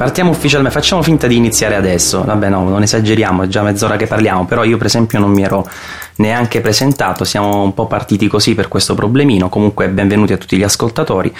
Partiamo 0.00 0.30
ufficialmente, 0.30 0.78
facciamo 0.78 1.02
finta 1.02 1.26
di 1.26 1.36
iniziare 1.36 1.74
adesso. 1.74 2.24
Vabbè, 2.24 2.48
no, 2.48 2.66
non 2.66 2.80
esageriamo, 2.80 3.42
è 3.42 3.48
già 3.48 3.60
mezz'ora 3.60 3.96
che 3.96 4.06
parliamo, 4.06 4.46
però 4.46 4.64
io 4.64 4.78
per 4.78 4.86
esempio 4.86 5.18
non 5.18 5.30
mi 5.30 5.42
ero 5.42 5.68
neanche 6.16 6.62
presentato, 6.62 7.24
siamo 7.24 7.62
un 7.62 7.74
po' 7.74 7.84
partiti 7.84 8.26
così 8.26 8.54
per 8.54 8.68
questo 8.68 8.94
problemino. 8.94 9.50
Comunque 9.50 9.90
benvenuti 9.90 10.32
a 10.32 10.38
tutti 10.38 10.56
gli 10.56 10.62
ascoltatori. 10.62 11.30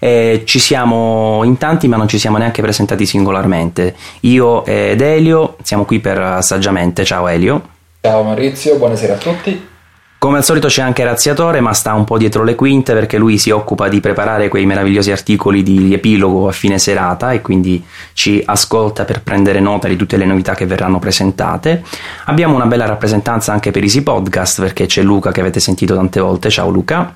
Eh, 0.00 0.42
ci 0.46 0.58
siamo 0.58 1.44
in 1.44 1.58
tanti, 1.58 1.86
ma 1.86 1.96
non 1.96 2.08
ci 2.08 2.18
siamo 2.18 2.38
neanche 2.38 2.60
presentati 2.60 3.06
singolarmente. 3.06 3.94
Io 4.22 4.64
ed 4.64 5.00
Elio 5.00 5.54
siamo 5.62 5.84
qui 5.84 6.00
per 6.00 6.38
Saggiamente. 6.40 7.04
Ciao 7.04 7.28
Elio. 7.28 7.68
Ciao 8.00 8.24
Maurizio, 8.24 8.78
buonasera 8.78 9.14
a 9.14 9.18
tutti. 9.18 9.68
Come 10.18 10.38
al 10.38 10.44
solito 10.44 10.66
c'è 10.66 10.82
anche 10.82 11.04
Razziatore, 11.04 11.60
ma 11.60 11.72
sta 11.72 11.94
un 11.94 12.02
po' 12.02 12.18
dietro 12.18 12.42
le 12.42 12.56
quinte 12.56 12.92
perché 12.92 13.18
lui 13.18 13.38
si 13.38 13.50
occupa 13.50 13.86
di 13.86 14.00
preparare 14.00 14.48
quei 14.48 14.66
meravigliosi 14.66 15.12
articoli 15.12 15.62
di 15.62 15.94
epilogo 15.94 16.48
a 16.48 16.52
fine 16.52 16.80
serata 16.80 17.30
e 17.30 17.40
quindi 17.40 17.84
ci 18.14 18.42
ascolta 18.44 19.04
per 19.04 19.22
prendere 19.22 19.60
nota 19.60 19.86
di 19.86 19.94
tutte 19.94 20.16
le 20.16 20.24
novità 20.24 20.56
che 20.56 20.66
verranno 20.66 20.98
presentate. 20.98 21.84
Abbiamo 22.24 22.56
una 22.56 22.66
bella 22.66 22.86
rappresentanza 22.86 23.52
anche 23.52 23.70
per 23.70 23.84
Easy 23.84 24.00
Podcast 24.00 24.60
perché 24.60 24.86
c'è 24.86 25.02
Luca 25.02 25.30
che 25.30 25.38
avete 25.38 25.60
sentito 25.60 25.94
tante 25.94 26.18
volte. 26.18 26.50
Ciao 26.50 26.68
Luca. 26.68 27.14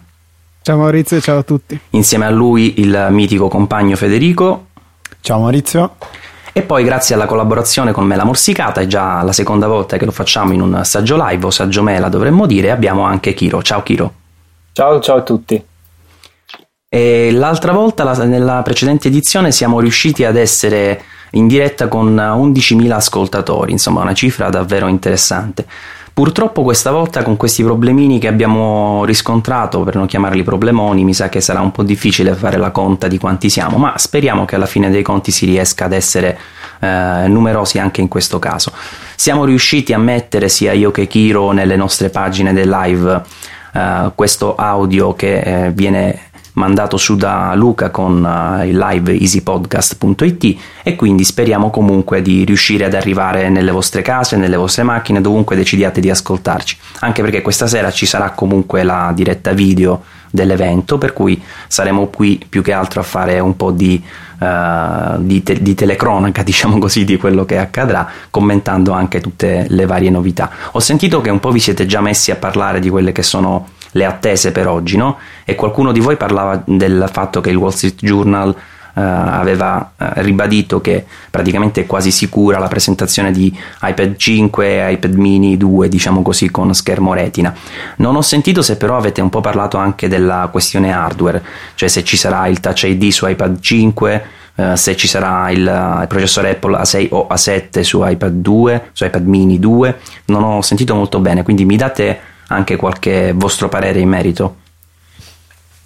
Ciao 0.63 0.77
Maurizio, 0.77 1.21
ciao 1.21 1.39
a 1.39 1.43
tutti. 1.43 1.77
Insieme 1.91 2.27
a 2.27 2.31
lui 2.31 2.81
il 2.81 3.09
mitico 3.11 3.49
compagno 3.49 3.97
Federico. 3.97 4.67
Ciao 5.21 5.41
Maurizio. 5.41 5.97
E 6.55 6.61
poi 6.63 6.85
grazie 6.85 7.15
alla 7.15 7.25
collaborazione 7.25 7.93
con 7.93 8.05
Mela 8.05 8.25
Morsicata, 8.25 8.83
è 8.83 8.87
già 8.87 9.23
la 9.23 9.33
seconda 9.33 9.67
volta 9.67 9.97
che 9.97 10.05
lo 10.05 10.11
facciamo 10.11 10.53
in 10.53 10.61
un 10.61 10.85
saggio 10.85 11.17
live 11.19 11.47
o 11.47 11.51
saggio 11.51 11.83
Mela 11.83 12.11
dovremmo 12.11 12.45
dire, 12.45 12.71
abbiamo 12.71 13.05
anche 13.05 13.33
Kiro. 13.33 13.63
Ciao 13.63 13.83
Kiro. 13.83 14.13
Ciao, 14.73 15.01
ciao 15.01 15.17
a 15.17 15.23
tutti. 15.23 15.65
E 16.89 17.33
l'altra 17.33 17.73
volta, 17.73 18.05
nella 18.27 18.61
precedente 18.63 19.09
edizione, 19.09 19.51
siamo 19.51 19.81
riusciti 19.81 20.27
ad 20.27 20.37
essere 20.37 21.03
in 21.31 21.47
diretta 21.47 21.89
con 21.89 22.15
11.000 22.15 22.91
ascoltatori, 22.91 23.73
insomma 23.73 24.03
una 24.03 24.13
cifra 24.13 24.51
davvero 24.51 24.89
interessante. 24.89 25.67
Purtroppo 26.15 26.63
questa 26.63 26.91
volta 26.91 27.23
con 27.23 27.39
questi 27.39 27.63
problemini 27.63 28.19
che 28.19 28.29
abbiamo 28.29 29.03
riscontrato, 29.07 29.83
per 29.83 29.97
non 29.97 30.07
chiamarli 30.07 30.43
problemoni, 30.43 31.05
mi 31.05 31.15
sa 31.15 31.31
che 31.31 31.41
sarà 31.41 31.61
un 31.61 31.73
po' 31.73 31.83
difficile 31.83 32.35
fare 32.35 32.59
la 32.59 32.71
conta 32.71 33.09
di 33.09 33.17
quanti 33.17 33.49
siamo, 33.49 33.79
ma 33.79 33.97
speriamo 33.97 34.45
che 34.45 34.57
alla 34.57 34.67
fine 34.67 34.91
dei 34.91 35.03
conti 35.03 35.31
si 35.31 35.47
riesca 35.47 35.87
ad 35.87 35.93
essere 35.93 36.39
eh, 36.81 37.25
numerosi 37.29 37.79
anche 37.79 38.03
in 38.03 38.09
questo 38.09 38.39
caso. 38.39 38.73
Siamo 39.17 39.47
riusciti 39.47 39.95
a 39.95 39.99
mettere 39.99 40.51
sia 40.51 40.73
io 40.73 40.91
che 40.91 41.07
Kiro 41.07 41.53
nelle 41.53 41.77
nostre 41.77 42.11
pagine 42.11 42.53
del 42.53 42.69
live 42.69 43.23
eh, 43.73 44.13
questo 44.15 44.55
audio 44.55 45.15
che 45.15 45.39
eh, 45.39 45.71
viene 45.71 46.31
mandato 46.55 46.97
su 46.97 47.17
da 47.17 47.55
Luca 47.55 47.91
con 47.91 48.23
uh, 48.23 48.65
il 48.65 48.77
live 48.77 49.13
easypodcast.it 49.13 50.57
e 50.83 50.97
quindi 50.97 51.25
speriamo 51.25 51.71
comunque 51.71 52.21
di 52.21 52.45
riuscire 52.45 52.85
ad 52.85 52.95
arrivare 52.95 53.49
nelle 53.49 53.71
vostre 53.71 54.03
case, 54.03 54.37
nelle 54.37 54.57
vostre 54.57 54.83
macchine, 54.83 55.21
dovunque 55.21 55.57
decidiate 55.57 56.01
di 56.01 56.11
ascoltarci, 56.11 56.77
anche 57.01 57.23
perché 57.23 57.43
questa 57.43 57.67
sera 57.67 57.91
ci 57.91 58.07
sarà 58.07 58.31
comunque 58.31 58.83
la 58.83 59.13
diretta 59.15 59.53
video 59.53 60.03
dell'evento, 60.31 60.99
per 60.99 61.13
cui 61.13 61.41
saremo 61.69 62.07
qui 62.07 62.45
più 62.49 62.63
che 62.63 62.73
altro 62.73 63.01
a 63.01 63.05
fare 63.05 63.39
un 63.39 63.55
po' 63.55 63.71
di, 63.71 64.03
uh, 64.39 64.47
di, 65.19 65.43
te- 65.43 65.63
di 65.63 65.75
telecronaca, 65.75 66.43
diciamo 66.45 66.79
così, 66.79 67.05
di 67.05 67.17
quello 67.17 67.45
che 67.45 67.59
accadrà, 67.59 68.09
commentando 68.31 68.93
anche 68.93 69.21
tutte 69.21 69.67
le 69.69 69.87
varie 69.87 70.11
novità. 70.11 70.51
Ho 70.73 70.81
sentito 70.81 71.21
che 71.21 71.31
un 71.31 71.41
po' 71.41 71.51
vi 71.51 71.61
siete 71.61 71.87
già 71.87 72.01
messi 72.01 72.31
a 72.31 72.37
parlare 72.37 72.81
di 72.81 72.89
quelle 72.89 73.13
che 73.13 73.23
sono 73.23 73.69
le 73.93 74.05
attese 74.05 74.53
per 74.53 74.69
oggi, 74.69 74.97
no? 74.97 75.19
E 75.45 75.55
qualcuno 75.55 75.93
di 75.93 76.01
voi 76.01 76.17
parlava 76.17 76.63
del 76.65 77.09
fatto 77.11 77.41
che 77.41 77.51
il 77.51 77.57
Wall 77.57 77.71
Street 77.71 77.99
Journal 78.01 78.55
Uh, 78.95 79.01
aveva 79.01 79.93
uh, 79.97 80.05
ribadito 80.17 80.83
che 80.83 81.07
praticamente 81.31 81.81
è 81.81 81.87
quasi 81.87 82.11
sicura 82.11 82.59
la 82.59 82.69
presentazione 82.69 83.33
di 83.33 83.51
iPad 83.81 84.17
5 84.19 84.67
e 84.67 84.93
iPad 84.93 85.15
mini 85.15 85.57
2, 85.57 85.89
diciamo 85.89 86.21
così, 86.21 86.51
con 86.51 86.75
schermo 86.75 87.15
retina. 87.15 87.55
Non 87.97 88.17
ho 88.17 88.21
sentito 88.21 88.61
se 88.61 88.77
però 88.77 88.99
avete 88.99 89.23
un 89.23 89.31
po' 89.31 89.41
parlato 89.41 89.79
anche 89.79 90.09
della 90.09 90.51
questione 90.53 90.93
hardware, 90.93 91.43
cioè 91.75 91.89
se 91.89 92.05
ci 92.05 92.19
sarà 92.19 92.47
il 92.49 92.61
Touch 92.61 92.83
ID 92.83 93.09
su 93.09 93.27
iPad 93.27 93.61
5, 93.61 94.25
uh, 94.57 94.75
se 94.75 94.95
ci 94.95 95.09
sarà 95.09 95.51
il, 95.51 95.61
il, 95.61 96.05
processore 96.07 96.51
Apple 96.51 96.77
A6 96.77 97.07
o 97.13 97.29
A7 97.31 97.81
su 97.81 98.07
iPad 98.07 98.33
2, 98.43 98.91
su 98.93 99.07
iPad 99.07 99.25
mini 99.27 99.59
2. 99.59 100.01
Non 100.27 100.43
ho 100.43 100.61
sentito 100.61 100.95
molto 100.95 101.19
bene, 101.19 101.43
quindi 101.45 101.65
mi 101.65 101.77
date 101.77 102.21
anche 102.53 102.77
qualche 102.77 103.33
vostro 103.35 103.69
parere 103.69 103.99
in 103.99 104.09
merito? 104.09 104.57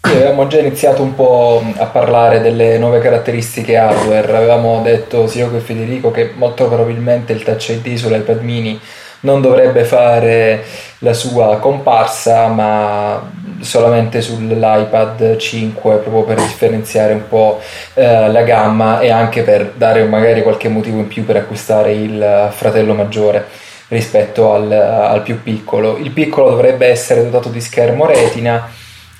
Sì, 0.02 0.12
avevamo 0.12 0.46
già 0.46 0.58
iniziato 0.58 1.02
un 1.02 1.14
po' 1.14 1.62
a 1.76 1.86
parlare 1.86 2.40
delle 2.40 2.78
nuove 2.78 3.00
caratteristiche 3.00 3.76
hardware, 3.76 4.36
avevamo 4.36 4.80
detto 4.82 5.26
sia 5.26 5.44
io 5.44 5.50
che 5.50 5.58
Federico 5.58 6.10
che 6.10 6.32
molto 6.34 6.68
probabilmente 6.68 7.32
il 7.32 7.42
Touch 7.42 7.70
ID 7.70 7.96
sull'iPad 7.96 8.40
mini 8.40 8.78
non 9.20 9.40
dovrebbe 9.40 9.84
fare 9.84 10.62
la 11.00 11.12
sua 11.12 11.58
comparsa 11.58 12.46
ma 12.46 13.30
solamente 13.60 14.20
sull'iPad 14.20 15.36
5 15.36 15.96
proprio 15.96 16.22
per 16.22 16.36
differenziare 16.36 17.12
un 17.12 17.26
po' 17.28 17.60
eh, 17.94 18.30
la 18.30 18.42
gamma 18.42 19.00
e 19.00 19.10
anche 19.10 19.42
per 19.42 19.72
dare 19.76 20.04
magari 20.04 20.42
qualche 20.42 20.68
motivo 20.68 20.98
in 20.98 21.08
più 21.08 21.24
per 21.24 21.36
acquistare 21.36 21.92
il 21.92 22.48
fratello 22.52 22.94
maggiore 22.94 23.64
rispetto 23.88 24.52
al, 24.52 24.70
al 24.70 25.22
più 25.22 25.42
piccolo. 25.42 25.96
Il 25.96 26.10
piccolo 26.10 26.50
dovrebbe 26.50 26.86
essere 26.86 27.22
dotato 27.24 27.48
di 27.48 27.60
schermo 27.60 28.06
retina 28.06 28.68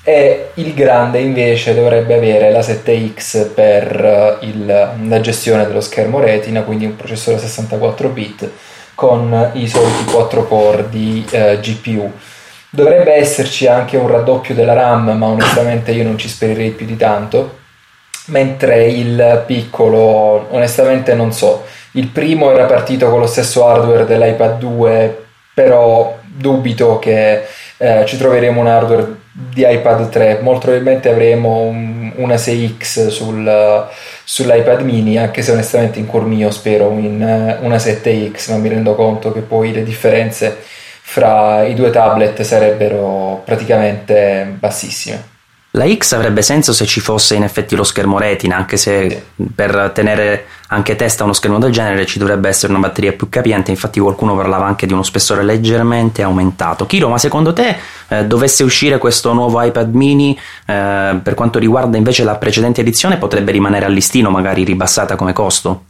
e 0.03 0.51
il 0.53 0.73
grande 0.73 1.19
invece 1.19 1.75
dovrebbe 1.75 2.13
avere 2.15 2.49
la 2.49 2.61
7X 2.61 3.53
per 3.53 4.37
il, 4.41 4.65
la 4.65 5.19
gestione 5.19 5.67
dello 5.67 5.81
schermo 5.81 6.19
retina, 6.19 6.61
quindi 6.61 6.85
un 6.85 6.95
processore 6.95 7.37
64 7.37 8.09
bit 8.09 8.49
con 8.95 9.51
i 9.53 9.67
soliti 9.67 10.05
4 10.05 10.47
core 10.47 10.89
di 10.89 11.25
eh, 11.29 11.59
GPU. 11.61 12.11
Dovrebbe 12.69 13.13
esserci 13.13 13.67
anche 13.67 13.97
un 13.97 14.07
raddoppio 14.07 14.55
della 14.55 14.73
RAM, 14.73 15.11
ma 15.11 15.25
onestamente 15.27 15.91
io 15.91 16.03
non 16.03 16.17
ci 16.17 16.27
spererei 16.27 16.71
più 16.71 16.85
di 16.85 16.95
tanto. 16.95 17.59
Mentre 18.27 18.87
il 18.87 19.43
piccolo, 19.45 20.47
onestamente 20.49 21.13
non 21.15 21.31
so. 21.31 21.65
Il 21.97 22.09
primo 22.09 22.51
era 22.51 22.65
partito 22.65 23.09
con 23.09 23.19
lo 23.19 23.25
stesso 23.25 23.65
hardware 23.65 24.05
dell'iPad 24.05 24.59
2, 24.59 25.25
però 25.55 26.15
dubito 26.23 26.99
che 26.99 27.41
eh, 27.77 28.05
ci 28.05 28.17
troveremo 28.17 28.61
un 28.61 28.67
hardware 28.67 29.15
di 29.31 29.65
iPad 29.67 30.07
3. 30.09 30.39
Molto 30.43 30.67
probabilmente 30.67 31.09
avremo 31.09 31.61
un, 31.61 32.11
una 32.17 32.35
6X 32.35 33.07
sul, 33.07 33.87
sull'iPad 34.23 34.81
mini, 34.81 35.17
anche 35.17 35.41
se 35.41 35.51
onestamente 35.51 35.97
in 35.97 36.05
cuor 36.05 36.25
mio 36.25 36.51
spero 36.51 36.91
in 36.91 37.57
una 37.61 37.77
7X, 37.77 38.51
ma 38.51 38.57
mi 38.57 38.69
rendo 38.69 38.93
conto 38.93 39.31
che 39.31 39.39
poi 39.39 39.73
le 39.73 39.83
differenze 39.83 40.55
fra 41.01 41.63
i 41.63 41.73
due 41.73 41.89
tablet 41.89 42.43
sarebbero 42.43 43.41
praticamente 43.43 44.55
bassissime. 44.59 45.36
La 45.71 45.85
X 45.85 46.13
avrebbe 46.13 46.41
senso 46.41 46.73
se 46.73 46.85
ci 46.85 46.99
fosse 46.99 47.35
in 47.35 47.43
effetti 47.43 47.75
lo 47.75 47.83
schermo 47.83 48.17
retina, 48.17 48.55
anche 48.55 48.77
se 48.77 49.25
per 49.53 49.91
tenere 49.93 50.45
anche 50.69 50.95
testa 50.95 51.21
a 51.21 51.25
uno 51.25 51.33
schermo 51.33 51.59
del 51.59 51.71
genere 51.71 52.05
ci 52.05 52.19
dovrebbe 52.19 52.47
essere 52.49 52.71
una 52.71 52.81
batteria 52.81 53.13
più 53.13 53.29
capiente, 53.29 53.69
infatti 53.69 53.99
qualcuno 53.99 54.35
parlava 54.35 54.65
anche 54.65 54.87
di 54.87 54.93
uno 54.93 55.03
spessore 55.03 55.43
leggermente 55.43 56.23
aumentato. 56.23 56.85
Kiro, 56.85 57.09
ma 57.09 57.17
secondo 57.17 57.53
te 57.53 57.75
eh, 58.07 58.25
dovesse 58.25 58.63
uscire 58.63 58.97
questo 58.97 59.33
nuovo 59.33 59.61
iPad 59.61 59.93
mini 59.93 60.37
eh, 60.65 61.19
per 61.21 61.33
quanto 61.35 61.59
riguarda 61.59 61.97
invece 61.97 62.23
la 62.23 62.35
precedente 62.35 62.81
edizione 62.81 63.17
potrebbe 63.17 63.51
rimanere 63.51 63.85
a 63.85 63.89
listino, 63.89 64.29
magari 64.29 64.63
ribassata 64.63 65.15
come 65.15 65.33
costo? 65.33 65.83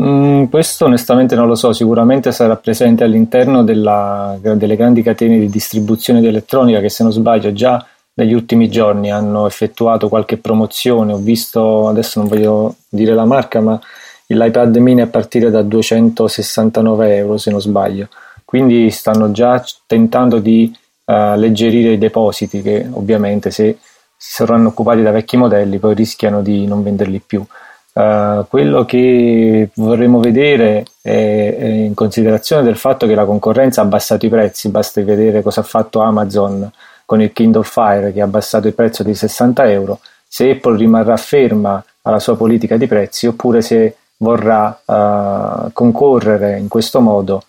Mm, 0.00 0.44
questo 0.44 0.84
onestamente 0.84 1.34
non 1.34 1.46
lo 1.46 1.54
so, 1.54 1.72
sicuramente 1.72 2.30
sarà 2.30 2.56
presente 2.56 3.04
all'interno 3.04 3.64
della, 3.64 4.38
delle 4.40 4.76
grandi 4.76 5.02
catene 5.02 5.38
di 5.38 5.50
distribuzione 5.50 6.20
di 6.20 6.28
elettronica 6.28 6.80
che 6.80 6.88
se 6.88 7.02
non 7.02 7.12
sbaglio 7.12 7.52
già 7.52 7.84
negli 8.14 8.32
ultimi 8.32 8.68
giorni 8.68 9.10
hanno 9.10 9.46
effettuato 9.46 10.08
qualche 10.08 10.36
promozione, 10.36 11.12
ho 11.12 11.18
visto, 11.18 11.88
adesso 11.88 12.20
non 12.20 12.28
voglio 12.28 12.76
dire 12.88 13.14
la 13.14 13.24
marca, 13.24 13.60
ma 13.60 13.80
l'iPad 14.26 14.76
mini 14.76 15.00
a 15.00 15.06
partire 15.06 15.50
da 15.50 15.62
269 15.62 17.16
euro 17.16 17.36
se 17.36 17.50
non 17.50 17.60
sbaglio, 17.60 18.08
quindi 18.44 18.90
stanno 18.90 19.30
già 19.30 19.62
tentando 19.86 20.38
di 20.38 20.72
uh, 20.72 21.12
alleggerire 21.12 21.92
i 21.92 21.98
depositi 21.98 22.62
che 22.62 22.88
ovviamente 22.90 23.50
se 23.50 23.78
si 24.16 24.32
saranno 24.34 24.68
occupati 24.68 25.02
da 25.02 25.10
vecchi 25.10 25.36
modelli 25.36 25.78
poi 25.78 25.94
rischiano 25.94 26.42
di 26.42 26.66
non 26.66 26.82
venderli 26.82 27.20
più. 27.24 27.44
Uh, 27.92 28.46
quello 28.48 28.84
che 28.84 29.70
vorremmo 29.74 30.20
vedere 30.20 30.84
è, 31.00 31.56
è, 31.58 31.64
in 31.64 31.94
considerazione 31.94 32.62
del 32.62 32.76
fatto 32.76 33.06
che 33.06 33.16
la 33.16 33.24
concorrenza 33.24 33.80
ha 33.80 33.84
abbassato 33.84 34.26
i 34.26 34.28
prezzi, 34.28 34.68
basta 34.68 35.02
vedere 35.02 35.42
cosa 35.42 35.60
ha 35.60 35.64
fatto 35.64 36.00
Amazon 36.00 36.70
con 37.10 37.20
il 37.20 37.32
Kindle 37.32 37.64
Fire 37.64 38.12
che 38.12 38.20
ha 38.20 38.24
abbassato 38.24 38.68
il 38.68 38.72
prezzo 38.72 39.02
di 39.02 39.16
60 39.16 39.68
euro, 39.68 39.98
se 40.28 40.48
Apple 40.48 40.76
rimarrà 40.76 41.16
ferma 41.16 41.84
alla 42.02 42.20
sua 42.20 42.36
politica 42.36 42.76
di 42.76 42.86
prezzi 42.86 43.26
oppure 43.26 43.62
se 43.62 43.96
vorrà 44.18 44.80
uh, 44.84 45.72
concorrere 45.72 46.56
in 46.56 46.68
questo 46.68 47.00
modo 47.00 47.42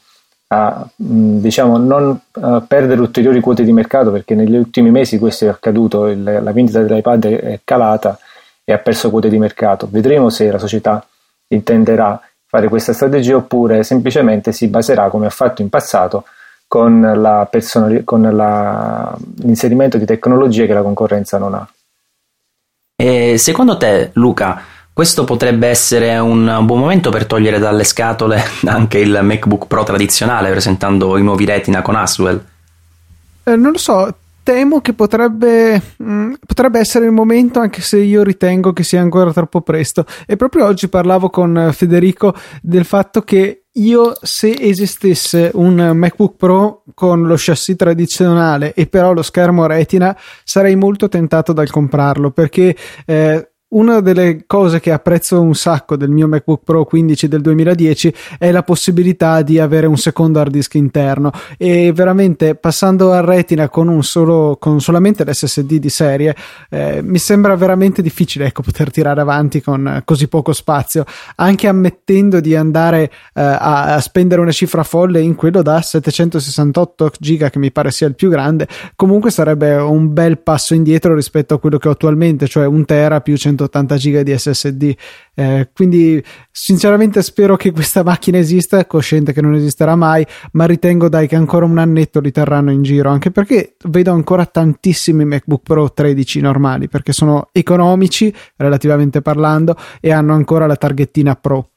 a 0.48 0.84
mh, 0.96 1.38
diciamo, 1.38 1.78
non 1.78 2.20
uh, 2.34 2.66
perdere 2.66 3.02
ulteriori 3.02 3.40
quote 3.40 3.64
di 3.64 3.72
mercato 3.72 4.10
perché 4.10 4.34
negli 4.34 4.56
ultimi 4.56 4.90
mesi 4.90 5.20
questo 5.20 5.46
è 5.46 5.50
accaduto, 5.50 6.08
il, 6.08 6.24
la 6.24 6.52
vendita 6.52 6.82
dell'iPad 6.82 7.26
è 7.28 7.60
calata 7.64 8.18
e 8.64 8.74
ha 8.74 8.80
perso 8.80 9.12
quote 9.12 9.30
di 9.30 9.38
mercato. 9.38 9.88
Vedremo 9.92 10.30
se 10.30 10.50
la 10.50 10.58
società 10.58 11.06
intenderà 11.50 12.20
fare 12.48 12.68
questa 12.68 12.94
strategia 12.94 13.36
oppure 13.36 13.84
semplicemente 13.84 14.54
si 14.54 14.70
baserà 14.70 15.10
come 15.10 15.28
ha 15.28 15.30
fatto 15.30 15.62
in 15.62 15.70
passato 15.70 16.24
con, 16.72 17.02
la 17.02 17.46
personali- 17.52 18.06
con 18.06 18.22
la, 18.22 19.14
l'inserimento 19.40 19.98
di 19.98 20.06
tecnologie 20.06 20.68
che 20.68 20.74
la 20.74 20.82
concorrenza 20.82 21.38
non 21.38 21.54
ha. 21.54 21.68
E 22.96 23.38
secondo 23.38 23.76
te, 23.76 24.12
Luca, 24.14 24.62
questo 24.94 25.26
potrebbe 25.26 25.68
essere 25.68 26.18
un 26.18 26.62
buon 26.64 26.80
momento 26.80 27.10
per 27.10 27.26
togliere 27.26 27.60
dalle 27.60 27.84
scatole 27.84 28.42
anche 28.68 29.00
il 29.00 29.20
MacBook 29.22 29.68
Pro 29.68 29.84
tradizionale, 29.84 30.50
presentando 30.50 31.18
i 31.18 31.24
nuovi 31.24 31.44
Retina 31.44 31.82
con 31.82 31.98
Aswell? 31.98 32.42
Eh, 33.44 33.56
non 33.58 33.74
lo 33.74 33.78
so, 33.78 34.16
temo 34.42 34.80
che 34.80 34.94
potrebbe, 34.94 35.82
mh, 35.98 36.10
mm, 36.10 36.34
potrebbe, 36.46 36.80
essere 36.80 37.04
il 37.04 37.12
momento, 37.12 37.60
anche 37.60 37.82
se 37.82 37.98
io 37.98 38.24
ritengo 38.24 38.72
che 38.72 38.84
sia 38.84 39.02
ancora 39.02 39.34
troppo 39.34 39.60
presto. 39.60 40.06
E 40.26 40.38
proprio 40.38 40.68
oggi 40.68 40.88
parlavo 40.88 41.30
con 41.30 41.72
Federico 41.74 42.34
del 42.62 42.86
fatto 42.86 43.24
che 43.24 43.61
io, 43.74 44.14
se 44.22 44.54
esistesse 44.60 45.52
un 45.54 45.92
MacBook 45.96 46.36
Pro 46.36 46.84
con 46.94 47.26
lo 47.26 47.36
chassis 47.38 47.76
tradizionale 47.76 48.74
e 48.74 48.88
però 48.88 49.14
lo 49.14 49.22
schermo 49.22 49.66
retina, 49.66 50.18
sarei 50.44 50.76
molto 50.76 51.08
tentato 51.08 51.54
dal 51.54 51.70
comprarlo 51.70 52.32
perché 52.32 52.76
eh, 53.06 53.51
una 53.72 54.02
delle 54.02 54.44
cose 54.48 54.80
che 54.80 54.92
apprezzo 54.92 55.40
un 55.40 55.56
sacco 55.56 55.96
del 55.96 56.10
mio 56.10 56.28
MacBook 56.28 56.64
Pro 56.64 56.84
15 56.84 57.28
del 57.28 57.42
2010 57.42 58.14
è 58.38 58.52
la 58.52 58.64
possibilità 58.64 59.42
di 59.44 59.60
avere 59.60 59.88
un 59.88 59.98
secondo 59.98 60.40
hard 60.40 60.52
disk 60.52 60.74
interno. 60.76 61.32
E 61.58 61.92
veramente 61.94 62.56
passando 62.56 63.14
a 63.14 63.22
Retina 63.22 63.70
con, 63.70 64.04
solo, 64.04 64.58
con 64.60 64.82
solamente 64.82 65.24
l'SSD 65.24 65.76
di 65.76 65.90
serie 65.90 66.36
eh, 66.70 67.02
mi 67.02 67.18
sembra 67.18 67.56
veramente 67.56 68.02
difficile 68.02 68.48
ecco, 68.48 68.62
poter 68.62 68.92
tirare 68.92 69.22
avanti 69.22 69.62
con 69.62 70.02
così 70.04 70.28
poco 70.28 70.52
spazio. 70.52 71.06
Anche 71.36 71.68
ammettendo 71.68 72.42
di 72.42 72.56
andare 72.56 73.04
eh, 73.04 73.42
a, 73.42 73.96
a, 73.96 74.02
spendere 74.02 74.42
una 74.42 74.52
cifra 74.52 74.84
folle 74.84 75.22
in 75.22 75.36
quello 75.36 75.62
da 75.62 75.82
768 75.82 77.12
giga 77.20 77.50
che 77.50 77.60
mi 77.60 77.72
pare 77.72 77.92
sia 77.92 78.08
il 78.08 78.16
più 78.16 78.30
grande 78.30 78.68
comunque 78.96 79.32
sarebbe 79.32 79.76
un 79.76 80.12
bel 80.14 80.40
passo 80.40 80.74
indietro 80.74 81.16
rispetto 81.16 81.54
a 81.54 81.60
quello 81.60 81.78
che 81.78 81.88
ho 81.88 81.92
attualmente 81.92 82.48
cioè 82.48 82.66
un 82.66 82.86
tera 82.86 83.22
più 83.22 83.38
100 83.38 83.61
180 83.62 83.96
giga 83.98 84.24
di 84.24 84.38
SSD. 84.38 84.94
Eh, 85.34 85.70
quindi, 85.74 86.24
sinceramente, 86.52 87.22
spero 87.22 87.56
che 87.56 87.72
questa 87.72 88.04
macchina 88.04 88.38
esista, 88.38 88.86
cosciente 88.86 89.34
che 89.34 89.42
non 89.42 89.54
esisterà 89.54 89.96
mai, 89.96 90.26
ma 90.54 90.66
ritengo 90.66 91.10
dai 91.10 91.28
che 91.28 91.36
ancora 91.36 91.66
un 91.66 91.78
annetto 91.78 92.20
li 92.20 92.32
terranno 92.32 92.72
in 92.72 92.82
giro. 92.82 93.10
Anche 93.10 93.32
perché 93.32 93.76
vedo 93.86 94.12
ancora 94.12 94.46
tantissimi 94.46 95.26
MacBook 95.26 95.62
Pro 95.64 95.92
13 95.92 96.42
normali 96.42 96.88
perché 96.88 97.14
sono 97.14 97.50
economici, 97.52 98.34
relativamente 98.56 99.22
parlando, 99.22 99.76
e 100.00 100.12
hanno 100.12 100.34
ancora 100.34 100.66
la 100.66 100.76
targhettina 100.76 101.36
Pro. 101.36 101.71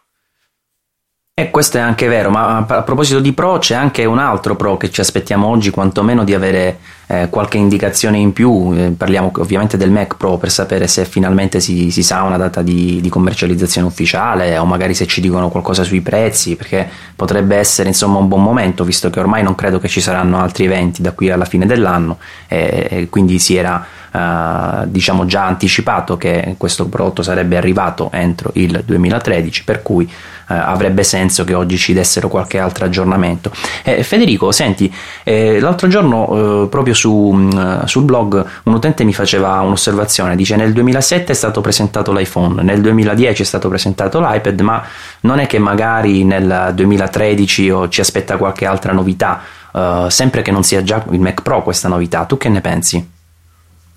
E 1.37 1.51
questo 1.51 1.79
è 1.79 1.81
anche 1.81 2.07
vero, 2.07 2.31
ma 2.31 2.59
a 2.59 2.83
proposito 2.83 3.19
di 3.19 3.33
Pro 3.33 3.59
c'è 3.59 3.75
anche 3.75 4.05
un 4.05 4.21
altro 4.21 4.55
Pro 4.55 4.77
che 4.77 4.93
ci 4.93 5.01
aspettiamo 5.01 5.49
oggi, 5.49 5.71
quantomeno 5.71 6.23
di 6.23 6.33
avere 6.33 6.79
eh, 7.09 7.27
qualche 7.29 7.57
indicazione 7.57 8.19
in 8.19 8.33
più, 8.33 8.73
eh, 8.73 8.95
parliamo 8.97 9.33
ovviamente 9.39 9.77
del 9.77 9.91
Mac 9.91 10.17
Pro 10.17 10.37
per 10.37 10.53
sapere 10.53 10.87
se 10.87 11.05
finalmente 11.05 11.59
si, 11.59 11.91
si 11.91 12.05
sa 12.05 12.23
una 12.23 12.37
data 12.37 12.63
di, 12.63 13.01
di, 13.01 13.09
commercializzazione 13.09 13.85
ufficiale 13.85 14.57
o 14.59 14.65
magari 14.65 14.95
se 14.95 15.09
ci 15.09 15.21
dicono 15.21 15.49
qualcosa 15.49 15.83
sui 15.83 16.03
prezzi, 16.03 16.55
perché 16.55 16.89
potrebbe 17.17 17.57
essere 17.57 17.89
insomma 17.89 18.19
un 18.19 18.29
buon 18.29 18.45
momento, 18.45 18.85
visto 18.85 19.11
che 19.11 19.19
ormai 19.19 19.43
non 19.43 19.57
credo 19.57 19.81
che 19.81 19.89
ci 19.89 20.01
saranno 20.01 20.39
altri 20.39 20.67
eventi 20.67 21.03
da 21.03 21.11
qui 21.11 21.33
alla 21.33 21.47
fine 21.47 21.67
dell'anno 21.67 22.19
e, 22.47 22.87
e 22.89 23.09
quindi 23.09 23.41
si 23.41 23.57
era 23.57 23.85
eh, 24.15 24.85
diciamo 24.87 25.27
già 25.27 25.45
anticipato 25.45 26.17
che 26.17 26.55
questo 26.57 26.87
prodotto 26.87 27.23
sarebbe 27.23 27.57
arrivato 27.57 28.11
entro 28.13 28.51
il 28.55 28.83
2013, 28.87 29.65
per 29.65 29.83
cui 29.83 30.05
eh, 30.05 30.55
avrebbe 30.55 31.03
senso 31.03 31.43
che 31.43 31.53
oggi 31.55 31.77
ci 31.77 31.93
dessero 31.93 32.29
qualche 32.29 32.61
altro 32.61 32.85
aggiornamento. 32.85 33.51
Eh, 33.83 34.05
Federico, 34.05 34.53
senti, 34.53 34.93
eh, 35.25 35.59
l'altro 35.59 35.89
giorno 35.89 36.65
eh, 36.65 36.69
proprio 36.69 36.95
su, 36.95 37.13
mh, 37.13 37.57
mm, 37.57 37.85
sul 37.87 38.05
blog 38.05 38.45
un 38.65 38.75
utente 38.75 39.03
mi 39.03 39.13
faceva 39.13 39.61
un'osservazione, 39.63 40.37
dice 40.37 40.55
nel 40.55 40.73
2007 40.73 41.33
è 41.33 41.35
stato 41.35 41.61
presentato 41.61 42.13
l'iPhone, 42.13 42.63
nel 42.63 42.81
2010 42.81 43.43
è 43.43 43.45
stato 43.45 43.69
presentato 43.69 44.21
l'iPad, 44.21 44.61
ma 44.61 44.81
non 45.21 45.41
è 45.41 45.47
che 45.47 45.59
magari 45.59 46.23
nel 46.23 46.71
2013 46.73 47.71
o 47.71 47.89
ci 47.89 48.01
aspetta 48.01 48.37
qualche 48.37 48.65
altra 48.65 48.93
novità, 48.93 49.41
sempre 50.07 50.43
che 50.43 50.53
non 50.53 50.63
sia 50.63 50.85
già 50.85 51.05
il 51.11 51.19
Mac 51.19 51.43
Pro 51.43 51.63
questa 51.63 51.89
novità, 51.89 52.25
tu 52.27 52.37
che 52.37 52.49
ne 52.49 52.61
pensi? 52.61 53.14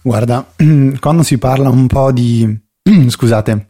Guarda, 0.02 0.54
quando 1.00 1.24
si 1.24 1.38
parla 1.38 1.70
un 1.70 1.88
po' 1.88 2.12
di, 2.12 2.58
scusate, 3.08 3.68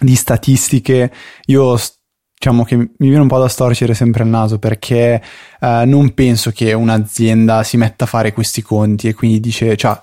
di 0.00 0.14
statistiche, 0.14 1.12
io 1.46 1.76
diciamo 2.36 2.64
che 2.64 2.76
mi 2.76 2.88
viene 2.98 3.20
un 3.20 3.28
po' 3.28 3.38
da 3.38 3.48
storcere 3.48 3.94
sempre 3.94 4.22
il 4.24 4.28
naso 4.28 4.58
perché 4.58 5.22
eh, 5.60 5.82
non 5.86 6.12
penso 6.12 6.50
che 6.50 6.72
un'azienda 6.72 7.62
si 7.62 7.76
metta 7.76 8.04
a 8.04 8.08
fare 8.08 8.32
questi 8.32 8.60
conti 8.60 9.08
e 9.08 9.14
quindi 9.14 9.40
dice, 9.40 9.76
cioè, 9.76 9.98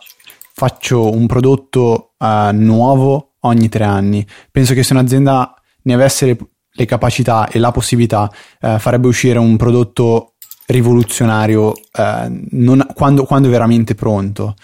faccio 0.53 1.11
un 1.11 1.27
prodotto 1.27 2.13
eh, 2.17 2.49
nuovo 2.53 3.33
ogni 3.41 3.69
tre 3.69 3.83
anni. 3.83 4.25
Penso 4.51 4.73
che 4.73 4.83
se 4.83 4.93
un'azienda 4.93 5.53
ne 5.83 5.93
avesse 5.93 6.25
le, 6.25 6.37
le 6.71 6.85
capacità 6.85 7.47
e 7.47 7.59
la 7.59 7.71
possibilità, 7.71 8.31
eh, 8.59 8.79
farebbe 8.79 9.07
uscire 9.07 9.39
un 9.39 9.57
prodotto 9.57 10.33
rivoluzionario 10.67 11.73
eh, 11.75 12.45
non, 12.51 12.85
quando, 12.93 13.25
quando, 13.25 13.47
è 13.47 13.51
veramente 13.51 13.95
pronto. 13.95 14.55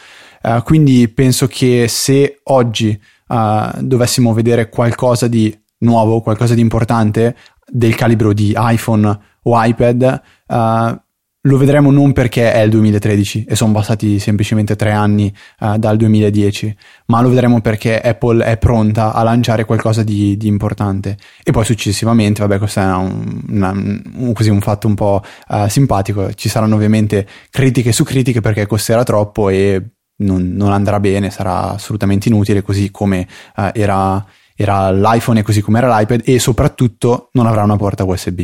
Uh, 0.48 0.64
quindi 0.64 1.10
penso 1.10 1.46
che 1.48 1.88
se 1.90 2.40
oggi 2.44 2.98
uh, 3.28 3.82
dovessimo 3.82 4.34
vedere 4.34 4.70
qualcosa 4.70 5.28
di 5.28 5.54
nuovo, 5.80 6.22
qualcosa 6.22 6.54
di 6.54 6.62
importante, 6.62 7.36
del 7.70 7.96
calibro 7.96 8.32
di 8.32 8.56
iPhone 8.58 9.20
o 9.44 9.64
iPad, 9.66 10.22
uh, 10.48 10.98
lo 11.42 11.58
vedremo 11.58 11.92
non 11.92 12.14
perché 12.14 12.52
è 12.52 12.62
il 12.62 12.70
2013 12.70 13.46
e 13.48 13.56
sono 13.56 13.74
passati 13.74 14.20
semplicemente 14.20 14.78
tre 14.78 14.92
anni 14.92 15.34
uh, 15.60 15.78
dal 15.78 15.98
2010, 15.98 16.76
ma 17.08 17.22
lo 17.22 17.28
vedremo 17.28 17.60
perché 17.60 18.00
Apple 18.00 18.46
è 18.46 18.58
pronta 18.58 19.14
a 19.14 19.24
lanciare 19.24 19.66
qualcosa 19.66 20.04
di, 20.04 20.38
di 20.38 20.48
importante. 20.48 21.18
E 21.44 21.52
poi 21.52 21.66
successivamente, 21.66 22.42
vabbè, 22.42 22.58
questo 22.58 22.80
è 22.80 22.86
un, 22.86 23.42
una, 23.50 23.72
un, 23.72 24.32
così 24.34 24.50
un 24.50 24.62
fatto 24.62 24.88
un 24.88 24.96
po' 24.96 25.22
uh, 25.50 25.68
simpatico, 25.68 26.34
ci 26.34 26.48
saranno 26.48 26.76
ovviamente 26.76 27.28
critiche 27.50 27.92
su 27.92 28.06
critiche 28.06 28.40
perché 28.40 28.66
costerà 28.66 29.04
troppo 29.04 29.50
e 29.50 29.97
non, 30.18 30.54
non 30.54 30.72
andrà 30.72 31.00
bene, 31.00 31.30
sarà 31.30 31.72
assolutamente 31.72 32.28
inutile, 32.28 32.62
così 32.62 32.92
come 32.92 33.28
era 33.74 34.26
era 34.60 34.92
l'iPhone 34.92 35.40
e 35.40 35.44
così 35.44 35.62
come 35.62 35.78
era 35.78 36.00
l'iPad 36.00 36.24
e 36.26 36.40
soprattutto 36.40 37.30
non 37.34 37.46
avrà 37.46 37.62
una 37.62 37.76
porta 37.76 38.04
USB 38.06 38.42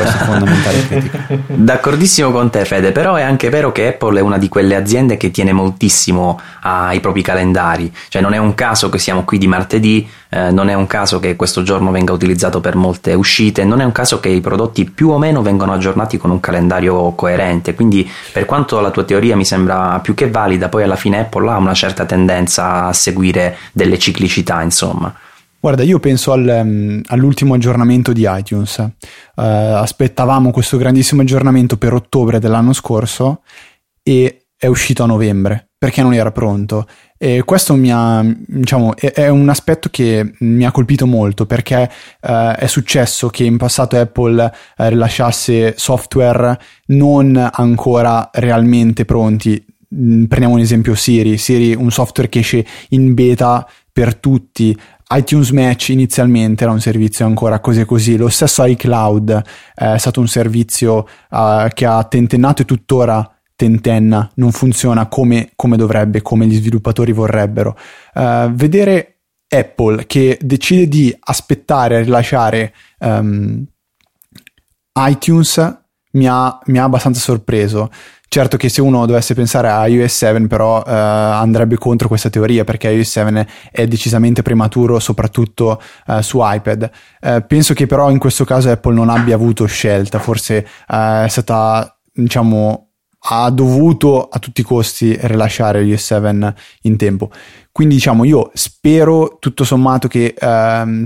questo 0.00 0.22
è 0.22 0.26
fondamentale 0.26 0.86
critica. 0.88 1.26
D'accordissimo 1.46 2.30
con 2.30 2.50
te, 2.50 2.64
Fede, 2.64 2.92
però 2.92 3.14
è 3.14 3.22
anche 3.22 3.48
vero 3.50 3.72
che 3.72 3.88
Apple 3.88 4.18
è 4.18 4.22
una 4.22 4.38
di 4.38 4.48
quelle 4.48 4.74
aziende 4.74 5.16
che 5.16 5.30
tiene 5.30 5.52
moltissimo 5.52 6.40
ai 6.62 7.00
propri 7.00 7.22
calendari, 7.22 7.92
cioè 8.08 8.22
non 8.22 8.32
è 8.32 8.38
un 8.38 8.54
caso 8.54 8.88
che 8.88 8.98
siamo 8.98 9.24
qui 9.24 9.38
di 9.38 9.46
martedì, 9.46 10.08
eh, 10.30 10.50
non 10.50 10.68
è 10.68 10.74
un 10.74 10.86
caso 10.86 11.20
che 11.20 11.36
questo 11.36 11.62
giorno 11.62 11.90
venga 11.90 12.12
utilizzato 12.12 12.60
per 12.60 12.76
molte 12.76 13.12
uscite, 13.14 13.64
non 13.64 13.80
è 13.80 13.84
un 13.84 13.92
caso 13.92 14.20
che 14.20 14.28
i 14.28 14.40
prodotti 14.40 14.84
più 14.84 15.10
o 15.10 15.18
meno 15.18 15.42
vengano 15.42 15.72
aggiornati 15.72 16.16
con 16.16 16.30
un 16.30 16.40
calendario 16.40 17.12
coerente, 17.12 17.74
quindi 17.74 18.08
per 18.32 18.44
quanto 18.46 18.80
la 18.80 18.90
tua 18.90 19.04
teoria 19.04 19.36
mi 19.36 19.44
sembra 19.44 19.98
più 20.02 20.14
che 20.14 20.30
valida, 20.30 20.68
poi 20.68 20.84
alla 20.84 20.96
fine 20.96 21.20
Apple 21.20 21.50
ha 21.50 21.56
una 21.56 21.74
certa 21.74 22.04
tendenza 22.04 22.86
a 22.86 22.92
seguire 22.92 23.56
delle 23.72 23.98
ciclicità, 23.98 24.62
insomma. 24.62 25.12
Guarda, 25.60 25.82
io 25.82 26.00
penso 26.00 26.32
al, 26.32 26.62
um, 26.64 27.02
all'ultimo 27.08 27.52
aggiornamento 27.52 28.14
di 28.14 28.26
iTunes. 28.26 28.78
Uh, 28.78 28.92
aspettavamo 29.34 30.50
questo 30.50 30.78
grandissimo 30.78 31.20
aggiornamento 31.20 31.76
per 31.76 31.92
ottobre 31.92 32.38
dell'anno 32.38 32.72
scorso 32.72 33.42
e 34.02 34.46
è 34.56 34.66
uscito 34.66 35.02
a 35.02 35.06
novembre 35.06 35.68
perché 35.76 36.00
non 36.00 36.14
era 36.14 36.32
pronto. 36.32 36.86
E 37.18 37.42
questo 37.44 37.78
ha, 37.90 38.24
diciamo, 38.24 38.96
è, 38.96 39.12
è 39.12 39.28
un 39.28 39.50
aspetto 39.50 39.90
che 39.90 40.32
mi 40.38 40.64
ha 40.64 40.70
colpito 40.70 41.06
molto 41.06 41.44
perché 41.44 41.90
uh, 42.22 42.52
è 42.56 42.66
successo 42.66 43.28
che 43.28 43.44
in 43.44 43.58
passato 43.58 43.98
Apple 43.98 44.42
uh, 44.42 44.50
rilasciasse 44.84 45.74
software 45.76 46.58
non 46.86 47.50
ancora 47.52 48.30
realmente 48.32 49.04
pronti. 49.04 49.62
Mm, 49.94 50.24
prendiamo 50.24 50.54
un 50.54 50.60
esempio 50.60 50.94
Siri, 50.94 51.36
Siri 51.36 51.74
un 51.74 51.90
software 51.90 52.30
che 52.30 52.38
esce 52.38 52.64
in 52.90 53.12
beta 53.12 53.68
per 53.92 54.14
tutti 54.14 54.74
iTunes 55.12 55.50
Match 55.50 55.88
inizialmente 55.88 56.62
era 56.62 56.72
un 56.72 56.80
servizio 56.80 57.26
ancora 57.26 57.60
così 57.60 57.80
e 57.80 57.84
così, 57.84 58.16
lo 58.16 58.28
stesso 58.28 58.64
iCloud 58.64 59.42
eh, 59.74 59.94
è 59.94 59.98
stato 59.98 60.20
un 60.20 60.28
servizio 60.28 61.06
uh, 61.30 61.66
che 61.72 61.86
ha 61.86 62.04
tentennato 62.04 62.62
e 62.62 62.64
tuttora 62.64 63.28
tentenna, 63.56 64.30
non 64.36 64.52
funziona 64.52 65.06
come, 65.08 65.50
come 65.56 65.76
dovrebbe, 65.76 66.22
come 66.22 66.46
gli 66.46 66.54
sviluppatori 66.54 67.12
vorrebbero. 67.12 67.76
Uh, 68.14 68.50
vedere 68.52 69.20
Apple 69.48 70.06
che 70.06 70.38
decide 70.40 70.88
di 70.88 71.14
aspettare 71.18 71.96
a 71.96 72.00
rilasciare 72.00 72.72
um, 73.00 73.64
iTunes 74.94 75.78
mi 76.12 76.26
ha, 76.26 76.58
mi 76.66 76.78
ha 76.78 76.84
abbastanza 76.84 77.20
sorpreso 77.20 77.90
Certo 78.32 78.56
che 78.56 78.68
se 78.68 78.80
uno 78.80 79.06
dovesse 79.06 79.34
pensare 79.34 79.68
a 79.68 79.88
iOS 79.88 80.18
7 80.18 80.46
però 80.46 80.84
eh, 80.86 80.92
andrebbe 80.92 81.76
contro 81.76 82.06
questa 82.06 82.30
teoria 82.30 82.62
perché 82.62 82.88
iOS 82.88 83.10
7 83.10 83.48
è 83.72 83.88
decisamente 83.88 84.42
prematuro 84.42 85.00
soprattutto 85.00 85.82
eh, 86.06 86.22
su 86.22 86.38
iPad. 86.40 86.88
Eh, 87.20 87.42
penso 87.42 87.74
che 87.74 87.88
però 87.88 88.08
in 88.08 88.20
questo 88.20 88.44
caso 88.44 88.70
Apple 88.70 88.94
non 88.94 89.08
abbia 89.08 89.34
avuto 89.34 89.66
scelta, 89.66 90.20
forse 90.20 90.58
eh, 90.58 91.24
è 91.24 91.28
stata 91.28 91.98
diciamo 92.12 92.90
ha 93.18 93.50
dovuto 93.50 94.28
a 94.28 94.38
tutti 94.38 94.60
i 94.60 94.64
costi 94.64 95.18
rilasciare 95.22 95.82
iOS 95.82 96.04
7 96.04 96.54
in 96.82 96.96
tempo. 96.96 97.32
Quindi 97.72 97.96
diciamo 97.96 98.22
io 98.22 98.52
spero 98.54 99.38
tutto 99.40 99.64
sommato 99.64 100.06
che 100.06 100.36
ehm, 100.38 101.02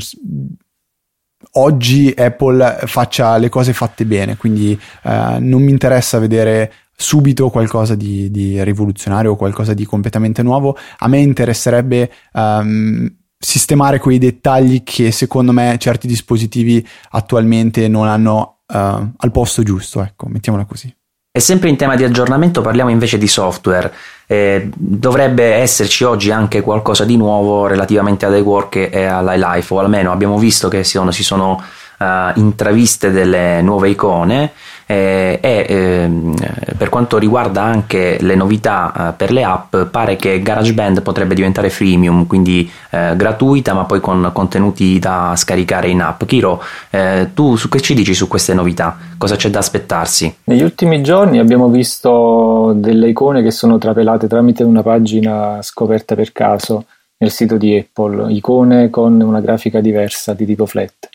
oggi 1.53 2.13
Apple 2.15 2.81
faccia 2.85 3.39
le 3.39 3.49
cose 3.49 3.73
fatte 3.73 4.05
bene, 4.05 4.37
quindi 4.37 4.79
eh, 5.05 5.39
non 5.39 5.63
mi 5.63 5.71
interessa 5.71 6.19
vedere 6.19 6.73
subito 6.97 7.51
qualcosa 7.51 7.95
di, 7.95 8.31
di, 8.31 8.63
rivoluzionario 8.63 9.33
o 9.33 9.37
qualcosa 9.37 9.75
di 9.75 9.85
completamente 9.85 10.43
nuovo. 10.43 10.77
A 10.99 11.09
me 11.09 11.19
interesserebbe 11.19 12.11
um, 12.33 13.13
sistemare 13.39 13.99
quei 13.99 14.19
dettagli 14.19 14.83
che 14.83 15.11
secondo 15.11 15.53
me 15.53 15.77
certi 15.79 16.07
dispositivi 16.07 16.87
attualmente 17.11 17.89
non 17.89 18.09
hanno 18.09 18.59
uh, 18.67 18.77
al 19.17 19.31
posto 19.33 19.63
giusto, 19.63 20.03
ecco, 20.03 20.29
mettiamola 20.29 20.65
così. 20.65 20.95
E 21.37 21.41
sempre 21.41 21.69
in 21.69 21.77
tema 21.77 21.97
di 21.97 22.05
aggiornamento 22.05 22.61
parliamo 22.61 22.91
invece 22.91 23.19
di 23.19 23.27
software. 23.27 23.93
Eh, 24.27 24.71
dovrebbe 24.73 25.55
esserci 25.55 26.05
oggi 26.05 26.31
anche 26.31 26.61
qualcosa 26.61 27.05
di 27.05 27.17
nuovo 27.17 27.67
relativamente 27.67 28.25
ad 28.25 28.37
iWork 28.37 28.89
e 28.93 29.05
all'iLife, 29.05 29.75
o 29.75 29.81
almeno 29.81 30.13
abbiamo 30.13 30.39
visto 30.39 30.69
che 30.69 30.85
si 30.85 30.93
sono, 30.93 31.11
si 31.11 31.25
sono 31.25 31.61
uh, 31.99 32.39
intraviste 32.39 33.11
delle 33.11 33.63
nuove 33.63 33.91
icone 33.91 34.53
e 34.87 35.39
ehm, 35.69 36.35
per 36.77 36.89
quanto 36.89 37.17
riguarda 37.17 37.63
anche 37.63 38.19
le 38.21 38.35
novità 38.35 39.11
eh, 39.11 39.13
per 39.15 39.33
le 39.33 39.43
app 39.45 39.77
pare 39.91 40.17
che 40.17 40.43
GarageBand 40.43 41.03
potrebbe 41.03 41.35
diventare 41.35 41.71
freemium 41.71 42.27
quindi 42.27 42.71
eh, 42.91 43.15
gratuita 43.17 43.73
ma 43.73 43.85
poi 43.85 44.01
con 44.01 44.31
contenuti 44.33 44.99
da 44.99 45.33
scaricare 45.37 45.89
in 45.89 46.03
app 46.03 46.25
Kiro 46.25 46.63
eh, 46.91 47.31
tu 47.33 47.57
che 47.71 47.81
ci 47.81 47.95
dici 47.95 48.15
su 48.15 48.29
queste 48.29 48.53
novità? 48.55 48.97
cosa 49.17 49.37
c'è 49.37 49.49
da 49.49 49.61
aspettarsi? 49.61 50.35
negli 50.45 50.63
ultimi 50.63 51.03
giorni 51.03 51.39
abbiamo 51.39 51.69
visto 51.69 52.73
delle 52.77 53.09
icone 53.09 53.43
che 53.43 53.51
sono 53.51 53.79
trapelate 53.79 54.29
tramite 54.29 54.65
una 54.65 54.83
pagina 54.83 55.63
scoperta 55.63 56.15
per 56.15 56.33
caso 56.33 56.85
nel 57.17 57.31
sito 57.31 57.57
di 57.57 57.77
Apple 57.77 58.33
icone 58.33 58.91
con 58.91 59.21
una 59.21 59.41
grafica 59.41 59.81
diversa 59.81 60.35
di 60.35 60.45
tipo 60.45 60.67
flat 60.67 61.09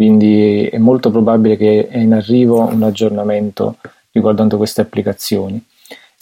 quindi 0.00 0.64
è 0.64 0.78
molto 0.78 1.10
probabile 1.10 1.58
che 1.58 1.86
è 1.86 1.98
in 1.98 2.14
arrivo 2.14 2.64
un 2.64 2.82
aggiornamento 2.82 3.76
riguardando 4.12 4.56
queste 4.56 4.80
applicazioni. 4.80 5.62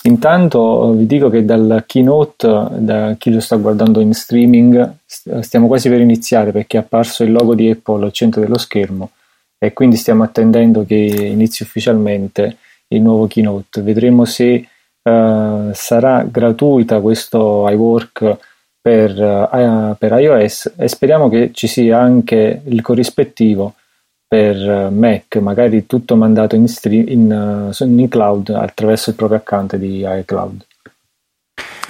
Intanto 0.02 0.90
vi 0.94 1.06
dico 1.06 1.30
che 1.30 1.44
dal 1.44 1.84
keynote, 1.86 2.66
da 2.72 3.14
chi 3.16 3.30
lo 3.30 3.38
sta 3.38 3.54
guardando 3.54 4.00
in 4.00 4.12
streaming, 4.14 4.96
stiamo 5.04 5.68
quasi 5.68 5.88
per 5.88 6.00
iniziare 6.00 6.50
perché 6.50 6.76
è 6.76 6.80
apparso 6.80 7.22
il 7.22 7.30
logo 7.30 7.54
di 7.54 7.70
Apple 7.70 8.06
al 8.06 8.12
centro 8.12 8.40
dello 8.40 8.58
schermo 8.58 9.10
e 9.56 9.72
quindi 9.72 9.94
stiamo 9.94 10.24
attendendo 10.24 10.84
che 10.84 10.96
inizi 10.96 11.62
ufficialmente 11.62 12.56
il 12.88 13.00
nuovo 13.00 13.28
keynote. 13.28 13.82
Vedremo 13.82 14.24
se 14.24 14.66
uh, 15.02 15.70
sarà 15.72 16.24
gratuita 16.28 17.00
questo 17.00 17.68
iWork 17.68 18.38
per, 18.80 19.10
uh, 19.10 19.96
per, 19.98 20.12
iOS 20.12 20.72
e 20.76 20.88
speriamo 20.88 21.28
che 21.28 21.50
ci 21.52 21.66
sia 21.66 21.98
anche 21.98 22.62
il 22.64 22.80
corrispettivo 22.80 23.74
per 24.28 24.56
eh, 24.56 24.90
Mac, 24.90 25.36
magari 25.36 25.86
tutto 25.86 26.14
mandato 26.14 26.54
in, 26.54 26.68
stream, 26.68 27.08
in, 27.08 27.72
uh, 27.78 27.84
in 27.84 28.08
cloud 28.08 28.50
attraverso 28.50 29.08
il 29.08 29.16
proprio 29.16 29.38
account 29.38 29.76
di 29.76 30.04
iCloud. 30.06 30.66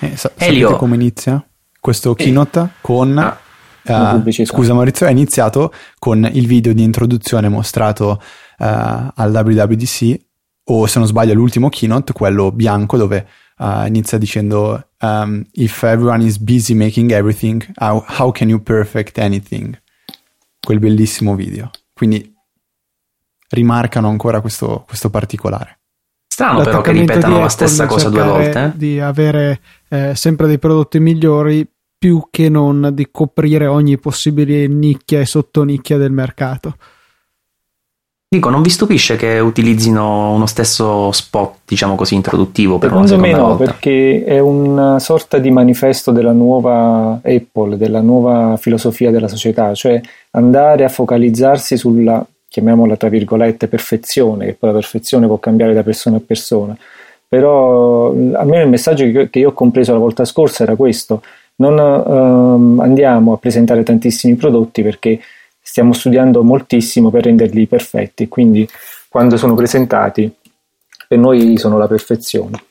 Eh, 0.00 0.16
sa- 0.16 0.30
Elio. 0.36 0.76
come 0.76 0.94
inizia 0.94 1.44
questo 1.80 2.14
keynote 2.14 2.60
eh. 2.60 2.68
con... 2.80 3.18
Ah. 3.18 3.38
Uh, 3.88 4.30
scusa 4.44 4.74
Maurizio, 4.74 5.06
è 5.06 5.10
iniziato 5.10 5.72
con 5.98 6.28
il 6.30 6.46
video 6.46 6.74
di 6.74 6.82
introduzione 6.82 7.48
mostrato 7.48 8.20
uh, 8.58 8.64
al 9.14 9.30
WWDC 9.32 10.20
o 10.64 10.86
se 10.86 10.98
non 10.98 11.08
sbaglio 11.08 11.32
l'ultimo 11.32 11.70
keynote, 11.70 12.12
quello 12.12 12.52
bianco 12.52 12.98
dove 12.98 13.26
uh, 13.58 13.86
inizia 13.86 14.18
dicendo 14.18 14.88
um, 15.00 15.44
If 15.52 15.82
everyone 15.82 16.24
is 16.24 16.38
busy 16.38 16.74
making 16.74 17.12
everything, 17.12 17.64
how, 17.76 18.04
how 18.06 18.30
can 18.30 18.48
you 18.48 18.60
perfect 18.60 19.18
anything? 19.18 19.80
Quel 20.60 20.78
bellissimo 20.78 21.34
video. 21.34 21.70
Quindi 21.92 22.34
rimarcano 23.50 24.08
ancora 24.08 24.40
questo, 24.40 24.84
questo 24.86 25.10
particolare. 25.10 25.78
Strano 26.26 26.62
però 26.62 26.80
che 26.82 26.92
ripetano 26.92 27.40
la 27.40 27.48
stessa 27.48 27.86
cosa 27.86 28.10
due 28.10 28.22
volte. 28.22 28.64
Eh? 28.64 28.72
Di 28.76 29.00
avere 29.00 29.60
eh, 29.88 30.14
sempre 30.14 30.46
dei 30.46 30.58
prodotti 30.58 31.00
migliori 31.00 31.68
più 31.98 32.28
che 32.30 32.48
non 32.48 32.90
di 32.92 33.08
coprire 33.10 33.66
ogni 33.66 33.98
possibile 33.98 34.68
nicchia 34.68 35.18
e 35.20 35.26
sottonicchia 35.26 35.96
del 35.96 36.12
mercato. 36.12 36.76
Dico, 38.30 38.50
non 38.50 38.60
vi 38.60 38.68
stupisce 38.68 39.16
che 39.16 39.38
utilizzino 39.38 40.32
uno 40.32 40.44
stesso 40.44 41.10
spot, 41.12 41.60
diciamo 41.64 41.94
così, 41.94 42.14
introduttivo 42.14 42.76
per 42.76 42.90
Secondo 42.90 43.14
una 43.14 43.24
seconda 43.24 43.38
me 43.38 43.42
no, 43.42 43.56
volta? 43.56 43.64
perché 43.64 44.22
è 44.22 44.38
una 44.38 44.98
sorta 44.98 45.38
di 45.38 45.50
manifesto 45.50 46.10
della 46.10 46.32
nuova 46.32 47.20
Apple, 47.24 47.78
della 47.78 48.02
nuova 48.02 48.58
filosofia 48.58 49.10
della 49.10 49.28
società, 49.28 49.72
cioè 49.72 49.98
andare 50.32 50.84
a 50.84 50.90
focalizzarsi 50.90 51.78
sulla, 51.78 52.22
chiamiamola 52.46 52.96
tra 52.96 53.08
virgolette, 53.08 53.66
perfezione, 53.66 54.44
che 54.44 54.52
poi 54.52 54.72
la 54.72 54.76
perfezione 54.76 55.26
può 55.26 55.38
cambiare 55.38 55.72
da 55.72 55.82
persona 55.82 56.18
a 56.18 56.22
persona. 56.24 56.76
Però 57.26 58.10
almeno 58.10 58.62
il 58.62 58.68
messaggio 58.68 59.04
che 59.30 59.38
io 59.38 59.48
ho 59.48 59.52
compreso 59.52 59.92
la 59.92 59.98
volta 59.98 60.26
scorsa 60.26 60.64
era 60.64 60.76
questo, 60.76 61.22
non 61.56 61.78
um, 61.78 62.78
andiamo 62.80 63.32
a 63.32 63.38
presentare 63.38 63.82
tantissimi 63.82 64.34
prodotti 64.34 64.82
perché 64.82 65.18
stiamo 65.68 65.92
studiando 65.92 66.42
moltissimo 66.42 67.10
per 67.10 67.24
renderli 67.24 67.66
perfetti, 67.66 68.26
quindi 68.26 68.66
quando 69.06 69.36
sono 69.36 69.54
presentati 69.54 70.34
per 71.06 71.18
noi 71.18 71.58
sono 71.58 71.76
la 71.76 71.86
perfezione. 71.86 72.62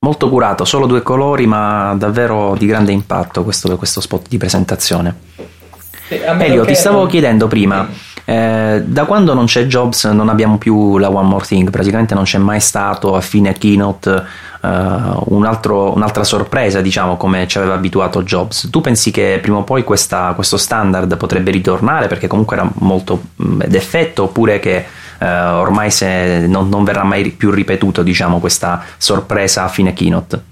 Molto 0.00 0.28
curato, 0.28 0.66
solo 0.66 0.84
due 0.84 1.00
colori, 1.00 1.46
ma 1.46 1.94
davvero 1.96 2.54
di 2.54 2.66
grande 2.66 2.92
impatto 2.92 3.44
questo, 3.44 3.78
questo 3.78 4.02
spot 4.02 4.28
di 4.28 4.36
presentazione. 4.36 5.16
Elio, 6.08 6.66
ti 6.66 6.74
stavo 6.74 7.06
chiedendo 7.06 7.46
prima, 7.48 7.88
eh, 8.26 8.82
da 8.84 9.04
quando 9.06 9.32
non 9.32 9.46
c'è 9.46 9.64
Jobs 9.64 10.04
non 10.04 10.28
abbiamo 10.28 10.58
più 10.58 10.98
la 10.98 11.08
One 11.08 11.28
More 11.28 11.46
Thing, 11.46 11.70
praticamente 11.70 12.14
non 12.14 12.24
c'è 12.24 12.38
mai 12.38 12.60
stato 12.60 13.14
a 13.14 13.22
fine 13.22 13.54
keynote 13.54 14.22
un 14.60 15.44
altro, 15.44 15.94
un'altra 15.94 16.24
sorpresa, 16.24 16.80
diciamo, 16.80 17.16
come 17.16 17.46
ci 17.46 17.58
aveva 17.58 17.74
abituato 17.74 18.22
Jobs. 18.22 18.68
Tu 18.70 18.80
pensi 18.80 19.10
che 19.10 19.38
prima 19.40 19.58
o 19.58 19.64
poi 19.64 19.84
questa, 19.84 20.32
questo 20.34 20.56
standard 20.56 21.16
potrebbe 21.16 21.50
ritornare 21.50 22.08
perché 22.08 22.26
comunque 22.26 22.56
era 22.56 22.68
molto 22.74 23.22
d'effetto 23.36 24.24
oppure 24.24 24.58
che 24.58 24.84
uh, 25.18 25.24
ormai 25.24 25.90
non, 26.46 26.68
non, 26.68 26.84
verrà 26.84 27.04
mai 27.04 27.30
più 27.30 27.50
ripetuto, 27.50 28.02
diciamo, 28.02 28.40
questa 28.40 28.82
sorpresa 28.96 29.64
a 29.64 29.68
fine 29.68 29.92
keynote? 29.92 30.42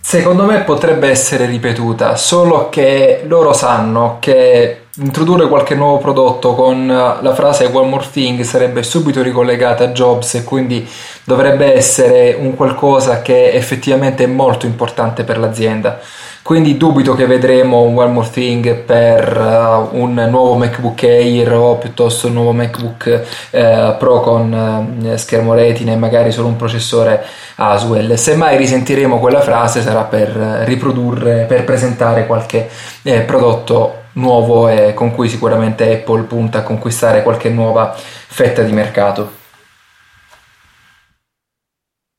Secondo 0.00 0.44
me 0.44 0.60
potrebbe 0.62 1.10
essere 1.10 1.44
ripetuta, 1.44 2.16
solo 2.16 2.70
che 2.70 3.24
loro 3.26 3.52
sanno 3.52 4.16
che 4.20 4.84
introdurre 5.00 5.48
qualche 5.48 5.74
nuovo 5.74 5.98
prodotto 5.98 6.54
con 6.54 6.90
eh, 6.90 7.22
la 7.22 7.34
frase 7.34 7.70
one 7.72 7.88
more 7.88 8.06
thing 8.10 8.40
sarebbe 8.42 8.82
subito 8.82 9.22
ricollegata 9.22 9.84
a 9.84 9.88
Jobs 9.88 10.34
e 10.34 10.44
quindi 10.44 10.88
dovrebbe 11.24 11.74
essere 11.74 12.36
un 12.38 12.54
qualcosa 12.54 13.22
che 13.22 13.52
effettivamente 13.52 14.24
è 14.24 14.26
molto 14.26 14.66
importante 14.66 15.24
per 15.24 15.38
l'azienda. 15.38 16.00
Quindi 16.42 16.78
dubito 16.78 17.14
che 17.14 17.26
vedremo 17.26 17.82
un 17.82 17.98
One 17.98 18.10
More 18.10 18.30
Thing 18.30 18.74
per 18.76 19.36
uh, 19.36 19.94
un 19.94 20.14
nuovo 20.30 20.54
MacBook 20.54 21.02
Air 21.02 21.52
o 21.52 21.76
piuttosto 21.76 22.28
un 22.28 22.32
nuovo 22.32 22.52
MacBook 22.52 23.26
uh, 23.50 23.98
Pro 23.98 24.20
con 24.20 24.96
uh, 25.02 25.16
schermo 25.16 25.52
retina 25.52 25.92
e 25.92 25.96
magari 25.96 26.32
solo 26.32 26.48
un 26.48 26.56
processore 26.56 27.22
Aswell. 27.56 28.14
Semmai 28.14 28.56
risentiremo 28.56 29.18
quella 29.18 29.42
frase 29.42 29.82
sarà 29.82 30.04
per 30.04 30.30
riprodurre, 30.64 31.44
per 31.46 31.64
presentare 31.64 32.26
qualche 32.26 32.70
eh, 33.02 33.20
prodotto 33.20 33.97
nuovo 34.18 34.68
e 34.68 34.92
con 34.94 35.12
cui 35.12 35.28
sicuramente 35.28 35.92
Apple 35.92 36.24
punta 36.24 36.58
a 36.58 36.62
conquistare 36.62 37.22
qualche 37.22 37.48
nuova 37.48 37.94
fetta 37.94 38.62
di 38.62 38.72
mercato. 38.72 39.36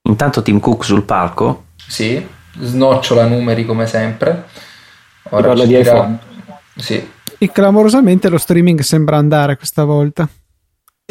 Intanto 0.10 0.42
Tim 0.42 0.60
Cook 0.60 0.84
sul 0.84 1.04
palco. 1.04 1.66
Sì, 1.76 2.26
snocciola 2.58 3.28
numeri 3.28 3.66
come 3.66 3.86
sempre. 3.86 4.48
Ora 5.30 5.48
parla 5.48 5.66
di 5.66 5.76
dirà... 5.76 5.94
iPhone. 5.94 6.20
Sì. 6.76 7.12
E 7.38 7.52
clamorosamente 7.52 8.30
lo 8.30 8.38
streaming 8.38 8.80
sembra 8.80 9.18
andare 9.18 9.56
questa 9.56 9.84
volta. 9.84 10.28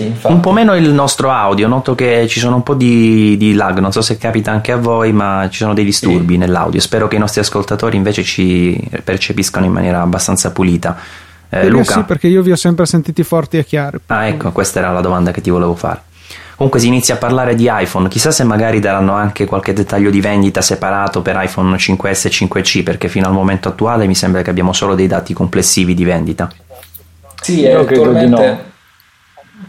Infatti. 0.04 0.32
Un 0.32 0.40
po' 0.40 0.52
meno 0.52 0.76
il 0.76 0.90
nostro 0.90 1.30
audio, 1.32 1.66
noto 1.66 1.96
che 1.96 2.28
ci 2.28 2.38
sono 2.38 2.54
un 2.56 2.62
po' 2.62 2.74
di, 2.74 3.36
di, 3.36 3.54
lag, 3.54 3.78
non 3.78 3.90
so 3.90 4.00
se 4.00 4.16
capita 4.16 4.52
anche 4.52 4.70
a 4.70 4.76
voi, 4.76 5.12
ma 5.12 5.48
ci 5.50 5.58
sono 5.58 5.74
dei 5.74 5.84
disturbi 5.84 6.34
sì. 6.34 6.38
nell'audio. 6.38 6.80
Spero 6.80 7.08
che 7.08 7.16
i 7.16 7.18
nostri 7.18 7.40
ascoltatori 7.40 7.96
invece 7.96 8.22
ci 8.22 8.80
percepiscano 9.02 9.66
in 9.66 9.72
maniera 9.72 10.00
abbastanza 10.00 10.52
pulita. 10.52 10.96
Eh, 11.48 11.68
Luca? 11.68 11.94
Sì, 11.94 12.02
perché 12.02 12.28
io 12.28 12.42
vi 12.42 12.52
ho 12.52 12.56
sempre 12.56 12.86
sentiti 12.86 13.24
forti 13.24 13.58
e 13.58 13.64
chiari. 13.64 13.98
Ah, 14.06 14.26
ecco, 14.26 14.52
questa 14.52 14.78
era 14.78 14.92
la 14.92 15.00
domanda 15.00 15.32
che 15.32 15.40
ti 15.40 15.50
volevo 15.50 15.74
fare. 15.74 16.02
Comunque 16.54 16.80
si 16.80 16.88
inizia 16.88 17.14
a 17.14 17.18
parlare 17.18 17.54
di 17.54 17.68
iPhone, 17.70 18.08
chissà 18.08 18.30
se 18.30 18.44
magari 18.44 18.80
daranno 18.80 19.14
anche 19.14 19.46
qualche 19.46 19.72
dettaglio 19.72 20.10
di 20.10 20.20
vendita 20.20 20.60
separato 20.60 21.22
per 21.22 21.40
iPhone 21.40 21.76
5S 21.76 22.26
e 22.26 22.30
5C, 22.30 22.82
perché 22.82 23.08
fino 23.08 23.26
al 23.26 23.32
momento 23.32 23.68
attuale 23.68 24.06
mi 24.06 24.14
sembra 24.14 24.42
che 24.42 24.50
abbiamo 24.50 24.72
solo 24.72 24.94
dei 24.94 25.06
dati 25.06 25.32
complessivi 25.32 25.94
di 25.94 26.04
vendita. 26.04 26.50
Sì, 27.40 27.60
Io 27.60 27.80
attualmente... 27.80 27.94
credo 27.94 28.18
di 28.18 28.26
no. 28.28 28.66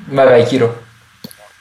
Vai, 0.10 0.26
vai, 0.26 0.44
Chiro. 0.46 0.84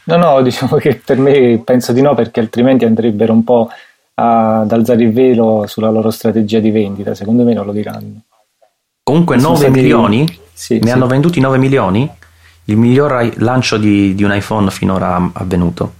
No, 0.04 0.16
no, 0.16 0.42
diciamo 0.42 0.76
che 0.76 1.00
per 1.04 1.18
me 1.18 1.60
penso 1.64 1.92
di 1.92 2.00
no, 2.00 2.14
perché 2.14 2.40
altrimenti 2.40 2.84
andrebbero 2.84 3.32
un 3.32 3.44
po' 3.44 3.70
ad 4.14 4.72
alzare 4.72 5.02
il 5.02 5.12
velo 5.12 5.64
sulla 5.66 5.90
loro 5.90 6.10
strategia 6.10 6.58
di 6.58 6.70
vendita. 6.70 7.14
Secondo 7.14 7.44
me 7.44 7.52
non 7.54 7.66
lo 7.66 7.72
diranno. 7.72 8.22
Comunque 9.02 9.36
9 9.36 9.56
stati... 9.56 9.70
milioni? 9.70 10.40
Sì, 10.52 10.78
ne 10.78 10.86
sì. 10.86 10.90
hanno 10.90 11.06
venduti 11.06 11.40
9 11.40 11.58
milioni? 11.58 12.10
il 12.68 12.76
miglior 12.76 13.32
lancio 13.38 13.76
di, 13.78 14.14
di 14.14 14.24
un 14.24 14.34
iPhone 14.34 14.70
finora 14.70 15.30
avvenuto. 15.32 15.94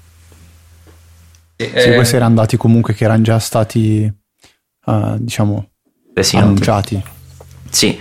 Sì, 1.56 1.70
eh, 1.70 1.94
questi 1.94 2.16
erano 2.16 2.36
dati 2.36 2.56
comunque 2.56 2.94
che 2.94 3.04
erano 3.04 3.22
già 3.22 3.38
stati, 3.38 4.10
uh, 4.84 5.16
diciamo, 5.18 5.70
annunciati. 6.34 7.02
Sì, 7.70 7.98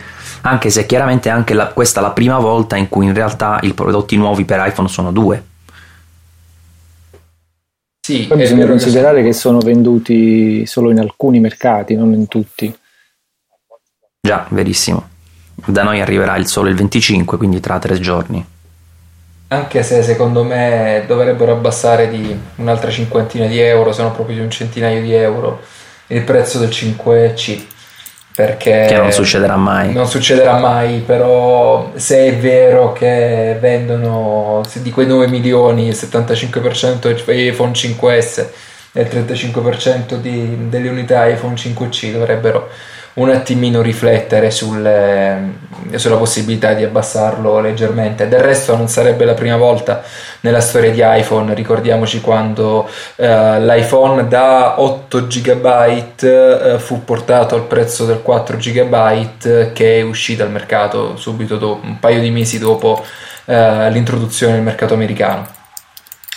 anche 0.47 0.69
se 0.69 0.85
chiaramente 0.85 1.29
anche 1.29 1.53
la, 1.53 1.67
questa 1.67 1.99
è 1.99 2.03
la 2.03 2.11
prima 2.11 2.39
volta 2.39 2.75
in 2.75 2.89
cui 2.89 3.05
in 3.05 3.13
realtà 3.13 3.59
i 3.61 3.73
prodotti 3.73 4.15
nuovi 4.17 4.45
per 4.45 4.65
iPhone 4.65 4.87
sono 4.87 5.11
due. 5.11 5.43
Sì, 7.99 8.25
Poi 8.27 8.37
bisogna 8.37 8.65
considerare 8.65 9.21
che 9.21 9.33
sono 9.33 9.59
venduti 9.59 10.65
solo 10.65 10.91
in 10.91 10.99
alcuni 10.99 11.39
mercati, 11.39 11.95
non 11.95 12.13
in 12.13 12.27
tutti. 12.27 12.73
Già, 14.21 14.47
verissimo. 14.49 15.09
Da 15.65 15.83
noi 15.83 15.99
arriverà 15.99 16.37
il 16.37 16.47
solo 16.47 16.69
il 16.69 16.75
25, 16.75 17.37
quindi 17.37 17.59
tra 17.59 17.79
tre 17.79 17.99
giorni 17.99 18.45
anche 19.49 19.81
se 19.81 20.03
secondo 20.03 20.43
me 20.43 21.05
dovrebbero 21.07 21.53
abbassare 21.53 22.09
di 22.09 22.37
un'altra 22.55 22.91
cinquantina 22.91 23.45
di 23.45 23.59
euro, 23.59 23.93
se 23.93 24.01
non 24.01 24.11
proprio 24.11 24.35
di 24.35 24.41
un 24.41 24.49
centinaio 24.49 25.01
di 25.01 25.13
euro, 25.13 25.61
il 26.07 26.23
prezzo 26.23 26.59
del 26.59 26.69
5C. 26.69 27.75
Perché 28.37 28.85
che 28.87 28.95
non 28.97 29.11
succederà 29.11 29.55
mai. 29.55 29.93
Non 29.93 30.07
succederà 30.07 30.59
mai, 30.59 30.99
però 30.99 31.91
se 31.95 32.27
è 32.27 32.35
vero 32.35 32.93
che 32.93 33.57
vendono 33.59 34.61
di 34.73 34.91
quei 34.91 35.07
9 35.07 35.27
milioni 35.27 35.87
il 35.87 35.97
75% 35.99 37.31
iPhone 37.31 37.71
5S 37.71 38.45
e 38.91 39.01
il 39.01 39.07
35% 39.07 40.17
di, 40.17 40.69
delle 40.69 40.89
unità 40.89 41.25
iPhone 41.25 41.55
5C 41.55 42.11
dovrebbero 42.11 42.69
un 43.17 43.29
attimino 43.29 43.81
riflettere 43.81 44.51
sul, 44.51 44.85
eh, 44.85 45.97
sulla 45.97 46.17
possibilità 46.17 46.73
di 46.73 46.83
abbassarlo 46.83 47.59
leggermente. 47.59 48.27
Del 48.27 48.41
resto 48.41 48.75
non 48.75 48.87
sarebbe 48.87 49.25
la 49.25 49.33
prima 49.33 49.57
volta 49.57 50.03
nella 50.41 50.61
storia 50.61 50.91
di 50.91 51.01
iPhone, 51.03 51.53
ricordiamoci 51.53 52.21
quando 52.21 52.87
eh, 53.15 53.59
l'iPhone 53.61 54.27
da 54.27 54.79
8 54.79 55.27
GB 55.27 55.65
eh, 56.21 56.75
fu 56.77 57.03
portato 57.03 57.55
al 57.55 57.63
prezzo 57.63 58.05
del 58.05 58.21
4 58.21 58.57
GB 58.57 59.71
che 59.73 59.99
è 59.99 60.01
uscito 60.01 60.43
al 60.43 60.51
mercato 60.51 61.15
subito 61.17 61.57
dopo, 61.57 61.85
un 61.85 61.99
paio 61.99 62.19
di 62.19 62.29
mesi 62.29 62.59
dopo 62.59 63.03
eh, 63.45 63.89
l'introduzione 63.89 64.53
del 64.53 64.61
mercato 64.61 64.93
americano. 64.93 65.56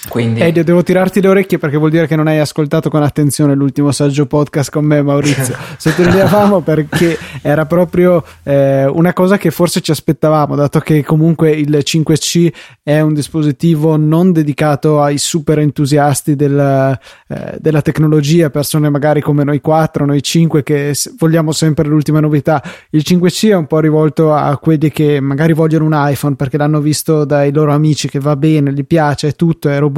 Quindi... 0.09 0.41
Edio, 0.41 0.65
devo 0.65 0.83
tirarti 0.83 1.21
le 1.21 1.29
orecchie 1.29 1.59
perché 1.59 1.77
vuol 1.77 1.91
dire 1.91 2.07
che 2.07 2.17
non 2.17 2.27
hai 2.27 2.39
ascoltato 2.39 2.89
con 2.89 3.03
attenzione 3.03 3.55
l'ultimo 3.55 3.93
saggio 3.93 4.25
podcast 4.27 4.71
con 4.71 4.85
me, 4.85 5.03
Maurizio. 5.03 5.55
Sottolineavamo 5.77 6.61
perché 6.61 7.19
era 7.43 7.67
proprio 7.67 8.25
eh, 8.43 8.87
una 8.87 9.13
cosa 9.13 9.37
che 9.37 9.51
forse 9.51 9.83
ci 9.83 9.91
aspettavamo, 9.91 10.57
dato 10.57 10.81
che 10.81 11.05
comunque 11.05 11.51
il 11.51 11.83
5C 11.85 12.53
è 12.83 13.01
un 13.01 13.13
dispositivo 13.13 13.97
non 13.97 14.33
dedicato 14.33 15.03
ai 15.03 15.19
super 15.19 15.59
entusiasti 15.59 16.35
del, 16.35 16.99
eh, 17.29 17.57
della 17.59 17.83
tecnologia, 17.83 18.49
persone 18.49 18.89
magari 18.89 19.21
come 19.21 19.45
noi 19.45 19.61
4, 19.61 20.07
noi 20.07 20.23
5 20.23 20.63
che 20.63 20.95
vogliamo 21.19 21.53
sempre 21.53 21.87
l'ultima 21.87 22.21
novità. 22.21 22.63
Il 22.91 23.03
5C 23.07 23.51
è 23.51 23.55
un 23.55 23.67
po' 23.67 23.81
rivolto 23.81 24.33
a 24.33 24.57
quelli 24.57 24.91
che 24.91 25.21
magari 25.21 25.53
vogliono 25.53 25.85
un 25.85 25.93
iPhone 25.95 26.37
perché 26.37 26.57
l'hanno 26.57 26.81
visto 26.81 27.27
dai 27.27 27.53
loro 27.53 27.73
amici 27.73 28.09
che 28.09 28.19
va 28.19 28.35
bene, 28.35 28.73
gli 28.73 28.87
piace, 28.87 29.29
è 29.29 29.35
tutto, 29.35 29.69
è 29.69 29.79
robusto 29.79 29.89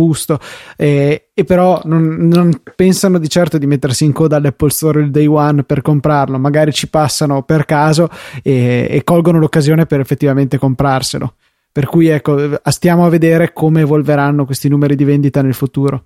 e, 0.76 1.28
e 1.33 1.44
però 1.44 1.81
non, 1.85 2.28
non, 2.28 2.61
pensano 2.74 3.18
di 3.18 3.28
certo 3.28 3.59
di 3.59 3.66
mettersi 3.66 4.05
in 4.05 4.12
coda 4.12 4.37
all'Apple 4.37 4.70
Store 4.70 5.00
il 5.00 5.11
day 5.11 5.26
one 5.26 5.62
per 5.64 5.83
comprarlo, 5.83 6.38
magari 6.38 6.72
ci 6.72 6.88
passano 6.88 7.42
per 7.42 7.64
caso 7.64 8.09
e, 8.42 8.87
e 8.90 9.05
colgono 9.05 9.38
l'occasione 9.38 9.87
per 9.87 10.00
effettivamente 10.00 10.59
comprarselo. 10.59 11.35
Per 11.72 11.87
cui 11.87 12.09
ecco, 12.09 12.61
stiamo 12.64 13.07
a 13.07 13.09
vedere 13.09 13.52
come 13.52 13.81
evolveranno 13.81 14.44
questi 14.44 14.68
numeri 14.68 14.94
di 14.94 15.05
vendita 15.05 15.40
nel 15.40 15.55
futuro. 15.55 16.05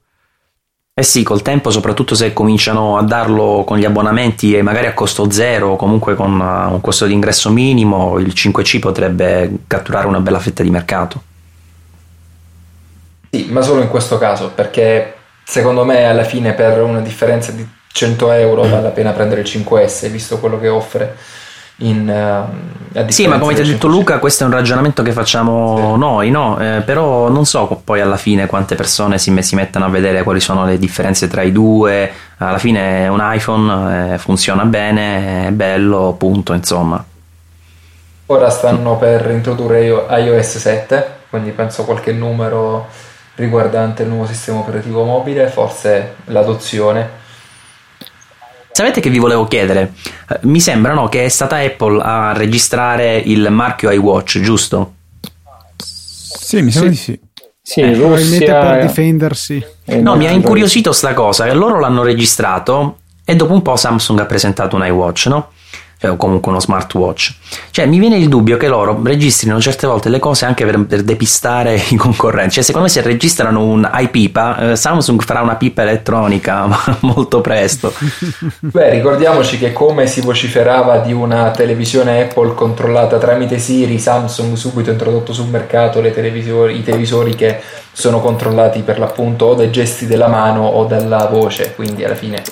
Eh 0.98 1.02
sì, 1.02 1.22
col 1.22 1.42
tempo, 1.42 1.70
soprattutto 1.70 2.14
se 2.14 2.32
cominciano 2.32 2.96
a 2.96 3.02
darlo 3.02 3.64
con 3.66 3.76
gli 3.76 3.84
abbonamenti 3.84 4.54
e 4.56 4.62
magari 4.62 4.86
a 4.86 4.94
costo 4.94 5.30
zero 5.30 5.72
o 5.72 5.76
comunque 5.76 6.14
con 6.14 6.40
uh, 6.40 6.72
un 6.72 6.80
costo 6.80 7.04
di 7.04 7.12
ingresso 7.12 7.50
minimo, 7.50 8.18
il 8.18 8.32
5C 8.34 8.78
potrebbe 8.78 9.58
catturare 9.66 10.06
una 10.06 10.20
bella 10.20 10.38
fetta 10.38 10.62
di 10.62 10.70
mercato. 10.70 11.22
Sì, 13.30 13.46
ma 13.50 13.60
solo 13.62 13.82
in 13.82 13.88
questo 13.88 14.18
caso, 14.18 14.50
perché 14.54 15.14
secondo 15.44 15.84
me 15.84 16.04
alla 16.08 16.24
fine 16.24 16.52
per 16.52 16.82
una 16.82 17.00
differenza 17.00 17.52
di 17.52 17.66
100 17.96 18.32
euro 18.32 18.62
vale 18.62 18.82
la 18.82 18.90
pena 18.90 19.12
prendere 19.12 19.40
il 19.40 19.46
5S, 19.46 20.10
visto 20.10 20.38
quello 20.38 20.58
che 20.58 20.68
offre. 20.68 21.16
In, 21.78 22.08
uh, 22.08 23.04
sì, 23.08 23.26
ma 23.26 23.38
come 23.38 23.54
ti 23.54 23.60
ha 23.60 23.64
detto 23.64 23.86
Luca, 23.86 24.18
questo 24.18 24.44
è 24.44 24.46
un 24.46 24.52
ragionamento 24.52 25.02
che 25.02 25.12
facciamo 25.12 25.92
sì. 25.92 25.98
noi, 25.98 26.30
no? 26.30 26.58
Eh, 26.58 26.80
però 26.80 27.28
non 27.28 27.44
so 27.44 27.80
poi 27.84 28.00
alla 28.00 28.16
fine 28.16 28.46
quante 28.46 28.74
persone 28.76 29.18
si, 29.18 29.34
si 29.42 29.54
mettono 29.54 29.84
a 29.84 29.88
vedere 29.88 30.22
quali 30.22 30.40
sono 30.40 30.64
le 30.64 30.78
differenze 30.78 31.28
tra 31.28 31.42
i 31.42 31.52
due. 31.52 32.10
Alla 32.38 32.58
fine 32.58 33.08
un 33.08 33.20
iPhone 33.22 34.14
eh, 34.14 34.18
funziona 34.18 34.64
bene, 34.64 35.48
è 35.48 35.50
bello, 35.50 36.14
punto, 36.18 36.54
insomma. 36.54 37.02
Ora 38.26 38.50
stanno 38.50 38.96
per 38.96 39.30
introdurre 39.30 39.86
iOS 39.86 40.56
7, 40.58 41.06
quindi 41.30 41.50
penso 41.50 41.84
qualche 41.84 42.12
numero 42.12 42.88
riguardante 43.36 44.02
il 44.02 44.08
nuovo 44.08 44.26
sistema 44.26 44.58
operativo 44.58 45.04
mobile, 45.04 45.48
forse 45.48 46.16
l'adozione. 46.26 47.24
Sapete 48.72 49.00
che 49.00 49.08
vi 49.08 49.18
volevo 49.18 49.46
chiedere? 49.46 49.92
Eh, 50.28 50.38
mi 50.42 50.60
sembra 50.60 50.92
no, 50.92 51.08
che 51.08 51.24
è 51.24 51.28
stata 51.28 51.56
Apple 51.56 52.02
a 52.02 52.32
registrare 52.34 53.16
il 53.16 53.48
marchio 53.50 53.90
iWatch, 53.90 54.40
giusto? 54.40 54.94
Sì, 55.76 56.60
mi 56.60 56.70
sembra 56.70 56.92
sì. 56.92 56.96
di 56.96 57.02
sì. 57.02 57.20
Sì, 57.62 57.80
eh, 57.80 57.92
probabilmente 57.92 58.44
per 58.44 58.80
difendersi. 58.86 59.66
No, 59.86 60.14
mi 60.16 60.26
ha 60.26 60.30
incuriosito 60.30 60.92
sta 60.92 61.14
cosa, 61.14 61.46
che 61.46 61.54
loro 61.54 61.80
l'hanno 61.80 62.02
registrato 62.02 62.98
e 63.24 63.34
dopo 63.34 63.54
un 63.54 63.62
po' 63.62 63.74
Samsung 63.74 64.20
ha 64.20 64.26
presentato 64.26 64.76
un 64.76 64.86
iWatch, 64.86 65.26
no? 65.26 65.50
Cioè, 65.98 66.10
o 66.10 66.16
comunque 66.16 66.50
uno 66.50 66.60
smartwatch. 66.60 67.34
Cioè, 67.70 67.86
mi 67.86 67.98
viene 67.98 68.16
il 68.16 68.28
dubbio 68.28 68.56
che 68.56 68.68
loro 68.68 69.00
registrino 69.02 69.60
certe 69.60 69.86
volte 69.86 70.08
le 70.08 70.18
cose 70.18 70.44
anche 70.44 70.64
per, 70.64 70.84
per 70.84 71.02
depistare 71.02 71.80
i 71.88 71.96
concorrenti. 71.96 72.54
Cioè, 72.54 72.64
secondo 72.64 72.86
me, 72.86 72.92
se 72.92 73.00
registrano 73.02 73.64
un 73.64 73.88
iPipa, 73.92 74.72
eh, 74.72 74.76
Samsung 74.76 75.22
farà 75.22 75.40
una 75.40 75.56
pipa 75.56 75.82
elettronica 75.82 76.68
molto 77.00 77.40
presto. 77.40 77.92
Beh, 78.60 78.90
ricordiamoci 78.90 79.58
che 79.58 79.72
come 79.72 80.06
si 80.06 80.20
vociferava 80.20 80.98
di 80.98 81.12
una 81.12 81.50
televisione 81.50 82.22
Apple 82.22 82.54
controllata 82.54 83.18
tramite 83.18 83.58
Siri, 83.58 83.98
Samsung 83.98 84.54
subito 84.54 84.90
ha 84.90 84.92
introdotto 84.92 85.32
sul 85.32 85.48
mercato 85.48 86.04
i 86.04 86.12
televisori 86.12 87.34
che 87.34 87.60
sono 87.92 88.20
controllati 88.20 88.82
per 88.82 88.98
l'appunto 88.98 89.46
o 89.46 89.54
dai 89.54 89.70
gesti 89.70 90.06
della 90.06 90.28
mano 90.28 90.66
o 90.66 90.84
dalla 90.84 91.26
voce, 91.26 91.74
quindi 91.74 92.04
alla 92.04 92.14
fine 92.14 92.42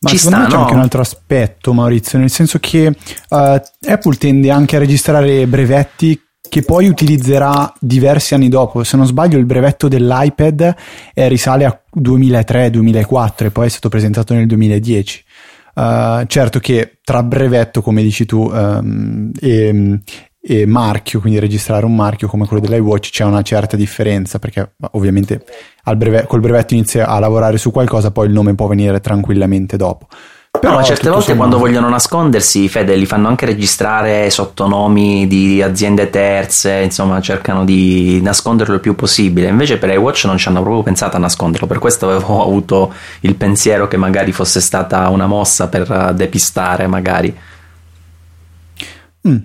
ma 0.00 0.08
Ci 0.08 0.16
secondo 0.16 0.36
sta, 0.38 0.46
me 0.46 0.50
c'è 0.50 0.56
no? 0.56 0.62
anche 0.62 0.74
un 0.74 0.80
altro 0.80 1.00
aspetto, 1.02 1.72
Maurizio, 1.74 2.18
nel 2.18 2.30
senso 2.30 2.58
che 2.58 2.86
uh, 2.86 3.36
Apple 3.36 4.16
tende 4.16 4.50
anche 4.50 4.76
a 4.76 4.78
registrare 4.78 5.46
brevetti 5.46 6.18
che 6.48 6.62
poi 6.62 6.88
utilizzerà 6.88 7.72
diversi 7.78 8.34
anni 8.34 8.48
dopo. 8.48 8.82
Se 8.82 8.96
non 8.96 9.06
sbaglio, 9.06 9.38
il 9.38 9.44
brevetto 9.44 9.88
dell'iPad 9.88 10.74
eh, 11.14 11.28
risale 11.28 11.64
a 11.66 11.80
2003-2004 11.96 13.44
e 13.44 13.50
poi 13.50 13.66
è 13.66 13.68
stato 13.68 13.88
presentato 13.90 14.32
nel 14.32 14.46
2010. 14.46 15.24
Uh, 15.74 15.80
eh, 15.80 16.24
certo 16.26 16.58
che 16.60 16.98
tra 17.04 17.22
brevetto, 17.22 17.82
come 17.82 18.02
dici 18.02 18.24
tu, 18.24 18.50
um, 18.50 19.30
e, 19.38 20.00
e 20.42 20.64
marchio, 20.66 21.20
quindi 21.20 21.38
registrare 21.38 21.84
un 21.84 21.94
marchio 21.94 22.26
come 22.26 22.46
quello 22.46 22.66
dell'iWatch 22.66 23.10
c'è 23.10 23.24
una 23.24 23.42
certa 23.42 23.76
differenza 23.76 24.38
perché 24.38 24.72
ovviamente 24.92 25.44
breve, 25.96 26.24
col 26.26 26.40
brevetto 26.40 26.74
inizia 26.74 27.06
a 27.06 27.18
lavorare 27.18 27.58
su 27.58 27.70
qualcosa, 27.70 28.10
poi 28.10 28.26
il 28.26 28.32
nome 28.32 28.54
può 28.54 28.66
venire 28.66 29.00
tranquillamente 29.00 29.76
dopo. 29.76 30.06
Però 30.58 30.74
no, 30.74 30.82
certe 30.82 31.08
volte 31.08 31.36
quando 31.36 31.58
vogliono 31.58 31.88
nascondersi, 31.88 32.68
Fede, 32.68 32.96
li 32.96 33.06
fanno 33.06 33.28
anche 33.28 33.46
registrare 33.46 34.28
sottonomi 34.30 35.28
di 35.28 35.62
aziende 35.62 36.10
terze, 36.10 36.80
insomma, 36.80 37.20
cercano 37.20 37.64
di 37.64 38.20
nasconderlo 38.20 38.74
il 38.74 38.80
più 38.80 38.96
possibile. 38.96 39.46
Invece 39.46 39.78
per 39.78 39.90
iWatch 39.90 40.24
non 40.24 40.38
ci 40.38 40.48
hanno 40.48 40.60
proprio 40.60 40.82
pensato 40.82 41.16
a 41.16 41.20
nasconderlo, 41.20 41.68
per 41.68 41.78
questo 41.78 42.10
avevo 42.10 42.42
avuto 42.44 42.92
il 43.20 43.36
pensiero 43.36 43.86
che 43.86 43.96
magari 43.96 44.32
fosse 44.32 44.60
stata 44.60 45.08
una 45.08 45.26
mossa 45.26 45.68
per 45.68 46.12
depistare, 46.14 46.86
magari. 46.88 47.34
Mm, 49.28 49.36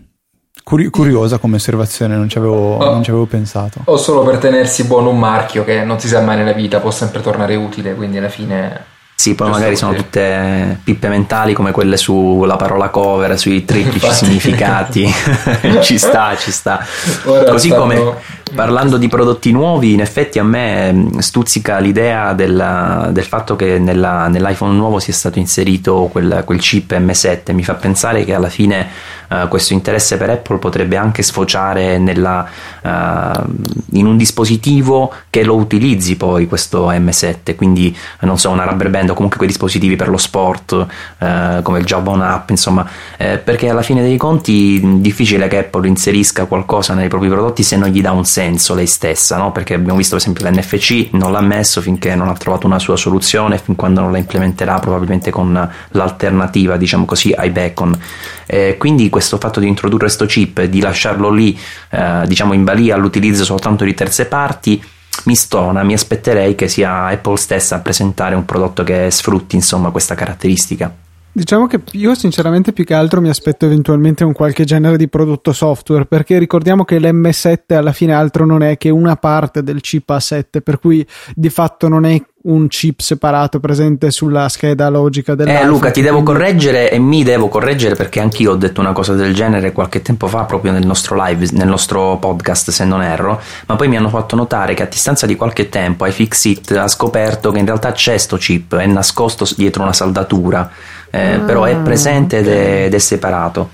curi- 0.66 0.90
curiosa 0.90 1.38
come 1.38 1.58
osservazione, 1.58 2.16
non 2.16 2.28
ci, 2.28 2.40
avevo, 2.40 2.78
oh. 2.78 2.92
non 2.92 3.04
ci 3.04 3.12
avevo 3.12 3.28
pensato. 3.28 3.82
O 3.86 3.96
solo 3.96 4.24
per 4.24 4.38
tenersi 4.38 4.86
buono 4.86 5.10
un 5.10 5.20
marchio 5.20 5.64
che 5.64 5.84
non 5.84 6.00
si 6.00 6.08
sa 6.08 6.20
mai 6.22 6.36
nella 6.36 6.54
vita, 6.54 6.80
può 6.80 6.92
sempre 6.92 7.22
tornare 7.22 7.56
utile, 7.56 7.94
quindi 7.94 8.18
alla 8.18 8.30
fine 8.30 8.94
sì, 9.18 9.34
poi 9.34 9.50
magari 9.50 9.78
sono 9.78 9.94
tutte 9.94 10.78
pippe 10.84 11.08
mentali 11.08 11.54
come 11.54 11.72
quelle 11.72 11.96
sulla 11.96 12.58
parola 12.58 12.90
cover, 12.90 13.40
sui 13.40 13.64
triplici 13.64 14.10
significati. 14.12 15.10
ci 15.82 15.98
sta, 15.98 16.36
ci 16.36 16.52
sta. 16.52 16.86
Ora 17.24 17.50
Così 17.52 17.70
stanno... 17.70 17.82
come 17.82 18.16
parlando 18.54 18.98
di 18.98 19.08
prodotti 19.08 19.52
nuovi, 19.52 19.94
in 19.94 20.02
effetti 20.02 20.38
a 20.38 20.44
me 20.44 20.92
mm, 20.94 21.18
stuzzica 21.18 21.80
l'idea 21.80 22.34
della, 22.34 23.10
del 23.12 23.24
fatto 23.24 23.56
che 23.56 23.80
nella, 23.80 24.28
nell'iPhone 24.28 24.76
nuovo 24.76 25.00
sia 25.00 25.14
stato 25.14 25.40
inserito 25.40 26.10
quel, 26.12 26.44
quel, 26.46 26.60
chip 26.60 26.94
M7. 26.94 27.54
Mi 27.54 27.64
fa 27.64 27.74
pensare 27.74 28.24
che 28.24 28.34
alla 28.34 28.50
fine 28.50 28.88
uh, 29.30 29.48
questo 29.48 29.74
interesse 29.74 30.18
per 30.18 30.30
Apple 30.30 30.58
potrebbe 30.58 30.96
anche 30.96 31.24
sfociare 31.24 31.98
nella, 31.98 32.48
uh, 32.82 33.44
in 33.92 34.06
un 34.06 34.16
dispositivo 34.18 35.12
che 35.30 35.44
lo 35.44 35.56
utilizzi 35.56 36.16
poi 36.16 36.48
questo 36.48 36.92
M7. 36.92 37.56
Quindi, 37.56 37.96
non 38.22 38.38
so, 38.38 38.52
una 38.52 38.66
rubber 38.66 38.90
band 38.90 39.10
o 39.10 39.14
comunque 39.14 39.38
quei 39.38 39.50
dispositivi 39.50 39.96
per 39.96 40.10
lo 40.10 40.18
sport, 40.18 40.72
uh, 40.72 41.62
come 41.64 41.80
il 41.80 41.86
Job 41.86 42.08
on 42.08 42.22
App, 42.22 42.50
insomma, 42.52 42.88
eh, 43.18 43.38
perché 43.38 43.70
alla 43.70 43.82
fine 43.82 44.02
dei 44.02 44.18
conti 44.18 44.80
è 44.80 44.86
difficile 45.00 45.48
che 45.48 45.58
Apple 45.60 45.88
inserisca 45.88 46.46
qualcosa 46.46 46.94
nei 46.94 47.08
propri 47.08 47.28
prodotti 47.28 47.64
se 47.64 47.76
non 47.78 47.90
gli 47.90 48.02
dà 48.02 48.12
un 48.12 48.26
senso 48.36 48.76
lei 48.76 48.86
stessa, 48.86 49.38
no? 49.38 49.54
perché 49.54 49.76
abbiamo 49.76 49.96
visto 49.96 50.18
per 50.18 50.28
esempio 50.28 50.50
l'NFC 50.50 51.14
non 51.14 51.32
l'ha 51.32 51.40
messo 51.40 51.80
finché 51.80 52.16
non 52.16 52.28
ha 52.28 52.34
trovato 52.34 52.68
una 52.68 52.80
sua 52.80 52.98
soluzione, 52.98 53.58
fin 53.58 53.76
quando 53.76 54.02
non 54.02 54.12
la 54.12 54.18
implementerà 54.18 54.78
probabilmente 54.80 55.32
con 55.32 55.72
l'alternativa, 55.92 56.76
diciamo 56.76 57.06
così, 57.06 57.32
ai 57.32 57.50
beacon. 57.50 57.98
Eh, 58.46 58.76
quindi 58.78 59.10
questo 59.10 59.38
fatto 59.38 59.62
di 59.62 59.70
introdurre 59.70 60.04
questo 60.04 60.26
chip, 60.26 60.64
di 60.64 60.82
lasciarlo 60.82 61.30
lì, 61.30 61.58
eh, 61.92 62.24
diciamo 62.28 62.52
in 62.52 62.66
balia 62.66 62.96
all'utilizzo 62.96 63.46
soltanto 63.46 63.86
di 63.86 63.94
terze 63.94 64.26
parti, 64.26 64.84
mi 65.24 65.36
stona, 65.36 65.84
mi 65.84 65.94
aspetterei 65.94 66.56
che 66.56 66.68
sia 66.68 67.06
Apple 67.06 67.38
stessa 67.38 67.78
a 67.78 67.80
presentare 67.80 68.36
un 68.36 68.44
prodotto 68.44 68.84
che 68.84 69.10
sfrutti 69.12 69.56
insomma 69.56 69.92
questa 69.92 70.14
caratteristica. 70.14 71.05
Diciamo 71.36 71.68
che 71.68 71.82
io 71.92 72.16
sinceramente 72.16 72.72
più 72.72 72.86
che 72.86 72.94
altro 72.94 73.20
mi 73.20 73.28
aspetto 73.28 73.66
eventualmente 73.66 74.24
un 74.24 74.32
qualche 74.32 74.64
genere 74.64 74.96
di 74.96 75.10
prodotto 75.10 75.52
software 75.52 76.06
perché 76.06 76.38
ricordiamo 76.38 76.86
che 76.86 76.98
l'M7 76.98 77.74
alla 77.74 77.92
fine 77.92 78.14
altro 78.14 78.46
non 78.46 78.64
è 78.64 78.78
che 78.78 78.90
una 78.90 79.18
parte 79.18 79.62
del 79.62 79.82
chip 79.82 80.10
A7 80.12 80.62
per 80.64 80.80
cui 80.80 81.06
di 81.34 81.50
fatto 81.50 81.90
non 81.90 82.06
è 82.06 82.22
un 82.44 82.68
chip 82.68 83.02
separato 83.02 83.60
presente 83.60 84.12
sulla 84.12 84.48
scheda 84.48 84.88
logica 84.88 85.36
dell'iPhone. 85.36 85.66
Eh 85.66 85.68
Luca 85.68 85.92
ti 85.92 86.02
devo 86.02 86.24
correggere 86.24 86.90
e 86.90 87.00
mi 87.00 87.24
devo 87.24 87.50
correggere 87.50 87.96
perché 87.96 88.22
anch'io 88.22 88.52
ho 88.52 88.56
detto 88.56 88.80
una 88.80 88.94
cosa 88.94 89.14
del 89.14 89.34
genere 89.34 89.74
qualche 89.74 90.02
tempo 90.02 90.28
fa 90.28 90.44
proprio 90.46 90.72
nel 90.72 90.86
nostro 90.86 91.22
live, 91.22 91.48
nel 91.52 91.68
nostro 91.68 92.18
podcast 92.18 92.70
se 92.70 92.86
non 92.86 93.02
erro, 93.02 93.42
ma 93.66 93.76
poi 93.76 93.90
mi 93.90 93.98
hanno 93.98 94.10
fatto 94.10 94.38
notare 94.38 94.74
che 94.74 94.84
a 94.84 94.88
distanza 94.88 95.26
di 95.26 95.36
qualche 95.36 95.68
tempo 95.68 96.06
iFixit 96.06 96.72
ha 96.72 96.88
scoperto 96.88 97.52
che 97.52 97.60
in 97.60 97.66
realtà 97.66 97.92
c'è 97.92 98.18
sto 98.18 98.38
chip, 98.38 98.76
è 98.76 98.86
nascosto 98.86 99.46
dietro 99.58 99.84
una 99.84 99.92
saldatura 99.92 100.72
eh, 101.16 101.34
ah, 101.36 101.40
però 101.40 101.64
è 101.64 101.78
presente 101.78 102.40
ed 102.40 102.48
è, 102.50 102.86
ed 102.86 102.94
è 102.94 102.98
separato. 102.98 103.70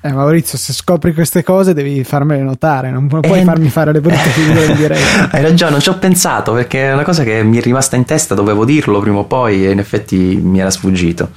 Eh, 0.00 0.12
Maurizio, 0.12 0.58
se 0.58 0.72
scopri 0.72 1.14
queste 1.14 1.42
cose 1.42 1.74
devi 1.74 2.02
farmele 2.04 2.42
notare, 2.42 2.90
non 2.90 3.06
puoi 3.08 3.40
eh, 3.40 3.44
farmi 3.44 3.68
fare 3.68 3.92
le 3.92 4.00
brutte 4.00 4.18
figure 4.30 4.64
in 4.66 4.76
diretta. 4.76 5.30
Hai 5.30 5.42
ragione, 5.42 5.72
non 5.72 5.80
ci 5.80 5.88
ho 5.88 5.98
pensato 5.98 6.52
perché 6.52 6.88
è 6.88 6.92
una 6.92 7.04
cosa 7.04 7.22
che 7.22 7.42
mi 7.42 7.58
è 7.58 7.60
rimasta 7.60 7.96
in 7.96 8.04
testa, 8.04 8.34
dovevo 8.34 8.64
dirlo 8.64 9.00
prima 9.00 9.18
o 9.18 9.24
poi 9.24 9.66
e 9.66 9.70
in 9.70 9.78
effetti 9.78 10.16
mi 10.16 10.58
era 10.58 10.70
sfuggito. 10.70 11.28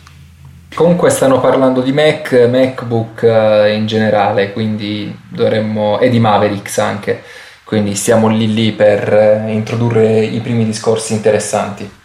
Comunque 0.73 1.09
stanno 1.09 1.39
parlando 1.39 1.81
di 1.81 1.91
Mac, 1.91 2.47
MacBook 2.49 3.23
eh, 3.23 3.73
in 3.73 3.87
generale, 3.87 4.53
quindi 4.53 5.15
dovremmo, 5.27 5.99
e 5.99 6.09
di 6.09 6.19
Mavericks 6.19 6.77
anche, 6.77 7.23
quindi 7.63 7.95
stiamo 7.95 8.27
lì 8.27 8.53
lì 8.53 8.71
per 8.71 9.11
eh, 9.11 9.51
introdurre 9.51 10.21
i 10.21 10.39
primi 10.41 10.63
discorsi 10.63 11.13
interessanti 11.13 11.97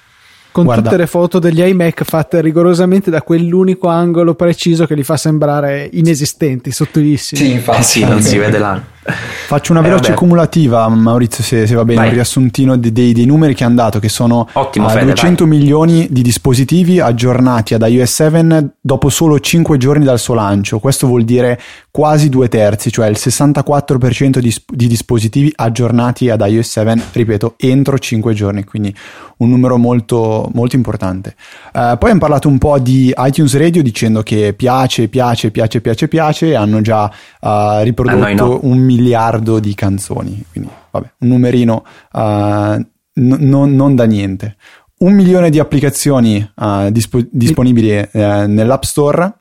con 0.55 0.67
Guarda. 0.67 0.83
tutte 0.83 0.97
le 0.99 1.09
foto 1.09 1.41
degli 1.41 1.61
iMac 1.61 2.05
fatte 2.05 2.41
rigorosamente 2.41 3.11
da 3.11 3.23
quell'unico 3.23 3.89
angolo 3.89 4.37
preciso 4.37 4.87
che 4.87 4.95
li 4.95 5.03
fa 5.03 5.17
sembrare 5.17 5.89
inesistenti, 5.95 6.71
sottilissimi. 6.71 7.41
Sì, 7.41 7.51
infatti, 7.55 7.83
sì, 7.83 8.05
non 8.05 8.23
si 8.23 8.39
vede 8.39 8.59
là. 8.59 8.81
Faccio 9.05 9.73
una 9.73 9.83
veloce 9.83 10.13
eh, 10.13 10.15
cumulativa, 10.15 10.89
Maurizio, 10.89 11.45
se, 11.45 11.67
se 11.67 11.75
va 11.75 11.85
bene, 11.85 12.01
Vai. 12.01 12.09
un 12.09 12.15
riassuntino 12.15 12.77
dei, 12.79 12.91
dei, 12.91 13.13
dei, 13.13 13.27
numeri 13.27 13.55
che 13.55 13.65
hanno 13.65 13.75
dato, 13.75 13.99
che 13.99 14.09
sono 14.09 14.49
Ottimo, 14.53 14.87
uh, 14.87 14.91
Fede, 14.91 15.05
200 15.07 15.47
vai. 15.47 15.59
milioni 15.59 16.07
di 16.11 16.23
dispositivi 16.23 17.01
aggiornati 17.01 17.75
ad 17.75 17.85
iOS 17.87 18.11
7 18.11 18.69
dopo 18.81 19.11
solo 19.11 19.39
5 19.39 19.77
giorni 19.77 20.05
dal 20.05 20.19
suo 20.19 20.35
lancio. 20.35 20.79
Questo 20.79 21.07
vuol 21.07 21.25
dire 21.25 21.61
quasi 21.91 22.31
due 22.31 22.49
terzi, 22.49 22.91
cioè 22.91 23.09
il 23.09 23.17
64% 23.19 24.39
di, 24.39 24.55
di 24.67 24.87
dispositivi 24.87 25.53
aggiornati 25.55 26.31
ad 26.31 26.41
iOS 26.41 26.69
7, 26.71 27.03
ripeto, 27.13 27.55
entro 27.59 27.99
5 27.99 28.33
giorni, 28.33 28.65
quindi 28.65 28.95
un 29.37 29.51
numero 29.51 29.77
molto, 29.77 30.49
molto 30.55 30.77
importante. 30.77 31.35
Uh, 31.73 31.99
poi 31.99 32.11
hanno 32.11 32.21
parlato 32.21 32.49
un 32.49 32.59
po' 32.59 32.79
di 32.79 33.13
iTunes 33.17 33.57
Radio 33.57 33.83
dicendo 33.83 34.23
che 34.23 34.55
piace, 34.57 35.09
piace, 35.09 35.51
piace, 35.51 35.81
piace, 35.81 36.09
piace, 36.09 36.55
hanno 36.55 36.81
già 36.81 37.11
uh, 37.41 37.83
riprodotto 37.83 38.45
no. 38.45 38.59
un 38.63 38.79
miliardo 38.95 39.59
di 39.59 39.75
canzoni, 39.75 40.45
quindi 40.51 40.71
vabbè, 40.91 41.13
un 41.19 41.29
numerino 41.29 41.85
uh, 42.13 42.19
n- 42.19 42.87
non, 43.13 43.75
non 43.75 43.95
da 43.95 44.05
niente. 44.05 44.57
Un 44.99 45.13
milione 45.13 45.51
di 45.51 45.59
applicazioni 45.59 46.49
uh, 46.57 46.91
dispo- 46.91 47.27
disponibili 47.31 47.99
uh, 47.99 48.09
nell'App 48.47 48.83
Store 48.83 49.33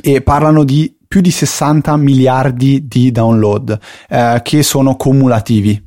e 0.00 0.22
parlano 0.22 0.64
di 0.64 0.96
più 1.06 1.20
di 1.20 1.30
60 1.30 1.96
miliardi 1.96 2.86
di 2.86 3.10
download 3.12 3.78
che 4.42 4.62
sono 4.62 4.96
cumulativi. 4.96 5.82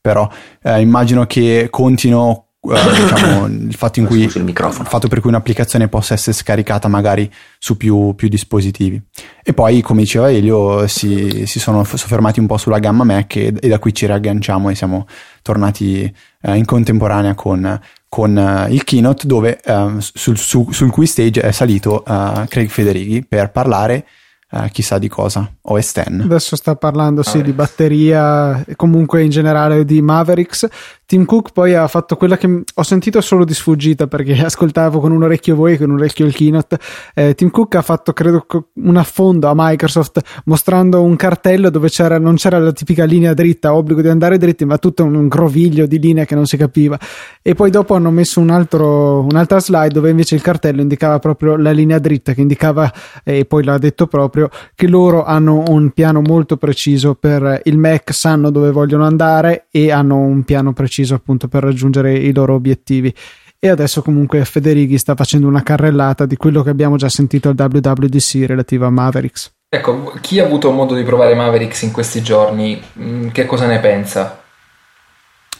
Però 0.00 0.28
immagino 0.62 1.24
che 1.26 1.68
contino 1.70 2.49
diciamo, 3.14 3.46
il 3.46 3.74
fatto 3.74 4.00
in 4.00 4.06
cui 4.06 4.24
il, 4.24 4.32
il, 4.34 4.54
fatto 4.54 5.08
per 5.08 5.20
cui 5.20 5.30
un'applicazione 5.30 5.88
possa 5.88 6.12
essere 6.12 6.36
scaricata 6.36 6.88
magari 6.88 7.30
su 7.58 7.78
più, 7.78 8.14
più 8.14 8.28
dispositivi 8.28 9.00
e 9.42 9.54
poi 9.54 9.80
come 9.80 10.02
diceva 10.02 10.30
Elio 10.30 10.86
si, 10.86 11.46
si, 11.46 11.58
sono 11.58 11.84
soffermati 11.84 12.38
un 12.38 12.46
po' 12.46 12.58
sulla 12.58 12.78
gamma 12.78 13.04
Mac 13.04 13.36
e, 13.36 13.54
e 13.58 13.68
da 13.68 13.78
qui 13.78 13.94
ci 13.94 14.04
riagganciamo 14.04 14.68
e 14.68 14.74
siamo 14.74 15.06
tornati 15.40 16.14
uh, 16.42 16.52
in 16.52 16.66
contemporanea 16.66 17.34
con, 17.34 17.80
con 18.10 18.36
uh, 18.36 18.70
il 18.70 18.84
keynote 18.84 19.26
dove 19.26 19.58
sul, 19.98 20.36
su, 20.36 20.70
sul 20.70 20.90
cui 20.90 21.06
stage 21.06 21.40
è 21.40 21.52
salito 21.52 22.02
Craig 22.02 22.68
Federighi 22.68 23.24
per 23.24 23.50
parlare 23.50 24.04
Uh, 24.52 24.66
chissà 24.72 24.98
di 24.98 25.06
cosa, 25.06 25.48
OS 25.60 25.92
X. 25.92 26.22
Adesso 26.24 26.56
sta 26.56 26.74
parlando 26.74 27.22
sì, 27.22 27.40
di 27.40 27.52
batteria 27.52 28.64
e 28.64 28.74
comunque 28.74 29.22
in 29.22 29.30
generale 29.30 29.84
di 29.84 30.02
Mavericks. 30.02 30.66
Tim 31.10 31.24
Cook 31.24 31.50
poi 31.52 31.74
ha 31.74 31.88
fatto 31.88 32.14
quella 32.14 32.36
che 32.36 32.62
ho 32.72 32.82
sentito 32.84 33.20
solo 33.20 33.44
di 33.44 33.52
sfuggita 33.52 34.06
perché 34.06 34.32
ascoltavo 34.46 35.00
con 35.00 35.10
un 35.10 35.24
orecchio 35.24 35.56
voi 35.56 35.72
e 35.72 35.76
con 35.76 35.90
un 35.90 35.96
orecchio 35.96 36.24
il 36.24 36.32
keynote. 36.32 36.78
Eh, 37.16 37.34
Tim 37.34 37.50
Cook 37.50 37.74
ha 37.74 37.82
fatto 37.82 38.12
credo 38.12 38.46
un 38.74 38.96
affondo 38.96 39.48
a 39.48 39.52
Microsoft 39.56 40.20
mostrando 40.44 41.02
un 41.02 41.16
cartello 41.16 41.68
dove 41.68 41.88
c'era, 41.88 42.20
non 42.20 42.36
c'era 42.36 42.60
la 42.60 42.70
tipica 42.70 43.02
linea 43.02 43.34
dritta, 43.34 43.74
obbligo 43.74 44.02
di 44.02 44.06
andare 44.06 44.38
dritti, 44.38 44.64
ma 44.64 44.78
tutto 44.78 45.02
un 45.02 45.26
groviglio 45.26 45.84
di 45.86 45.98
linee 45.98 46.26
che 46.26 46.36
non 46.36 46.46
si 46.46 46.56
capiva. 46.56 46.96
E 47.42 47.56
poi 47.56 47.70
dopo 47.70 47.94
hanno 47.94 48.12
messo 48.12 48.38
un 48.38 48.50
altro, 48.50 49.22
un'altra 49.22 49.58
slide 49.58 49.92
dove 49.92 50.10
invece 50.10 50.36
il 50.36 50.42
cartello 50.42 50.80
indicava 50.80 51.18
proprio 51.18 51.56
la 51.56 51.72
linea 51.72 51.98
dritta, 51.98 52.34
che 52.34 52.40
indicava, 52.40 52.88
e 53.24 53.46
poi 53.46 53.64
l'ha 53.64 53.78
detto 53.78 54.06
proprio, 54.06 54.48
che 54.76 54.86
loro 54.86 55.24
hanno 55.24 55.64
un 55.70 55.90
piano 55.90 56.20
molto 56.20 56.56
preciso 56.56 57.16
per 57.16 57.62
il 57.64 57.78
Mac, 57.78 58.14
sanno 58.14 58.50
dove 58.50 58.70
vogliono 58.70 59.04
andare 59.04 59.66
e 59.72 59.90
hanno 59.90 60.16
un 60.16 60.44
piano 60.44 60.72
preciso 60.72 60.98
preciso 61.00 61.14
appunto 61.14 61.48
per 61.48 61.62
raggiungere 61.62 62.14
i 62.14 62.32
loro 62.32 62.54
obiettivi. 62.54 63.14
E 63.58 63.68
adesso 63.68 64.02
comunque 64.02 64.44
Federighi 64.44 64.96
sta 64.96 65.14
facendo 65.14 65.46
una 65.46 65.62
carrellata 65.62 66.24
di 66.24 66.36
quello 66.36 66.62
che 66.62 66.70
abbiamo 66.70 66.96
già 66.96 67.08
sentito 67.08 67.48
al 67.48 67.56
WWDC 67.58 68.44
relativo 68.46 68.86
a 68.86 68.90
Mavericks. 68.90 69.52
Ecco, 69.68 70.14
chi 70.20 70.40
ha 70.40 70.46
avuto 70.46 70.70
modo 70.70 70.94
di 70.94 71.02
provare 71.02 71.34
Mavericks 71.34 71.82
in 71.82 71.92
questi 71.92 72.22
giorni, 72.22 72.80
mm, 72.98 73.28
che 73.28 73.46
cosa 73.46 73.66
ne 73.66 73.78
pensa? 73.78 74.42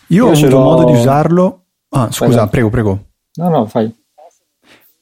Io, 0.09 0.25
Io 0.25 0.31
ho 0.31 0.33
avuto 0.33 0.59
modo 0.59 0.85
di 0.85 0.93
usarlo. 0.93 1.65
Ah, 1.91 2.11
scusa, 2.11 2.47
prego, 2.49 2.71
prego. 2.71 3.05
No, 3.35 3.49
no, 3.49 3.67
fai. 3.67 3.93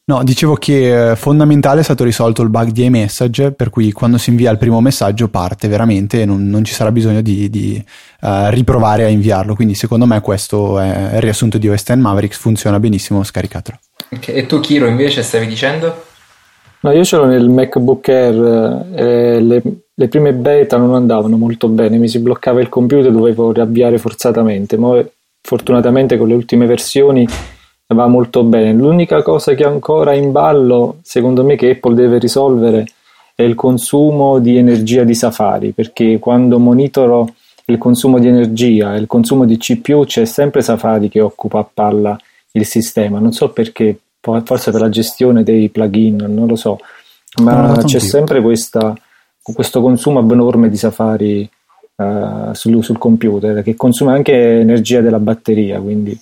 No, 0.08 0.24
dicevo 0.24 0.54
che 0.54 1.10
eh, 1.10 1.16
fondamentale 1.16 1.80
è 1.80 1.84
stato 1.84 2.02
risolto 2.02 2.40
il 2.40 2.48
bug 2.48 2.70
di 2.70 2.82
iMessage, 2.84 3.52
per 3.52 3.68
cui 3.68 3.92
quando 3.92 4.16
si 4.16 4.30
invia 4.30 4.50
il 4.50 4.56
primo 4.56 4.80
messaggio 4.80 5.28
parte 5.28 5.68
veramente 5.68 6.22
e 6.22 6.24
non, 6.24 6.48
non 6.48 6.64
ci 6.64 6.72
sarà 6.72 6.90
bisogno 6.90 7.20
di, 7.20 7.50
di 7.50 7.84
uh, 8.22 8.48
riprovare 8.48 9.04
a 9.04 9.08
inviarlo. 9.08 9.54
Quindi 9.54 9.74
secondo 9.74 10.06
me 10.06 10.18
questo 10.22 10.78
è 10.78 11.16
il 11.16 11.20
riassunto 11.20 11.58
di 11.58 11.68
OS 11.68 11.82
X 11.82 11.94
Mavericks, 11.96 12.38
funziona 12.38 12.80
benissimo, 12.80 13.22
scaricatelo. 13.22 13.78
Okay. 14.16 14.34
E 14.34 14.46
tu 14.46 14.60
Kiro 14.60 14.86
invece 14.86 15.22
stavi 15.22 15.46
dicendo? 15.46 16.04
No, 16.80 16.92
io 16.92 17.04
ce 17.04 17.16
l'ho 17.16 17.26
nel 17.26 17.50
MacBook 17.50 18.08
Air 18.08 18.86
eh, 18.94 19.40
le, 19.42 19.62
le, 19.92 20.08
prime 20.08 20.32
beta 20.32 20.78
non 20.78 20.94
andavano 20.94 21.36
molto 21.36 21.68
bene, 21.68 21.98
mi 21.98 22.08
si 22.08 22.20
bloccava 22.20 22.62
il 22.62 22.70
computer, 22.70 23.12
dovevo 23.12 23.52
riavviare 23.52 23.98
forzatamente, 23.98 24.78
ma 24.78 25.04
fortunatamente 25.42 26.16
con 26.16 26.28
le 26.28 26.34
ultime 26.34 26.64
versioni 26.64 27.28
va 27.94 28.06
molto 28.06 28.42
bene. 28.42 28.72
L'unica 28.72 29.22
cosa 29.22 29.54
che 29.54 29.64
è 29.64 29.66
ancora 29.66 30.14
in 30.14 30.32
ballo, 30.32 30.98
secondo 31.02 31.44
me, 31.44 31.56
che 31.56 31.70
Apple 31.70 31.94
deve 31.94 32.18
risolvere 32.18 32.86
è 33.34 33.42
il 33.42 33.54
consumo 33.54 34.38
di 34.40 34.56
energia 34.56 35.04
di 35.04 35.14
Safari, 35.14 35.72
perché 35.72 36.18
quando 36.18 36.58
monitoro 36.58 37.34
il 37.66 37.78
consumo 37.78 38.18
di 38.18 38.26
energia 38.26 38.94
e 38.94 38.98
il 38.98 39.06
consumo 39.06 39.44
di 39.44 39.58
CPU 39.58 40.04
c'è 40.04 40.24
sempre 40.24 40.60
Safari 40.62 41.08
che 41.08 41.20
occupa 41.20 41.60
a 41.60 41.68
palla 41.72 42.18
il 42.52 42.66
sistema. 42.66 43.18
Non 43.18 43.32
so 43.32 43.50
perché, 43.50 43.98
forse 44.20 44.70
per 44.70 44.80
la 44.80 44.88
gestione 44.88 45.42
dei 45.42 45.68
plugin, 45.68 46.16
non 46.28 46.46
lo 46.46 46.56
so, 46.56 46.78
ma 47.42 47.80
c'è 47.84 47.98
sempre 47.98 48.40
questa, 48.40 48.94
questo 49.40 49.80
consumo 49.80 50.18
abnorme 50.18 50.68
di 50.68 50.76
Safari 50.76 51.48
uh, 51.94 52.52
sul, 52.52 52.82
sul, 52.82 52.98
computer 52.98 53.62
che 53.62 53.76
consuma 53.76 54.12
anche 54.12 54.60
energia 54.60 55.00
della 55.00 55.20
batteria. 55.20 55.78
Quindi 55.78 56.18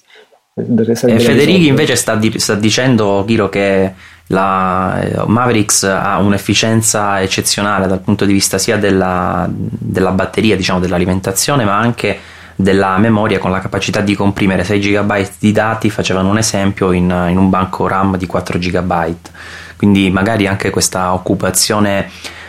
e 0.59 1.21
Federici 1.21 1.67
invece 1.67 1.97
sta, 1.97 2.15
di, 2.15 2.33
sta 2.39 2.55
dicendo, 2.55 3.23
Chiro, 3.27 3.51
che 3.51 3.93
la 4.29 5.03
eh, 5.03 5.23
Mavericks 5.27 5.83
ha 5.83 6.17
un'efficienza 6.17 7.21
eccezionale 7.21 7.87
dal 7.87 8.01
punto 8.01 8.25
di 8.25 8.33
vista 8.33 8.57
sia 8.57 8.79
della, 8.79 9.47
della 9.51 10.13
batteria, 10.13 10.57
diciamo 10.57 10.81
dell'alimentazione, 10.81 11.67
ma 11.67 11.77
anche 11.77 12.19
della 12.55 12.97
memoria 12.97 13.39
con 13.39 13.51
la 13.51 13.59
capacità 13.59 14.01
di 14.01 14.15
comprimere 14.15 14.65
6 14.65 14.81
GB 14.81 15.29
di 15.39 15.53
dati, 15.53 15.91
facevano 15.91 16.31
un 16.31 16.39
esempio 16.39 16.93
in, 16.93 17.27
in 17.29 17.37
un 17.37 17.51
banco 17.51 17.87
RAM 17.87 18.17
di 18.17 18.25
4 18.25 18.59
GB. 18.59 19.15
Quindi 19.77 20.11
magari 20.11 20.47
anche 20.47 20.71
questa 20.71 21.13
occupazione 21.13 22.09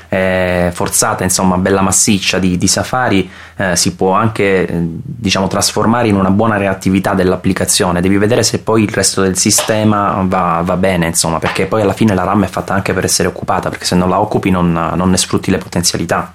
eh, 0.09 0.69
forzata, 0.73 1.23
insomma, 1.23 1.57
bella 1.57 1.81
massiccia 1.81 2.39
di, 2.39 2.57
di 2.57 2.67
Safari, 2.67 3.29
eh, 3.57 3.75
si 3.75 3.95
può 3.95 4.11
anche 4.11 4.65
eh, 4.65 4.87
diciamo, 5.03 5.47
trasformare 5.47 6.07
in 6.07 6.15
una 6.15 6.31
buona 6.31 6.57
reattività 6.57 7.13
dell'applicazione. 7.13 8.01
Devi 8.01 8.17
vedere 8.17 8.43
se 8.43 8.59
poi 8.59 8.83
il 8.83 8.89
resto 8.89 9.21
del 9.21 9.37
sistema 9.37 10.23
va, 10.27 10.61
va, 10.63 10.77
bene, 10.77 11.07
insomma, 11.07 11.39
perché 11.39 11.65
poi 11.65 11.81
alla 11.81 11.93
fine 11.93 12.13
la 12.13 12.23
RAM 12.23 12.43
è 12.43 12.47
fatta 12.47 12.73
anche 12.73 12.93
per 12.93 13.03
essere 13.03 13.27
occupata, 13.27 13.69
perché 13.69 13.85
se 13.85 13.95
non 13.95 14.09
la 14.09 14.19
occupi 14.19 14.49
non, 14.49 14.71
non 14.71 15.09
ne 15.09 15.17
sfrutti 15.17 15.51
le 15.51 15.57
potenzialità. 15.57 16.33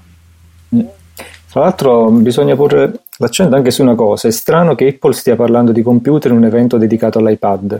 Tra 0.68 1.60
l'altro 1.60 2.08
bisogna 2.08 2.56
porre 2.56 3.02
l'accento 3.18 3.56
anche 3.56 3.70
su 3.70 3.82
una 3.82 3.94
cosa, 3.94 4.26
è 4.26 4.30
strano 4.30 4.74
che 4.74 4.88
Apple 4.88 5.12
stia 5.12 5.36
parlando 5.36 5.70
di 5.70 5.82
computer 5.82 6.30
in 6.30 6.38
un 6.38 6.44
evento 6.44 6.78
dedicato 6.78 7.18
all'iPad. 7.18 7.78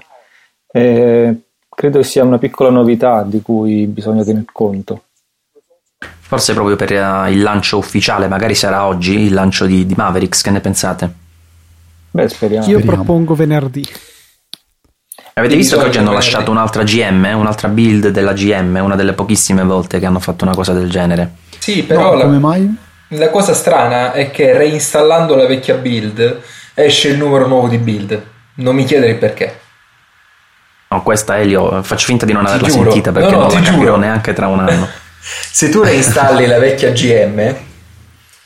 Eh, 0.71 1.37
credo 1.69 2.03
sia 2.03 2.23
una 2.23 2.37
piccola 2.37 2.69
novità 2.69 3.23
di 3.23 3.41
cui 3.41 3.87
bisogna 3.87 4.25
tener 4.25 4.45
conto. 4.53 5.05
Forse 6.21 6.55
proprio 6.55 6.77
per 6.77 6.91
uh, 6.93 7.31
il 7.31 7.43
lancio 7.43 7.79
ufficiale, 7.79 8.27
magari 8.29 8.55
sarà 8.55 8.87
oggi 8.87 9.21
il 9.21 9.35
lancio 9.35 9.67
di, 9.67 9.85
di 9.85 9.95
Mavericks, 9.95 10.41
che 10.41 10.51
ne 10.51 10.61
pensate? 10.61 11.13
Beh, 12.11 12.29
speriamo. 12.29 12.67
Io 12.67 12.79
speriamo. 12.79 13.05
propongo 13.05 13.35
venerdì. 13.35 13.87
Avete 15.35 15.57
visto 15.57 15.79
che 15.79 15.85
oggi 15.85 15.99
hanno 15.99 16.13
lasciato 16.13 16.51
un'altra 16.51 16.83
GM, 16.83 17.33
un'altra 17.35 17.69
build 17.69 18.09
della 18.09 18.35
GM, 18.35 18.79
una 18.83 18.97
delle 18.97 19.15
pochissime 19.15 19.63
volte 19.63 19.99
che 19.99 20.05
hanno 20.05 20.21
fatto 20.21 20.45
una 20.45 20.55
cosa 20.55 20.75
del 20.75 20.91
genere? 20.91 21.37
Sì, 21.59 21.85
però 21.85 22.11
no, 22.11 22.15
la, 22.15 22.25
come 22.25 22.39
mai? 22.39 22.77
la 23.09 23.31
cosa 23.31 23.55
strana 23.55 24.13
è 24.13 24.31
che 24.31 24.53
reinstallando 24.53 25.35
la 25.35 25.47
vecchia 25.47 25.77
build 25.77 26.41
esce 26.75 27.09
il 27.09 27.19
numero 27.19 27.47
nuovo 27.47 27.69
di 27.69 27.79
build. 27.79 28.23
Non 28.57 28.75
mi 28.75 28.85
chiedere 28.85 29.13
il 29.13 29.19
perché. 29.19 29.61
No, 30.89 31.03
questa 31.03 31.39
Elio, 31.39 31.83
faccio 31.83 32.07
finta 32.07 32.27
di 32.27 32.33
non 32.33 32.45
averla 32.45 32.69
giuro. 32.69 32.91
sentita 32.91 33.13
perché 33.13 33.31
no, 33.31 33.39
no, 33.39 33.43
non 33.45 33.55
la 33.55 33.61
capirò 33.61 33.81
giuro. 33.81 33.97
neanche 33.97 34.33
tra 34.35 34.49
un 34.49 34.61
anno. 34.61 34.89
Se 35.25 35.69
tu 35.69 35.83
reinstalli 35.83 36.47
la 36.47 36.59
vecchia 36.59 36.91
GM, 36.91 37.55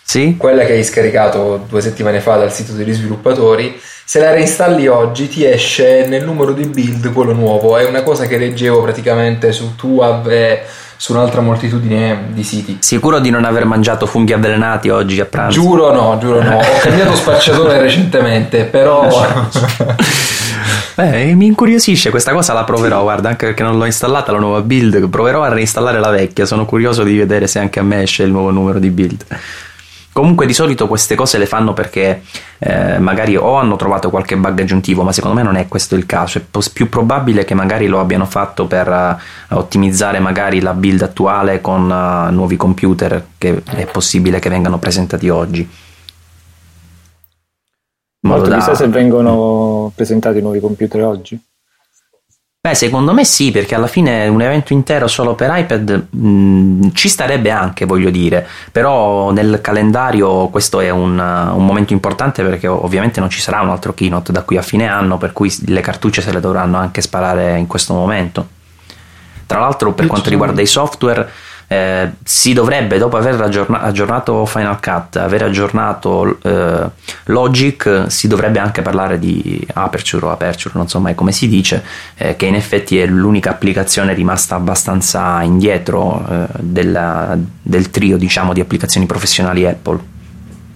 sì? 0.02 0.36
quella 0.36 0.64
che 0.64 0.72
hai 0.72 0.84
scaricato 0.84 1.64
due 1.68 1.80
settimane 1.80 2.20
fa 2.20 2.36
dal 2.36 2.52
sito 2.52 2.72
degli 2.72 2.92
sviluppatori, 2.92 3.80
se 4.04 4.20
la 4.20 4.30
reinstalli 4.30 4.86
oggi 4.86 5.28
ti 5.28 5.44
esce 5.44 6.06
nel 6.06 6.24
numero 6.24 6.52
di 6.52 6.66
build 6.66 7.12
quello 7.12 7.32
nuovo. 7.32 7.76
È 7.76 7.84
una 7.84 8.02
cosa 8.02 8.26
che 8.26 8.38
leggevo 8.38 8.82
praticamente 8.82 9.52
su 9.52 9.74
TUAV 9.74 10.28
e 10.28 10.62
su 10.96 11.12
un'altra 11.12 11.40
moltitudine 11.40 12.28
di 12.28 12.42
siti. 12.42 12.78
Sicuro 12.80 13.18
di 13.18 13.30
non 13.30 13.44
aver 13.44 13.64
mangiato 13.64 14.06
funghi 14.06 14.32
avvelenati 14.32 14.90
oggi 14.90 15.20
a 15.20 15.24
pranzo? 15.24 15.60
Giuro 15.60 15.92
no, 15.92 16.18
giuro 16.18 16.42
no. 16.42 16.58
Ho 16.58 16.78
cambiato 16.80 17.16
spacciatore 17.16 17.80
recentemente, 17.80 18.64
però... 18.64 19.08
Beh, 20.96 21.34
mi 21.34 21.44
incuriosisce 21.44 22.08
questa 22.08 22.32
cosa, 22.32 22.54
la 22.54 22.64
proverò, 22.64 23.02
guarda, 23.02 23.28
anche 23.28 23.44
perché 23.44 23.62
non 23.62 23.76
l'ho 23.76 23.84
installata 23.84 24.32
la 24.32 24.38
nuova 24.38 24.62
build, 24.62 25.10
proverò 25.10 25.42
a 25.42 25.48
reinstallare 25.48 25.98
la 25.98 26.08
vecchia, 26.08 26.46
sono 26.46 26.64
curioso 26.64 27.02
di 27.02 27.18
vedere 27.18 27.46
se 27.46 27.58
anche 27.58 27.80
a 27.80 27.82
me 27.82 28.00
esce 28.00 28.22
il 28.22 28.30
nuovo 28.30 28.50
numero 28.50 28.78
di 28.78 28.88
build. 28.88 29.26
Comunque 30.10 30.46
di 30.46 30.54
solito 30.54 30.88
queste 30.88 31.14
cose 31.14 31.36
le 31.36 31.44
fanno 31.44 31.74
perché 31.74 32.22
eh, 32.56 32.98
magari 32.98 33.36
o 33.36 33.56
hanno 33.56 33.76
trovato 33.76 34.08
qualche 34.08 34.38
bug 34.38 34.58
aggiuntivo, 34.58 35.02
ma 35.02 35.12
secondo 35.12 35.36
me 35.36 35.42
non 35.42 35.56
è 35.56 35.68
questo 35.68 35.96
il 35.96 36.06
caso, 36.06 36.38
è 36.38 36.42
più 36.72 36.88
probabile 36.88 37.44
che 37.44 37.52
magari 37.52 37.88
lo 37.88 38.00
abbiano 38.00 38.24
fatto 38.24 38.66
per 38.66 38.88
uh, 38.88 39.54
ottimizzare 39.54 40.18
magari 40.18 40.62
la 40.62 40.72
build 40.72 41.02
attuale 41.02 41.60
con 41.60 41.90
uh, 41.90 42.32
nuovi 42.32 42.56
computer 42.56 43.22
che 43.36 43.62
è 43.66 43.84
possibile 43.84 44.38
che 44.38 44.48
vengano 44.48 44.78
presentati 44.78 45.28
oggi. 45.28 45.68
Molto 48.26 48.48
da... 48.48 48.56
chissà 48.56 48.74
se 48.74 48.88
vengono 48.88 49.92
presentati 49.94 50.40
nuovi 50.40 50.60
computer 50.60 51.02
oggi. 51.04 51.40
Beh, 52.66 52.74
secondo 52.74 53.12
me 53.12 53.24
sì, 53.24 53.52
perché 53.52 53.76
alla 53.76 53.86
fine 53.86 54.26
un 54.26 54.42
evento 54.42 54.72
intero 54.72 55.06
solo 55.06 55.36
per 55.36 55.52
iPad 55.54 56.06
mh, 56.10 56.90
ci 56.94 57.08
starebbe 57.08 57.52
anche, 57.52 57.84
voglio 57.84 58.10
dire, 58.10 58.44
però 58.72 59.30
nel 59.30 59.60
calendario 59.62 60.48
questo 60.48 60.80
è 60.80 60.90
un, 60.90 61.12
un, 61.12 61.64
momento 61.64 61.92
importante 61.92 62.42
perché 62.42 62.66
ovviamente 62.66 63.20
non 63.20 63.30
ci 63.30 63.40
sarà 63.40 63.60
un 63.60 63.70
altro 63.70 63.94
keynote 63.94 64.32
da 64.32 64.42
qui 64.42 64.56
a 64.56 64.62
fine 64.62 64.88
anno, 64.88 65.16
per 65.16 65.32
cui 65.32 65.54
le 65.66 65.80
cartucce 65.80 66.22
se 66.22 66.32
le 66.32 66.40
dovranno 66.40 66.76
anche 66.76 67.02
sparare 67.02 67.56
in 67.56 67.68
questo 67.68 67.94
momento. 67.94 68.48
Tra 69.46 69.60
l'altro 69.60 69.92
per 69.92 70.08
quanto 70.08 70.28
riguarda 70.28 70.60
i 70.60 70.66
software 70.66 71.30
eh, 71.68 72.12
si 72.22 72.52
dovrebbe, 72.52 72.98
dopo 72.98 73.16
aver 73.16 73.40
aggiornato 73.40 74.46
Final 74.46 74.80
Cut, 74.80 75.16
aver 75.16 75.42
aggiornato 75.42 76.38
eh, 76.42 76.90
Logic, 77.24 78.04
si 78.06 78.28
dovrebbe 78.28 78.58
anche 78.58 78.82
parlare 78.82 79.18
di 79.18 79.66
Aperture 79.72 80.26
o 80.26 80.30
Aperture, 80.30 80.74
non 80.76 80.88
so 80.88 81.00
mai 81.00 81.14
come 81.14 81.32
si 81.32 81.48
dice, 81.48 81.82
eh, 82.16 82.36
che 82.36 82.46
in 82.46 82.54
effetti 82.54 82.98
è 82.98 83.06
l'unica 83.06 83.50
applicazione 83.50 84.14
rimasta 84.14 84.54
abbastanza 84.54 85.42
indietro 85.42 86.24
eh, 86.28 86.46
della, 86.60 87.36
del 87.62 87.90
trio 87.90 88.16
diciamo, 88.16 88.52
di 88.52 88.60
applicazioni 88.60 89.06
professionali 89.06 89.66
Apple. 89.66 90.14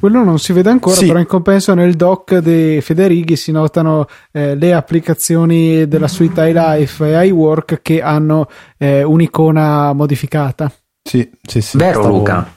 Quello 0.01 0.25
non 0.25 0.39
si 0.39 0.55
vede 0.55 0.71
ancora, 0.71 0.97
sì. 0.97 1.09
però 1.09 1.19
in 1.19 1.27
compenso 1.27 1.75
nel 1.75 1.95
doc 1.95 2.39
di 2.39 2.81
Federighi 2.81 3.37
si 3.37 3.53
notano 3.53 4.07
eh, 4.33 4.55
le 4.55 4.73
applicazioni 4.73 5.87
della 5.87 6.09
suite 6.09 6.49
iLife 6.49 7.21
e 7.21 7.27
iWork 7.27 7.81
che 7.83 8.01
hanno 8.01 8.49
eh, 8.79 9.03
un'icona 9.03 9.93
modificata. 9.93 10.73
Sì, 11.03 11.31
sì, 11.43 11.61
sì. 11.61 11.77
Vero 11.77 12.01
stavo... 12.03 12.17
Luca, 12.17 12.51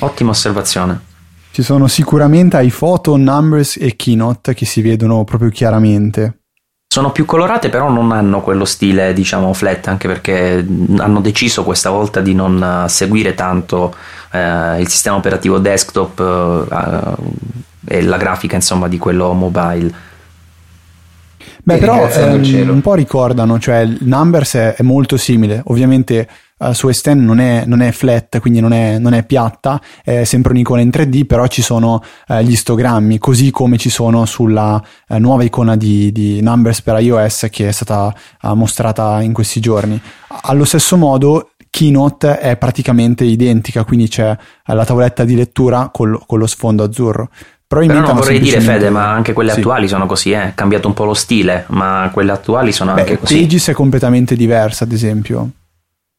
ottima 0.00 0.30
osservazione. 0.30 1.00
Ci 1.50 1.62
sono 1.62 1.86
sicuramente 1.86 2.62
iPhoto, 2.62 3.16
Numbers 3.16 3.78
e 3.78 3.96
Keynote 3.96 4.52
che 4.52 4.66
si 4.66 4.82
vedono 4.82 5.24
proprio 5.24 5.48
chiaramente. 5.48 6.40
Sono 6.86 7.12
più 7.12 7.24
colorate, 7.24 7.68
però 7.68 7.90
non 7.90 8.12
hanno 8.12 8.42
quello 8.42 8.64
stile, 8.64 9.12
diciamo, 9.12 9.52
flat, 9.52 9.88
anche 9.88 10.06
perché 10.06 10.66
hanno 10.98 11.20
deciso 11.20 11.64
questa 11.64 11.90
volta 11.90 12.20
di 12.20 12.34
non 12.34 12.84
eh, 12.84 12.88
seguire 12.88 13.34
tanto 13.34 13.94
eh, 14.30 14.80
il 14.80 14.88
sistema 14.88 15.16
operativo 15.16 15.58
desktop 15.58 16.68
eh, 16.70 17.96
e 17.96 18.02
la 18.02 18.16
grafica, 18.16 18.54
insomma, 18.54 18.88
di 18.88 18.98
quello 18.98 19.32
mobile. 19.32 19.92
Beh, 21.66 21.78
però 21.78 22.08
ehm, 22.08 22.68
un 22.68 22.80
po' 22.80 22.94
ricordano, 22.94 23.58
cioè 23.58 23.78
il 23.78 23.98
Numbers 24.02 24.54
è, 24.54 24.74
è 24.76 24.82
molto 24.84 25.16
simile, 25.16 25.62
ovviamente 25.64 26.28
uh, 26.58 26.70
su 26.70 26.88
s 26.88 27.04
non 27.06 27.40
è, 27.40 27.64
non 27.66 27.80
è, 27.80 27.90
flat, 27.90 28.38
quindi 28.38 28.60
non 28.60 28.72
è, 28.72 29.00
non 29.00 29.14
è, 29.14 29.24
piatta, 29.24 29.80
è 30.04 30.22
sempre 30.22 30.52
un'icona 30.52 30.80
in 30.80 30.90
3D, 30.90 31.26
però 31.26 31.48
ci 31.48 31.62
sono 31.62 32.00
uh, 32.28 32.36
gli 32.36 32.52
istogrammi, 32.52 33.18
così 33.18 33.50
come 33.50 33.78
ci 33.78 33.90
sono 33.90 34.26
sulla 34.26 34.80
uh, 35.08 35.16
nuova 35.16 35.42
icona 35.42 35.76
di, 35.76 36.12
di, 36.12 36.40
Numbers 36.40 36.82
per 36.82 37.00
iOS 37.00 37.48
che 37.50 37.66
è 37.66 37.72
stata 37.72 38.14
mostrata 38.54 39.20
in 39.22 39.32
questi 39.32 39.58
giorni. 39.58 40.00
Allo 40.42 40.64
stesso 40.64 40.96
modo 40.96 41.50
Keynote 41.68 42.38
è 42.38 42.56
praticamente 42.56 43.24
identica, 43.24 43.82
quindi 43.82 44.06
c'è 44.06 44.36
la 44.66 44.84
tavoletta 44.84 45.24
di 45.24 45.34
lettura 45.34 45.90
col, 45.92 46.18
con 46.26 46.38
lo 46.38 46.46
sfondo 46.46 46.84
azzurro. 46.84 47.28
Però 47.68 47.84
non 47.84 48.14
vorrei 48.14 48.38
dire 48.38 48.60
Fede, 48.60 48.90
ma 48.90 49.10
anche 49.10 49.32
quelle 49.32 49.50
sì. 49.50 49.58
attuali 49.58 49.88
sono 49.88 50.06
così, 50.06 50.30
eh. 50.30 50.42
è 50.44 50.54
cambiato 50.54 50.86
un 50.86 50.94
po' 50.94 51.04
lo 51.04 51.14
stile, 51.14 51.64
ma 51.68 52.08
quelle 52.12 52.30
attuali 52.30 52.70
sono 52.70 52.94
Beh, 52.94 53.00
anche 53.00 53.18
così. 53.18 53.40
Pages 53.40 53.68
è 53.68 53.72
completamente 53.72 54.36
diversa, 54.36 54.84
ad 54.84 54.92
esempio. 54.92 55.50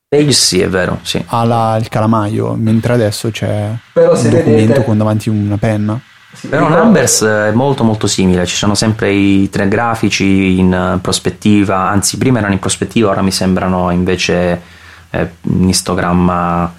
Pages 0.10 0.45
sì, 0.45 0.60
è 0.60 0.67
vero, 0.67 0.99
sì. 1.03 1.23
Ha 1.25 1.43
la, 1.45 1.77
il 1.79 1.88
calamaio, 1.88 2.53
mentre 2.53 2.93
adesso 2.93 3.31
c'è 3.31 3.69
Però 3.93 4.13
un 4.13 4.23
documento 4.23 4.51
vedete... 4.51 4.83
con 4.83 4.97
davanti 4.97 5.29
una 5.29 5.57
penna. 5.57 5.99
Sì, 6.33 6.47
Però 6.47 6.67
Numbers 6.67 7.23
è 7.23 7.51
molto 7.51 7.83
molto 7.86 8.07
simile, 8.07 8.45
ci 8.45 8.55
sono 8.55 8.75
sempre 8.75 9.12
i 9.12 9.49
tre 9.49 9.69
grafici 9.69 10.60
in 10.60 10.99
prospettiva, 11.01 11.89
anzi 11.89 12.17
prima 12.17 12.39
erano 12.39 12.53
in 12.53 12.60
prospettiva, 12.60 13.10
ora 13.10 13.21
mi 13.21 13.31
sembrano 13.31 13.89
invece 13.89 14.62
eh, 15.10 15.31
in 15.43 15.69
istogramma 15.69 16.73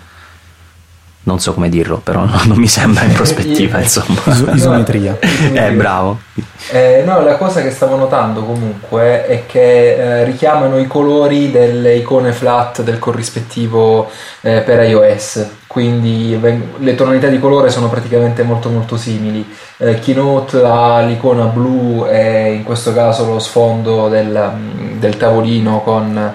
non 1.28 1.40
so 1.40 1.52
come 1.52 1.68
dirlo, 1.68 1.98
però 1.98 2.24
no, 2.24 2.40
non 2.46 2.56
mi 2.56 2.66
sembra 2.66 3.04
in 3.04 3.12
prospettiva, 3.12 3.78
insomma. 3.82 4.20
Is- 4.24 4.44
isometria. 4.54 5.18
eh, 5.20 5.72
bravo. 5.72 6.20
Eh, 6.70 7.02
no, 7.04 7.20
la 7.22 7.36
cosa 7.36 7.60
che 7.60 7.70
stavo 7.70 7.96
notando 7.96 8.42
comunque 8.42 9.26
è 9.26 9.44
che 9.46 9.94
eh, 9.94 10.24
richiamano 10.24 10.78
i 10.78 10.86
colori 10.86 11.50
delle 11.50 11.94
icone 11.96 12.32
flat 12.32 12.82
del 12.82 12.98
corrispettivo 12.98 14.10
eh, 14.40 14.60
per 14.60 14.82
iOS, 14.88 15.46
quindi 15.66 16.34
veng- 16.40 16.78
le 16.78 16.94
tonalità 16.94 17.28
di 17.28 17.38
colore 17.38 17.70
sono 17.70 17.90
praticamente 17.90 18.42
molto 18.42 18.70
molto 18.70 18.96
simili. 18.96 19.46
Eh, 19.76 19.98
Keynote 19.98 20.62
ha 20.64 21.00
l'icona 21.02 21.44
blu 21.44 22.06
e 22.08 22.52
in 22.52 22.64
questo 22.64 22.94
caso 22.94 23.26
lo 23.26 23.38
sfondo 23.38 24.08
del, 24.08 24.52
del 24.98 25.16
tavolino 25.18 25.82
con 25.82 26.34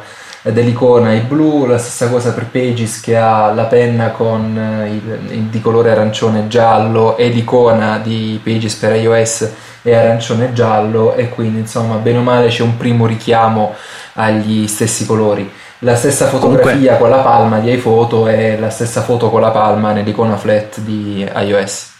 dell'icona 0.51 1.13
il 1.13 1.21
blu, 1.21 1.65
la 1.65 1.77
stessa 1.77 2.09
cosa 2.09 2.33
per 2.33 2.47
Pages 2.47 2.99
che 2.99 3.15
ha 3.15 3.53
la 3.53 3.63
penna 3.63 4.11
con 4.11 4.57
eh, 4.57 4.89
il, 4.89 5.43
di 5.43 5.61
colore 5.61 5.91
arancione 5.91 6.47
giallo 6.47 7.15
e 7.15 7.29
l'icona 7.29 7.97
di 7.99 8.39
Pages 8.43 8.75
per 8.75 8.95
iOS 8.95 9.49
è 9.81 9.93
arancione 9.93 10.53
giallo 10.53 11.13
e 11.13 11.29
quindi 11.29 11.59
insomma 11.59 11.95
bene 11.95 12.17
o 12.17 12.21
male 12.21 12.47
c'è 12.47 12.61
un 12.61 12.77
primo 12.77 13.05
richiamo 13.05 13.73
agli 14.13 14.67
stessi 14.67 15.05
colori. 15.05 15.49
La 15.79 15.95
stessa 15.95 16.27
fotografia 16.27 16.95
Comunque... 16.95 16.97
con 16.97 17.09
la 17.09 17.17
palma 17.17 17.59
di 17.59 17.71
iPhoto 17.71 18.27
e 18.27 18.57
la 18.57 18.69
stessa 18.69 19.01
foto 19.01 19.29
con 19.29 19.41
la 19.41 19.51
palma 19.51 19.91
nell'icona 19.91 20.37
flat 20.37 20.79
di 20.79 21.29
iOS. 21.35 21.92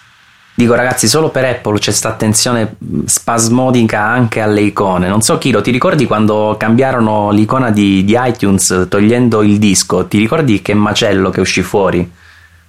Dico 0.56 0.76
ragazzi, 0.76 1.08
solo 1.08 1.30
per 1.30 1.46
Apple 1.46 1.80
c'è 1.80 1.86
questa 1.86 2.10
attenzione 2.10 2.76
spasmodica 3.06 4.02
anche 4.02 4.40
alle 4.40 4.62
icone. 4.62 5.08
Non 5.08 5.22
so 5.22 5.40
Kiro, 5.40 5.62
ti 5.62 5.72
ricordi 5.72 6.06
quando 6.06 6.56
cambiarono 6.60 7.32
l'icona 7.32 7.72
di, 7.72 8.04
di, 8.04 8.16
iTunes 8.20 8.86
togliendo 8.88 9.42
il 9.42 9.58
disco? 9.58 10.06
Ti 10.06 10.20
ricordi 10.20 10.62
che 10.62 10.76
macello 10.76 11.32
che 11.32 11.42
uscì 11.42 11.64
fuori? 11.64 12.08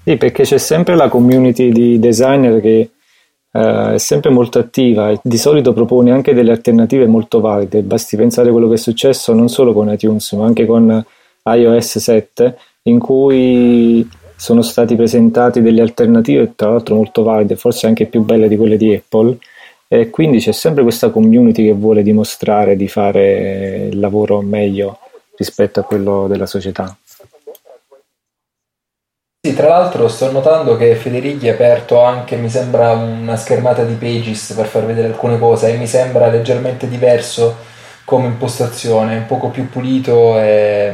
Sì, 0.03 0.17
perché 0.17 0.45
c'è 0.45 0.57
sempre 0.57 0.97
la 0.97 1.09
community 1.09 1.71
di 1.73 1.99
designer 1.99 2.59
che 2.63 2.91
uh, 3.51 3.93
è 3.93 3.99
sempre 3.99 4.31
molto 4.31 4.59
attiva 4.59 5.11
e 5.11 5.21
di 5.23 5.37
solito 5.37 5.75
propone 5.75 6.11
anche 6.11 6.33
delle 6.33 6.53
alternative 6.53 7.07
molto 7.07 7.41
valide. 7.41 7.83
Basti 7.83 8.17
pensare 8.17 8.49
a 8.49 8.53
quello 8.53 8.69
che 8.69 8.75
è 8.75 8.79
successo 8.79 9.35
non 9.35 9.51
solo 9.51 9.75
con 9.75 9.93
iTunes, 9.93 10.33
ma 10.33 10.47
anche 10.47 10.65
con 10.65 11.05
iOS 11.43 11.99
7, 11.99 12.57
in 12.85 12.99
cui 12.99 14.09
sono 14.37 14.63
stati 14.63 14.97
presentati 14.97 15.63
delle 15.63 15.81
alternative, 15.81 16.53
tra 16.57 16.71
l'altro 16.71 16.97
molto 16.97 17.23
valide, 17.23 17.57
forse 17.57 17.87
anche 17.87 18.07
più 18.07 18.23
belle 18.23 18.49
di 18.49 18.57
quelle 18.57 18.77
di 18.77 18.95
Apple, 18.95 19.37
e 19.89 20.11
quindi 20.11 20.39
c'è 20.39 20.53
sempre 20.53 20.83
questa 20.83 21.11
community 21.11 21.65
che 21.65 21.73
vuole 21.73 22.03
dimostrare 22.03 22.77
di 22.77 22.89
fare 22.89 23.89
il 23.91 24.01
lavoro 24.01 24.41
meglio 24.41 24.99
rispetto 25.37 25.81
a 25.81 25.85
quello 25.85 26.27
della 26.29 26.47
società. 26.47 26.97
Sì, 29.47 29.55
tra 29.55 29.69
l'altro 29.69 30.09
sto 30.09 30.33
notando 30.33 30.75
che 30.79 30.95
Federighi 30.95 31.51
ha 31.51 31.53
aperto 31.53 32.01
anche, 32.01 32.37
mi 32.37 32.49
sembra, 32.49 32.93
una 32.93 33.37
schermata 33.37 33.85
di 33.85 33.93
Pages 33.93 34.53
per 34.53 34.65
far 34.65 34.87
vedere 34.87 35.09
alcune 35.09 35.39
cose 35.39 35.73
e 35.73 35.77
mi 35.77 35.87
sembra 35.87 36.29
leggermente 36.29 36.89
diverso 36.89 37.55
come 38.05 38.27
impostazione, 38.27 39.19
un 39.19 39.27
poco 39.27 39.49
più 39.49 39.69
pulito 39.69 40.41
e 40.41 40.93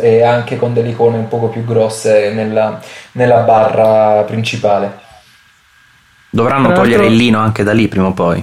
e 0.00 0.22
anche 0.22 0.56
con 0.56 0.72
delle 0.72 0.90
icone 0.90 1.18
un 1.18 1.28
poco 1.28 1.48
più 1.48 1.64
grosse 1.64 2.32
nella, 2.32 2.80
nella 3.12 3.40
barra 3.40 4.22
principale. 4.22 5.00
Dovranno 6.30 6.72
togliere 6.72 7.06
il 7.06 7.14
lino 7.14 7.38
anche 7.38 7.62
da 7.62 7.72
lì 7.72 7.88
prima 7.88 8.06
o 8.06 8.12
poi. 8.12 8.42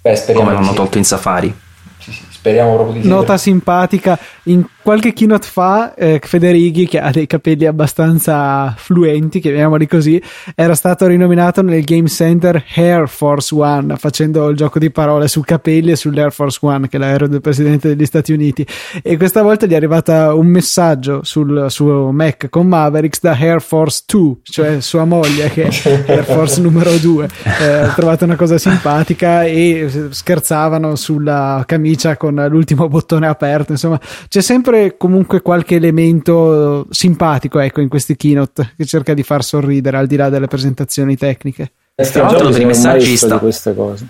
Beh, 0.00 0.32
come 0.32 0.52
l'hanno 0.52 0.68
sì. 0.68 0.74
tolto 0.74 0.98
in 0.98 1.04
Safari. 1.04 1.54
Sì, 1.98 2.12
sì, 2.12 2.24
speriamo 2.28 2.74
proprio 2.74 2.94
di 2.94 3.02
sì. 3.02 3.08
Nota 3.08 3.36
simpatica 3.36 4.18
in 4.44 4.64
qualche 4.86 5.12
keynote 5.12 5.48
fa 5.50 5.94
eh, 5.94 6.20
Federighi 6.22 6.86
che 6.86 7.00
ha 7.00 7.10
dei 7.10 7.26
capelli 7.26 7.66
abbastanza 7.66 8.72
fluenti 8.76 9.40
chiamiamoli 9.40 9.88
così 9.88 10.22
era 10.54 10.76
stato 10.76 11.08
rinominato 11.08 11.60
nel 11.60 11.82
Game 11.82 12.06
Center 12.06 12.64
Air 12.76 13.08
Force 13.08 13.52
One 13.52 13.96
facendo 13.96 14.48
il 14.48 14.56
gioco 14.56 14.78
di 14.78 14.92
parole 14.92 15.26
su 15.26 15.40
capelli 15.40 15.90
e 15.90 15.96
sull'Air 15.96 16.30
Force 16.30 16.60
One 16.62 16.88
che 16.88 16.98
è 16.98 17.00
l'aereo 17.00 17.26
del 17.26 17.40
presidente 17.40 17.88
degli 17.88 18.06
Stati 18.06 18.32
Uniti. 18.32 18.64
E 19.02 19.16
questa 19.16 19.42
volta 19.42 19.66
gli 19.66 19.72
è 19.72 19.74
arrivato 19.74 20.12
un 20.38 20.46
messaggio 20.46 21.24
sul 21.24 21.66
suo 21.68 22.12
Mac 22.12 22.48
con 22.48 22.68
Mavericks 22.68 23.18
da 23.20 23.32
Air 23.32 23.60
Force 23.62 24.04
2 24.06 24.34
cioè 24.44 24.80
sua 24.80 25.04
moglie 25.04 25.48
che 25.48 25.64
è 25.64 26.04
Air 26.06 26.24
Force 26.24 26.60
numero 26.60 26.96
2 26.96 27.28
eh, 27.60 27.82
ho 27.86 27.92
trovato 27.96 28.24
una 28.24 28.36
cosa 28.36 28.56
simpatica 28.56 29.42
e 29.42 30.08
scherzavano 30.10 30.94
sulla 30.94 31.64
camicia 31.66 32.16
con 32.16 32.46
l'ultimo 32.48 32.86
bottone 32.86 33.26
aperto 33.26 33.72
insomma 33.72 33.98
c'è 34.28 34.40
sempre 34.40 34.75
sempre 34.76 34.96
comunque 34.96 35.40
qualche 35.40 35.76
elemento 35.76 36.86
simpatico 36.90 37.58
ecco, 37.58 37.80
in 37.80 37.88
questi 37.88 38.16
keynote 38.16 38.74
che 38.76 38.84
cerca 38.84 39.14
di 39.14 39.22
far 39.22 39.42
sorridere 39.42 39.96
al 39.96 40.06
di 40.06 40.16
là 40.16 40.28
delle 40.28 40.46
presentazioni 40.46 41.16
tecniche. 41.16 41.72
Tra 41.94 42.22
l'altro 42.22 42.50
per 42.50 42.60
i 42.60 42.66
messaggi 42.66 43.16
sta... 43.16 43.38
queste 43.38 43.74
cose. 43.74 44.06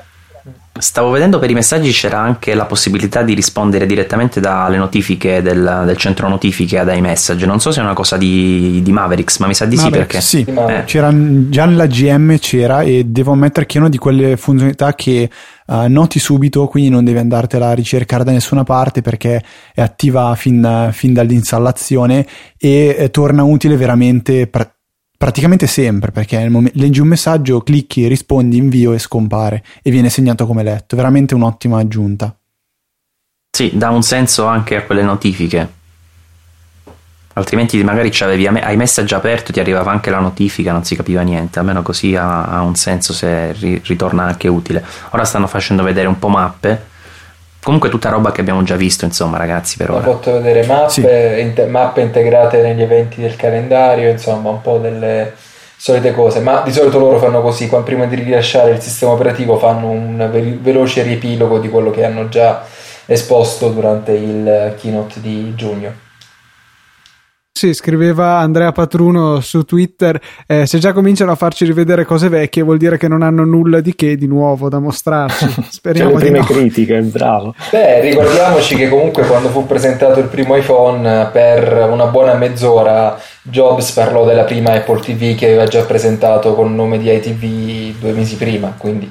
Stavo 0.79 1.11
vedendo 1.11 1.39
per 1.39 1.51
i 1.51 1.55
messaggi 1.55 1.91
c'era 1.91 2.19
anche 2.19 2.55
la 2.55 2.67
possibilità 2.67 3.23
di 3.23 3.33
rispondere 3.33 3.87
direttamente 3.87 4.41
dalle 4.41 4.77
notifiche 4.77 5.41
del, 5.41 5.83
del 5.87 5.97
centro 5.97 6.29
notifiche 6.29 6.79
ad 6.79 6.95
iMessage. 6.95 7.47
Non 7.47 7.61
so 7.61 7.71
se 7.71 7.81
è 7.81 7.83
una 7.83 7.95
cosa 7.95 8.19
di, 8.19 8.83
di 8.83 8.93
Mavericks, 8.93 9.39
ma 9.39 9.47
mi 9.47 9.55
sa 9.55 9.65
di 9.65 9.77
Mavericks, 9.77 10.19
sì 10.19 10.45
perché. 10.45 10.61
Sì, 10.61 10.75
eh. 10.75 10.85
c'era, 10.85 11.11
già 11.49 11.65
nella 11.65 11.87
GM 11.87 12.39
c'era 12.39 12.83
e 12.83 13.05
devo 13.05 13.33
ammettere 13.33 13.65
che 13.65 13.79
è 13.79 13.81
una 13.81 13.89
di 13.89 13.97
quelle 13.97 14.37
funzionalità 14.37 14.95
che 14.95 15.31
uh, 15.67 15.89
noti 15.89 16.19
subito, 16.19 16.67
quindi 16.67 16.91
non 16.91 17.05
devi 17.05 17.19
andartela 17.19 17.69
a 17.69 17.75
ricercare 17.75 18.25
da 18.25 18.33
nessuna 18.33 18.65
parte 18.65 19.03
perché 19.03 19.43
è 19.75 19.81
attiva 19.81 20.35
fin, 20.35 20.91
fin 20.93 21.13
dall'installazione 21.13 22.27
e 22.59 22.97
eh, 22.99 23.11
torna 23.11 23.43
utile 23.43 23.77
veramente. 23.77 24.47
Pra- 24.47 24.71
praticamente 25.19 25.67
sempre 25.67 26.11
perché 26.11 26.49
momento, 26.49 26.79
leggi 26.79 27.01
un 27.01 27.09
messaggio, 27.09 27.63
clicchi, 27.63 28.07
rispondi, 28.07 28.57
invio 28.57 28.93
e 28.93 28.99
scompare 28.99 29.65
e 29.83 29.91
viene 29.91 30.11
segnato 30.11 30.47
come 30.47 30.63
letto. 30.63 30.97
Veramente 30.97 31.35
un'ottima 31.35 31.79
aggiunta. 31.79 32.37
Sì, 33.51 33.71
dà 33.75 33.89
un 33.89 34.03
senso 34.03 34.45
anche 34.45 34.77
a 34.77 34.83
quelle 34.83 35.03
notifiche. 35.03 35.76
Altrimenti 37.39 37.83
magari 37.85 38.09
c'avevi 38.11 38.47
ai 38.47 38.77
messaggi 38.77 39.13
aperto 39.15 39.53
ti 39.53 39.61
arrivava 39.61 39.91
anche 39.91 40.11
la 40.11 40.21
notifica, 40.21 40.73
non 40.73 40.85
si 40.85 40.97
capiva 40.97 41.21
niente, 41.21 41.59
almeno 41.59 41.83
così 41.83 42.17
ha, 42.17 42.45
ha 42.45 42.63
un 42.63 42.75
senso 42.75 43.13
se 43.13 43.53
ri, 43.53 43.81
ritorna 43.85 44.25
anche 44.25 44.49
utile. 44.49 44.83
Ora 45.11 45.25
stanno 45.25 45.47
facendo 45.47 45.83
vedere 45.83 46.09
un 46.09 46.19
po' 46.19 46.29
mappe 46.29 46.95
Comunque 47.67 47.89
tutta 47.91 48.11
roba 48.11 48.31
che 48.31 48.43
abbiamo 48.43 48.63
già 48.63 48.77
visto, 48.77 49.05
insomma, 49.05 49.39
ragazzi, 49.39 49.77
per 49.77 49.91
ora. 49.91 50.09
Ho 50.09 50.13
fatto 50.13 50.35
vedere 50.35 50.65
mappe, 50.67 50.89
sì. 50.89 51.01
inter- 51.01 51.69
mappe 51.69 52.01
integrate 52.01 52.63
negli 52.63 52.81
eventi 52.81 53.21
del 53.21 53.35
calendario, 53.35 54.09
insomma, 54.09 54.51
un 54.51 54.61
po' 54.61 54.79
delle 54.79 55.33
solite 55.77 56.13
cose, 56.13 56.39
ma 56.39 56.61
di 56.61 56.71
solito 56.71 57.01
loro 57.01 57.19
fanno 57.19 57.43
così, 57.43 57.67
quando 57.67 57.89
prima 57.89 58.07
di 58.07 58.15
rilasciare 58.15 58.71
il 58.71 58.81
sistema 58.81 59.11
operativo 59.11 59.59
fanno 59.59 59.91
un 59.91 60.29
ve- 60.31 60.59
veloce 60.61 61.03
riepilogo 61.03 61.59
di 61.59 61.69
quello 61.69 61.91
che 61.91 62.05
hanno 62.05 62.29
già 62.29 62.63
esposto 63.05 63.71
durante 63.71 64.13
il 64.13 64.77
keynote 64.79 65.21
di 65.21 65.53
giugno. 65.57 66.06
Sì, 67.57 67.73
scriveva 67.73 68.37
Andrea 68.37 68.71
Patruno 68.71 69.41
su 69.41 69.65
Twitter, 69.65 70.21
eh, 70.47 70.67
se 70.67 70.79
già 70.79 70.93
cominciano 70.93 71.33
a 71.33 71.37
farci 71.37 71.65
rivedere 71.65 72.05
cose 72.05 72.29
vecchie 72.29 72.63
vuol 72.63 72.77
dire 72.77 72.99
che 72.99 73.09
non 73.09 73.23
hanno 73.23 73.47
nulla 73.47 73.81
di 73.81 73.95
che 73.95 74.15
di 74.17 74.27
nuovo 74.27 74.69
da 74.69 74.79
mostrarci. 74.79 75.55
Speriamo 75.71 76.11
le 76.11 76.19
prime 76.19 76.39
no. 76.41 76.45
critiche, 76.45 77.01
bravo. 77.01 77.55
Beh, 77.71 78.03
ricordiamoci 78.03 78.77
che 78.77 78.91
comunque 78.91 79.25
quando 79.25 79.49
fu 79.49 79.65
presentato 79.65 80.21
il 80.21 80.27
primo 80.27 80.55
iPhone 80.55 81.31
per 81.33 81.89
una 81.91 82.05
buona 82.05 82.35
mezz'ora 82.35 83.19
Jobs 83.41 83.91
parlò 83.93 84.27
della 84.27 84.45
prima 84.45 84.73
Apple 84.73 85.01
TV 85.01 85.35
che 85.35 85.47
aveva 85.47 85.65
già 85.65 85.83
presentato 85.85 86.55
con 86.55 86.67
il 86.67 86.75
nome 86.75 86.99
di 86.99 87.11
iTV 87.11 87.99
due 87.99 88.13
mesi 88.13 88.37
prima, 88.37 88.75
quindi 88.77 89.11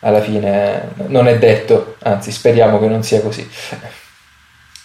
alla 0.00 0.20
fine 0.20 0.94
non 1.06 1.28
è 1.28 1.38
detto, 1.38 1.94
anzi 2.02 2.32
speriamo 2.32 2.80
che 2.80 2.88
non 2.88 3.04
sia 3.04 3.20
così. 3.20 3.48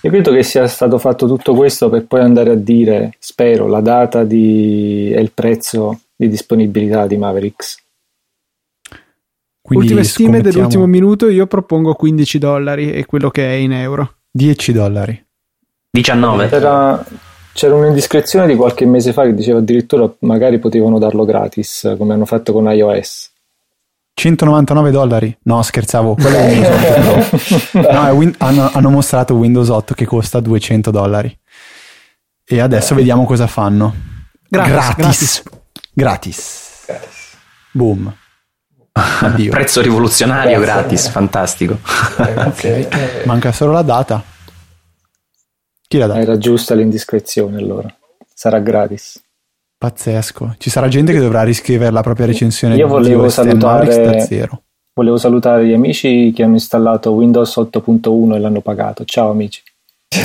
Io 0.03 0.09
credo 0.09 0.33
che 0.33 0.43
sia 0.43 0.67
stato 0.67 0.97
fatto 0.97 1.27
tutto 1.27 1.53
questo 1.53 1.89
per 1.89 2.05
poi 2.05 2.19
andare 2.19 2.51
a 2.51 2.55
dire, 2.55 3.15
spero, 3.19 3.67
la 3.67 3.79
data 3.79 4.25
di... 4.25 5.09
e 5.13 5.21
il 5.21 5.31
prezzo 5.31 6.01
di 6.13 6.27
disponibilità 6.27 7.07
di 7.07 7.15
Mavericks. 7.15 7.81
Quindi 9.61 9.85
Ultime 9.85 10.03
stime 10.03 10.41
dell'ultimo 10.41 10.87
minuto, 10.87 11.29
io 11.29 11.47
propongo 11.47 11.93
15 11.93 12.37
dollari 12.37 12.91
e 12.91 13.05
quello 13.05 13.29
che 13.29 13.45
è 13.45 13.53
in 13.53 13.71
euro. 13.71 14.15
10 14.29 14.73
dollari. 14.73 15.25
19. 15.91 16.49
C'era, 16.49 17.05
c'era 17.53 17.75
un'indiscrezione 17.75 18.45
di 18.45 18.55
qualche 18.55 18.85
mese 18.85 19.13
fa 19.13 19.23
che 19.23 19.33
diceva 19.33 19.59
addirittura 19.59 20.13
magari 20.19 20.59
potevano 20.59 20.99
darlo 20.99 21.23
gratis, 21.23 21.95
come 21.97 22.13
hanno 22.13 22.25
fatto 22.25 22.51
con 22.51 22.69
iOS. 22.69 23.32
199 24.13 24.91
dollari? 24.91 25.37
No, 25.43 25.61
scherzavo. 25.61 26.15
Quello 26.15 26.37
è 26.37 26.49
Windows 26.49 27.71
8. 27.73 27.91
no, 27.91 28.09
win- 28.11 28.35
hanno, 28.37 28.69
hanno, 28.71 28.89
mostrato 28.89 29.33
Windows 29.35 29.69
8 29.69 29.93
che 29.93 30.05
costa 30.05 30.39
200 30.39 30.91
dollari. 30.91 31.37
E 32.45 32.59
adesso 32.59 32.93
vediamo 32.95 33.25
cosa 33.25 33.47
fanno. 33.47 33.93
Gratis. 34.47 34.95
Gratis. 34.95 35.43
Gratis. 35.93 36.83
gratis. 36.85 37.37
Boom. 37.71 38.15
Addio. 38.93 39.49
Prezzo 39.49 39.81
rivoluzionario 39.81 40.59
Grazie. 40.59 40.81
gratis, 40.81 41.07
fantastico. 41.09 41.79
okay. 42.45 42.87
Manca 43.25 43.51
solo 43.51 43.71
la 43.71 43.81
data. 43.81 44.23
Chi 45.87 45.97
la 45.97 46.07
dà? 46.07 46.19
Era 46.19 46.37
giusta 46.37 46.75
l'indiscrezione 46.75 47.57
allora. 47.57 47.93
Sarà 48.33 48.59
gratis. 48.59 49.22
Pazzesco. 49.83 50.55
Ci 50.57 50.69
sarà 50.69 50.87
gente 50.87 51.11
che 51.11 51.19
dovrà 51.19 51.43
riscrivere 51.43 51.91
la 51.91 51.99
propria 51.99 52.25
recensione 52.25 52.77
Io 52.77 52.87
volevo 52.87 53.27
salutare 53.27 53.85
da 54.01 54.17
zero. 54.21 54.61
Volevo 54.93 55.17
salutare 55.17 55.65
gli 55.65 55.73
amici 55.73 56.31
che 56.33 56.41
hanno 56.41 56.53
installato 56.53 57.11
Windows 57.11 57.57
8.1 57.57 58.35
e 58.35 58.39
l'hanno 58.39 58.61
pagato. 58.61 59.03
Ciao 59.03 59.31
amici. 59.31 59.61
ciao, 60.07 60.21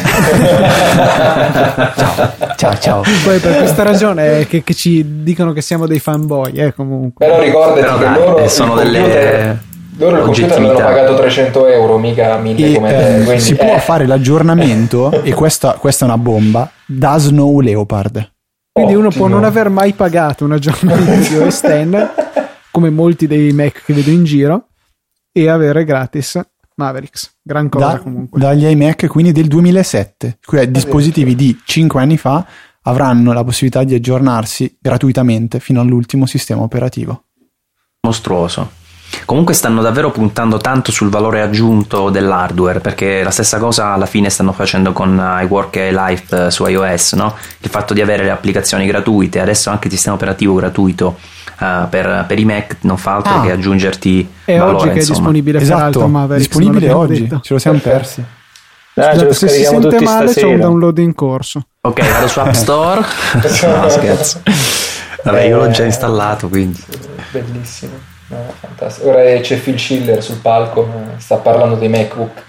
ciao, 2.57 2.79
ciao. 2.79 3.03
Poi 3.25 3.41
per 3.41 3.57
questa 3.57 3.83
ragione 3.83 4.47
che, 4.47 4.63
che, 4.63 4.75
ci 4.75 5.25
dicono 5.25 5.53
che 5.53 5.61
siamo 5.61 5.89
dei 5.89 5.99
fanboy, 5.99 6.53
eh, 6.53 6.73
comunque. 6.73 7.27
Però 7.27 7.41
ricordati 7.41 7.81
Però 7.81 7.99
che 7.99 8.05
dai, 8.05 8.15
loro 8.15 8.47
sono 8.47 8.77
delle 8.77 9.59
loro 9.97 10.19
il 10.19 10.23
computer 10.23 10.61
l'hanno 10.61 10.79
pagato 10.79 11.17
300 11.17 11.67
euro, 11.67 11.99
mica 11.99 12.37
1000 12.37 12.65
e, 12.65 12.75
come. 12.75 12.91
Eh, 12.91 13.25
quindi, 13.25 13.41
si 13.41 13.55
eh. 13.55 13.57
può 13.57 13.77
fare 13.79 14.07
l'aggiornamento, 14.07 15.11
e 15.25 15.33
questa, 15.33 15.73
questa, 15.73 16.05
è 16.05 16.09
una 16.09 16.19
bomba, 16.19 16.71
da 16.87 17.19
Snow 17.19 17.59
Leopard. 17.59 18.37
Quindi 18.79 18.95
Ottimo. 18.95 19.09
uno 19.09 19.11
può 19.11 19.27
non 19.27 19.45
aver 19.45 19.71
mai 19.71 19.93
pagato 19.93 20.45
un 20.45 20.53
aggiornamento 20.53 21.29
di 21.29 21.37
OS 21.37 21.61
X, 21.61 22.09
come 22.71 22.91
molti 22.91 23.27
dei 23.27 23.53
Mac 23.53 23.83
che 23.85 23.93
vedo 23.93 24.11
in 24.11 24.23
giro, 24.23 24.69
e 25.33 25.49
avere 25.49 25.85
gratis 25.85 26.41
Mavericks. 26.77 27.39
Gran 27.43 27.69
cosa 27.69 27.93
da, 27.95 27.99
comunque. 27.99 28.39
Dagli 28.39 28.65
iMac 28.67 29.09
quindi 29.09 29.33
del 29.33 29.49
2007, 29.49 30.39
cioè 30.41 30.69
dispositivi 30.69 31.35
di 31.35 31.59
5 31.65 32.01
anni 32.01 32.17
fa 32.17 32.47
avranno 32.83 33.33
la 33.33 33.43
possibilità 33.43 33.83
di 33.83 33.97
aggiornarsi 33.97 34.79
gratuitamente 34.81 35.59
fino 35.59 35.81
all'ultimo 35.81 36.27
sistema 36.27 36.63
operativo. 36.63 37.25
Mostruoso. 38.03 38.71
Comunque 39.25 39.55
stanno 39.55 39.83
davvero 39.83 40.11
puntando 40.11 40.59
tanto 40.59 40.91
sul 40.91 41.09
valore 41.11 41.43
aggiunto 41.43 42.11
dell'hardware, 42.11 42.81
perché 42.81 43.23
la 43.23 43.31
stessa 43.31 43.59
cosa 43.59 43.93
alla 43.93 44.07
fine 44.07 44.31
stanno 44.31 44.53
facendo 44.53 44.93
con 44.93 45.21
iWork 45.43 45.77
e 45.77 45.93
Life 45.93 46.51
su 46.51 46.67
iOS, 46.67 47.13
no? 47.15 47.35
Il 47.61 47.71
fatto 47.71 47.95
di 47.95 48.01
avere 48.01 48.25
le 48.25 48.31
applicazioni 48.31 48.87
gratuite, 48.87 49.41
adesso 49.41 49.71
anche 49.71 49.89
il 49.89 49.93
sistema 49.93 50.15
operativo 50.17 50.55
gratuito 50.55 51.19
uh, 51.61 51.89
per, 51.89 52.25
per, 52.27 52.39
i 52.39 52.45
Mac 52.45 52.77
non 52.81 52.97
fa 52.97 53.17
altro 53.17 53.35
ah, 53.35 53.43
che 53.43 53.53
aggiungerti 53.53 54.29
è 54.45 54.57
valore, 54.57 54.77
oggi 54.77 54.89
che 54.91 54.99
insomma. 54.99 55.17
è 55.19 55.21
disponibile 55.21 55.59
esatto, 55.59 55.77
peraltro 55.77 56.09
Mavericks, 56.09 56.49
disponibile 56.49 56.93
oggi, 56.93 57.23
detto. 57.23 57.41
ce 57.43 57.53
lo 57.53 57.59
siamo 57.59 57.79
persi. 57.79 58.25
Dai, 58.95 59.13
Scusate, 59.13 59.35
se 59.35 59.49
si 59.49 59.63
sente 59.63 59.89
tutti 59.89 60.05
male 60.05 60.27
stasera. 60.29 60.47
c'è 60.47 60.53
un 60.55 60.61
download 60.61 60.99
in 60.99 61.15
corso. 61.15 61.67
Ok, 61.83 62.11
vado 62.11 62.27
su 62.27 62.41
App 62.41 62.51
Store. 62.55 63.01
no, 63.41 63.89
scherzo. 63.89 64.43
Vabbè, 65.23 65.43
io 65.43 65.59
l'ho 65.59 65.71
già 65.71 65.85
installato, 65.85 66.49
quindi. 66.49 66.83
Bellissimo. 67.31 68.17
No, 68.29 68.53
fantastico. 68.61 69.09
Ora 69.09 69.23
c'è 69.41 69.59
Phil 69.59 69.79
Schiller 69.79 70.23
sul 70.23 70.37
palco, 70.37 70.85
eh, 70.87 71.19
sta 71.19 71.37
parlando 71.37 71.77
dei 71.77 71.89
MacBook, 71.89 72.43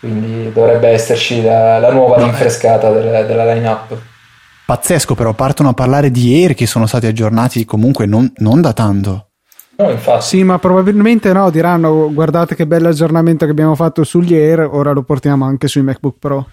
quindi 0.00 0.52
dovrebbe 0.52 0.88
esserci 0.88 1.42
la, 1.42 1.78
la 1.78 1.92
nuova 1.92 2.16
rinfrescata 2.16 2.90
della, 2.90 3.22
della 3.22 3.52
line-up. 3.52 3.96
Pazzesco, 4.66 5.14
però 5.14 5.32
partono 5.32 5.70
a 5.70 5.74
parlare 5.74 6.10
di 6.10 6.34
Air 6.34 6.54
che 6.54 6.66
sono 6.66 6.86
stati 6.86 7.06
aggiornati 7.06 7.64
comunque 7.64 8.06
non, 8.06 8.30
non 8.36 8.60
da 8.60 8.72
tanto. 8.72 9.28
No, 9.76 9.90
infatti. 9.90 10.24
Sì, 10.24 10.42
ma 10.42 10.58
probabilmente 10.58 11.32
no, 11.32 11.50
diranno 11.50 12.12
guardate 12.12 12.54
che 12.54 12.66
bell'aggiornamento 12.66 13.44
che 13.44 13.50
abbiamo 13.50 13.74
fatto 13.74 14.04
sugli 14.04 14.34
Air, 14.34 14.68
ora 14.70 14.92
lo 14.92 15.02
portiamo 15.02 15.44
anche 15.44 15.68
sui 15.68 15.82
MacBook 15.82 16.18
Pro. 16.18 16.48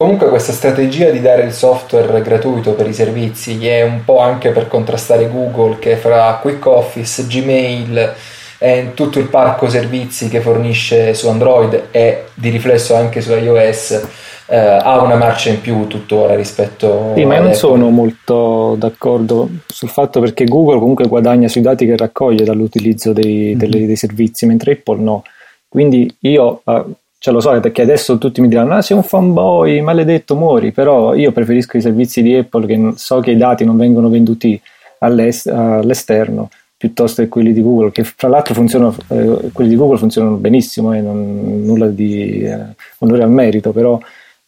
Comunque 0.00 0.28
questa 0.28 0.52
strategia 0.52 1.10
di 1.10 1.20
dare 1.20 1.42
il 1.42 1.52
software 1.52 2.22
gratuito 2.22 2.74
per 2.74 2.86
i 2.86 2.92
servizi 2.94 3.66
è 3.66 3.82
un 3.82 4.04
po' 4.04 4.20
anche 4.20 4.50
per 4.50 4.68
contrastare 4.68 5.28
Google 5.28 5.80
che 5.80 5.96
fra 5.96 6.38
Quick 6.40 6.64
Office, 6.66 7.26
Gmail 7.26 8.14
e 8.58 8.92
tutto 8.94 9.18
il 9.18 9.26
parco 9.26 9.68
servizi 9.68 10.28
che 10.28 10.38
fornisce 10.40 11.14
su 11.14 11.26
Android 11.26 11.88
e 11.90 12.26
di 12.34 12.48
riflesso 12.50 12.94
anche 12.94 13.20
su 13.20 13.32
iOS 13.32 14.06
eh, 14.46 14.56
ha 14.56 15.02
una 15.02 15.16
marcia 15.16 15.50
in 15.50 15.60
più 15.60 15.88
tuttora 15.88 16.36
rispetto 16.36 17.14
Sì, 17.16 17.24
ma 17.24 17.34
io 17.34 17.42
non 17.42 17.54
sono 17.54 17.90
molto 17.90 18.76
d'accordo 18.78 19.48
sul 19.66 19.88
fatto 19.88 20.20
perché 20.20 20.44
Google 20.44 20.78
comunque 20.78 21.08
guadagna 21.08 21.48
sui 21.48 21.60
dati 21.60 21.84
che 21.86 21.96
raccoglie 21.96 22.44
dall'utilizzo 22.44 23.12
dei, 23.12 23.54
Mhm. 23.54 23.58
delle- 23.58 23.86
dei 23.86 23.96
servizi, 23.96 24.46
mentre 24.46 24.74
Apple 24.74 25.00
no. 25.00 25.24
Quindi 25.68 26.08
io, 26.20 26.62
eh, 26.64 26.84
ce 27.18 27.30
lo 27.30 27.40
so 27.40 27.58
perché 27.60 27.82
adesso 27.82 28.16
tutti 28.18 28.40
mi 28.40 28.48
diranno, 28.48 28.74
ah 28.74 28.82
sei 28.82 28.96
un 28.96 29.02
fanboy, 29.02 29.80
maledetto, 29.80 30.36
muori, 30.36 30.72
però 30.72 31.14
io 31.14 31.32
preferisco 31.32 31.76
i 31.76 31.80
servizi 31.80 32.22
di 32.22 32.34
Apple 32.34 32.66
che 32.66 32.92
so 32.96 33.20
che 33.20 33.32
i 33.32 33.36
dati 33.36 33.64
non 33.64 33.76
vengono 33.76 34.08
venduti 34.08 34.60
all'est- 35.00 35.48
all'esterno 35.48 36.48
piuttosto 36.78 37.22
che 37.22 37.28
quelli 37.28 37.52
di 37.52 37.60
Google, 37.60 37.90
che 37.90 38.04
fra 38.04 38.28
l'altro 38.28 38.54
funzionano, 38.54 38.94
eh, 39.08 39.50
quelli 39.52 39.70
di 39.70 39.76
Google 39.76 39.98
funzionano 39.98 40.36
benissimo 40.36 40.92
e 40.92 41.00
non 41.00 41.64
nulla 41.64 41.88
di 41.88 42.42
eh, 42.44 42.56
onore 42.98 43.24
al 43.24 43.30
merito, 43.30 43.72
però 43.72 43.98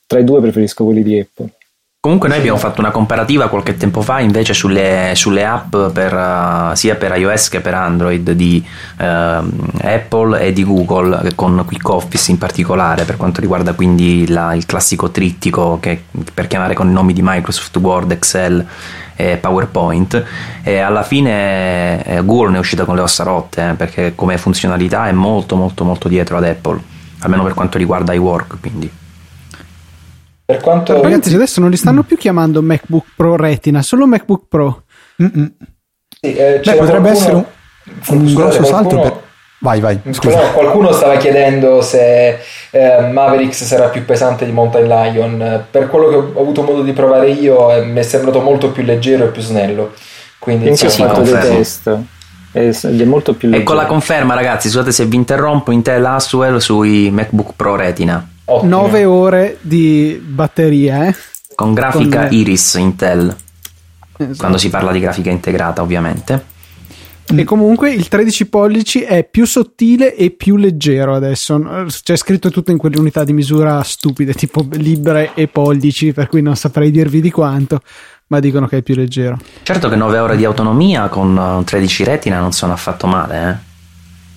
tra 0.06 0.20
i 0.20 0.24
due 0.24 0.40
preferisco 0.40 0.84
quelli 0.84 1.02
di 1.02 1.18
Apple. 1.18 1.48
Comunque 2.02 2.30
noi 2.30 2.38
abbiamo 2.38 2.56
fatto 2.56 2.80
una 2.80 2.92
comparativa 2.92 3.50
qualche 3.50 3.76
tempo 3.76 4.00
fa 4.00 4.20
invece 4.20 4.54
sulle, 4.54 5.12
sulle 5.14 5.44
app 5.44 5.76
per, 5.92 6.14
uh, 6.14 6.74
sia 6.74 6.94
per 6.94 7.14
iOS 7.14 7.50
che 7.50 7.60
per 7.60 7.74
Android 7.74 8.30
di 8.30 8.64
uh, 8.96 9.04
Apple 9.04 10.40
e 10.40 10.54
di 10.54 10.64
Google 10.64 11.34
con 11.34 11.62
Quick 11.66 11.86
Office 11.90 12.30
in 12.30 12.38
particolare 12.38 13.04
per 13.04 13.18
quanto 13.18 13.42
riguarda 13.42 13.74
quindi 13.74 14.26
la, 14.28 14.54
il 14.54 14.64
classico 14.64 15.10
trittico 15.10 15.76
che, 15.78 16.04
per 16.32 16.46
chiamare 16.46 16.72
con 16.72 16.88
i 16.88 16.92
nomi 16.92 17.12
di 17.12 17.20
Microsoft 17.22 17.76
Word, 17.76 18.12
Excel 18.12 18.66
e 19.14 19.36
PowerPoint. 19.36 20.24
E 20.62 20.78
alla 20.78 21.02
fine 21.02 22.02
eh, 22.02 22.24
Google 22.24 22.52
ne 22.52 22.56
è 22.56 22.60
uscita 22.60 22.86
con 22.86 22.94
le 22.94 23.02
ossa 23.02 23.24
rotte 23.24 23.68
eh, 23.68 23.74
perché 23.74 24.14
come 24.14 24.38
funzionalità 24.38 25.06
è 25.06 25.12
molto 25.12 25.54
molto 25.54 25.84
molto 25.84 26.08
dietro 26.08 26.38
ad 26.38 26.44
Apple 26.44 26.80
almeno 27.18 27.42
per 27.42 27.52
quanto 27.52 27.76
riguarda 27.76 28.14
iWork 28.14 28.56
quindi 28.58 28.90
Per 30.50 30.60
quanto 30.60 31.00
Ragazzi, 31.00 31.34
adesso 31.34 31.60
non 31.60 31.70
li 31.70 31.76
stanno 31.76 32.02
più 32.02 32.16
chiamando 32.16 32.60
MacBook 32.62 33.06
Pro 33.16 33.36
Retina, 33.36 33.82
solo 33.82 34.06
MacBook 34.06 34.44
Pro. 34.48 34.82
Sì, 35.16 36.34
eh, 36.34 36.60
Beh, 36.64 36.74
potrebbe 36.74 36.76
qualcuno- 36.76 37.08
essere 37.10 37.32
un, 37.34 37.44
un 38.18 38.28
Scusate, 38.28 38.34
grosso 38.34 38.64
salto 38.64 38.88
qualcuno- 38.96 39.02
per... 39.02 39.28
Vai, 39.62 39.78
vai, 39.80 40.00
scusa. 40.12 40.38
qualcuno 40.52 40.90
stava 40.90 41.16
chiedendo 41.16 41.82
se 41.82 42.38
eh, 42.70 43.10
Mavericks 43.12 43.62
sarà 43.64 43.88
più 43.88 44.06
pesante 44.06 44.46
di 44.46 44.52
Mountain 44.52 44.86
Lion. 44.88 45.64
Per 45.70 45.88
quello 45.88 46.08
che 46.08 46.14
ho 46.14 46.40
avuto 46.40 46.62
modo 46.62 46.80
di 46.82 46.92
provare 46.92 47.28
io, 47.30 47.70
eh, 47.70 47.84
mi 47.84 47.98
è 47.98 48.02
sembrato 48.02 48.40
molto 48.40 48.70
più 48.70 48.82
leggero 48.82 49.24
e 49.24 49.28
più 49.28 49.42
snello. 49.42 49.92
Quindi 50.38 50.74
sì, 50.76 50.84
insomma, 50.86 51.12
dei 51.12 51.16
confermo. 51.24 51.56
test 51.56 51.98
e 52.52 52.74
ed 52.82 53.00
è 53.00 53.04
molto 53.04 53.34
più 53.34 53.48
Ecco 53.52 53.72
la 53.74 53.80
leggero. 53.82 53.86
conferma, 53.92 54.34
ragazzi. 54.34 54.68
Scusate 54.70 54.92
se 54.92 55.04
vi 55.04 55.16
interrompo. 55.16 55.72
Intel 55.72 56.06
Haswell 56.06 56.56
sui 56.56 57.10
MacBook 57.10 57.52
Pro 57.54 57.76
Retina 57.76 58.26
ottimo. 58.52 58.80
9 58.82 59.04
ore 59.04 59.58
di 59.60 60.20
batteria, 60.24 61.06
eh? 61.06 61.14
con 61.60 61.74
grafica 61.74 62.26
Con- 62.26 62.36
Iris 62.38 62.74
Intel. 62.74 63.36
Esatto. 64.16 64.36
Quando 64.38 64.56
si 64.56 64.70
parla 64.70 64.92
di 64.92 65.00
grafica 65.00 65.30
integrata, 65.30 65.82
ovviamente. 65.82 66.58
E 67.32 67.44
comunque 67.44 67.92
il 67.92 68.08
13 68.08 68.48
pollici 68.48 69.02
è 69.02 69.24
più 69.24 69.44
sottile 69.44 70.16
e 70.16 70.30
più 70.30 70.56
leggero 70.56 71.14
adesso. 71.14 71.86
C'è 72.02 72.16
scritto 72.16 72.50
tutto 72.50 72.70
in 72.70 72.78
quelle 72.78 72.98
unità 72.98 73.24
di 73.24 73.32
misura 73.32 73.82
stupide, 73.82 74.32
tipo 74.32 74.66
libre 74.72 75.32
e 75.34 75.48
pollici, 75.48 76.12
per 76.12 76.28
cui 76.28 76.42
non 76.42 76.56
saprei 76.56 76.90
dirvi 76.90 77.20
di 77.20 77.30
quanto, 77.30 77.82
ma 78.28 78.40
dicono 78.40 78.66
che 78.66 78.78
è 78.78 78.82
più 78.82 78.94
leggero. 78.94 79.38
Certo 79.62 79.88
che 79.88 79.96
9 79.96 80.18
ore 80.18 80.36
di 80.36 80.44
autonomia 80.44 81.08
con 81.08 81.36
uh, 81.36 81.62
13 81.62 82.04
Retina 82.04 82.40
non 82.40 82.52
sono 82.52 82.72
affatto 82.72 83.06
male, 83.06 83.62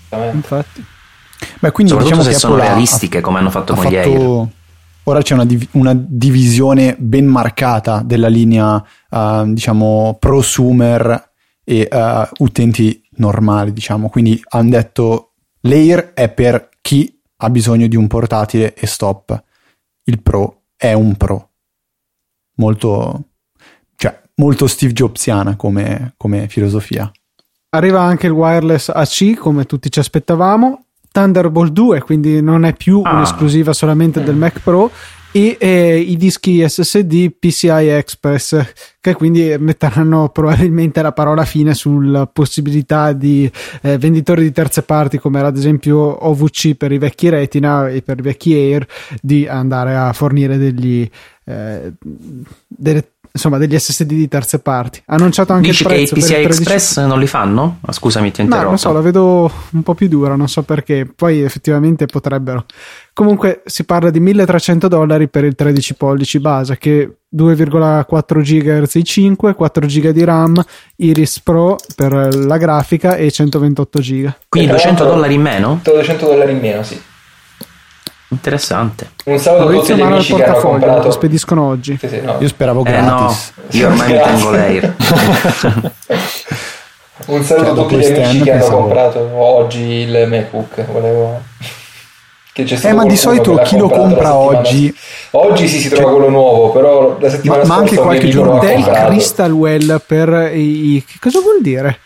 eh? 0.09 0.31
Infatti. 0.33 0.85
Beh, 1.59 1.71
quindi 1.71 1.91
Soprattutto 1.93 2.17
diciamo 2.17 2.21
se 2.23 2.29
che 2.29 2.35
sono 2.35 2.53
Apple 2.53 2.65
ha- 2.65 2.69
realistiche, 2.71 3.21
come 3.21 3.39
hanno 3.39 3.49
fatto 3.49 3.73
ha 3.73 3.75
con 3.75 3.85
gli 3.85 3.95
Air. 3.95 4.09
fatto- 4.11 4.51
Ora 5.05 5.21
c'è 5.21 5.33
una, 5.33 5.43
div- 5.45 5.67
una 5.71 5.93
divisione 5.93 6.95
ben 6.97 7.25
marcata 7.25 8.01
della 8.05 8.29
linea, 8.29 8.81
eh, 9.09 9.43
diciamo, 9.47 10.15
prosumer 10.17 11.31
e 11.65 11.87
eh, 11.91 12.29
utenti 12.37 13.01
normali, 13.17 13.73
diciamo. 13.73 14.07
Quindi 14.09 14.41
hanno 14.49 14.69
detto 14.69 15.33
l'Air 15.61 16.13
è 16.13 16.29
per 16.29 16.69
chi 16.81 17.19
ha 17.37 17.49
bisogno 17.49 17.87
di 17.87 17.97
un 17.97 18.07
portatile 18.07 18.73
e 18.73 18.87
stop. 18.87 19.43
Il 20.05 20.21
Pro 20.21 20.61
è 20.77 20.93
un 20.93 21.15
Pro. 21.17 21.49
Molto, 22.55 23.23
cioè, 23.95 24.21
molto 24.35 24.67
Steve 24.67 24.93
Jobsiana 24.93 25.55
come, 25.55 26.13
come 26.17 26.47
filosofia. 26.47 27.11
Arriva 27.69 28.01
anche 28.01 28.27
il 28.27 28.33
wireless 28.33 28.89
AC, 28.89 29.33
come 29.35 29.65
tutti 29.65 29.91
ci 29.91 29.99
aspettavamo. 29.99 30.82
Thunderbolt 31.13 31.71
2, 31.71 32.01
quindi 32.01 32.41
non 32.41 32.65
è 32.65 32.73
più 32.73 33.01
Ah. 33.05 33.13
un'esclusiva 33.13 33.71
solamente 33.71 34.23
del 34.23 34.35
Mac 34.35 34.59
Pro. 34.61 34.89
E 35.35 35.57
eh, 35.59 35.97
i 35.97 36.15
dischi 36.15 36.61
SSD 36.67 37.31
PCI 37.39 37.87
Express, 37.87 38.71
che 39.01 39.15
quindi 39.15 39.55
metteranno 39.57 40.29
probabilmente 40.29 41.01
la 41.01 41.11
parola 41.11 41.43
fine 41.43 41.73
sulla 41.73 42.27
possibilità 42.27 43.13
di 43.13 43.51
eh, 43.81 43.97
venditori 43.97 44.43
di 44.43 44.51
terze 44.51 44.83
parti, 44.83 45.17
come 45.17 45.39
ad 45.39 45.57
esempio 45.57 46.27
OVC 46.27 46.75
per 46.75 46.91
i 46.91 46.99
vecchi 46.99 47.29
Retina 47.29 47.89
e 47.89 48.03
per 48.03 48.19
i 48.19 48.21
vecchi 48.21 48.53
Air, 48.53 48.85
di 49.21 49.47
andare 49.47 49.95
a 49.95 50.13
fornire 50.13 50.57
degli, 50.59 51.09
eh, 51.45 51.93
delle 52.67 53.12
insomma 53.35 53.57
degli 53.57 53.77
SSD 53.77 54.05
di 54.13 54.27
terze 54.27 54.59
parti. 54.59 55.01
Ha 55.07 55.15
annunciato 55.15 55.53
anche 55.53 55.69
Dici 55.69 55.81
il 55.83 55.87
che 55.89 55.93
i 55.95 55.97
prezzo 56.07 56.15
PCI 56.15 56.31
per 56.33 56.39
il 56.41 56.45
13... 56.55 56.61
Express 56.61 57.05
non 57.05 57.19
li 57.19 57.25
fanno? 57.27 57.79
Ah, 57.81 57.91
Scusami, 57.91 58.31
ti 58.31 58.41
ho 58.41 58.43
No, 58.43 58.49
interrotto. 58.49 58.69
non 58.69 58.77
so, 58.77 58.91
la 58.93 59.01
vedo 59.01 59.51
un 59.71 59.81
po' 59.83 59.95
più 59.95 60.07
dura, 60.07 60.35
non 60.35 60.47
so 60.47 60.61
perché. 60.61 61.11
Poi 61.15 61.41
effettivamente 61.41 62.05
potrebbero. 62.05 62.65
Comunque 63.13 63.61
si 63.65 63.83
parla 63.85 64.09
di 64.11 64.19
1300 64.19 64.87
dollari 64.87 65.27
per 65.29 65.43
il 65.45 65.55
13 65.55 65.95
pollici 65.95 66.39
base, 66.39 66.77
che 66.77 67.17
2,4 67.35 68.41
GHz 68.41 68.95
i 68.95 69.03
5, 69.03 69.53
4 69.55 69.85
GB 69.87 70.09
di 70.09 70.23
RAM, 70.23 70.63
Iris 70.97 71.39
Pro 71.41 71.77
per 71.95 72.13
la 72.35 72.57
grafica 72.57 73.15
e 73.15 73.31
128 73.31 73.99
GB. 73.99 74.31
Quindi 74.49 74.69
E 74.69 74.73
tra 74.73 74.77
200 74.81 74.87
l'altro- 75.03 75.05
dollari 75.15 75.33
in 75.35 75.41
meno? 75.41 75.79
200 75.83 76.25
dollari 76.25 76.51
in 76.51 76.59
meno, 76.59 76.83
sì. 76.83 76.99
Interessante. 78.33 79.11
Un 79.25 79.37
saluto 79.39 79.69
a 79.69 79.71
tutti 79.79 79.93
gli 79.93 79.97
mano 79.97 80.05
al 80.07 80.13
amici 80.15 80.33
che 80.35 80.43
hanno 80.43 80.53
portafoglio, 80.53 80.77
lo 80.85 80.91
comprato. 80.91 81.11
spediscono 81.11 81.67
oggi. 81.67 81.97
Sì, 81.99 82.07
sì, 82.07 82.21
no. 82.21 82.35
Io 82.39 82.47
speravo 82.47 82.83
Eh 82.85 83.01
no, 83.01 83.15
gratis. 83.17 83.53
io 83.71 83.87
ormai 83.87 84.11
mi 84.13 84.19
tengo 84.21 84.49
l'air. 84.51 84.93
Un 87.25 87.43
saluto 87.43 87.65
Cioè, 87.65 87.71
a 87.71 87.73
tutti 87.81 87.95
gli 87.95 88.05
amici 88.05 88.41
che 88.41 88.51
hanno 88.51 88.59
pensavo- 88.59 88.77
comprato 88.81 89.29
oggi 89.35 89.81
il 89.81 90.25
MacBook. 90.27 90.85
Volevo. 90.91 91.41
Che 92.51 92.63
c'è 92.65 92.75
stato 92.75 92.93
Eh, 92.93 92.97
ma 92.97 93.05
di 93.05 93.15
solito 93.17 93.55
chi 93.63 93.77
lo 93.77 93.87
comprato 93.89 94.07
compra 94.09 94.35
oggi- 94.35 94.95
Oggi 95.31 95.67
sì 95.67 95.79
si 95.79 95.89
trova 95.89 96.11
quello 96.11 96.29
nuovo, 96.29 96.71
però 96.71 97.17
la 97.19 97.29
settimana 97.29 97.63
Ma- 97.63 97.67
ma 97.67 97.75
scorsa 97.75 97.79
anche 97.79 97.89
un 97.89 97.95
mio 97.95 98.05
qualche 98.05 98.29
giorno 98.29 98.59
Del 98.59 98.73
comprato. 98.83 99.07
Crystal 99.09 99.51
Well 99.51 100.01
per 100.05 100.51
i, 100.55 100.95
i- 100.95 101.03
Che 101.05 101.17
cosa 101.19 101.39
vuol 101.39 101.61
dire? 101.61 101.97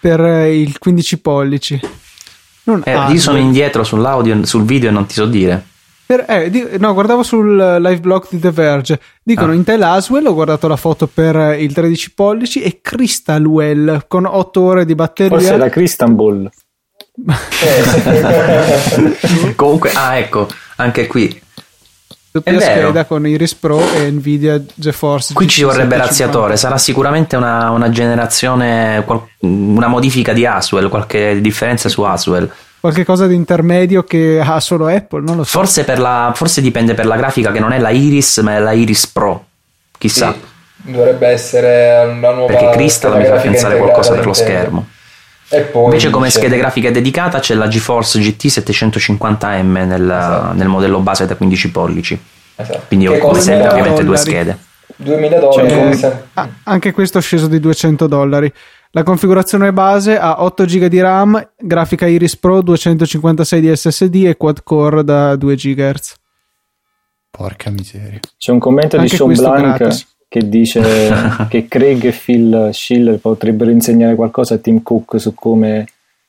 Per 0.00 0.20
il 0.20 0.78
15 0.78 1.18
pollici. 1.20 1.80
Non 2.64 2.82
Eh, 2.84 2.92
io 3.10 3.18
sono 3.18 3.38
indietro 3.38 3.82
sull'audio, 3.84 4.44
sul 4.46 4.62
video 4.64 4.88
e 4.90 4.92
non 4.92 5.06
ti 5.06 5.14
so 5.14 5.26
dire. 5.26 5.64
Per- 6.06 6.24
eh, 6.28 6.50
di- 6.50 6.66
no, 6.78 6.92
guardavo 6.94 7.22
sul 7.22 7.56
live 7.56 8.00
blog 8.00 8.26
di 8.28 8.38
The 8.38 8.50
Verge. 8.50 9.00
Dicono 9.22 9.52
Ah. 9.52 9.54
Intel 9.54 9.82
Haswell, 9.82 10.26
ho 10.26 10.34
guardato 10.34 10.68
la 10.68 10.76
foto 10.76 11.06
per 11.06 11.56
il 11.58 11.72
13 11.72 12.12
pollici 12.12 12.60
e 12.62 12.80
Crystal 12.82 13.44
Well 13.44 14.04
con 14.08 14.26
8 14.26 14.60
ore 14.60 14.84
di 14.84 14.94
batteria. 14.94 15.36
Forse 15.38 15.54
era 15.54 15.68
Cristamball. 15.68 16.50
Eh, 17.62 19.52
Comunque, 19.56 19.90
ah, 19.92 20.16
ecco, 20.16 20.48
anche 20.76 21.06
qui. 21.06 21.40
Doppia 22.32 22.60
scheda 22.60 23.04
con 23.04 23.26
Iris 23.26 23.54
Pro 23.54 23.80
e 23.94 24.10
Nvidia 24.10 24.60
GeForce. 24.74 25.34
Qui 25.34 25.46
ci 25.46 25.62
vorrebbe 25.62 25.96
750. 25.96 26.06
razziatore. 26.06 26.56
Sarà 26.56 26.78
sicuramente 26.78 27.36
una, 27.36 27.70
una 27.70 27.90
generazione, 27.90 29.02
qual- 29.04 29.22
una 29.40 29.86
modifica 29.86 30.32
di 30.32 30.46
Aswell, 30.46 30.88
qualche 30.88 31.40
differenza 31.40 31.88
su 31.88 32.02
Aswell. 32.02 32.50
Qualche 32.80 33.04
cosa 33.04 33.28
di 33.28 33.34
intermedio 33.34 34.02
che 34.02 34.42
ha 34.44 34.58
solo 34.58 34.88
Apple, 34.88 35.22
non 35.22 35.36
lo 35.36 35.44
so. 35.44 35.50
Forse, 35.50 35.84
per 35.84 36.00
la, 36.00 36.32
forse 36.34 36.60
dipende 36.60 36.94
per 36.94 37.06
la 37.06 37.16
grafica 37.16 37.52
che 37.52 37.60
non 37.60 37.72
è 37.72 37.78
la 37.78 37.90
Iris, 37.90 38.38
ma 38.38 38.56
è 38.56 38.58
la 38.58 38.72
Iris 38.72 39.06
Pro. 39.06 39.44
Chissà. 39.98 40.32
Sì, 40.32 40.90
dovrebbe 40.90 41.28
essere 41.28 42.10
una 42.10 42.32
nuova 42.32 42.52
Perché 42.52 42.70
Crystal 42.70 43.16
mi 43.16 43.24
fa 43.24 43.36
pensare 43.36 43.76
qualcosa 43.76 44.14
per 44.14 44.26
lo 44.26 44.32
schermo. 44.32 44.86
E 45.52 45.60
poi 45.62 45.84
Invece 45.84 46.08
come 46.10 46.26
dice- 46.28 46.38
scheda 46.38 46.56
grafica 46.56 46.90
dedicata 46.90 47.38
c'è 47.38 47.54
la 47.54 47.68
GeForce 47.68 48.18
GT 48.20 48.46
750M 48.46 49.86
nel, 49.86 50.02
Esatto. 50.02 50.52
nel 50.54 50.68
modello 50.68 51.00
base 51.00 51.26
da 51.26 51.36
15 51.36 51.70
pollici. 51.70 52.18
Esatto. 52.56 52.82
Quindi 52.86 53.06
Che 53.06 53.18
come 53.18 53.20
costa 53.32 53.42
sempre 53.44 53.62
dollari. 53.64 53.78
ovviamente 53.80 54.04
due 54.06 54.16
schede. 54.16 54.58
2000 54.96 55.38
dollari. 55.38 55.68
Cioè, 55.68 55.78
come 55.78 55.94
se- 55.96 56.22
Ah, 56.34 56.48
anche 56.64 56.92
questo 56.92 57.18
è 57.18 57.20
sceso 57.20 57.46
di 57.48 57.60
200 57.60 58.06
dollari. 58.06 58.50
La 58.94 59.02
configurazione 59.02 59.72
base 59.72 60.18
ha 60.18 60.42
8 60.42 60.64
GB 60.64 60.84
di 60.86 61.00
RAM, 61.00 61.50
grafica 61.58 62.06
Iris 62.06 62.36
Pro 62.36 62.60
256 62.62 63.60
di 63.60 63.74
SSD 63.74 64.24
e 64.26 64.36
quad 64.36 64.62
core 64.62 65.02
da 65.04 65.34
2 65.36 65.54
GHz. 65.54 66.14
Porca 67.30 67.70
miseria. 67.70 68.20
C'è 68.36 68.52
un 68.52 68.58
commento 68.58 68.96
di 68.96 69.02
Anche 69.04 69.16
Sean 69.16 69.28
questo 69.28 69.50
Blanc 69.50 69.76
gratis. 69.78 70.06
Che 70.32 70.48
dice 70.48 70.80
che 71.50 71.68
Craig 71.68 72.06
e 72.06 72.12
Phil 72.12 72.70
Schiller 72.72 73.18
potrebbero 73.18 73.70
insegnare 73.70 74.14
qualcosa 74.14 74.54
a 74.54 74.56
Tim 74.56 74.82
Cook 74.82 75.20
su 75.20 75.34
come 75.34 75.86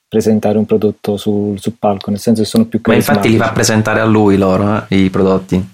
presentare 0.09 0.57
un 0.57 0.65
prodotto 0.65 1.15
sul, 1.15 1.57
sul 1.57 1.75
palco, 1.79 2.09
nel 2.09 2.19
senso 2.19 2.41
che 2.41 2.47
sono 2.49 2.65
più 2.65 2.81
Ma 2.83 2.95
infatti 2.95 3.29
li 3.29 3.37
fa 3.37 3.45
carismatici. 3.45 3.53
presentare 3.53 4.01
a 4.01 4.03
lui 4.03 4.35
loro, 4.35 4.83
eh, 4.89 4.95
i 4.97 5.09
prodotti. 5.09 5.69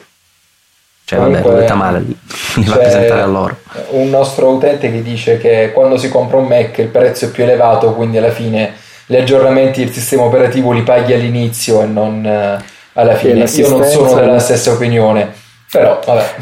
Cioè, 1.06 1.18
vabbè, 1.18 1.42
Comunque, 1.42 1.52
l'ho 1.52 1.60
detta 1.60 1.74
male, 1.74 2.00
li 2.02 2.64
fa 2.64 2.74
c'è 2.76 2.82
presentare 2.82 3.22
a 3.22 3.26
loro. 3.26 3.58
Un 3.90 4.10
nostro 4.12 4.50
utente 4.50 4.92
che 4.92 5.02
dice 5.02 5.40
che 5.40 5.72
quando 5.74 5.98
si 5.98 6.10
compra 6.10 6.38
un 6.38 6.46
Mac 6.46 6.78
il 6.78 6.88
prezzo 6.90 7.26
è 7.26 7.32
più 7.32 7.42
elevato, 7.42 7.96
quindi 7.96 8.20
alla 8.20 8.30
fine 8.30 8.74
gli 9.08 9.16
aggiornamenti 9.16 9.84
del 9.84 9.92
sistema 9.92 10.22
operativo 10.22 10.72
li 10.72 10.84
paghi 10.84 11.14
all'inizio 11.14 11.82
e 11.82 11.88
non 11.88 12.24
eh, 12.24 12.64
alla 12.94 13.16
fine. 13.16 13.44
Io 13.44 13.70
non 13.70 13.84
sono 13.86 14.14
della 14.14 14.38
stessa 14.38 14.72
opinione, 14.72 15.34
però 15.72 16.00
vabbè. 16.06 16.36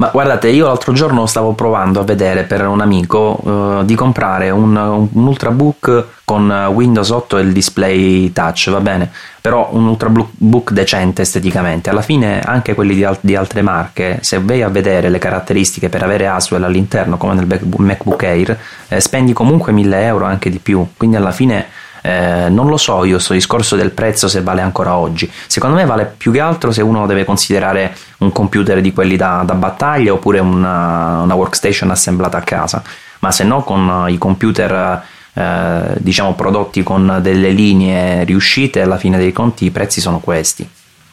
Ma 0.00 0.10
guardate, 0.12 0.48
io 0.50 0.66
l'altro 0.66 0.92
giorno 0.92 1.26
stavo 1.26 1.54
provando 1.54 1.98
a 1.98 2.04
vedere 2.04 2.44
per 2.44 2.64
un 2.64 2.80
amico 2.80 3.80
eh, 3.80 3.84
di 3.84 3.96
comprare 3.96 4.48
un, 4.50 4.76
un 4.76 5.26
ultrabook 5.26 6.04
con 6.24 6.48
Windows 6.72 7.10
8 7.10 7.38
e 7.38 7.42
il 7.42 7.52
display 7.52 8.32
touch, 8.32 8.70
va 8.70 8.78
bene, 8.78 9.10
però 9.40 9.70
un 9.72 9.86
ultrabook 9.88 10.70
decente 10.70 11.22
esteticamente. 11.22 11.90
Alla 11.90 12.02
fine 12.02 12.40
anche 12.42 12.74
quelli 12.74 12.94
di, 12.94 13.02
al- 13.02 13.18
di 13.20 13.34
altre 13.34 13.60
marche, 13.62 14.18
se 14.20 14.38
vai 14.40 14.62
a 14.62 14.68
vedere 14.68 15.08
le 15.08 15.18
caratteristiche 15.18 15.88
per 15.88 16.04
avere 16.04 16.28
Aswell 16.28 16.62
all'interno 16.62 17.16
come 17.16 17.34
nel 17.34 17.46
MacBook 17.76 18.22
Air, 18.22 18.56
eh, 18.86 19.00
spendi 19.00 19.32
comunque 19.32 19.72
1000 19.72 20.04
euro 20.04 20.26
anche 20.26 20.48
di 20.48 20.60
più, 20.60 20.86
quindi 20.96 21.16
alla 21.16 21.32
fine 21.32 21.66
eh, 22.02 22.48
non 22.48 22.68
lo 22.68 22.76
so 22.76 23.04
io 23.04 23.18
sto 23.18 23.32
discorso 23.32 23.76
del 23.76 23.90
prezzo 23.90 24.28
se 24.28 24.42
vale 24.42 24.60
ancora 24.60 24.96
oggi. 24.96 25.30
Secondo 25.46 25.76
me 25.76 25.84
vale 25.84 26.12
più 26.16 26.32
che 26.32 26.40
altro 26.40 26.70
se 26.70 26.82
uno 26.82 27.06
deve 27.06 27.24
considerare 27.24 27.94
un 28.18 28.32
computer 28.32 28.80
di 28.80 28.92
quelli 28.92 29.16
da, 29.16 29.42
da 29.44 29.54
battaglia 29.54 30.12
oppure 30.12 30.38
una, 30.38 31.20
una 31.22 31.34
workstation 31.34 31.90
assemblata 31.90 32.38
a 32.38 32.42
casa. 32.42 32.82
Ma 33.20 33.30
se 33.30 33.44
no 33.44 33.62
con 33.62 34.06
eh, 34.06 34.12
i 34.12 34.18
computer 34.18 35.02
eh, 35.34 35.80
diciamo 35.98 36.34
prodotti 36.34 36.82
con 36.82 37.18
delle 37.20 37.50
linee 37.50 38.24
riuscite 38.24 38.82
alla 38.82 38.96
fine 38.96 39.18
dei 39.18 39.32
conti 39.32 39.66
i 39.66 39.70
prezzi 39.70 40.00
sono 40.00 40.18
questi. 40.20 40.68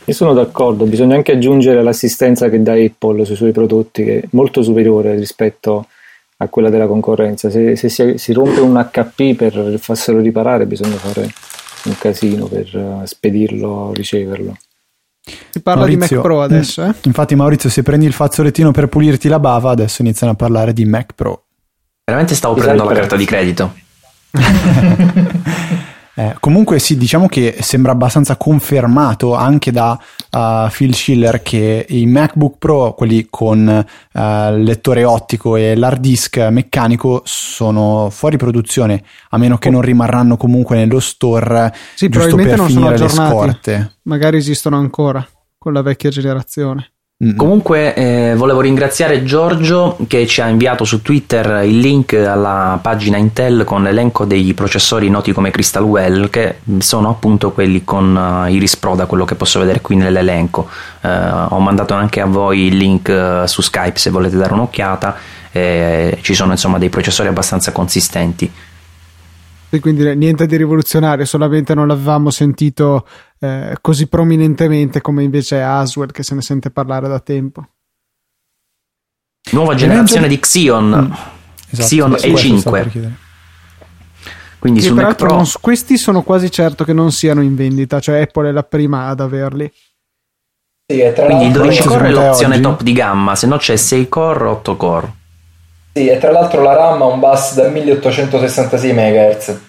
Io 0.07 0.13
sono 0.13 0.33
d'accordo, 0.33 0.86
bisogna 0.86 1.15
anche 1.15 1.31
aggiungere 1.31 1.81
l'assistenza 1.81 2.47
che 2.49 2.61
dà 2.61 2.73
Apple 2.73 3.25
sui 3.25 3.36
suoi 3.36 3.51
prodotti, 3.51 4.03
che 4.03 4.19
è 4.19 4.23
molto 4.31 4.61
superiore 4.61 5.15
rispetto 5.15 5.88
a 6.38 6.47
quella 6.47 6.69
della 6.69 6.88
concorrenza. 6.88 7.49
Se, 7.49 7.75
se 7.75 7.89
si, 7.89 8.17
si 8.17 8.33
rompe 8.33 8.59
un 8.59 8.75
HP 8.91 9.36
per 9.36 9.77
farselo 9.79 10.19
riparare, 10.19 10.65
bisogna 10.65 10.95
fare 10.95 11.29
un 11.86 11.97
casino 11.97 12.47
per 12.47 12.75
eh, 12.75 13.05
spedirlo, 13.05 13.91
riceverlo. 13.93 14.55
Si 15.49 15.61
parla 15.61 15.86
di 15.86 15.97
Mac 15.97 16.11
Maurizio, 16.11 16.21
Pro 16.21 16.41
adesso, 16.41 16.83
mm, 16.83 16.89
eh? 16.89 16.93
Infatti, 17.03 17.36
Maurizio, 17.36 17.69
se 17.69 17.81
prendi 17.81 18.05
il 18.05 18.13
fazzolettino 18.13 18.71
per 18.71 18.88
pulirti 18.88 19.27
la 19.27 19.39
bava, 19.39 19.71
adesso 19.71 20.01
iniziano 20.01 20.33
a 20.33 20.36
parlare 20.36 20.71
di 20.73 20.86
Mac 20.86 21.13
Pro. 21.15 21.45
Veramente 22.03 22.36
stavo 22.36 22.55
Esatto. 22.55 22.67
prendendo 22.69 22.93
la 22.93 22.99
carta 22.99 23.15
di 23.15 23.25
credito. 23.25 23.73
Eh, 26.18 26.36
comunque 26.39 26.80
sì, 26.80 26.95
diciamo 26.95 27.28
che 27.28 27.57
sembra 27.59 27.91
abbastanza 27.91 28.38
confermato 28.38 29.36
anche 29.36 29.72
da 29.72 29.99
uh, 30.32 30.70
Phil 30.72 30.95
Schiller 30.95 31.41
che 31.41 31.86
i 31.89 32.05
MacBook 32.05 32.57
Pro, 32.57 32.93
quelli 32.93 33.28
con 33.30 33.86
uh, 34.13 34.20
il 34.20 34.63
lettore 34.63 35.03
ottico 35.03 35.57
e 35.57 35.76
l'hard 35.76 35.99
disk 35.99 36.38
meccanico, 36.38 37.22
sono 37.26 38.09
fuori 38.09 38.38
produzione, 38.38 39.03
a 39.32 39.38
meno 39.38 39.57
che 39.57 39.70
non 39.70 39.82
rimarranno 39.82 40.38
comunque 40.38 40.78
nello 40.78 41.01
store 41.01 41.74
Sì, 41.95 42.07
giusto 42.07 42.38
per 42.38 42.45
non 42.45 42.55
sono 42.55 42.68
finire 42.68 42.97
le 42.97 43.03
aggiornati. 43.03 43.32
scorte. 43.32 43.95
Magari 44.03 44.38
esistono 44.38 44.78
ancora 44.78 45.28
con 45.57 45.74
la 45.74 45.82
vecchia 45.82 46.09
generazione. 46.11 46.94
Comunque 47.18 47.93
eh, 47.93 48.36
volevo 48.36 48.59
ringraziare 48.59 49.24
Giorgio 49.24 49.95
che 50.05 50.28
ci 50.28 50.41
ha 50.41 50.49
inviato 50.49 50.84
su 50.84 51.01
Twitter 51.01 51.63
il 51.63 51.80
link 51.80 52.11
alla 52.11 52.78
pagina 52.82 53.16
Intel 53.16 53.63
con 53.63 53.84
l'elenco 53.84 54.26
dei 54.26 54.53
processori 54.53 55.09
noti 55.09 55.32
come 55.32 55.49
Crystal 55.49 55.84
Well 55.84 56.30
che 56.30 56.57
sono 56.80 57.07
appunto 57.07 57.53
quelli 57.53 57.86
con 57.86 58.45
eh, 58.47 58.51
Iris 58.51 58.76
Pro 58.76 58.95
da 58.95 59.05
quello 59.05 59.24
che 59.24 59.36
posso 59.36 59.59
vedere 59.59 59.80
qui 59.80 59.95
nell'elenco. 59.95 60.68
Eh, 60.99 61.07
ho 61.07 61.59
mandato 61.59 61.93
anche 61.93 62.20
a 62.20 62.26
voi 62.26 62.66
il 62.66 62.76
link 62.76 63.07
eh, 63.07 63.43
su 63.45 63.61
Skype 63.61 63.97
se 63.97 64.09
volete 64.09 64.36
dare 64.36 64.51
un'occhiata. 64.51 65.16
Eh, 65.53 66.18
ci 66.20 66.34
sono 66.34 66.51
insomma 66.51 66.78
dei 66.80 66.89
processori 66.89 67.30
abbastanza 67.30 67.72
consistenti. 67.72 68.51
E 69.70 69.80
quindi 69.80 70.16
niente 70.16 70.45
di 70.45 70.57
rivoluzionario, 70.57 71.26
solamente 71.26 71.74
non 71.74 71.88
l'avevamo 71.88 72.30
sentito 72.30 73.05
eh, 73.71 73.77
così 73.81 74.07
prominentemente 74.07 75.01
come 75.01 75.23
invece 75.23 75.61
Aswell 75.61 76.11
che 76.11 76.23
se 76.23 76.35
ne 76.35 76.41
sente 76.41 76.69
parlare 76.71 77.07
da 77.07 77.19
tempo. 77.19 77.67
Nuova 79.51 79.75
generazione 79.75 80.27
di 80.27 80.39
Xeon, 80.39 80.89
Mm. 80.89 81.11
Esatto, 81.69 81.87
Xeon 81.87 82.17
sì, 82.17 82.29
questo 82.31 82.57
stavo 82.57 82.75
E5. 82.77 82.79
per 82.81 82.91
chiedere. 82.91 83.13
Quindi 84.59 84.79
Che 84.79 84.85
su 84.87 84.93
Mac 84.95 85.15
Pro 85.15 85.27
non- 85.35 85.45
questi 85.61 85.97
sono 85.97 86.21
quasi 86.23 86.49
certo 86.49 86.83
che 86.83 86.93
non 86.93 87.11
siano 87.11 87.41
in 87.41 87.55
vendita, 87.55 87.99
cioè 87.99 88.21
Apple 88.21 88.49
è 88.49 88.51
la 88.51 88.63
prima 88.63 89.07
ad 89.07 89.19
averli. 89.19 89.71
Sì, 90.87 90.99
e 90.99 91.13
tra 91.13 91.25
Quindi 91.25 91.45
il 91.45 91.49
l'altro- 91.51 91.63
12 91.65 91.87
core 91.87 92.07
è 92.07 92.11
l'opzione 92.11 92.53
oggi? 92.55 92.63
top 92.63 92.81
di 92.81 92.93
gamma, 92.93 93.35
se 93.35 93.47
no 93.47 93.57
c'è 93.57 93.75
6 93.75 94.09
core, 94.09 94.45
8 94.45 94.75
core. 94.77 95.13
Sì, 95.93 96.07
e 96.07 96.17
tra 96.17 96.31
l'altro 96.31 96.61
la 96.61 96.73
RAM 96.75 97.01
ha 97.01 97.05
un 97.05 97.19
bus 97.19 97.53
da 97.55 97.67
1866 97.69 98.93
MHz. 98.93 99.59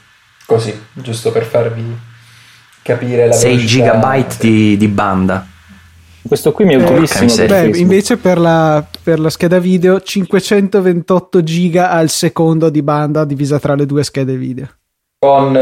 Così, 0.47 0.87
giusto 0.93 1.33
per 1.33 1.45
farvi 1.45 1.99
capire 2.87 3.27
la 3.27 3.33
6 3.33 3.57
velocità. 3.57 3.99
GB 3.99 4.27
di, 4.39 4.77
di 4.77 4.89
banda. 4.89 5.47
Questo 6.27 6.53
qui 6.53 6.65
mi 6.65 6.75
è 6.75 6.77
utilissimo 6.77 7.33
per 7.35 7.71
Beh, 7.71 7.79
invece 7.79 8.17
per 8.17 8.39
la 8.39 8.85
per 9.03 9.21
la 9.21 9.31
scheda 9.31 9.59
video 9.59 10.01
528 10.01 11.43
giga 11.43 11.91
al 11.91 12.09
secondo 12.09 12.69
di 12.69 12.83
banda 12.83 13.25
divisa 13.25 13.59
tra 13.59 13.75
le 13.75 13.87
due 13.87 14.03
schede 14.03 14.37
video. 14.37 14.69
Con 15.19 15.55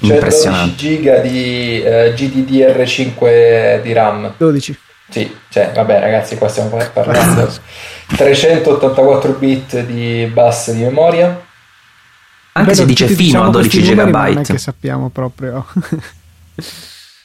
112 0.00 0.74
giga 0.74 1.18
di 1.18 1.82
eh, 1.82 2.14
GDDR5 2.14 3.82
di 3.82 3.92
RAM. 3.92 4.32
12. 4.36 4.78
Sì, 5.08 5.36
cioè, 5.50 5.70
vabbè 5.72 6.00
ragazzi, 6.00 6.36
qua 6.36 6.48
stiamo 6.48 6.76
parlando 6.92 7.48
384 8.16 9.32
bit 9.34 9.84
di 9.84 10.28
bus 10.32 10.72
di 10.72 10.82
memoria. 10.82 11.44
Anche 12.52 12.70
Beh, 12.70 12.74
se 12.74 12.84
dice 12.86 13.06
fino 13.06 13.22
diciamo 13.22 13.44
a 13.44 13.50
12 13.50 13.82
GB. 13.82 13.98
Non 13.98 14.38
è 14.38 14.42
che 14.42 14.58
sappiamo 14.58 15.10
proprio. 15.10 15.66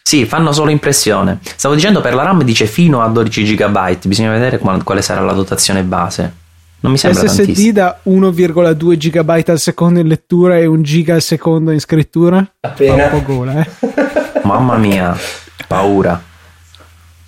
sì, 0.04 0.26
fanno 0.26 0.52
solo 0.52 0.72
impressione. 0.72 1.40
Stavo 1.42 1.76
dicendo 1.76 2.02
per 2.02 2.14
la 2.14 2.24
RAM 2.24 2.44
dice 2.44 2.66
fino 2.66 3.02
a 3.02 3.08
12 3.08 3.56
GB, 3.56 4.06
bisogna 4.08 4.32
vedere 4.32 4.58
quale 4.58 5.02
sarà 5.02 5.22
la 5.22 5.34
dotazione 5.34 5.84
base. 5.84 6.40
Non 6.82 6.92
mi 6.94 6.98
sembra 6.98 7.28
SSD 7.28 7.38
tantissimo. 7.38 7.72
da 7.74 8.00
1,2 8.06 8.98
GB 8.98 9.44
al 9.50 9.60
secondo 9.60 10.00
in 10.00 10.08
lettura 10.08 10.58
e 10.58 10.66
1 10.66 10.82
GB 10.82 11.10
al 11.10 11.22
secondo 11.22 11.72
in 11.72 11.80
scrittura? 11.80 12.46
Appena. 12.60 13.08
Fa 13.08 13.16
un 13.16 13.24
po' 13.24 13.34
gola, 13.34 13.64
eh. 13.64 13.70
Mamma 14.44 14.78
mia, 14.78 15.16
paura. 15.68 16.22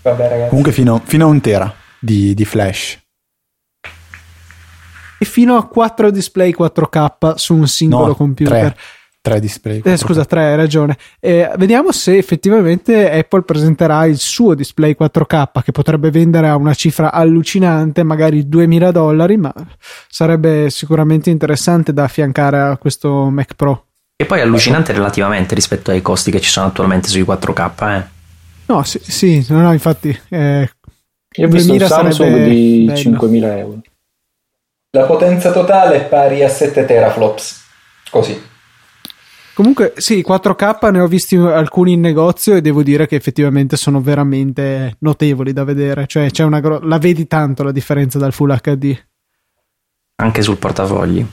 Vabbè, 0.02 0.28
ragazzi. 0.28 0.50
Comunque 0.50 0.72
fino, 0.72 1.02
fino 1.06 1.26
a 1.26 1.28
un 1.30 1.40
tera 1.40 1.74
di, 2.00 2.34
di 2.34 2.46
flash. 2.46 3.00
E 5.20 5.26
fino 5.26 5.56
a 5.56 5.68
4 5.68 6.10
display 6.10 6.54
4K 6.58 7.36
su 7.36 7.54
un 7.54 7.68
singolo 7.68 8.08
no, 8.08 8.16
computer. 8.16 8.74
3. 8.74 8.78
3 9.24 9.40
display. 9.40 9.82
Eh, 9.86 9.96
scusa, 9.96 10.26
3, 10.26 10.44
hai 10.44 10.56
ragione. 10.58 10.98
Eh, 11.22 11.50
vediamo 11.56 11.94
se 11.94 12.18
effettivamente 12.18 13.10
Apple 13.10 13.44
presenterà 13.44 14.04
il 14.06 14.18
suo 14.18 14.54
display 14.54 14.98
4K 15.00 15.64
che 15.64 15.72
potrebbe 15.72 16.12
vendere 16.12 16.50
a 16.50 16.58
una 16.58 16.74
cifra 16.74 17.10
allucinante, 17.14 18.04
magari 18.04 18.50
2000 18.50 18.92
dollari, 18.92 19.38
ma 19.38 19.54
sarebbe 20.10 20.70
sicuramente 20.70 21.30
interessante 21.30 21.94
da 21.94 22.04
affiancare 22.04 22.60
a 22.60 22.78
questo 22.78 23.30
Mac 23.30 23.54
Pro. 23.56 23.86
E 24.18 24.26
poi 24.26 24.42
allucinante 24.42 24.92
relativamente 24.92 25.56
rispetto 25.56 25.92
ai 25.92 26.02
costi 26.02 26.30
che 26.30 26.42
ci 26.42 26.50
sono 26.50 26.68
attualmente 26.68 27.08
sui 27.08 27.24
4K, 27.24 27.98
eh? 27.98 28.04
No, 28.66 28.84
sì, 28.84 29.00
sì 29.02 29.46
no, 29.48 29.62
no, 29.62 29.72
infatti. 29.72 30.20
Eh, 30.28 30.70
Io 31.38 31.48
ho 31.48 31.50
visto 31.50 31.72
un 31.72 31.80
Samsung 31.80 32.44
di 32.44 32.84
bello. 32.88 33.26
5.000 33.26 33.58
euro. 33.58 33.82
La 34.92 35.06
potenza 35.06 35.54
totale 35.54 35.96
è 35.96 36.06
pari 36.08 36.44
a 36.44 36.50
7 36.50 36.84
teraflops. 36.86 37.62
Così. 38.10 38.52
Comunque, 39.54 39.94
sì, 39.98 40.24
4K 40.28 40.92
ne 40.92 41.00
ho 41.00 41.08
visti 41.08 41.36
alcuni 41.36 41.94
in 41.94 42.00
negozio 42.00 42.56
e 42.56 42.62
devo 42.62 42.82
dire 42.82 43.06
che 43.06 43.16
effettivamente 43.16 43.78
sono 43.78 44.02
veramente 44.02 44.96
notevoli 45.00 45.54
da 45.54 45.64
vedere. 45.64 46.08
Cioè, 46.08 46.32
c'è 46.32 46.44
una 46.44 46.60
gro- 46.60 46.80
la 46.80 46.98
vedi 46.98 47.28
tanto 47.28 47.62
la 47.64 47.72
differenza 47.72 48.18
dal 48.18 48.34
Full 48.34 48.60
HD. 48.60 48.98
Anche 50.16 50.42
sul 50.42 50.58
portafogli. 50.58 51.24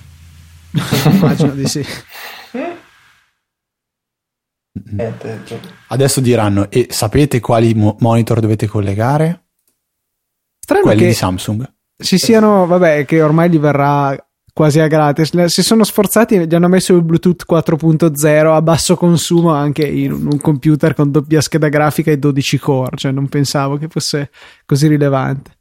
Immagino 1.10 1.52
di 1.52 1.66
sì. 1.66 1.84
Adesso 5.88 6.20
diranno, 6.20 6.70
e 6.70 6.88
sapete 6.90 7.40
quali 7.40 7.72
mo- 7.74 7.96
monitor 8.00 8.40
dovete 8.40 8.66
collegare? 8.66 9.46
Strano 10.58 10.82
Quelli 10.82 11.00
che 11.00 11.06
di 11.06 11.14
Samsung. 11.14 11.72
Ci 11.96 12.18
siano, 12.18 12.66
vabbè, 12.66 13.06
che 13.06 13.22
ormai 13.22 13.50
gli 13.50 13.58
verrà 13.58 14.14
quasi 14.52 14.80
a 14.80 14.86
gratis. 14.86 15.44
Si 15.46 15.62
sono 15.62 15.84
sforzati 15.84 16.34
e 16.34 16.46
gli 16.46 16.54
hanno 16.54 16.68
messo 16.68 16.94
il 16.94 17.02
Bluetooth 17.02 17.44
4.0 17.50 18.54
a 18.54 18.62
basso 18.62 18.96
consumo 18.96 19.52
anche 19.52 19.86
in 19.86 20.12
un 20.12 20.40
computer 20.40 20.94
con 20.94 21.10
doppia 21.10 21.40
scheda 21.40 21.68
grafica 21.68 22.10
e 22.10 22.18
12 22.18 22.58
core. 22.58 22.96
Cioè, 22.96 23.12
non 23.12 23.28
pensavo 23.28 23.76
che 23.76 23.88
fosse 23.88 24.30
così 24.66 24.86
rilevante. 24.88 25.52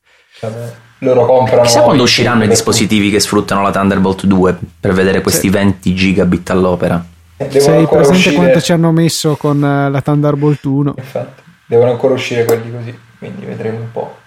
Vabbè. 0.41 0.73
Loro 0.99 1.25
comprano. 1.25 1.61
Chissà 1.63 1.81
quando 1.81 2.03
usciranno 2.03 2.43
i 2.43 2.47
dispositivi 2.47 3.09
che 3.09 3.19
sfruttano 3.19 3.61
la 3.61 3.71
Thunderbolt 3.71 4.25
2 4.25 4.57
per 4.79 4.91
vedere 4.93 5.21
questi 5.21 5.47
sì. 5.47 5.53
20 5.53 5.95
gigabit 5.95 6.49
all'opera. 6.49 7.03
Devono 7.37 7.61
Sei 7.61 7.87
presente 7.87 8.17
uscire... 8.17 8.35
quanto 8.35 8.59
ci 8.59 8.71
hanno 8.73 8.91
messo 8.91 9.37
con 9.37 9.63
eh, 9.63 9.89
la 9.89 10.01
Thunderbolt 10.01 10.63
1? 10.65 10.93
Infatti, 10.97 11.41
devono 11.67 11.91
ancora 11.91 12.15
uscire 12.15 12.43
quelli 12.43 12.69
così, 12.69 12.97
quindi 13.17 13.45
vedremo 13.45 13.79
un 13.79 13.91
po'. 13.93 14.17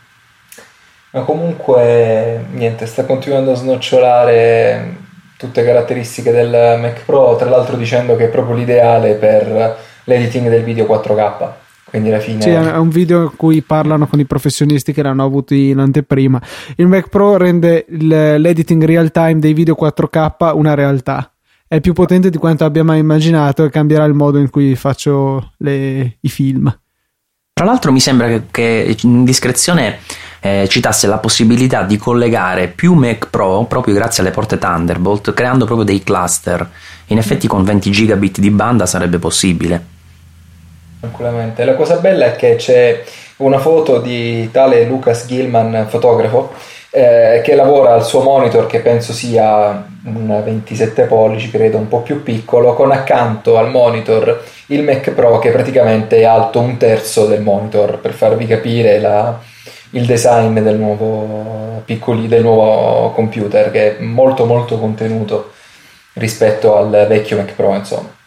Ma 1.13 1.23
comunque, 1.23 2.45
niente, 2.53 2.87
sta 2.87 3.05
continuando 3.05 3.53
a 3.53 3.55
snocciolare 3.55 4.97
tutte 5.37 5.61
le 5.61 5.67
caratteristiche 5.67 6.31
del 6.31 6.79
Mac 6.81 7.05
Pro, 7.05 7.37
tra 7.37 7.51
l'altro 7.51 7.77
dicendo 7.77 8.17
che 8.17 8.25
è 8.25 8.29
proprio 8.29 8.57
l'ideale 8.57 9.15
per 9.15 9.77
l'editing 10.05 10.49
del 10.49 10.63
video 10.63 10.87
4K. 10.87 11.51
Quindi 11.85 12.09
alla 12.09 12.21
fine... 12.21 12.41
Sì, 12.41 12.49
è 12.49 12.77
un 12.77 12.89
video 12.89 13.23
in 13.23 13.37
cui 13.37 13.61
parlano 13.61 14.07
con 14.07 14.21
i 14.21 14.25
professionisti 14.25 14.95
che 14.95 15.03
l'hanno 15.03 15.25
avuti 15.25 15.69
in 15.69 15.79
anteprima. 15.79 16.41
Il 16.77 16.87
Mac 16.87 17.09
Pro 17.09 17.37
rende 17.37 17.85
l'editing 17.89 18.83
real 18.85 19.11
time 19.11 19.39
dei 19.39 19.53
video 19.53 19.77
4K 19.79 20.53
una 20.55 20.75
realtà 20.75 21.33
è 21.73 21.81
più 21.81 21.95
potente 21.95 22.29
di 22.29 22.37
quanto 22.37 22.67
abbia 22.67 22.85
mai 22.85 22.99
immaginato 22.99 23.65
e 23.65 23.71
cambierà 23.71 24.05
il 24.05 24.13
modo 24.13 24.37
in 24.39 24.51
cui 24.51 24.77
faccio 24.77 25.53
le, 25.59 26.19
i 26.21 26.29
film. 26.29 26.71
Tra 27.55 27.65
l'altro 27.65 27.93
mi 27.93 28.01
sembra 28.01 28.27
che, 28.29 28.43
che 28.51 28.97
in 29.05 29.25
discrezione 29.25 29.99
eh, 30.45 30.67
citasse 30.69 31.07
la 31.07 31.19
possibilità 31.19 31.83
di 31.83 31.97
collegare 31.97 32.67
più 32.67 32.95
Mac 32.95 33.29
Pro 33.31 33.65
proprio 33.69 33.95
grazie 33.95 34.25
alle 34.25 34.33
porte 34.33 34.59
Thunderbolt, 34.59 35.33
creando 35.35 35.67
proprio 35.67 35.87
dei 35.87 36.03
cluster. 36.03 36.69
In 37.07 37.19
effetti 37.19 37.47
con 37.47 37.63
20 37.63 37.91
gigabit 37.93 38.41
di 38.41 38.51
banda 38.51 38.85
sarebbe 38.85 39.19
possibile. 39.19 39.85
Tranquillamente. 40.99 41.65
La 41.65 41.77
cosa 41.77 41.97
bella 41.97 42.27
è 42.27 42.37
che 42.37 42.57
c'è 42.57 43.05
una 43.37 43.59
foto 43.59 44.01
di 44.01 44.51
tale 44.51 44.85
Lucas 44.85 45.27
Gilman, 45.27 45.87
fotografo, 45.89 46.53
eh, 46.91 47.41
che 47.45 47.55
lavora 47.55 47.95
al 47.95 48.05
suo 48.05 48.23
monitor 48.23 48.67
che 48.67 48.81
penso 48.81 49.13
sia 49.13 49.87
un 50.05 50.43
27 50.45 51.05
pollici, 51.05 51.51
credo 51.51 51.77
un 51.77 51.87
po' 51.87 52.01
più 52.01 52.25
piccolo, 52.25 52.75
con 52.75 52.91
accanto 52.91 53.59
al 53.59 53.71
monitor 53.71 54.43
il 54.67 54.83
Mac 54.83 55.11
Pro 55.13 55.39
che 55.39 55.51
praticamente 55.51 56.19
è 56.19 56.25
alto 56.25 56.59
un 56.59 56.77
terzo 56.79 57.27
del 57.27 57.43
monitor, 57.43 57.99
per 57.99 58.13
farvi 58.13 58.47
capire 58.47 58.99
la, 58.99 59.39
il 59.93 60.07
design 60.07 60.59
del 60.59 60.79
nuovo, 60.79 61.83
piccoli, 61.85 62.29
del 62.29 62.43
nuovo 62.43 63.11
computer, 63.13 63.71
che 63.71 63.99
è 63.99 64.03
molto 64.03 64.45
molto 64.45 64.79
contenuto 64.79 65.53
rispetto 66.15 66.77
al 66.77 67.07
vecchio 67.09 67.37
Mac 67.39 67.53
Pro, 67.53 67.75
insomma. 67.75 68.21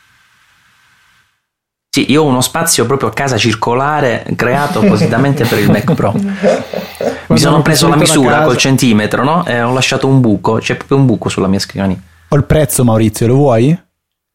Sì, 1.89 2.11
io 2.11 2.23
ho 2.23 2.25
uno 2.25 2.41
spazio 2.41 2.85
proprio 2.85 3.07
a 3.07 3.13
casa 3.13 3.37
circolare 3.37 4.25
creato 4.35 4.79
appositamente 4.81 5.45
per 5.45 5.59
il 5.59 5.71
Mac 5.71 5.93
Pro. 5.93 6.13
Mi 7.27 7.37
sono 7.37 7.61
preso 7.61 7.87
la 7.87 7.95
misura 7.95 8.41
col 8.41 8.57
centimetro, 8.57 9.23
no? 9.23 9.45
E 9.45 9.61
ho 9.61 9.73
lasciato 9.73 10.05
un 10.07 10.19
buco, 10.19 10.55
c'è 10.55 10.75
proprio 10.75 10.97
un 10.97 11.05
buco 11.05 11.29
sulla 11.29 11.47
mia 11.47 11.59
scrivania. 11.59 11.97
Ho 12.27 12.35
il 12.35 12.43
prezzo, 12.43 12.83
Maurizio, 12.83 13.27
lo 13.27 13.35
vuoi? 13.35 13.79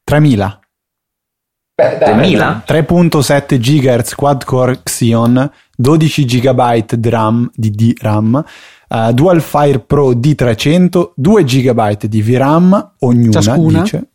3000. 0.04 0.60
Beh, 1.74 1.98
3000? 1.98 2.64
3.7 2.66 3.58
GHz 3.58 4.14
quad 4.14 4.44
core 4.44 4.80
Xeon, 4.82 5.50
12 5.80 6.24
GB 6.24 6.94
di 6.94 7.08
RAM, 7.08 7.50
di 7.54 7.70
DRAM, 7.70 8.44
uh, 8.88 9.12
Dual 9.12 9.40
Fire 9.40 9.80
Pro 9.80 10.10
D300, 10.12 11.12
2 11.14 11.44
GB 11.44 12.04
di 12.04 12.22
VRAM, 12.22 12.94
ognuna, 13.00 13.40
Ciascuna. 13.40 13.82
dice 13.82 14.08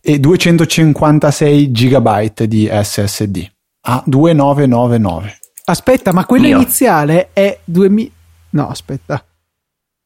e 0.00 0.20
256 0.20 1.70
GB 1.72 2.42
di 2.44 2.70
SSD 2.70 3.44
a 3.88 4.02
2999. 4.06 5.38
Aspetta, 5.64 6.12
ma 6.12 6.24
quello 6.24 6.46
Mio. 6.46 6.56
iniziale 6.56 7.30
è 7.32 7.58
2000 7.64 8.10
No, 8.56 8.68
aspetta. 8.68 9.22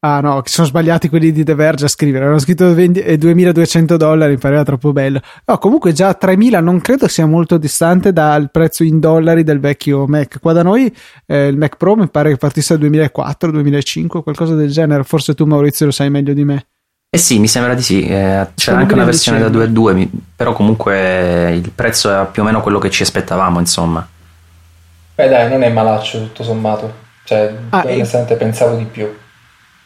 Ah 0.03 0.19
no, 0.19 0.41
sono 0.45 0.65
sbagliati 0.65 1.09
quelli 1.09 1.31
di 1.31 1.43
The 1.43 1.53
Verge 1.53 1.85
a 1.85 1.87
scrivere. 1.87 2.25
Hanno 2.25 2.39
scritto 2.39 2.73
20, 2.73 3.17
2200 3.17 3.97
dollari, 3.97 4.31
mi 4.31 4.39
pareva 4.39 4.63
troppo 4.63 4.91
bello. 4.91 5.21
No, 5.45 5.59
comunque 5.59 5.93
già 5.93 6.11
3000 6.15 6.59
non 6.59 6.81
credo 6.81 7.07
sia 7.07 7.27
molto 7.27 7.59
distante 7.59 8.11
dal 8.11 8.49
prezzo 8.49 8.83
in 8.83 8.99
dollari 8.99 9.43
del 9.43 9.59
vecchio 9.59 10.07
Mac. 10.07 10.39
Qua 10.39 10.53
da 10.53 10.63
noi 10.63 10.91
eh, 11.27 11.45
il 11.45 11.57
Mac 11.57 11.77
Pro 11.77 11.95
mi 11.95 12.09
pare 12.09 12.31
che 12.31 12.37
partisse 12.37 12.73
dal 12.73 12.81
2004, 12.81 13.51
2005, 13.51 14.23
qualcosa 14.23 14.55
del 14.55 14.71
genere. 14.71 15.03
Forse 15.03 15.35
tu 15.35 15.45
Maurizio 15.45 15.85
lo 15.85 15.91
sai 15.91 16.09
meglio 16.09 16.33
di 16.33 16.45
me. 16.45 16.65
Eh 17.07 17.19
sì, 17.19 17.37
mi 17.37 17.47
sembra 17.47 17.75
di 17.75 17.83
sì, 17.83 18.03
eh, 18.07 18.47
c'era 18.55 18.77
anche 18.77 18.93
una 18.95 19.03
versione 19.03 19.37
da 19.37 19.49
2.2, 19.49 20.07
però 20.35 20.53
comunque 20.53 21.51
il 21.51 21.69
prezzo 21.69 22.09
è 22.09 22.25
più 22.31 22.41
o 22.41 22.45
meno 22.45 22.61
quello 22.61 22.79
che 22.79 22.89
ci 22.89 23.03
aspettavamo, 23.03 23.59
insomma. 23.59 24.07
Beh 25.13 25.27
dai, 25.27 25.47
non 25.47 25.61
è 25.61 25.69
malaccio 25.69 26.17
tutto 26.19 26.43
sommato, 26.43 26.91
cioè 27.25 27.53
ah, 27.69 27.83
onestamente 27.85 28.33
e... 28.33 28.37
pensavo 28.37 28.77
di 28.77 28.85
più. 28.85 29.07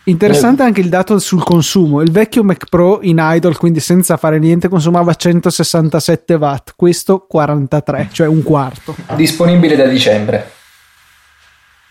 Interessante 0.07 0.61
anche 0.61 0.81
il 0.81 0.89
dato 0.89 1.17
sul 1.17 1.43
consumo. 1.43 2.01
Il 2.01 2.11
vecchio 2.11 2.43
Mac 2.43 2.69
Pro 2.69 2.99
in 3.01 3.17
idle, 3.19 3.55
quindi 3.55 3.79
senza 3.79 4.17
fare 4.17 4.37
niente, 4.37 4.67
consumava 4.67 5.13
167 5.13 6.35
watt, 6.35 6.73
questo 6.75 7.25
43, 7.27 8.09
cioè 8.11 8.27
un 8.27 8.43
quarto. 8.43 8.95
Disponibile 9.15 9.75
da 9.75 9.87
dicembre. 9.87 10.51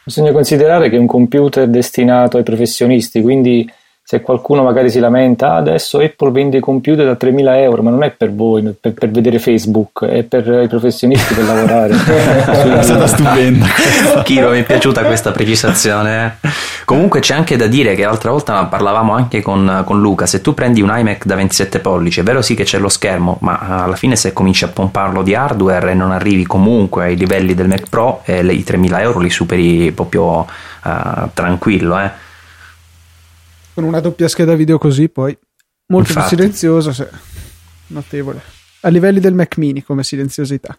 Bisogna 0.05 0.33
considerare 0.33 0.91
che 0.91 0.97
è 0.97 0.99
un 0.99 1.07
computer 1.07 1.67
destinato 1.67 2.37
ai 2.37 2.43
professionisti, 2.45 3.21
quindi 3.21 3.69
se 4.07 4.21
qualcuno 4.21 4.63
magari 4.63 4.91
si 4.91 4.99
lamenta, 4.99 5.53
ah, 5.53 5.57
adesso 5.57 5.99
Apple 5.99 6.31
vende 6.31 6.59
i 6.59 6.61
computer 6.61 7.07
da 7.07 7.13
3.000 7.13 7.57
euro, 7.63 7.83
ma 7.83 7.89
non 7.89 8.03
è 8.03 8.11
per 8.11 8.35
voi, 8.35 8.77
per, 8.79 8.93
per 8.93 9.11
vedere 9.11 9.39
Facebook, 9.39 10.05
è 10.05 10.25
per 10.25 10.47
i 10.63 10.69
professionisti 10.69 11.33
per 11.33 11.45
lavorare. 11.45 11.95
è 12.81 12.83
stata 12.83 13.07
stupenda. 13.07 13.65
Kiro, 14.23 14.51
mi 14.51 14.59
è 14.59 14.63
piaciuta 14.63 15.05
questa 15.05 15.31
precisazione. 15.31 16.37
Eh. 16.43 16.49
Comunque 16.85 17.21
c'è 17.21 17.33
anche 17.33 17.57
da 17.57 17.67
dire 17.67 17.95
che 17.95 18.05
l'altra 18.05 18.31
volta 18.31 18.63
parlavamo 18.67 19.15
anche 19.15 19.41
con, 19.41 19.83
con, 19.87 19.99
Luca, 19.99 20.27
se 20.27 20.43
tu 20.43 20.53
prendi 20.53 20.83
un 20.83 20.93
iMac 20.95 21.25
da 21.25 21.37
27 21.37 21.79
pollici, 21.79 22.21
è 22.21 22.23
vero 22.25 22.43
sì 22.43 22.55
che 22.55 22.65
c'è 22.65 22.79
lo 22.79 22.91
schermo, 22.91 23.39
ma 23.41 23.85
alla 23.85 23.97
fine 23.97 24.17
se 24.17 24.35
cominci 24.35 24.65
a 24.65 24.69
pomparlo 24.69 25.23
di 25.23 25.35
hardware 25.35 25.93
e 25.93 25.95
non 25.95 26.13
arrivi 26.13 26.45
comunque 26.45 27.05
ai 27.05 27.17
livelli 27.17 27.55
del 27.55 27.69
Mac 27.69 27.89
Pro, 27.89 28.21
eh, 28.27 28.45
i 28.45 28.65
3.000 28.69 29.01
euro 29.01 29.21
li 29.21 29.31
superi 29.31 29.91
proprio 29.93 30.41
uh, 30.41 31.29
tranquillo, 31.33 31.99
eh 31.99 32.24
con 33.75 33.85
una 33.85 34.01
doppia 34.01 34.29
scheda 34.29 34.55
video 34.55 34.79
così 34.79 35.09
poi 35.09 35.37
molto 35.87 36.12
Infatti. 36.12 36.29
più 36.29 36.39
silenzioso 36.39 36.93
se... 36.93 37.09
notevole. 37.89 38.41
A 38.83 38.89
livelli 38.89 39.20
del 39.20 39.35
Mac 39.35 39.57
mini 39.57 39.83
come 39.83 40.05
silenziosità. 40.05 40.79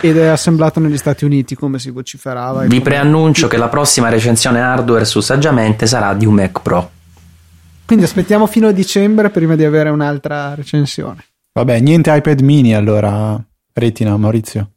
Ed 0.00 0.18
è 0.18 0.26
assemblato 0.26 0.80
negli 0.80 0.98
Stati 0.98 1.24
Uniti 1.24 1.54
come 1.54 1.78
si 1.78 1.90
vociferava. 1.90 2.64
Vi 2.66 2.80
preannuncio 2.80 3.48
che 3.48 3.56
la 3.56 3.68
prossima 3.68 4.08
recensione 4.08 4.60
hardware 4.60 5.04
su 5.04 5.20
Saggiamente 5.20 5.86
sarà 5.86 6.12
di 6.14 6.26
un 6.26 6.34
Mac 6.34 6.60
Pro. 6.60 6.90
Quindi 7.86 8.04
aspettiamo 8.04 8.46
fino 8.46 8.68
a 8.68 8.72
dicembre 8.72 9.30
prima 9.30 9.56
di 9.56 9.64
avere 9.64 9.90
un'altra 9.90 10.54
recensione. 10.54 11.24
Vabbè 11.52 11.80
niente 11.80 12.14
iPad 12.14 12.40
mini 12.40 12.74
allora 12.74 13.42
Retina 13.72 14.16
Maurizio 14.16 14.73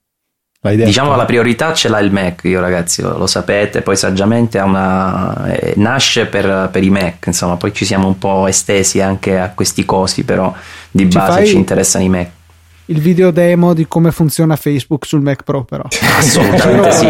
Diciamo 0.60 1.16
la 1.16 1.26
priorità 1.26 1.72
ce 1.74 1.88
l'ha 1.88 2.00
il 2.00 2.12
Mac, 2.12 2.42
io 2.46 2.60
ragazzi 2.60 3.04
lo, 3.04 3.16
lo 3.16 3.28
sapete, 3.28 3.84
poi 3.84 3.96
saggiamente 3.96 4.58
una, 4.58 5.54
eh, 5.54 5.74
nasce 5.78 6.26
per, 6.26 6.70
per, 6.72 6.84
i 6.84 6.90
Mac, 6.90 7.28
insomma 7.28 7.58
poi 7.58 7.72
ci 7.74 7.86
siamo 7.86 8.08
un 8.08 8.18
po' 8.18 8.48
estesi 8.48 9.00
anche 9.00 9.38
a 9.38 9.52
questi 9.52 9.86
cosi, 9.86 10.24
però 10.24 10.52
di 10.90 11.10
ci 11.10 11.18
base 11.18 11.46
ci 11.46 11.56
interessano 11.56 12.04
i 12.06 12.10
Mac. 12.10 12.30
Il 12.90 13.02
video 13.02 13.32
demo 13.32 13.74
di 13.74 13.86
come 13.86 14.12
funziona 14.12 14.56
Facebook 14.56 15.06
sul 15.06 15.22
Mac 15.22 15.44
Pro 15.44 15.64
però. 15.64 15.84
Assolutamente 16.18 16.92
sì. 16.92 17.08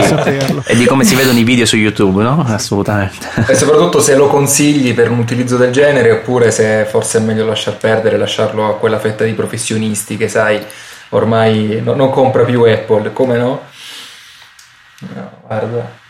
E 0.66 0.76
di 0.76 0.86
come 0.86 1.04
si 1.04 1.16
vedono 1.16 1.38
i 1.38 1.44
video 1.44 1.66
su 1.66 1.78
YouTube, 1.78 2.24
no? 2.24 2.44
Assolutamente. 2.46 3.28
E 3.48 3.56
soprattutto 3.56 4.02
se 4.02 4.16
lo 4.16 4.28
consigli 4.28 4.94
per 4.94 5.10
un 5.10 5.20
utilizzo 5.20 5.56
del 5.56 5.72
genere 5.72 6.12
oppure 6.12 6.50
se 6.50 6.86
forse 6.90 7.20
è 7.20 7.22
meglio 7.22 7.46
lasciar 7.46 7.78
perdere, 7.78 8.18
lasciarlo 8.18 8.68
a 8.68 8.76
quella 8.78 9.00
fetta 9.00 9.24
di 9.24 9.34
professionisti 9.34 10.18
che 10.18 10.28
sai 10.28 10.60
ormai 11.10 11.82
no, 11.84 11.94
non 11.94 12.10
compra 12.10 12.44
più 12.44 12.64
Apple, 12.64 13.14
come 13.14 13.38
no? 13.38 13.62
No, 15.00 15.32
guarda. 15.46 16.06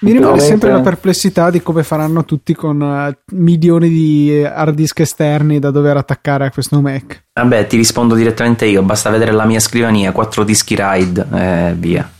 Mi 0.00 0.12
rimane 0.12 0.38
sempre 0.40 0.70
la 0.70 0.80
perplessità 0.80 1.50
di 1.50 1.62
come 1.62 1.82
faranno 1.82 2.26
tutti 2.26 2.52
con 2.54 2.78
uh, 2.78 3.34
milioni 3.36 3.88
di 3.88 4.44
hard 4.44 4.74
disk 4.74 5.00
esterni 5.00 5.58
da 5.58 5.70
dover 5.70 5.96
attaccare 5.96 6.44
a 6.44 6.50
questo 6.50 6.78
Mac. 6.82 7.24
Vabbè, 7.32 7.66
ti 7.66 7.78
rispondo 7.78 8.14
direttamente 8.14 8.66
io, 8.66 8.82
basta 8.82 9.08
vedere 9.08 9.32
la 9.32 9.46
mia 9.46 9.60
scrivania, 9.60 10.12
quattro 10.12 10.44
dischi 10.44 10.74
RAID 10.74 11.26
e 11.32 11.74
via. 11.78 12.10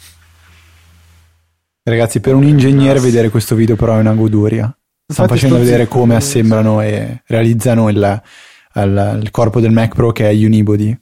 Ragazzi, 1.83 2.21
per 2.21 2.35
un 2.35 2.45
ingegnere 2.45 3.01
vedere 3.01 3.29
questo 3.29 3.55
video 3.55 3.77
però 3.77 3.97
è 3.97 4.01
una 4.01 4.15
goduria. 4.15 4.75
Stanno 5.07 5.29
facendo 5.29 5.59
vedere 5.59 5.87
come 5.87 6.15
assemblano 6.15 6.81
e 6.81 7.23
realizzano 7.27 7.91
il, 7.91 8.23
il, 8.77 9.19
il 9.21 9.31
corpo 9.31 9.61
del 9.61 9.73
Mac 9.73 9.95
Pro 9.95 10.11
che 10.11 10.31
è 10.31 10.33
Unibody 10.33 10.99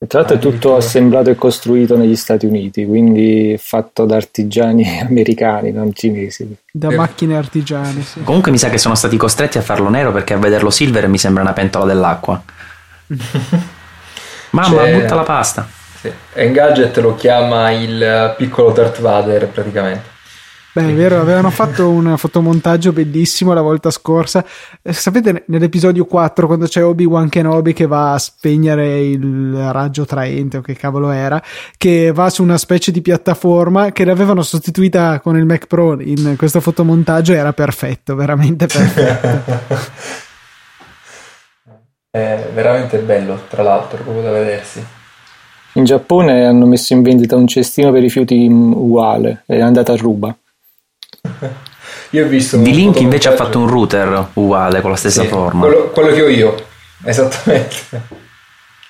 e 0.00 0.06
tra 0.06 0.20
l'altro 0.20 0.36
è 0.36 0.38
tutto 0.38 0.76
assemblato 0.76 1.28
e 1.28 1.34
costruito 1.34 1.96
negli 1.96 2.14
Stati 2.14 2.46
Uniti, 2.46 2.86
quindi 2.86 3.56
fatto 3.58 4.04
da 4.04 4.14
artigiani 4.14 5.00
americani, 5.02 5.72
non 5.72 5.92
cinesi. 5.92 6.56
Da 6.70 6.92
macchine 6.92 7.36
artigiane, 7.36 8.02
sì. 8.02 8.22
Comunque 8.22 8.52
mi 8.52 8.58
sa 8.58 8.70
che 8.70 8.78
sono 8.78 8.94
stati 8.94 9.16
costretti 9.16 9.58
a 9.58 9.62
farlo 9.62 9.88
nero 9.88 10.12
perché 10.12 10.34
a 10.34 10.38
vederlo 10.38 10.70
silver 10.70 11.08
mi 11.08 11.18
sembra 11.18 11.42
una 11.42 11.52
pentola 11.52 11.84
dell'acqua. 11.84 12.40
Mamma, 14.50 14.82
C'è... 14.84 15.00
butta 15.00 15.14
la 15.16 15.24
pasta. 15.24 15.68
Sì. 16.00 16.12
Engadget 16.34 16.96
lo 16.98 17.16
chiama 17.16 17.72
il 17.72 18.34
piccolo 18.36 18.70
Darth 18.70 19.00
Vader 19.00 19.48
praticamente. 19.48 20.16
Beh, 20.78 20.90
è 20.90 20.94
vero, 20.94 21.20
avevano 21.20 21.50
fatto 21.50 21.90
un 21.90 22.16
fotomontaggio 22.16 22.92
bellissimo 22.92 23.52
la 23.52 23.62
volta 23.62 23.90
scorsa. 23.90 24.44
Eh, 24.80 24.92
sapete, 24.92 25.42
nell'episodio 25.46 26.04
4, 26.04 26.46
quando 26.46 26.66
c'è 26.66 26.84
Obi-Wan 26.84 27.28
Kenobi 27.28 27.72
che 27.72 27.86
va 27.86 28.12
a 28.12 28.18
spegnere 28.18 29.00
il 29.00 29.72
raggio 29.72 30.04
traente 30.04 30.58
o 30.58 30.60
che 30.60 30.74
cavolo 30.74 31.10
era, 31.10 31.42
che 31.76 32.12
va 32.12 32.30
su 32.30 32.44
una 32.44 32.58
specie 32.58 32.92
di 32.92 33.02
piattaforma 33.02 33.90
che 33.90 34.04
l'avevano 34.04 34.42
sostituita 34.42 35.18
con 35.18 35.36
il 35.36 35.46
Mac 35.46 35.66
Pro 35.66 36.00
in 36.00 36.36
questo 36.36 36.60
fotomontaggio, 36.60 37.32
era 37.32 37.52
perfetto, 37.52 38.14
veramente 38.14 38.68
perfetto. 38.68 39.74
è 42.12 42.50
veramente 42.54 42.98
bello, 42.98 43.46
tra 43.48 43.64
l'altro, 43.64 44.00
proprio 44.04 44.22
da 44.22 44.30
vedersi. 44.30 44.84
In 45.72 45.84
Giappone 45.84 46.46
hanno 46.46 46.66
messo 46.66 46.92
in 46.92 47.02
vendita 47.02 47.34
un 47.34 47.48
cestino 47.48 47.90
per 47.90 48.00
rifiuti 48.00 48.46
uguale, 48.46 49.42
è 49.44 49.58
andata 49.58 49.92
a 49.92 49.96
ruba. 49.96 50.32
io 52.10 52.24
ho 52.24 52.28
visto 52.28 52.56
di 52.56 52.74
Link 52.74 53.00
invece 53.00 53.28
ha 53.28 53.36
fatto 53.36 53.58
un 53.58 53.66
router 53.66 54.28
uguale 54.34 54.80
con 54.80 54.90
la 54.90 54.96
stessa 54.96 55.22
sì, 55.22 55.28
forma. 55.28 55.60
quello, 55.66 55.90
quello, 55.90 56.12
che 56.12 56.22
ho 56.22 56.28
io 56.28 56.54
esattamente. 57.04 57.76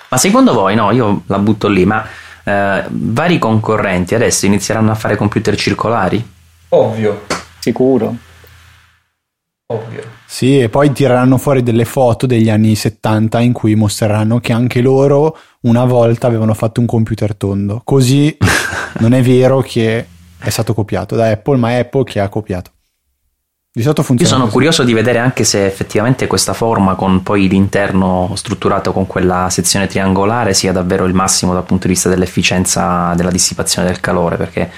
Ma 0.09 0.16
secondo 0.16 0.53
voi 0.53 0.74
no 0.74 0.91
io 0.91 1.22
la 1.26 1.39
butto 1.39 1.68
lì 1.68 1.84
ma 1.84 2.07
eh, 2.45 2.84
vari 2.89 3.39
concorrenti 3.39 4.14
adesso 4.14 4.47
inizieranno 4.47 4.91
a 4.91 4.95
fare 4.95 5.16
computer 5.16 5.55
circolari? 5.57 6.26
Ovvio. 6.70 7.24
Sicuro. 7.59 8.16
Ovvio. 9.70 10.03
Sì, 10.24 10.61
e 10.61 10.70
poi 10.70 10.93
tireranno 10.93 11.36
fuori 11.36 11.62
delle 11.62 11.84
foto 11.84 12.26
degli 12.26 12.49
anni 12.49 12.74
70 12.74 13.41
in 13.41 13.53
cui 13.53 13.74
mostreranno 13.74 14.41
che 14.41 14.53
anche 14.53 14.80
loro 14.80 15.36
una 15.62 15.84
volta 15.84 16.26
avevano 16.26 16.55
fatto 16.55 16.80
un 16.80 16.86
computer 16.86 17.34
tondo. 17.34 17.82
Così 17.84 18.34
non 19.01 19.12
è 19.12 19.20
vero 19.22 19.61
che 19.61 20.07
è 20.39 20.51
stato 20.51 20.74
copiato 20.74 21.16
da 21.16 21.30
Apple, 21.30 21.57
ma 21.57 21.70
è 21.70 21.78
Apple 21.78 22.05
che 22.05 22.20
ha 22.20 22.28
copiato. 22.28 22.70
Di 23.70 23.82
solito 23.82 24.03
funziona. 24.03 24.30
Io 24.30 24.36
sono 24.36 24.45
così. 24.47 24.57
curioso 24.57 24.82
di 24.82 24.93
vedere 24.93 25.18
anche 25.18 25.45
se 25.45 25.64
effettivamente 25.64 26.26
questa 26.26 26.53
forma 26.53 26.95
con 26.95 27.22
poi 27.22 27.49
l'interno 27.49 28.32
strutturato 28.34 28.93
con 28.93 29.07
quella 29.07 29.49
sezione 29.51 29.86
triangolare 29.86 30.55
sia 30.55 30.72
davvero 30.72 31.05
il 31.05 31.14
massimo 31.14 31.53
dal 31.53 31.64
punto 31.64 31.86
di 31.86 31.93
vista 31.93 32.09
dell'efficienza 32.09 33.12
della 33.14 33.30
dissipazione 33.30 33.86
del 33.86 34.01
calore, 34.01 34.36
perché 34.36 34.68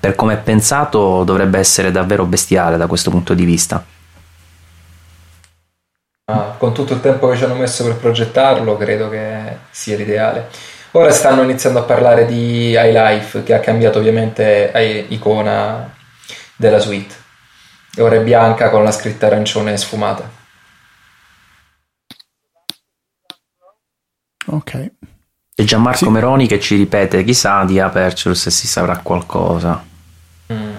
per 0.00 0.14
come 0.14 0.34
è 0.34 0.38
pensato 0.38 1.22
dovrebbe 1.24 1.58
essere 1.58 1.92
davvero 1.92 2.24
bestiale 2.24 2.76
da 2.76 2.86
questo 2.86 3.10
punto 3.10 3.34
di 3.34 3.44
vista. 3.44 3.84
Ah, 6.30 6.54
con 6.58 6.74
tutto 6.74 6.94
il 6.94 7.00
tempo 7.00 7.28
che 7.28 7.36
ci 7.36 7.44
hanno 7.44 7.54
messo 7.54 7.84
per 7.84 7.96
progettarlo, 7.96 8.76
credo 8.76 9.08
che 9.08 9.56
sia 9.70 9.96
l'ideale. 9.96 10.48
Ora 10.98 11.12
stanno 11.12 11.42
iniziando 11.42 11.78
a 11.78 11.82
parlare 11.82 12.26
di 12.26 12.70
iLife, 12.70 13.44
che 13.44 13.54
ha 13.54 13.60
cambiato 13.60 14.00
ovviamente 14.00 15.06
icona 15.10 15.94
della 16.56 16.80
suite. 16.80 17.14
E 17.94 18.02
ora 18.02 18.16
è 18.16 18.20
bianca 18.20 18.68
con 18.68 18.82
la 18.82 18.90
scritta 18.90 19.26
arancione 19.26 19.76
sfumata. 19.76 20.28
Ok. 24.46 24.90
E 25.54 25.64
Gianmarco 25.64 26.06
sì. 26.06 26.08
Meroni 26.10 26.48
che 26.48 26.58
ci 26.58 26.74
ripete, 26.74 27.22
chissà 27.22 27.62
di 27.64 27.78
Aperture 27.78 28.34
se 28.34 28.50
si 28.50 28.66
saprà 28.66 28.98
qualcosa. 28.98 29.80
Mm. 30.52 30.74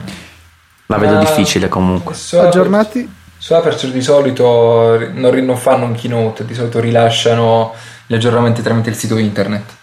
La 0.87 0.97
vedo 0.97 1.13
Ma 1.13 1.19
difficile 1.19 1.69
comunque. 1.69 2.13
Su 2.13 2.35
Aggiornati? 2.35 3.09
Su 3.37 3.53
Aperture 3.53 3.93
di 3.93 4.01
solito 4.01 4.97
non, 5.13 5.33
non 5.33 5.55
fanno 5.55 5.85
un 5.85 5.95
keynote, 5.95 6.45
di 6.45 6.53
solito 6.53 6.81
rilasciano 6.81 7.73
gli 8.05 8.15
aggiornamenti 8.15 8.61
tramite 8.61 8.89
il 8.89 8.97
sito 8.97 9.17
internet. 9.17 9.77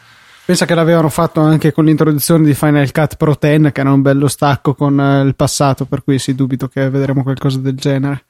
Pensa 0.47 0.65
che 0.65 0.77
l'avevano 0.77 1.09
fatto 1.09 1.41
anche 1.41 1.73
con 1.73 1.87
l'introduzione 1.87 2.45
di 2.45 2.55
Final 2.55 2.93
Cut 2.93 3.17
Pro 3.17 3.37
10, 3.37 3.73
che 3.73 3.81
era 3.81 3.91
un 3.91 4.01
bello 4.01 4.29
stacco 4.29 4.75
con 4.75 5.01
eh, 5.01 5.23
il 5.23 5.35
passato, 5.35 5.87
per 5.87 6.05
cui 6.05 6.21
sì, 6.21 6.37
dubito 6.37 6.69
che 6.69 6.89
vedremo 6.89 7.25
qualcosa 7.25 7.59
del 7.59 7.75
genere. 7.75 8.25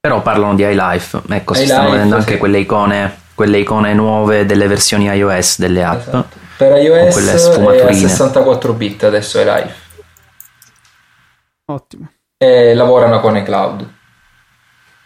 Però 0.00 0.20
parlano 0.20 0.54
di 0.54 0.64
iLife, 0.64 1.22
ecco, 1.30 1.54
si 1.54 1.64
stanno 1.64 1.92
vedendo 1.92 2.14
anche 2.14 2.36
quelle 2.36 2.58
icone, 2.58 3.20
quelle 3.34 3.56
icone 3.56 3.94
nuove 3.94 4.44
delle 4.44 4.66
versioni 4.66 5.06
iOS 5.06 5.58
delle 5.58 5.82
app. 5.82 6.08
Esatto. 6.08 6.38
Per 6.58 6.76
iOS 6.76 7.16
è 7.26 7.88
a 7.88 7.92
64 7.94 8.72
bit 8.74 9.04
adesso 9.04 9.40
iLife. 9.40 9.74
Ottimo. 11.64 12.10
E 12.36 12.74
lavorano 12.74 13.18
con 13.20 13.34
iCloud. 13.34 13.92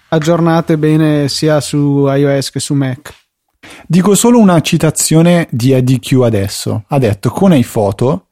Aggiornate 0.09 0.77
bene 0.77 1.29
sia 1.29 1.61
su 1.61 2.09
iOS 2.09 2.51
che 2.51 2.59
su 2.59 2.75
Mac. 2.75 3.15
Dico 3.87 4.15
solo 4.15 4.39
una 4.39 4.61
citazione 4.61 5.49
di 5.51 5.75
ADQ 5.75 6.21
adesso. 6.23 6.85
Ha 6.89 6.99
detto 6.99 7.31
con 7.31 7.55
iPhoto 7.55 8.29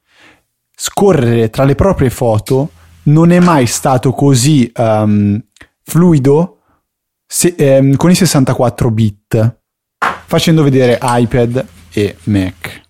scorrere 0.77 1.49
tra 1.49 1.65
le 1.65 1.75
proprie 1.75 2.11
foto 2.11 2.71
non 3.05 3.31
è 3.31 3.41
mai 3.41 3.67
stato 3.67 4.13
così 4.13 4.71
um, 4.77 5.41
fluido 5.83 6.59
se, 7.27 7.55
um, 7.59 7.97
con 7.97 8.11
i 8.11 8.15
64 8.15 8.91
bit, 8.91 9.59
facendo 10.27 10.63
vedere 10.63 10.99
iPad 11.03 11.67
e 11.93 12.17
Mac. 12.25 12.83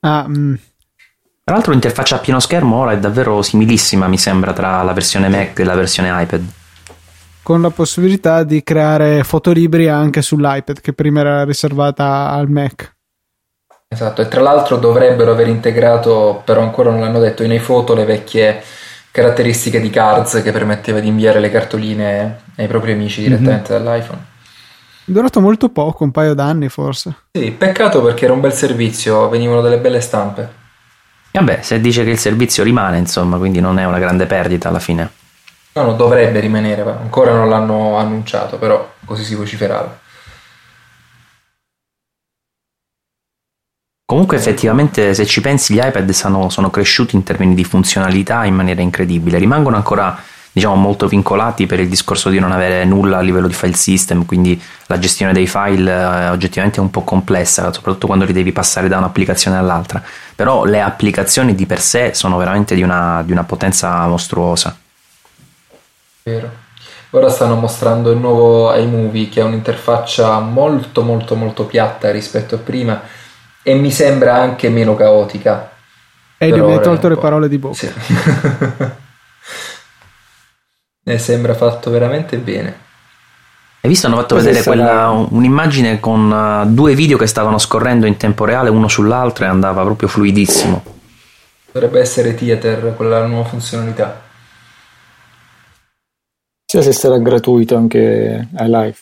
Ah, 0.00 0.26
mm. 0.28 0.54
Tra 1.42 1.54
l'altro 1.54 1.72
l'interfaccia 1.72 2.16
a 2.16 2.18
pieno 2.18 2.38
schermo 2.38 2.76
ora 2.76 2.92
è 2.92 2.98
davvero 2.98 3.42
similissima, 3.42 4.06
mi 4.06 4.18
sembra, 4.18 4.52
tra 4.52 4.82
la 4.82 4.92
versione 4.92 5.28
Mac 5.28 5.58
e 5.58 5.64
la 5.64 5.74
versione 5.74 6.22
iPad. 6.22 6.44
Con 7.42 7.62
la 7.62 7.70
possibilità 7.70 8.44
di 8.44 8.62
creare 8.62 9.24
fotolibri 9.24 9.88
anche 9.88 10.22
sull'iPad, 10.22 10.80
che 10.80 10.92
prima 10.92 11.20
era 11.20 11.44
riservata 11.44 12.30
al 12.30 12.48
Mac. 12.48 12.94
Esatto, 13.88 14.22
e 14.22 14.28
tra 14.28 14.40
l'altro 14.40 14.76
dovrebbero 14.76 15.32
aver 15.32 15.48
integrato, 15.48 16.42
però 16.44 16.60
ancora 16.60 16.90
non 16.90 17.00
l'hanno 17.00 17.18
detto, 17.18 17.42
in 17.42 17.52
iPhoto 17.52 17.94
le 17.94 18.04
vecchie 18.04 18.62
caratteristiche 19.10 19.80
di 19.80 19.90
Cards 19.90 20.42
che 20.42 20.52
permetteva 20.52 21.00
di 21.00 21.08
inviare 21.08 21.40
le 21.40 21.50
cartoline 21.50 22.42
ai 22.56 22.68
propri 22.68 22.92
amici 22.92 23.22
direttamente 23.22 23.72
mm-hmm. 23.72 23.84
dall'iPhone. 23.84 24.24
È 25.06 25.10
durato 25.10 25.40
molto 25.40 25.70
poco, 25.70 26.04
un 26.04 26.12
paio 26.12 26.34
d'anni 26.34 26.68
forse. 26.68 27.16
Sì, 27.32 27.50
peccato 27.50 28.00
perché 28.00 28.26
era 28.26 28.34
un 28.34 28.40
bel 28.40 28.52
servizio, 28.52 29.28
venivano 29.28 29.60
delle 29.60 29.78
belle 29.78 30.00
stampe. 30.00 30.58
Vabbè, 31.32 31.60
se 31.62 31.80
dice 31.80 32.04
che 32.04 32.10
il 32.10 32.18
servizio 32.18 32.62
rimane, 32.62 32.98
insomma, 32.98 33.38
quindi 33.38 33.60
non 33.60 33.78
è 33.80 33.84
una 33.84 33.98
grande 33.98 34.26
perdita 34.26 34.68
alla 34.68 34.78
fine. 34.78 35.10
No, 35.72 35.82
no, 35.82 35.92
dovrebbe 35.94 36.40
rimanere, 36.40 36.82
ancora 36.82 37.32
non 37.32 37.48
l'hanno 37.48 37.96
annunciato, 37.96 38.58
però 38.58 38.94
così 39.04 39.22
si 39.22 39.36
vociferava. 39.36 39.98
Comunque 44.04 44.36
effettivamente 44.36 45.14
se 45.14 45.24
ci 45.24 45.40
pensi 45.40 45.72
gli 45.72 45.80
iPad 45.80 46.10
sono, 46.10 46.48
sono, 46.48 46.68
cresciuti 46.68 47.14
in 47.14 47.22
termini 47.22 47.54
di 47.54 47.62
funzionalità 47.62 48.44
in 48.44 48.56
maniera 48.56 48.82
incredibile, 48.82 49.38
rimangono 49.38 49.76
ancora 49.76 50.20
diciamo 50.50 50.74
molto 50.74 51.06
vincolati 51.06 51.66
per 51.66 51.78
il 51.78 51.88
discorso 51.88 52.28
di 52.28 52.40
non 52.40 52.50
avere 52.50 52.84
nulla 52.84 53.18
a 53.18 53.20
livello 53.20 53.46
di 53.46 53.54
file 53.54 53.76
system, 53.76 54.24
quindi 54.24 54.60
la 54.86 54.98
gestione 54.98 55.32
dei 55.32 55.46
file 55.46 55.92
è 55.92 56.30
oggettivamente 56.30 56.80
un 56.80 56.90
po' 56.90 57.02
complessa, 57.02 57.72
soprattutto 57.72 58.08
quando 58.08 58.24
li 58.24 58.32
devi 58.32 58.50
passare 58.50 58.88
da 58.88 58.98
un'applicazione 58.98 59.56
all'altra, 59.56 60.02
però 60.34 60.64
le 60.64 60.80
applicazioni 60.80 61.54
di 61.54 61.66
per 61.66 61.80
sé 61.80 62.10
sono 62.12 62.36
veramente 62.36 62.74
di 62.74 62.82
una, 62.82 63.22
di 63.24 63.30
una 63.30 63.44
potenza 63.44 64.04
mostruosa. 64.08 64.76
Vero. 66.30 66.50
Ora 67.10 67.28
stanno 67.28 67.56
mostrando 67.56 68.12
il 68.12 68.18
nuovo 68.18 68.72
iMovie 68.72 69.28
che 69.28 69.40
ha 69.40 69.44
un'interfaccia 69.44 70.38
molto 70.38 71.02
molto 71.02 71.34
molto 71.34 71.64
piatta 71.64 72.10
rispetto 72.12 72.54
a 72.54 72.58
prima 72.58 73.02
e 73.62 73.74
mi 73.74 73.90
sembra 73.90 74.36
anche 74.36 74.68
meno 74.68 74.94
caotica. 74.94 75.72
E 76.38 76.52
mi 76.52 76.72
hai 76.72 76.80
tolto 76.80 77.08
le 77.08 77.16
parole 77.16 77.48
di 77.48 77.58
bocca. 77.58 77.74
Sì. 77.74 77.92
e 81.04 81.18
sembra 81.18 81.54
fatto 81.54 81.90
veramente 81.90 82.36
bene. 82.38 82.88
Hai 83.80 83.90
visto? 83.90 84.06
Hanno 84.06 84.16
fatto 84.16 84.36
Cosa 84.36 84.46
vedere 84.46 84.64
quella, 84.64 85.08
un'immagine 85.08 85.98
con 85.98 86.30
uh, 86.30 86.72
due 86.72 86.94
video 86.94 87.18
che 87.18 87.26
stavano 87.26 87.58
scorrendo 87.58 88.06
in 88.06 88.16
tempo 88.16 88.44
reale 88.44 88.70
uno 88.70 88.88
sull'altro 88.88 89.46
e 89.46 89.48
andava 89.48 89.82
proprio 89.82 90.06
fluidissimo. 90.08 90.84
Dovrebbe 91.72 92.00
essere 92.00 92.34
Theater 92.34 92.94
quella 92.94 93.26
nuova 93.26 93.48
funzionalità. 93.48 94.28
Chissà 96.70 96.84
se 96.84 96.92
sarà 96.92 97.18
gratuito 97.18 97.76
anche 97.76 98.48
a 98.54 98.64
Live. 98.64 98.98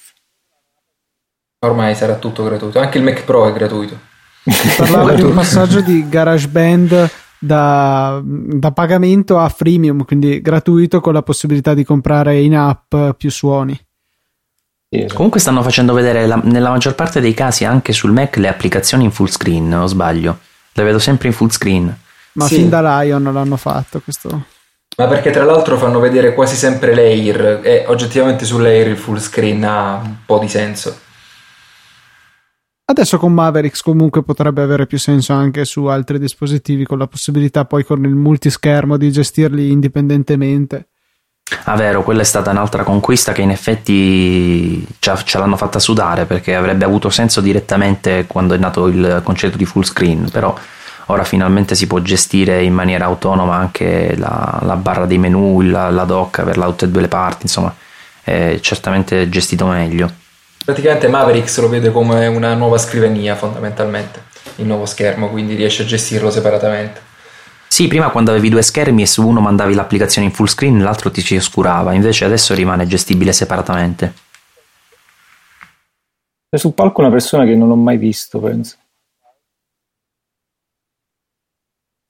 Ormai 1.58 1.94
sarà 1.94 2.14
tutto 2.14 2.42
gratuito, 2.42 2.80
anche 2.80 2.96
il 2.96 3.04
Mac 3.04 3.24
Pro 3.24 3.46
è 3.46 3.52
gratuito. 3.52 3.98
Parlava 4.78 5.12
di 5.12 5.20
un 5.20 5.34
passaggio 5.36 5.82
di 5.82 6.08
GarageBand 6.08 7.10
da, 7.38 8.22
da, 8.24 8.72
pagamento 8.72 9.38
a 9.38 9.50
freemium, 9.50 10.06
quindi 10.06 10.40
gratuito 10.40 11.02
con 11.02 11.12
la 11.12 11.20
possibilità 11.20 11.74
di 11.74 11.84
comprare 11.84 12.40
in 12.40 12.56
app 12.56 12.94
più 13.18 13.30
suoni. 13.30 13.78
Esatto. 14.88 15.14
Comunque 15.14 15.38
stanno 15.38 15.62
facendo 15.62 15.92
vedere 15.92 16.26
la, 16.26 16.40
nella 16.42 16.70
maggior 16.70 16.94
parte 16.94 17.20
dei 17.20 17.34
casi 17.34 17.66
anche 17.66 17.92
sul 17.92 18.12
Mac 18.12 18.36
le 18.36 18.48
applicazioni 18.48 19.04
in 19.04 19.10
full 19.10 19.26
screen, 19.26 19.70
o 19.74 19.86
sbaglio? 19.86 20.38
Le 20.72 20.84
vedo 20.84 20.98
sempre 20.98 21.28
in 21.28 21.34
full 21.34 21.50
screen. 21.50 21.94
Ma 22.32 22.46
sì. 22.46 22.54
fin 22.54 22.70
da 22.70 23.02
Lion 23.02 23.24
l'hanno 23.24 23.58
fatto 23.58 24.00
questo. 24.00 24.56
Ma 24.99 25.07
perché 25.07 25.30
tra 25.30 25.44
l'altro 25.44 25.76
fanno 25.76 26.01
vedere 26.01 26.34
quasi 26.34 26.57
sempre 26.57 26.92
l'Air 26.92 27.61
e 27.62 27.84
oggettivamente 27.86 28.44
sull'Air 28.44 28.88
il 28.88 28.96
full 28.96 29.18
screen 29.18 29.62
ha 29.62 30.01
un 30.03 30.16
po' 30.26 30.40
di 30.40 30.49
senso. 30.49 30.99
Adesso 32.84 33.16
con 33.16 33.32
Mavericks 33.32 33.82
comunque 33.82 34.24
potrebbe 34.24 34.61
avere 34.61 34.88
più 34.88 34.99
senso 34.99 35.34
anche 35.34 35.64
su 35.64 35.84
altri 35.84 36.18
dispositivi 36.18 36.84
con 36.84 36.99
la 36.99 37.07
possibilità 37.07 37.64
poi 37.64 37.84
con 37.84 38.05
il 38.05 38.14
multischermo 38.14 38.96
di 38.96 39.12
gestirli 39.12 39.70
indipendentemente. 39.70 40.88
Ah 41.64 41.76
vero, 41.76 42.03
quella 42.03 42.22
è 42.22 42.24
stata 42.24 42.51
un'altra 42.51 42.82
conquista 42.82 43.30
che 43.30 43.42
in 43.42 43.51
effetti 43.51 44.84
ce 44.99 45.38
l'hanno 45.38 45.57
fatta 45.57 45.78
sudare 45.78 46.24
perché 46.24 46.57
avrebbe 46.57 46.84
avuto 46.84 47.09
senso 47.09 47.40
direttamente 47.40 48.26
quando 48.26 48.55
è 48.55 48.59
nato 48.59 48.88
il 48.88 49.20
concetto 49.22 49.57
di 49.57 49.64
full 49.64 49.82
screen, 49.82 50.28
però 50.28 50.53
ora 51.09 51.24
finalmente 51.24 51.74
si 51.74 51.86
può 51.86 52.00
gestire 52.00 52.62
in 52.62 52.72
maniera 52.72 53.04
autonoma 53.04 53.56
anche 53.56 54.14
la, 54.16 54.61
la 54.62 54.76
barra 54.76 55.06
dei 55.06 55.18
menu, 55.18 55.61
la, 55.61 55.90
la 55.90 56.04
dock 56.04 56.42
per 56.42 56.56
tutte 56.59 56.84
e 56.86 56.88
due 56.88 57.02
le 57.02 57.09
parti, 57.09 57.42
insomma 57.42 57.74
è 58.22 58.59
certamente 58.61 59.28
gestito 59.28 59.66
meglio. 59.66 60.11
Praticamente 60.64 61.09
Mavericks 61.09 61.61
lo 61.61 61.68
vede 61.68 61.90
come 61.90 62.26
una 62.26 62.54
nuova 62.54 62.76
scrivania 62.76 63.34
fondamentalmente, 63.36 64.24
il 64.56 64.66
nuovo 64.66 64.84
schermo, 64.84 65.30
quindi 65.30 65.54
riesce 65.54 65.82
a 65.82 65.86
gestirlo 65.86 66.30
separatamente. 66.30 67.06
Sì, 67.68 67.86
prima 67.86 68.11
quando 68.11 68.30
avevi 68.30 68.48
due 68.50 68.62
schermi 68.62 69.02
e 69.02 69.06
su 69.06 69.26
uno 69.26 69.40
mandavi 69.40 69.74
l'applicazione 69.74 70.26
in 70.26 70.32
full 70.32 70.46
screen, 70.46 70.82
l'altro 70.82 71.11
ti 71.11 71.20
si 71.20 71.36
oscurava, 71.36 71.92
invece 71.94 72.24
adesso 72.24 72.54
rimane 72.54 72.86
gestibile 72.86 73.32
separatamente. 73.32 74.12
È 76.50 76.56
sul 76.56 76.72
palco 76.72 77.00
una 77.00 77.11
persona 77.11 77.44
che 77.44 77.54
non 77.54 77.70
ho 77.70 77.76
mai 77.76 77.98
visto, 77.98 78.40
penso. 78.40 78.76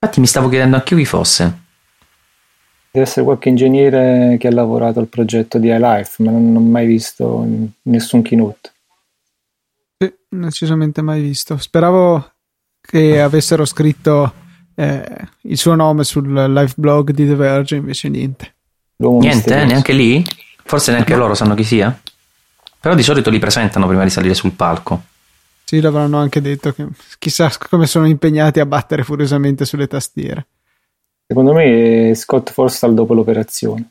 Infatti 0.01 0.21
mi 0.21 0.29
stavo 0.29 0.49
chiedendo 0.49 0.77
anche 0.77 0.95
io 0.95 1.01
chi 1.01 1.07
fosse. 1.07 1.59
Deve 2.91 3.05
essere 3.05 3.25
qualche 3.25 3.49
ingegnere 3.49 4.37
che 4.39 4.47
ha 4.47 4.53
lavorato 4.53 5.01
al 5.01 5.09
progetto 5.09 5.59
di 5.59 5.69
iLife, 5.69 6.23
ma 6.23 6.31
non, 6.31 6.55
ho 6.55 6.61
mai 6.61 6.87
visto 6.87 7.45
nessun 7.83 8.23
keynote. 8.23 8.73
Sì, 9.99 10.15
decisamente 10.29 11.03
mai 11.03 11.21
visto. 11.21 11.57
Speravo 11.57 12.33
che 12.81 13.21
avessero 13.21 13.65
scritto 13.65 14.33
eh, 14.77 15.05
il 15.43 15.59
suo 15.59 15.75
nome 15.75 16.05
sul 16.05 16.33
live 16.33 16.73
blog 16.77 17.11
di 17.11 17.27
The 17.27 17.35
Verge, 17.35 17.75
invece 17.75 18.09
niente. 18.09 18.55
L'uomo 18.99 19.19
niente, 19.19 19.37
misterioso. 19.37 19.67
neanche 19.67 19.93
lì? 19.93 20.25
Forse 20.63 20.93
neanche 20.93 21.15
no. 21.15 21.19
loro 21.19 21.35
sanno 21.35 21.55
chi 21.55 21.65
sia? 21.65 22.01
Però 22.81 22.95
di 22.95 23.03
solito 23.03 23.31
li 23.31 23.41
presentano 23.41 23.89
prima 23.89 24.05
di 24.05 24.11
salire 24.11 24.35
sul 24.35 24.53
palco. 24.53 25.03
Sì, 25.69 25.83
l'avranno 25.83 26.17
anche 26.17 26.41
detto 26.41 26.73
che 26.73 26.87
chissà 27.19 27.53
come 27.69 27.87
sono 27.87 28.07
impegnati 28.07 28.59
a 28.59 28.65
battere 28.65 29.03
furiosamente 29.05 29.67
sulle 29.67 29.87
tastiere. 29.87 30.47
Secondo 31.27 31.53
me 31.53 32.09
è 32.09 32.15
Scott 32.15 32.51
Forstall 32.51 32.95
dopo 32.95 33.13
l'operazione. 33.13 33.91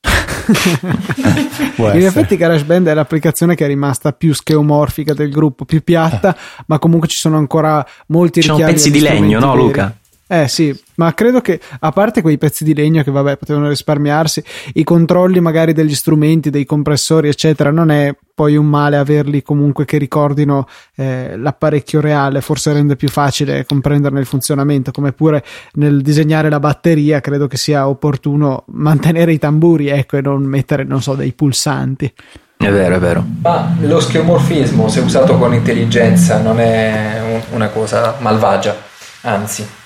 in 1.76 2.02
effetti 2.02 2.34
GarageBand 2.38 2.86
è 2.86 2.94
l'applicazione 2.94 3.54
che 3.54 3.66
è 3.66 3.68
rimasta 3.68 4.14
più 4.14 4.32
scheomorfica 4.32 5.12
del 5.12 5.30
gruppo, 5.30 5.66
più 5.66 5.84
piatta, 5.84 6.34
ma 6.64 6.78
comunque 6.78 7.08
ci 7.08 7.18
sono 7.18 7.36
ancora 7.36 7.86
molti 8.06 8.40
richiami. 8.40 8.60
Ci 8.60 8.64
sono 8.64 8.74
pezzi 8.74 8.90
di 8.90 9.00
legno, 9.00 9.38
no. 9.38 9.54
Luca? 9.54 9.97
Eh 10.30 10.46
sì, 10.46 10.78
ma 10.96 11.14
credo 11.14 11.40
che 11.40 11.58
a 11.80 11.90
parte 11.90 12.20
quei 12.20 12.36
pezzi 12.36 12.62
di 12.62 12.74
legno 12.74 13.02
che 13.02 13.10
vabbè 13.10 13.38
potevano 13.38 13.70
risparmiarsi, 13.70 14.44
i 14.74 14.84
controlli 14.84 15.40
magari 15.40 15.72
degli 15.72 15.94
strumenti, 15.94 16.50
dei 16.50 16.66
compressori 16.66 17.28
eccetera, 17.28 17.70
non 17.70 17.90
è 17.90 18.14
poi 18.34 18.54
un 18.54 18.66
male 18.66 18.98
averli 18.98 19.40
comunque 19.42 19.86
che 19.86 19.96
ricordino 19.96 20.68
eh, 20.96 21.34
l'apparecchio 21.34 22.02
reale, 22.02 22.42
forse 22.42 22.74
rende 22.74 22.94
più 22.94 23.08
facile 23.08 23.64
comprenderne 23.64 24.20
il 24.20 24.26
funzionamento, 24.26 24.90
come 24.90 25.12
pure 25.12 25.42
nel 25.74 26.02
disegnare 26.02 26.50
la 26.50 26.60
batteria 26.60 27.22
credo 27.22 27.46
che 27.46 27.56
sia 27.56 27.88
opportuno 27.88 28.64
mantenere 28.66 29.32
i 29.32 29.38
tamburi 29.38 29.88
ecco 29.88 30.18
e 30.18 30.20
non 30.20 30.42
mettere 30.42 30.84
non 30.84 31.00
so 31.00 31.14
dei 31.14 31.32
pulsanti. 31.32 32.12
È 32.58 32.70
vero, 32.70 32.96
è 32.96 32.98
vero. 32.98 33.24
Ma 33.40 33.74
lo 33.80 33.98
scheomorfismo, 33.98 34.88
se 34.88 35.00
usato 35.00 35.38
con 35.38 35.54
intelligenza, 35.54 36.38
non 36.42 36.60
è 36.60 37.42
una 37.52 37.68
cosa 37.68 38.16
malvagia, 38.20 38.76
anzi 39.22 39.77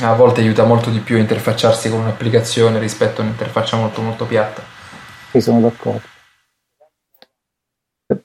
a 0.00 0.14
volte 0.14 0.40
aiuta 0.40 0.64
molto 0.64 0.90
di 0.90 1.00
più 1.00 1.16
a 1.16 1.20
interfacciarsi 1.20 1.90
con 1.90 2.00
un'applicazione 2.00 2.78
rispetto 2.78 3.20
a 3.20 3.24
un'interfaccia 3.24 3.76
molto 3.76 4.00
molto 4.02 4.24
piatta. 4.24 4.62
Sì, 5.30 5.40
sono 5.40 5.60
d'accordo. 5.60 6.02
Per, 8.06 8.20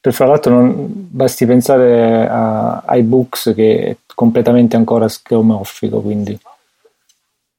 per, 0.00 0.12
fra 0.12 0.26
l'altro 0.26 0.54
non 0.54 0.86
basti 0.88 1.46
pensare 1.46 2.28
a 2.28 2.82
iBooks 2.88 3.52
che 3.54 3.84
è 3.84 3.96
completamente 4.14 4.76
ancora 4.76 5.08
scheomorfico, 5.08 6.00
quindi... 6.00 6.38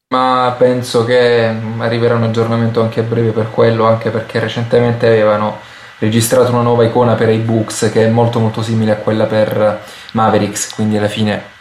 Ma 0.10 0.56
penso 0.58 1.04
che 1.04 1.54
arriverà 1.80 2.16
un 2.16 2.24
aggiornamento 2.24 2.82
anche 2.82 3.02
a 3.02 3.04
breve 3.04 3.32
per 3.32 3.52
quello, 3.52 3.86
anche 3.86 4.10
perché 4.10 4.40
recentemente 4.40 5.06
avevano 5.06 5.58
registrato 6.00 6.52
una 6.52 6.62
nuova 6.62 6.86
icona 6.86 7.16
per 7.16 7.30
iBooks 7.30 7.90
che 7.92 8.06
è 8.06 8.10
molto 8.10 8.40
molto 8.40 8.62
simile 8.62 8.92
a 8.92 8.98
quella 8.98 9.26
per 9.26 9.84
Mavericks, 10.14 10.74
quindi 10.74 10.98
alla 10.98 11.10
fine 11.10 11.56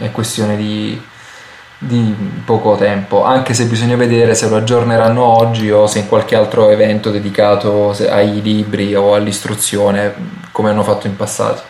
è 0.00 0.10
questione 0.10 0.56
di, 0.56 1.00
di 1.78 2.14
poco 2.44 2.76
tempo, 2.76 3.24
anche 3.24 3.54
se 3.54 3.66
bisogna 3.66 3.96
vedere 3.96 4.34
se 4.34 4.48
lo 4.48 4.56
aggiorneranno 4.56 5.22
oggi 5.22 5.70
o 5.70 5.86
se 5.86 6.00
in 6.00 6.08
qualche 6.08 6.34
altro 6.34 6.70
evento 6.70 7.10
dedicato 7.10 7.94
ai 8.08 8.40
libri 8.42 8.94
o 8.94 9.14
all'istruzione 9.14 10.14
come 10.52 10.70
hanno 10.70 10.82
fatto 10.82 11.06
in 11.06 11.16
passato. 11.16 11.62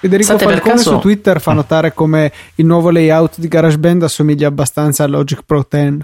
Federico 0.00 0.36
State 0.36 0.44
per 0.44 0.54
Falcone 0.54 0.76
caso- 0.76 0.90
su 0.92 0.98
Twitter 1.00 1.40
fa 1.40 1.52
notare 1.52 1.92
come 1.92 2.32
il 2.54 2.66
nuovo 2.66 2.90
layout 2.90 3.38
di 3.38 3.48
GarageBand 3.48 4.04
assomiglia 4.04 4.46
abbastanza 4.46 5.02
a 5.02 5.08
Logic 5.08 5.42
Pro 5.44 5.66
10. 5.68 5.98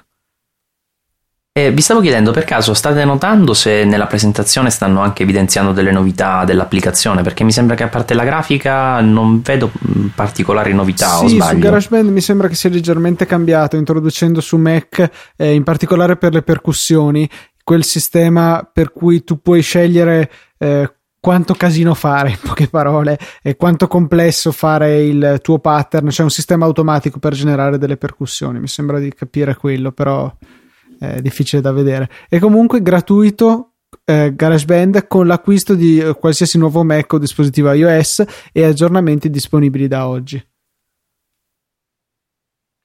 E 1.56 1.70
vi 1.70 1.82
stavo 1.82 2.00
chiedendo 2.00 2.32
per 2.32 2.42
caso 2.42 2.74
state 2.74 3.04
notando 3.04 3.54
se 3.54 3.84
nella 3.84 4.08
presentazione 4.08 4.70
stanno 4.70 5.02
anche 5.02 5.22
evidenziando 5.22 5.70
delle 5.70 5.92
novità 5.92 6.44
dell'applicazione? 6.44 7.22
Perché 7.22 7.44
mi 7.44 7.52
sembra 7.52 7.76
che 7.76 7.84
a 7.84 7.88
parte 7.88 8.14
la 8.14 8.24
grafica 8.24 9.00
non 9.00 9.40
vedo 9.40 9.70
mh, 9.72 10.06
particolari 10.16 10.74
novità 10.74 11.20
o 11.20 11.28
sì, 11.28 11.28
su 11.28 11.34
sbaglio. 11.36 11.60
GarageBand 11.60 12.10
mi 12.10 12.20
sembra 12.20 12.48
che 12.48 12.56
sia 12.56 12.70
leggermente 12.70 13.24
cambiato, 13.24 13.76
introducendo 13.76 14.40
su 14.40 14.56
Mac, 14.56 15.08
eh, 15.36 15.54
in 15.54 15.62
particolare 15.62 16.16
per 16.16 16.32
le 16.32 16.42
percussioni, 16.42 17.30
quel 17.62 17.84
sistema 17.84 18.68
per 18.72 18.90
cui 18.90 19.22
tu 19.22 19.40
puoi 19.40 19.62
scegliere 19.62 20.28
eh, 20.58 20.92
quanto 21.20 21.54
casino 21.54 21.94
fare, 21.94 22.30
in 22.34 22.38
poche 22.42 22.66
parole, 22.66 23.16
e 23.40 23.54
quanto 23.54 23.86
complesso 23.86 24.50
fare 24.50 25.04
il 25.04 25.38
tuo 25.40 25.60
pattern. 25.60 26.08
C'è 26.08 26.24
un 26.24 26.30
sistema 26.30 26.64
automatico 26.64 27.20
per 27.20 27.32
generare 27.32 27.78
delle 27.78 27.96
percussioni. 27.96 28.58
Mi 28.58 28.66
sembra 28.66 28.98
di 28.98 29.14
capire 29.14 29.54
quello, 29.54 29.92
però 29.92 30.28
è 31.12 31.20
difficile 31.20 31.62
da 31.62 31.72
vedere. 31.72 32.08
E 32.28 32.38
comunque 32.38 32.82
gratuito. 32.82 33.70
eh, 34.04 34.34
GarageBand 34.34 35.06
con 35.06 35.26
l'acquisto 35.26 35.74
di 35.74 35.98
eh, 35.98 36.14
qualsiasi 36.14 36.58
nuovo 36.58 36.82
Mac 36.84 37.12
o 37.12 37.18
dispositivo 37.18 37.72
iOS 37.72 38.24
e 38.52 38.64
aggiornamenti 38.64 39.30
disponibili 39.30 39.88
da 39.88 40.08
oggi. 40.08 40.42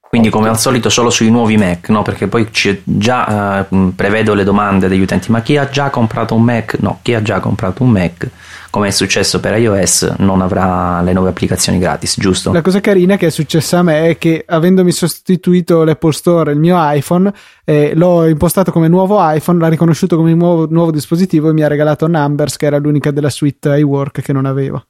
Quindi 0.10 0.32
come 0.32 0.50
al 0.50 0.58
solito 0.58 0.90
solo 0.90 1.12
sui 1.12 1.30
nuovi 1.30 1.56
Mac, 1.56 1.90
no? 1.90 2.02
Perché 2.02 2.26
poi 2.26 2.50
già 2.84 3.60
eh, 3.70 3.92
prevedo 3.96 4.34
le 4.34 4.44
domande 4.44 4.88
degli 4.88 5.02
utenti, 5.02 5.30
ma 5.30 5.42
chi 5.42 5.56
ha 5.56 5.70
già 5.70 5.92
comprato 5.92 6.34
un 6.34 6.42
Mac? 6.42 6.78
No, 6.80 6.98
chi 7.04 7.14
ha 7.14 7.22
già 7.22 7.40
comprato 7.40 7.84
un 7.84 7.92
Mac, 7.92 8.28
come 8.72 8.88
è 8.88 8.92
successo 8.92 9.40
per 9.40 9.56
iOS, 9.60 10.16
non 10.18 10.42
avrà 10.42 11.04
le 11.04 11.14
nuove 11.14 11.30
applicazioni 11.30 11.78
gratis, 11.78 12.16
giusto? 12.18 12.52
La 12.52 12.64
cosa 12.64 12.80
carina 12.80 13.18
che 13.18 13.28
è 13.28 13.30
successa 13.30 13.78
a 13.78 13.84
me 13.84 14.08
è 14.10 14.18
che 14.18 14.44
avendomi 14.48 14.92
sostituito 14.92 15.84
l'Apple 15.84 16.14
Store, 16.14 16.54
il 16.54 16.60
mio 16.60 16.76
iPhone, 16.80 17.32
eh, 17.64 17.92
l'ho 17.94 18.26
impostato 18.26 18.72
come 18.72 18.88
nuovo 18.88 19.20
iPhone, 19.22 19.60
l'ha 19.60 19.68
riconosciuto 19.68 20.16
come 20.16 20.34
nuovo, 20.34 20.66
nuovo 20.72 20.90
dispositivo 20.90 21.50
e 21.50 21.54
mi 21.54 21.62
ha 21.62 21.68
regalato 21.68 22.08
Numbers, 22.08 22.58
che 22.58 22.66
era 22.66 22.80
l'unica 22.80 23.12
della 23.12 23.30
suite 23.30 23.78
iWork 23.78 24.22
che 24.22 24.34
non 24.34 24.46
avevo. 24.48 24.86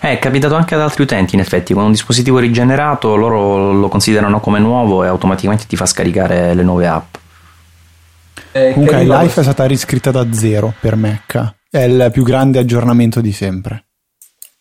Eh, 0.00 0.12
È 0.12 0.18
capitato 0.18 0.54
anche 0.54 0.74
ad 0.74 0.80
altri 0.80 1.02
utenti, 1.02 1.34
in 1.34 1.40
effetti, 1.40 1.74
con 1.74 1.84
un 1.84 1.90
dispositivo 1.90 2.38
rigenerato 2.38 3.16
loro 3.16 3.72
lo 3.72 3.88
considerano 3.88 4.40
come 4.40 4.58
nuovo 4.58 5.04
e 5.04 5.08
automaticamente 5.08 5.66
ti 5.66 5.76
fa 5.76 5.86
scaricare 5.86 6.54
le 6.54 6.62
nuove 6.62 6.86
app. 6.86 7.14
Eh, 8.52 8.72
Comunque 8.72 8.96
carino 8.96 9.20
iLife 9.20 9.40
è 9.40 9.42
stata 9.42 9.66
riscritta 9.66 10.10
da 10.10 10.32
zero 10.32 10.72
per 10.78 10.96
Mac. 10.96 11.54
È 11.68 11.80
il 11.80 12.08
più 12.12 12.22
grande 12.22 12.60
aggiornamento 12.60 13.20
di 13.20 13.32
sempre. 13.32 13.86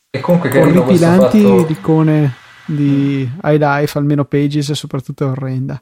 E 0.10 0.20
comunque 0.20 0.50
Con 0.50 0.60
carino 0.60 0.84
questo 0.84 1.06
ripilanti 1.06 1.42
fatto... 1.42 1.64
di 1.64 1.72
icone 1.74 2.34
di 2.66 3.32
iLife, 3.44 3.98
almeno 3.98 4.26
Pages, 4.26 4.70
e 4.70 4.76
soprattutto 4.76 5.26
è 5.26 5.28
orrenda. 5.28 5.82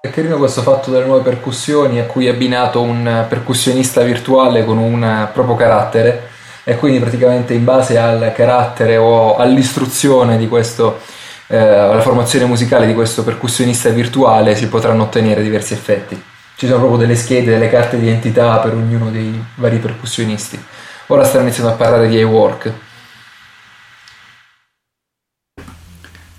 È 0.00 0.10
carino 0.10 0.36
questo 0.36 0.62
fatto 0.62 0.90
delle 0.90 1.06
nuove 1.06 1.22
percussioni 1.22 1.98
a 1.98 2.04
cui 2.04 2.26
è 2.26 2.30
abbinato 2.30 2.82
un 2.82 3.24
percussionista 3.28 4.02
virtuale 4.02 4.64
con 4.64 4.78
un 4.78 5.28
proprio 5.32 5.56
carattere 5.56 6.28
e 6.64 6.76
quindi 6.76 6.98
praticamente 6.98 7.52
in 7.52 7.62
base 7.62 7.98
al 7.98 8.32
carattere 8.34 8.96
o 8.96 9.36
all'istruzione 9.36 10.38
di 10.38 10.48
questo, 10.48 11.00
eh, 11.48 11.58
alla 11.58 12.00
formazione 12.00 12.46
musicale 12.46 12.86
di 12.86 12.94
questo 12.94 13.22
percussionista 13.22 13.90
virtuale 13.90 14.56
si 14.56 14.66
potranno 14.68 15.02
ottenere 15.02 15.42
diversi 15.42 15.74
effetti. 15.74 16.20
Ci 16.56 16.66
sono 16.66 16.78
proprio 16.78 16.98
delle 17.00 17.16
schede, 17.16 17.52
delle 17.52 17.68
carte 17.68 17.98
di 17.98 18.06
identità 18.06 18.56
per 18.58 18.72
ognuno 18.72 19.10
dei 19.10 19.44
vari 19.56 19.78
percussionisti. 19.78 20.62
Ora 21.08 21.24
stanno 21.24 21.44
iniziando 21.44 21.72
a 21.72 21.76
parlare 21.76 22.08
di 22.08 22.16
iWork. 22.16 22.72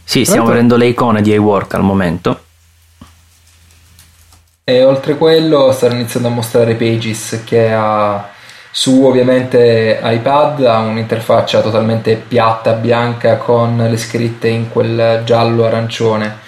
Sì, 0.04 0.24
stiamo 0.24 0.46
Pronto? 0.46 0.52
vedendo 0.52 0.78
le 0.78 0.88
icone 0.88 1.22
di 1.22 1.34
iWork 1.34 1.74
al 1.74 1.84
momento. 1.84 2.40
E 4.64 4.84
oltre 4.84 5.16
quello 5.16 5.72
stanno 5.72 5.96
iniziando 5.96 6.30
a 6.30 6.32
mostrare 6.32 6.74
Pages 6.74 7.42
che 7.46 7.72
ha 7.72 8.34
su 8.78 9.06
ovviamente 9.06 10.02
iPad 10.04 10.66
ha 10.66 10.80
un'interfaccia 10.80 11.62
totalmente 11.62 12.18
piatta, 12.18 12.74
bianca 12.74 13.38
con 13.38 13.78
le 13.78 13.96
scritte 13.96 14.50
in 14.50 14.70
quel 14.70 15.22
giallo 15.24 15.64
arancione. 15.64 16.40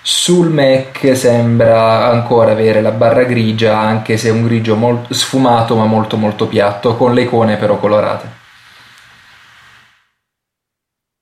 Sul 0.00 0.50
Mac 0.50 1.16
sembra 1.16 2.06
ancora 2.06 2.52
avere 2.52 2.80
la 2.80 2.92
barra 2.92 3.24
grigia, 3.24 3.76
anche 3.76 4.16
se 4.16 4.28
è 4.28 4.30
un 4.30 4.44
grigio 4.44 4.76
molto 4.76 5.12
sfumato 5.14 5.74
ma 5.74 5.84
molto 5.86 6.16
molto 6.16 6.46
piatto, 6.46 6.94
con 6.94 7.12
le 7.12 7.22
icone 7.22 7.56
però 7.56 7.76
colorate. 7.76 8.28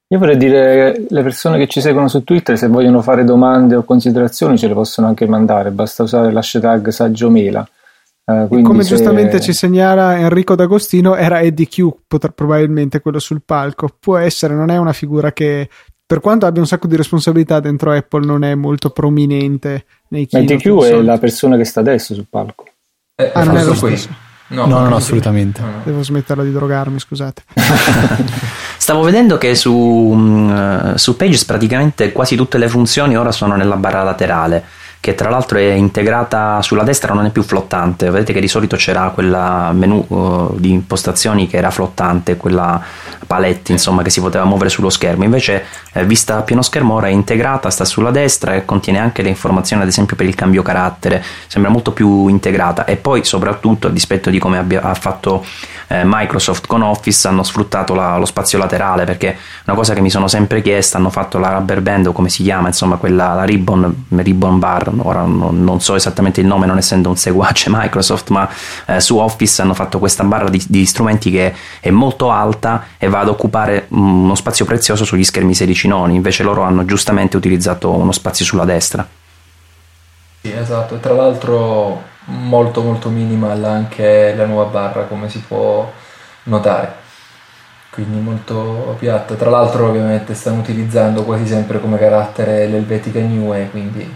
Io 0.08 0.18
vorrei 0.18 0.36
dire 0.36 1.06
le 1.08 1.22
persone 1.22 1.56
che 1.56 1.66
ci 1.66 1.80
seguono 1.80 2.08
su 2.08 2.24
Twitter, 2.24 2.58
se 2.58 2.66
vogliono 2.66 3.00
fare 3.00 3.24
domande 3.24 3.74
o 3.74 3.84
considerazioni, 3.84 4.58
ce 4.58 4.68
le 4.68 4.74
possono 4.74 5.06
anche 5.06 5.26
mandare, 5.26 5.70
basta 5.70 6.02
usare 6.02 6.30
l'hashtag 6.30 6.90
saggio-mela. 6.90 7.66
Eh, 8.24 8.46
E 8.50 8.62
come 8.62 8.82
se- 8.82 8.90
giustamente 8.90 9.40
ci 9.40 9.52
segnala 9.52 10.16
Enrico 10.18 10.54
D'Agostino, 10.54 11.16
era 11.16 11.40
Eddie 11.40 11.66
Q, 11.66 11.88
potrà- 12.06 12.30
probabilmente 12.32 13.00
quello 13.00 13.18
sul 13.18 13.42
palco. 13.44 13.88
Può 13.98 14.16
essere, 14.16 14.54
non 14.54 14.70
è 14.70 14.76
una 14.76 14.92
figura 14.92 15.32
che, 15.32 15.68
per 16.06 16.20
quanto 16.20 16.46
abbia 16.46 16.60
un 16.60 16.66
sacco 16.68 16.86
di 16.86 16.96
responsabilità 16.96 17.58
dentro 17.60 17.90
Apple, 17.92 18.24
non 18.24 18.44
è 18.44 18.54
molto 18.54 18.90
prominente 18.90 19.84
nei 20.08 20.28
Ma 20.30 20.38
keynote. 20.38 20.56
DQ 20.56 20.62
di 20.62 20.68
è 20.68 20.88
solito. 20.90 21.02
la 21.02 21.18
persona 21.18 21.56
che 21.56 21.64
sta 21.64 21.80
adesso 21.80 22.14
sul 22.14 22.26
palco. 22.30 22.64
Eh, 23.16 23.30
Ah, 23.34 23.44
non 23.44 23.56
è 23.56 23.64
questo 23.64 23.86
lo 23.86 23.96
stesso. 23.96 24.08
No, 24.48 24.66
No, 24.66 24.80
no, 24.80 24.88
no, 24.90 24.96
assolutamente. 24.96 25.60
no, 25.62 25.66
no. 25.68 25.80
Devo 25.82 26.02
smetterla 26.02 26.42
di 26.44 26.52
drogarmi, 26.52 26.98
scusate. 27.00 27.42
Stavo 28.76 29.02
vedendo 29.02 29.38
che 29.38 29.54
su, 29.54 29.72
mh, 29.74 30.94
su 30.96 31.16
Pages 31.16 31.44
praticamente 31.44 32.12
quasi 32.12 32.36
tutte 32.36 32.58
le 32.58 32.68
funzioni 32.68 33.16
ora 33.16 33.32
sono 33.32 33.56
nella 33.56 33.76
barra 33.76 34.02
laterale, 34.02 34.62
che 35.02 35.16
tra 35.16 35.28
l'altro 35.30 35.58
è 35.58 35.72
integrata 35.72 36.62
sulla 36.62 36.84
destra, 36.84 37.12
non 37.12 37.24
è 37.24 37.30
più 37.30 37.42
flottante. 37.42 38.08
Vedete 38.08 38.32
che 38.32 38.38
di 38.38 38.46
solito 38.46 38.76
c'era 38.76 39.10
quella 39.12 39.72
menu 39.72 40.04
uh, 40.06 40.54
di 40.56 40.70
impostazioni 40.70 41.48
che 41.48 41.56
era 41.56 41.72
flottante, 41.72 42.36
quella 42.36 42.80
palette 43.26 43.72
insomma 43.72 44.02
che 44.02 44.10
si 44.10 44.20
poteva 44.20 44.44
muovere 44.44 44.70
sullo 44.70 44.90
schermo. 44.90 45.24
Invece, 45.24 45.64
eh, 45.92 46.04
vista 46.04 46.36
a 46.36 46.42
pieno 46.42 46.62
schermo, 46.62 46.94
ora 46.94 47.08
è 47.08 47.10
integrata, 47.10 47.68
sta 47.68 47.84
sulla 47.84 48.12
destra 48.12 48.54
e 48.54 48.64
contiene 48.64 49.00
anche 49.00 49.22
le 49.22 49.28
informazioni, 49.28 49.82
ad 49.82 49.88
esempio, 49.88 50.14
per 50.14 50.26
il 50.26 50.36
cambio 50.36 50.62
carattere. 50.62 51.20
Sembra 51.48 51.72
molto 51.72 51.90
più 51.90 52.28
integrata. 52.28 52.84
E 52.84 52.94
poi, 52.94 53.24
soprattutto, 53.24 53.88
a 53.88 53.90
dispetto 53.90 54.30
di 54.30 54.38
come 54.38 54.58
abbia, 54.58 54.82
ha 54.82 54.94
fatto 54.94 55.44
eh, 55.88 56.02
Microsoft 56.04 56.66
con 56.66 56.82
Office 56.82 57.28
hanno 57.28 57.42
sfruttato 57.42 57.94
la- 57.94 58.16
lo 58.16 58.24
spazio 58.24 58.58
laterale 58.58 59.04
perché 59.04 59.36
una 59.66 59.76
cosa 59.76 59.92
che 59.92 60.00
mi 60.00 60.10
sono 60.10 60.26
sempre 60.26 60.62
chiesta 60.62 60.96
hanno 60.96 61.10
fatto 61.10 61.38
la 61.38 61.50
rubber 61.50 61.82
band 61.82 62.06
o 62.06 62.12
come 62.12 62.30
si 62.30 62.42
chiama 62.42 62.68
insomma 62.68 62.96
quella 62.96 63.34
la 63.34 63.44
ribbon, 63.44 64.04
ribbon 64.08 64.58
bar 64.58 64.91
ora 65.00 65.22
non, 65.22 65.62
non 65.62 65.80
so 65.80 65.94
esattamente 65.94 66.40
il 66.40 66.46
nome 66.46 66.66
non 66.66 66.78
essendo 66.78 67.08
un 67.08 67.16
seguace 67.16 67.68
Microsoft 67.72 68.30
ma 68.30 68.48
eh, 68.86 69.00
su 69.00 69.18
Office 69.18 69.62
hanno 69.62 69.74
fatto 69.74 69.98
questa 69.98 70.24
barra 70.24 70.48
di, 70.48 70.62
di 70.68 70.84
strumenti 70.84 71.30
che 71.30 71.54
è 71.80 71.90
molto 71.90 72.30
alta 72.30 72.84
e 72.98 73.08
va 73.08 73.20
ad 73.20 73.28
occupare 73.28 73.88
mm, 73.94 74.24
uno 74.24 74.34
spazio 74.34 74.64
prezioso 74.64 75.04
sugli 75.04 75.24
schermi 75.24 75.54
16 75.54 75.88
noni. 75.88 76.14
Invece 76.14 76.42
loro 76.42 76.62
hanno 76.62 76.84
giustamente 76.84 77.36
utilizzato 77.36 77.90
uno 77.90 78.12
spazio 78.12 78.44
sulla 78.44 78.64
destra. 78.64 79.06
Sì, 80.40 80.52
esatto, 80.52 80.96
tra 80.96 81.14
l'altro 81.14 82.10
molto 82.24 82.82
molto 82.82 83.08
minimal 83.08 83.64
anche 83.64 84.34
la 84.36 84.46
nuova 84.46 84.70
barra 84.70 85.02
come 85.04 85.28
si 85.28 85.40
può 85.40 85.90
notare, 86.44 86.94
quindi 87.90 88.18
molto 88.18 88.96
piatta. 88.98 89.34
Tra 89.34 89.50
l'altro 89.50 89.88
ovviamente 89.88 90.34
stanno 90.34 90.60
utilizzando 90.60 91.22
quasi 91.24 91.46
sempre 91.46 91.80
come 91.80 91.98
carattere 91.98 92.66
l'Helvetica 92.66 93.20
Neue, 93.20 93.68
quindi 93.70 94.12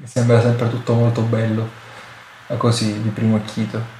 mi 0.00 0.06
sembra 0.06 0.40
sempre 0.40 0.70
tutto 0.70 0.94
molto 0.94 1.20
bello, 1.20 1.68
così 2.56 3.02
di 3.02 3.10
primo 3.10 3.36
acchito. 3.36 3.98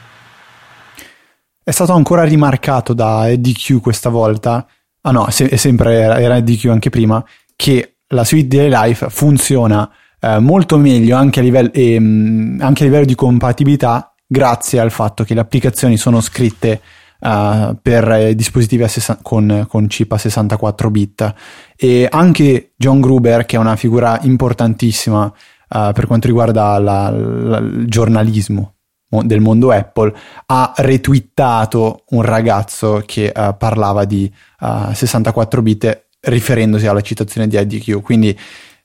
È 1.62 1.70
stato 1.70 1.92
ancora 1.92 2.24
rimarcato 2.24 2.94
da 2.94 3.28
Eddie 3.28 3.52
Q 3.52 3.80
questa 3.80 4.08
volta. 4.08 4.66
Ah 5.02 5.10
no, 5.10 5.26
è 5.26 5.56
sempre 5.56 6.00
era, 6.00 6.18
era 6.18 6.36
Eddie 6.36 6.56
Q 6.56 6.64
anche 6.66 6.88
prima. 6.88 7.22
Che 7.54 7.96
la 8.08 8.24
suite 8.24 8.48
di 8.48 8.64
iLife 8.64 9.10
funziona 9.10 9.90
eh, 10.18 10.38
molto 10.38 10.78
meglio 10.78 11.16
anche 11.16 11.40
a, 11.40 11.42
livello, 11.42 11.70
ehm, 11.70 12.60
anche 12.62 12.82
a 12.82 12.86
livello 12.86 13.04
di 13.04 13.14
compatibilità 13.14 14.14
grazie 14.26 14.80
al 14.80 14.90
fatto 14.90 15.22
che 15.22 15.34
le 15.34 15.40
applicazioni 15.40 15.98
sono 15.98 16.22
scritte 16.22 16.80
eh, 17.20 17.76
per 17.80 18.10
eh, 18.10 18.34
dispositivi 18.34 18.84
a 18.84 18.88
sessa- 18.88 19.18
con, 19.20 19.66
con 19.68 19.86
chip 19.86 20.12
a 20.12 20.18
64 20.18 20.90
bit 20.90 21.34
e 21.76 22.08
anche 22.10 22.72
John 22.74 23.00
Gruber 23.00 23.44
che 23.44 23.56
è 23.56 23.58
una 23.58 23.76
figura 23.76 24.18
importantissima 24.22 25.30
eh, 25.72 25.90
per 25.94 26.06
quanto 26.06 26.26
riguarda 26.26 26.78
la- 26.78 27.10
la- 27.10 27.58
il 27.58 27.86
giornalismo 27.86 28.74
mo- 29.10 29.22
del 29.24 29.40
mondo 29.40 29.70
Apple 29.70 30.12
ha 30.46 30.72
retweetato 30.76 32.04
un 32.10 32.22
ragazzo 32.22 33.02
che 33.06 33.26
eh, 33.26 33.54
parlava 33.58 34.04
di 34.04 34.30
eh, 34.60 34.94
64 34.94 35.62
bit 35.62 36.06
riferendosi 36.20 36.86
alla 36.86 37.00
citazione 37.00 37.46
di 37.48 37.56
IDQ 37.58 38.02
quindi 38.02 38.36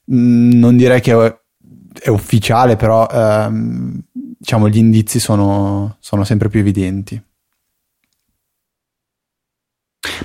mh, 0.06 0.58
non 0.58 0.78
direi 0.78 1.02
che 1.02 1.14
è, 1.14 1.36
è 2.04 2.10
ufficiale 2.10 2.76
però 2.76 3.08
ehm, 3.12 4.00
diciamo 4.38 4.70
gli 4.70 4.78
indizi 4.78 5.20
sono, 5.20 5.98
sono 6.00 6.24
sempre 6.24 6.50
più 6.50 6.60
evidenti. 6.60 7.22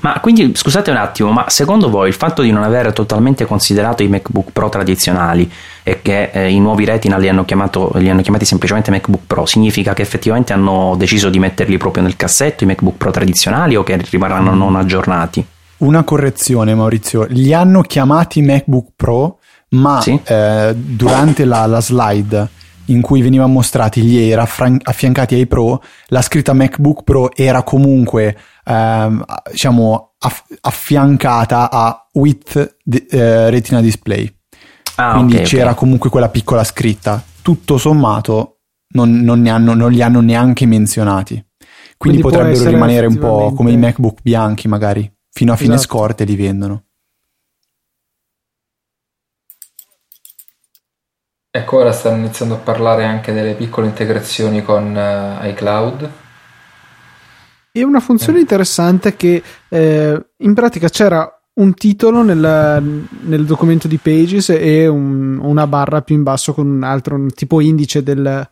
Ma 0.02 0.20
quindi 0.20 0.54
scusate 0.54 0.90
un 0.90 0.96
attimo, 0.98 1.30
ma 1.30 1.48
secondo 1.48 1.88
voi 1.90 2.08
il 2.08 2.14
fatto 2.14 2.42
di 2.42 2.50
non 2.50 2.62
aver 2.62 2.92
totalmente 2.92 3.46
considerato 3.46 4.02
i 4.02 4.08
MacBook 4.08 4.50
Pro 4.52 4.68
tradizionali 4.68 5.50
e 5.82 6.02
che 6.02 6.30
eh, 6.32 6.50
i 6.50 6.60
nuovi 6.60 6.84
Retina 6.84 7.16
li 7.16 7.28
hanno, 7.28 7.44
chiamato, 7.44 7.92
li 7.94 8.08
hanno 8.08 8.22
chiamati 8.22 8.44
semplicemente 8.44 8.90
MacBook 8.90 9.22
Pro 9.26 9.46
significa 9.46 9.94
che 9.94 10.02
effettivamente 10.02 10.52
hanno 10.52 10.94
deciso 10.96 11.30
di 11.30 11.38
metterli 11.38 11.76
proprio 11.78 12.02
nel 12.02 12.16
cassetto 12.16 12.64
i 12.64 12.66
MacBook 12.66 12.96
Pro 12.96 13.10
tradizionali 13.10 13.76
o 13.76 13.82
che 13.82 13.96
rimarranno 13.96 14.54
non 14.54 14.76
aggiornati? 14.76 15.44
Una 15.78 16.02
correzione 16.04 16.74
Maurizio, 16.74 17.26
li 17.30 17.54
hanno 17.54 17.80
chiamati 17.80 18.42
MacBook 18.42 18.88
Pro 18.96 19.38
ma 19.70 20.00
sì? 20.00 20.18
eh, 20.24 20.74
durante 20.76 21.44
la, 21.44 21.66
la 21.66 21.80
slide 21.80 22.48
in 22.86 23.00
cui 23.00 23.22
venivano 23.22 23.52
mostrati 23.52 24.00
gli 24.02 24.16
Air 24.18 24.40
affiancati 24.82 25.34
ai 25.34 25.46
Pro, 25.46 25.80
la 26.08 26.22
scritta 26.22 26.52
MacBook 26.52 27.04
Pro 27.04 27.30
era 27.34 27.62
comunque 27.62 28.36
ehm, 28.64 29.24
diciamo 29.50 30.14
aff- 30.18 30.44
affiancata 30.60 31.70
a 31.70 32.08
with 32.12 32.76
de- 32.82 33.06
eh, 33.08 33.50
Retina 33.50 33.80
Display. 33.80 34.32
Ah, 35.00 35.12
Quindi 35.14 35.36
okay, 35.36 35.46
c'era 35.46 35.70
okay. 35.70 35.76
comunque 35.76 36.10
quella 36.10 36.28
piccola 36.28 36.62
scritta. 36.62 37.22
Tutto 37.40 37.78
sommato 37.78 38.58
non, 38.88 39.20
non, 39.20 39.46
hanno, 39.46 39.72
non 39.72 39.90
li 39.90 40.02
hanno 40.02 40.20
neanche 40.20 40.66
menzionati. 40.66 41.42
Quindi, 41.96 42.20
Quindi 42.20 42.22
potrebbero 42.22 42.68
rimanere 42.68 43.06
un 43.06 43.18
po' 43.18 43.52
come 43.54 43.72
i 43.72 43.78
MacBook 43.78 44.20
bianchi, 44.22 44.68
magari. 44.68 45.10
Fino 45.32 45.52
a 45.52 45.56
fine 45.56 45.74
esatto. 45.74 45.94
scorte 45.94 46.24
li 46.24 46.36
vendono. 46.36 46.84
Ecco, 51.50 51.78
ora 51.78 51.92
stanno 51.92 52.18
iniziando 52.18 52.54
a 52.54 52.58
parlare 52.58 53.04
anche 53.04 53.32
delle 53.32 53.54
piccole 53.54 53.86
integrazioni 53.86 54.62
con 54.62 54.94
uh, 54.94 55.46
iCloud. 55.46 56.10
E 57.72 57.84
una 57.84 58.00
funzione 58.00 58.38
eh. 58.38 58.42
interessante 58.42 59.16
che 59.16 59.42
eh, 59.68 60.26
in 60.36 60.54
pratica 60.54 60.88
c'era 60.88 61.39
un 61.60 61.74
titolo 61.74 62.22
nel, 62.22 63.06
nel, 63.20 63.44
documento 63.44 63.86
di 63.86 63.98
Pages 63.98 64.48
e 64.50 64.86
un, 64.86 65.38
una 65.38 65.66
barra 65.66 66.02
più 66.02 66.16
in 66.16 66.22
basso 66.22 66.54
con 66.54 66.66
un 66.66 66.82
altro 66.82 67.14
un 67.14 67.30
tipo 67.30 67.60
indice 67.60 68.02
del, 68.02 68.48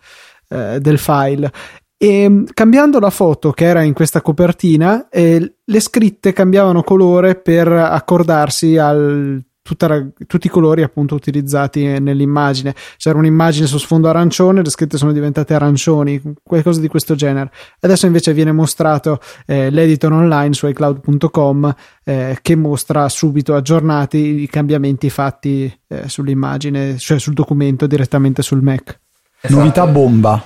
eh, 0.49 0.79
del 0.81 0.99
file. 0.99 1.51
E 1.97 2.45
cambiando 2.55 3.01
la 3.01 3.11
foto 3.11 3.51
che 3.51 3.65
era 3.65 3.83
in 3.83 3.93
questa 3.93 4.21
copertina, 4.21 5.09
eh, 5.09 5.55
le 5.65 5.81
scritte 5.81 6.33
cambiavano 6.33 6.83
colore 6.83 7.35
per 7.35 7.67
accordarsi 7.67 8.77
al 8.77 9.43
tutta, 9.69 10.07
tutti 10.27 10.47
i 10.47 10.51
colori 10.51 10.83
appunto 10.83 11.15
utilizzati 11.15 11.99
nell'immagine. 11.99 12.75
C'era 12.97 13.19
un'immagine 13.19 13.67
su 13.67 13.77
sfondo 13.77 14.09
arancione, 14.09 14.63
le 14.63 14.71
scritte 14.71 14.97
sono 14.97 15.13
diventate 15.13 15.53
arancioni, 15.53 16.21
qualcosa 16.43 16.81
di 16.81 16.89
questo 16.89 17.15
genere. 17.15 17.51
Adesso 17.81 18.07
invece 18.07 18.33
viene 18.33 18.53
mostrato 18.53 19.21
eh, 19.47 19.69
l'editor 19.69 20.13
online 20.13 20.55
su 20.55 20.67
iCloud.com 20.67 21.75
eh, 22.05 22.39
che 22.41 22.57
mostra 22.57 23.09
subito 23.11 23.55
aggiornati 23.55 24.41
i 24.43 24.49
cambiamenti 24.49 25.11
fatti 25.11 25.71
eh, 25.87 26.09
sull'immagine, 26.09 26.97
cioè 26.97 27.19
sul 27.19 27.35
documento 27.35 27.87
direttamente 27.87 28.41
sul 28.41 28.63
Mac. 28.63 28.99
Esatto. 29.41 29.61
Novità 29.61 29.87
bomba. 29.87 30.43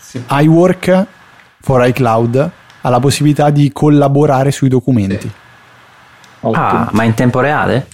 Sì. 0.00 0.22
iWork 0.26 1.06
for 1.60 1.86
iCloud 1.86 2.50
ha 2.80 2.88
la 2.88 2.98
possibilità 2.98 3.50
di 3.50 3.70
collaborare 3.72 4.50
sui 4.50 4.70
documenti. 4.70 5.20
Sì. 5.20 6.50
Ah, 6.52 6.88
ma 6.92 7.02
in 7.02 7.12
tempo 7.12 7.40
reale? 7.40 7.88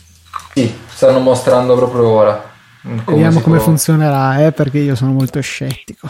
Sì, 0.55 0.73
stanno 0.87 1.19
mostrando 1.19 1.75
proprio 1.75 2.09
ora. 2.09 2.53
Come 2.81 3.03
Vediamo 3.05 3.41
come 3.41 3.57
può... 3.57 3.65
funzionerà, 3.65 4.47
eh, 4.47 4.53
perché 4.53 4.79
io 4.79 4.95
sono 4.95 5.11
molto 5.13 5.41
scettico. 5.41 6.09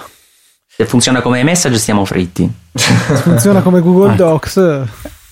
Se 0.66 0.84
funziona 0.84 1.22
come 1.22 1.42
message 1.42 1.78
stiamo 1.78 2.04
fritti. 2.04 2.52
Se 2.74 2.92
funziona 3.22 3.62
come 3.62 3.80
Google 3.80 4.12
ecco. 4.12 4.24
Docs. 4.24 4.84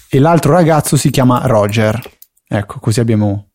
E 0.08 0.18
l'altro 0.18 0.52
ragazzo 0.52 0.96
si 0.96 1.10
chiama 1.10 1.46
Roger. 1.46 2.00
Ecco, 2.48 2.78
così 2.78 3.00
abbiamo... 3.00 3.50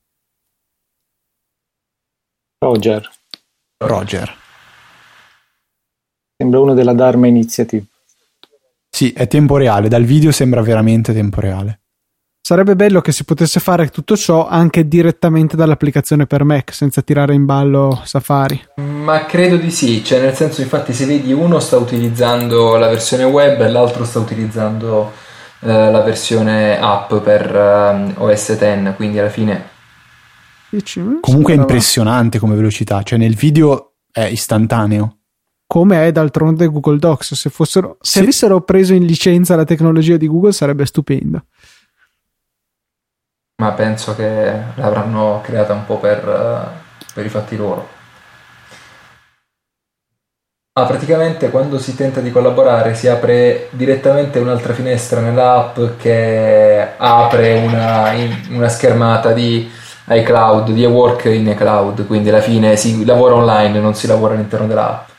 Roger. 2.60 3.10
Roger. 3.78 4.36
Sembra 6.36 6.60
uno 6.60 6.74
della 6.76 6.94
Dharma 6.94 7.26
Initiative. 7.28 7.86
Sì, 8.90 9.12
è 9.12 9.28
tempo 9.28 9.58
reale. 9.58 9.88
Dal 9.88 10.04
video 10.04 10.32
sembra 10.32 10.62
veramente 10.62 11.14
tempo 11.14 11.40
reale. 11.40 11.82
Sarebbe 12.48 12.78
bello 12.78 13.02
che 13.02 13.12
si 13.12 13.26
potesse 13.26 13.60
fare 13.60 13.90
tutto 13.90 14.16
ciò 14.16 14.48
anche 14.48 14.88
direttamente 14.88 15.58
dall'applicazione 15.58 16.28
per 16.28 16.46
Mac, 16.46 16.74
senza 16.74 17.02
tirare 17.02 17.34
in 17.34 17.44
ballo 17.44 18.02
Safari. 18.06 18.68
Ma 18.78 19.26
credo 19.26 19.58
di 19.58 19.70
sì, 19.70 20.02
cioè 20.02 20.22
nel 20.22 20.34
senso 20.34 20.62
infatti 20.62 20.94
se 20.94 21.06
vedi 21.06 21.34
uno 21.34 21.60
sta 21.60 21.76
utilizzando 21.76 22.78
la 22.78 22.88
versione 22.88 23.26
web 23.26 23.60
e 23.60 23.70
l'altro 23.70 24.06
sta 24.06 24.20
utilizzando 24.20 25.12
eh, 25.60 25.92
la 25.92 26.02
versione 26.04 26.80
app 26.80 27.16
per 27.16 27.54
eh, 27.54 28.14
OS 28.16 28.58
X, 28.58 28.96
quindi 28.96 29.20
alla 29.20 29.28
fine... 29.28 29.70
Comunque 31.20 31.54
è 31.54 31.58
impressionante 31.58 32.40
come 32.40 32.56
velocità, 32.56 33.04
cioè 33.04 33.20
nel 33.20 33.36
video 33.36 33.96
è 34.10 34.24
istantaneo 34.24 35.18
come 35.68 36.08
è 36.08 36.14
d'altronde 36.14 36.68
Google 36.68 36.98
Docs. 36.98 37.34
Se, 37.34 37.50
fossero, 37.50 37.98
se 38.00 38.20
avessero 38.20 38.62
preso 38.62 38.94
in 38.94 39.06
licenza 39.06 39.58
la 39.58 39.66
tecnologia 39.66 40.16
di 40.16 40.28
Google 40.28 40.54
sarebbe 40.54 40.86
stupendo 40.86 41.44
ma 43.60 43.72
penso 43.72 44.16
che 44.16 44.54
l'avranno 44.76 45.42
creata 45.44 45.74
un 45.74 45.86
po' 45.86 45.98
per, 45.98 46.18
eh, 46.28 47.12
per 47.14 47.26
i 47.26 47.30
fatti 47.30 47.56
loro. 47.56 47.96
Ah, 50.74 50.86
praticamente 50.86 51.50
quando 51.50 51.80
si 51.80 51.96
tenta 51.96 52.20
di 52.22 52.32
collaborare 52.32 52.94
si 52.94 53.08
apre 53.08 53.68
direttamente 53.72 54.38
un'altra 54.38 54.74
finestra 54.74 55.22
nell'app 55.22 55.80
che 55.98 56.90
apre 56.98 57.54
una, 57.56 58.14
una 58.50 58.70
schermata 58.70 59.34
di 59.34 59.68
iCloud, 60.10 60.70
di 60.72 60.84
eWork 60.84 61.26
in 61.26 61.48
iCloud, 61.48 62.06
quindi 62.06 62.30
alla 62.30 62.42
fine 62.42 62.76
si 62.76 63.04
lavora 63.06 63.36
online, 63.36 63.80
non 63.80 63.96
si 63.96 64.06
lavora 64.06 64.36
all'interno 64.36 64.68
dell'app. 64.68 65.17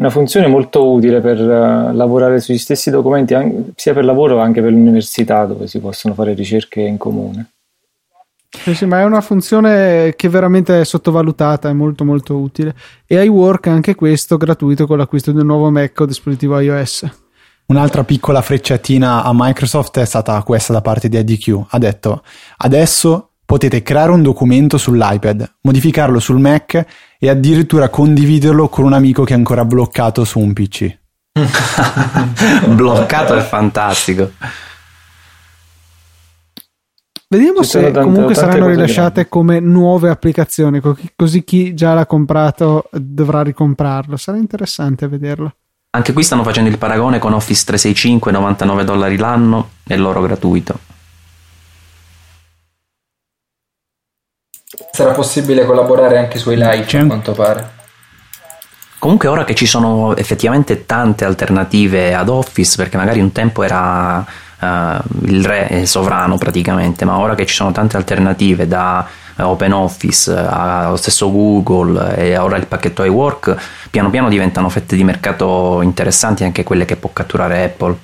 Una 0.00 0.08
funzione 0.08 0.46
molto 0.46 0.90
utile 0.90 1.20
per 1.20 1.38
uh, 1.38 1.94
lavorare 1.94 2.40
sugli 2.40 2.56
stessi 2.56 2.90
documenti, 2.90 3.34
sia 3.76 3.92
per 3.92 4.06
lavoro 4.06 4.36
che 4.36 4.40
anche 4.40 4.62
per 4.62 4.72
l'università, 4.72 5.44
dove 5.44 5.66
si 5.66 5.78
possono 5.78 6.14
fare 6.14 6.32
ricerche 6.32 6.80
in 6.80 6.96
comune. 6.96 7.50
Sì, 8.48 8.74
sì, 8.74 8.86
ma 8.86 9.00
è 9.00 9.04
una 9.04 9.20
funzione 9.20 10.14
che 10.16 10.30
veramente 10.30 10.80
è 10.80 10.84
sottovalutata, 10.84 11.68
è 11.68 11.74
molto 11.74 12.04
molto 12.06 12.36
utile. 12.36 12.74
E 13.06 13.22
iWork 13.22 13.66
anche 13.66 13.94
questo 13.94 14.38
gratuito 14.38 14.86
con 14.86 14.96
l'acquisto 14.96 15.32
di 15.32 15.38
un 15.38 15.46
nuovo 15.46 15.70
Mac 15.70 16.00
o 16.00 16.06
dispositivo 16.06 16.58
iOS. 16.58 17.06
Un'altra 17.66 18.02
piccola 18.02 18.40
frecciatina 18.40 19.22
a 19.22 19.30
Microsoft 19.34 19.98
è 19.98 20.04
stata 20.06 20.42
questa 20.42 20.72
da 20.72 20.80
parte 20.80 21.10
di 21.10 21.18
IDQ. 21.18 21.66
Ha 21.68 21.78
detto: 21.78 22.22
Adesso 22.56 23.29
potete 23.50 23.82
creare 23.82 24.12
un 24.12 24.22
documento 24.22 24.78
sull'iPad, 24.78 25.56
modificarlo 25.62 26.20
sul 26.20 26.38
Mac 26.38 26.86
e 27.18 27.28
addirittura 27.28 27.88
condividerlo 27.88 28.68
con 28.68 28.84
un 28.84 28.92
amico 28.92 29.24
che 29.24 29.32
è 29.32 29.36
ancora 29.36 29.64
bloccato 29.64 30.24
su 30.24 30.38
un 30.38 30.52
PC. 30.52 30.98
bloccato 32.72 33.34
è 33.34 33.40
fantastico. 33.40 34.30
Vediamo 37.26 37.62
Ci 37.62 37.70
se 37.70 37.80
tante, 37.80 38.00
comunque 38.02 38.34
tante 38.34 38.52
saranno 38.52 38.68
rilasciate 38.68 39.26
grandi. 39.26 39.30
come 39.30 39.58
nuove 39.58 40.10
applicazioni, 40.10 40.80
così 41.16 41.42
chi 41.42 41.74
già 41.74 41.92
l'ha 41.94 42.06
comprato 42.06 42.88
dovrà 42.92 43.42
ricomprarlo. 43.42 44.16
Sarà 44.16 44.36
interessante 44.38 45.08
vederlo. 45.08 45.56
Anche 45.90 46.12
qui 46.12 46.22
stanno 46.22 46.44
facendo 46.44 46.70
il 46.70 46.78
paragone 46.78 47.18
con 47.18 47.32
Office 47.32 47.64
365, 47.64 48.30
99 48.30 48.84
dollari 48.84 49.16
l'anno 49.16 49.70
e 49.88 49.96
loro 49.96 50.20
gratuito. 50.20 50.89
Sarà 55.00 55.12
possibile 55.12 55.64
collaborare 55.64 56.18
anche 56.18 56.38
sui 56.38 56.56
live, 56.56 56.84
C'è... 56.84 56.98
a 56.98 57.06
quanto 57.06 57.32
pare. 57.32 57.70
Comunque 58.98 59.28
ora 59.28 59.44
che 59.44 59.54
ci 59.54 59.64
sono 59.64 60.14
effettivamente 60.14 60.84
tante 60.84 61.24
alternative 61.24 62.14
ad 62.14 62.28
Office, 62.28 62.76
perché 62.76 62.98
magari 62.98 63.18
un 63.18 63.32
tempo 63.32 63.62
era 63.62 64.18
uh, 64.18 64.66
il 65.22 65.42
re 65.42 65.86
sovrano 65.86 66.36
praticamente, 66.36 67.06
ma 67.06 67.16
ora 67.16 67.34
che 67.34 67.46
ci 67.46 67.54
sono 67.54 67.72
tante 67.72 67.96
alternative 67.96 68.68
da 68.68 69.08
uh, 69.36 69.42
OpenOffice 69.44 70.36
allo 70.36 70.96
stesso 70.96 71.32
Google 71.32 72.14
e 72.16 72.36
ora 72.36 72.58
il 72.58 72.66
pacchetto 72.66 73.02
iWork, 73.02 73.56
piano 73.88 74.10
piano 74.10 74.28
diventano 74.28 74.68
fette 74.68 74.96
di 74.96 75.04
mercato 75.04 75.80
interessanti 75.80 76.44
anche 76.44 76.62
quelle 76.62 76.84
che 76.84 76.96
può 76.96 77.08
catturare 77.10 77.64
Apple, 77.64 77.96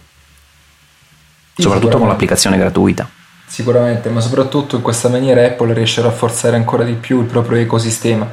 soprattutto 1.57 1.99
con 1.99 2.09
l'applicazione 2.09 2.57
gratuita. 2.57 3.07
Sicuramente, 3.47 4.09
ma 4.11 4.21
soprattutto 4.21 4.77
in 4.77 4.83
questa 4.83 5.09
maniera 5.09 5.45
Apple 5.45 5.73
riesce 5.73 6.01
a 6.01 6.05
rafforzare 6.05 6.57
ancora 6.57 6.83
di 6.83 6.95
più 6.95 7.21
il 7.21 7.27
proprio 7.27 7.59
ecosistema. 7.59 8.29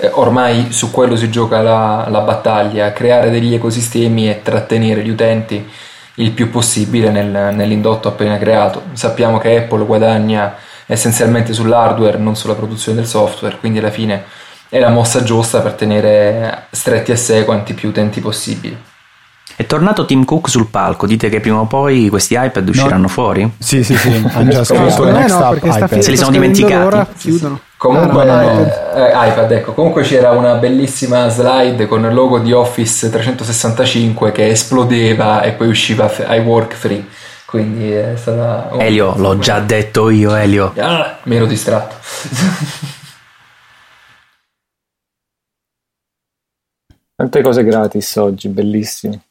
Eh, 0.00 0.10
ormai 0.14 0.70
su 0.70 0.90
quello 0.92 1.16
si 1.16 1.28
gioca 1.28 1.60
la, 1.60 2.06
la, 2.08 2.20
battaglia, 2.20 2.92
creare 2.92 3.30
degli 3.30 3.52
ecosistemi 3.52 4.30
e 4.30 4.42
trattenere 4.42 5.02
gli 5.02 5.10
utenti 5.10 5.68
il 6.14 6.30
più 6.30 6.50
possibile 6.50 7.10
nel, 7.10 7.54
nell'indotto 7.54 8.08
appena 8.08 8.38
creato. 8.38 8.84
Sappiamo 8.92 9.38
che 9.38 9.56
Apple 9.56 9.84
guadagna 9.84 10.56
essenzialmente 10.86 11.52
sull'hardware, 11.52 12.16
non 12.16 12.36
sulla 12.36 12.54
produzione 12.54 12.98
del 12.98 13.06
software, 13.06 13.58
quindi 13.58 13.80
alla 13.80 13.90
fine 13.90 14.24
è 14.68 14.78
la 14.78 14.90
mossa 14.90 15.22
giusta 15.22 15.60
per 15.60 15.72
tenere 15.72 16.66
stretti 16.70 17.12
a 17.12 17.16
sé 17.16 17.44
quanti 17.44 17.74
più 17.74 17.88
utenti 17.88 18.20
possibili. 18.20 18.87
È 19.58 19.66
tornato 19.66 20.04
Tim 20.04 20.24
Cook 20.24 20.48
sul 20.48 20.68
palco, 20.68 21.04
dite 21.04 21.28
che 21.28 21.40
prima 21.40 21.58
o 21.58 21.66
poi 21.66 22.08
questi 22.10 22.36
iPad 22.38 22.68
usciranno 22.68 23.02
no. 23.02 23.08
fuori? 23.08 23.54
Sì, 23.58 23.82
sì, 23.82 23.96
sì, 23.96 24.08
hanno 24.32 24.50
già 24.50 24.62
scritto 24.62 25.04
no, 25.04 25.10
next 25.10 25.36
no, 25.36 25.52
iPad. 25.52 25.98
Se 25.98 26.12
li 26.12 26.16
sono 26.16 26.30
dimenticati. 26.30 26.86
Ora, 26.86 27.08
chiudono. 27.18 27.58
Comunque, 27.76 28.24
no, 28.24 28.36
no, 28.36 28.40
iPad. 28.40 28.94
Eh, 28.94 29.10
iPad, 29.30 29.50
ecco, 29.50 29.72
comunque 29.72 30.04
c'era 30.04 30.30
una 30.30 30.54
bellissima 30.54 31.28
slide 31.28 31.88
con 31.88 32.04
il 32.04 32.14
logo 32.14 32.38
di 32.38 32.52
Office 32.52 33.10
365 33.10 34.30
che 34.30 34.46
esplodeva 34.46 35.42
e 35.42 35.50
poi 35.50 35.66
usciva 35.66 36.08
I 36.28 36.38
work 36.38 36.74
free. 36.74 37.04
Quindi 37.44 37.90
è 37.90 38.14
stata. 38.14 38.68
Oh, 38.76 38.78
Elio, 38.78 39.14
l'ho 39.16 39.38
già 39.40 39.58
detto 39.58 40.08
io, 40.08 40.36
Elio. 40.36 40.72
Ah, 40.76 41.18
mi 41.24 41.34
ero 41.34 41.46
distratto. 41.46 41.96
Tante 47.16 47.42
cose 47.42 47.64
gratis 47.64 48.14
oggi, 48.14 48.46
bellissime. 48.46 49.22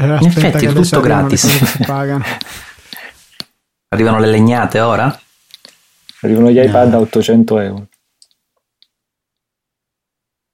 Eh, 0.00 0.04
In 0.06 0.26
effetti 0.26 0.64
è 0.64 0.72
tutto 0.72 1.00
gratis. 1.00 1.46
Arrivano 3.92 4.18
le 4.18 4.28
legnate 4.28 4.80
ora? 4.80 5.14
Arrivano 6.22 6.50
gli 6.50 6.58
iPad 6.58 6.94
a 6.94 7.00
800 7.00 7.58
euro. 7.58 7.86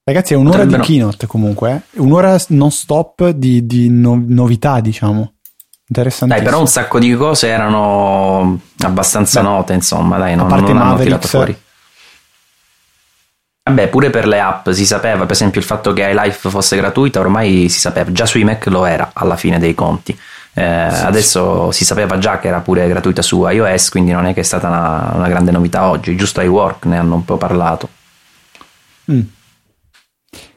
Ragazzi, 0.02 0.32
è 0.34 0.36
un'ora 0.36 0.58
Potrebbero... 0.58 0.82
di 0.82 0.88
keynote 0.88 1.26
comunque, 1.26 1.70
eh? 1.72 2.00
un'ora 2.00 2.36
non 2.48 2.70
stop 2.70 3.28
di, 3.30 3.66
di 3.66 3.88
no- 3.88 4.22
novità, 4.26 4.80
diciamo. 4.80 5.34
Interessante. 5.88 6.34
Dai, 6.34 6.44
però 6.44 6.58
un 6.58 6.66
sacco 6.66 6.98
di 6.98 7.14
cose 7.14 7.46
erano 7.48 8.60
abbastanza 8.78 9.40
Beh, 9.42 9.46
note, 9.48 9.72
insomma, 9.74 10.18
dai, 10.18 10.34
non, 10.34 10.48
non 10.48 10.76
hanno 10.76 10.98
tirato 10.98 11.28
fuori. 11.28 11.56
Vabbè, 13.68 13.88
pure 13.88 14.10
per 14.10 14.28
le 14.28 14.38
app 14.38 14.70
si 14.70 14.86
sapeva, 14.86 15.22
per 15.22 15.32
esempio 15.32 15.60
il 15.60 15.66
fatto 15.66 15.92
che 15.92 16.08
iLife 16.08 16.50
fosse 16.50 16.76
gratuita 16.76 17.18
ormai 17.18 17.68
si 17.68 17.80
sapeva, 17.80 18.12
già 18.12 18.24
sui 18.24 18.44
Mac 18.44 18.66
lo 18.66 18.84
era 18.84 19.10
alla 19.12 19.36
fine 19.36 19.58
dei 19.58 19.74
conti. 19.74 20.16
Eh, 20.54 20.88
sì, 20.92 21.04
adesso 21.04 21.72
sì. 21.72 21.78
si 21.78 21.84
sapeva 21.84 22.16
già 22.18 22.38
che 22.38 22.46
era 22.46 22.60
pure 22.60 22.86
gratuita 22.86 23.22
su 23.22 23.44
iOS, 23.44 23.88
quindi 23.88 24.12
non 24.12 24.26
è 24.26 24.34
che 24.34 24.40
è 24.40 24.44
stata 24.44 24.68
una, 24.68 25.10
una 25.14 25.28
grande 25.28 25.50
novità 25.50 25.88
oggi, 25.88 26.14
giusto 26.14 26.40
iWork 26.40 26.84
ne 26.84 26.96
hanno 26.96 27.16
un 27.16 27.24
po' 27.24 27.38
parlato. 27.38 27.88
Mm. 29.10 29.20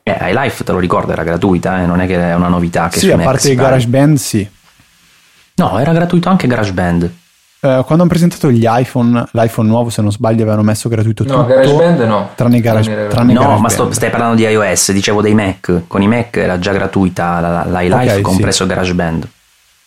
Eh, 0.03 0.29
iLife 0.29 0.63
te 0.63 0.71
lo 0.71 0.77
ricordo 0.77 1.11
era 1.11 1.23
gratuita, 1.23 1.81
eh? 1.81 1.87
non 1.87 2.01
è 2.01 2.05
che 2.05 2.15
è 2.15 2.35
una 2.35 2.47
novità 2.47 2.89
che 2.89 2.99
Sì, 2.99 3.09
a 3.11 3.17
parte 3.17 3.55
GarageBand 3.55 4.17
sì. 4.17 4.47
No, 5.55 5.79
era 5.79 5.93
gratuito 5.93 6.29
anche 6.29 6.45
GarageBand. 6.45 7.11
Uh, 7.61 7.83
quando 7.83 8.03
hanno 8.03 8.07
presentato 8.07 8.49
gli 8.51 8.65
iPhone, 8.65 9.25
l'iPhone 9.33 9.67
nuovo, 9.67 9.89
se 9.89 10.01
non 10.01 10.11
sbaglio, 10.11 10.43
avevano 10.43 10.63
messo 10.63 10.87
gratuito 10.87 11.25
no, 11.25 11.41
tutto. 11.41 11.47
GarageBand 11.47 11.99
no. 12.01 12.29
Tranne, 12.33 12.61
garage, 12.61 13.07
tranne 13.09 13.33
No, 13.33 13.41
GarageBand. 13.41 13.61
ma 13.61 13.69
sto, 13.69 13.91
stai 13.91 14.09
parlando 14.09 14.35
di 14.35 14.43
iOS, 14.43 14.93
dicevo 14.93 15.21
dei 15.21 15.33
Mac. 15.33 15.81
Con 15.87 16.01
i 16.01 16.07
Mac 16.07 16.37
era 16.37 16.57
già 16.57 16.71
gratuita 16.71 17.65
l'iLife, 17.65 17.95
okay, 17.95 18.21
compreso 18.21 18.63
sì. 18.63 18.69
GarageBand. 18.69 19.27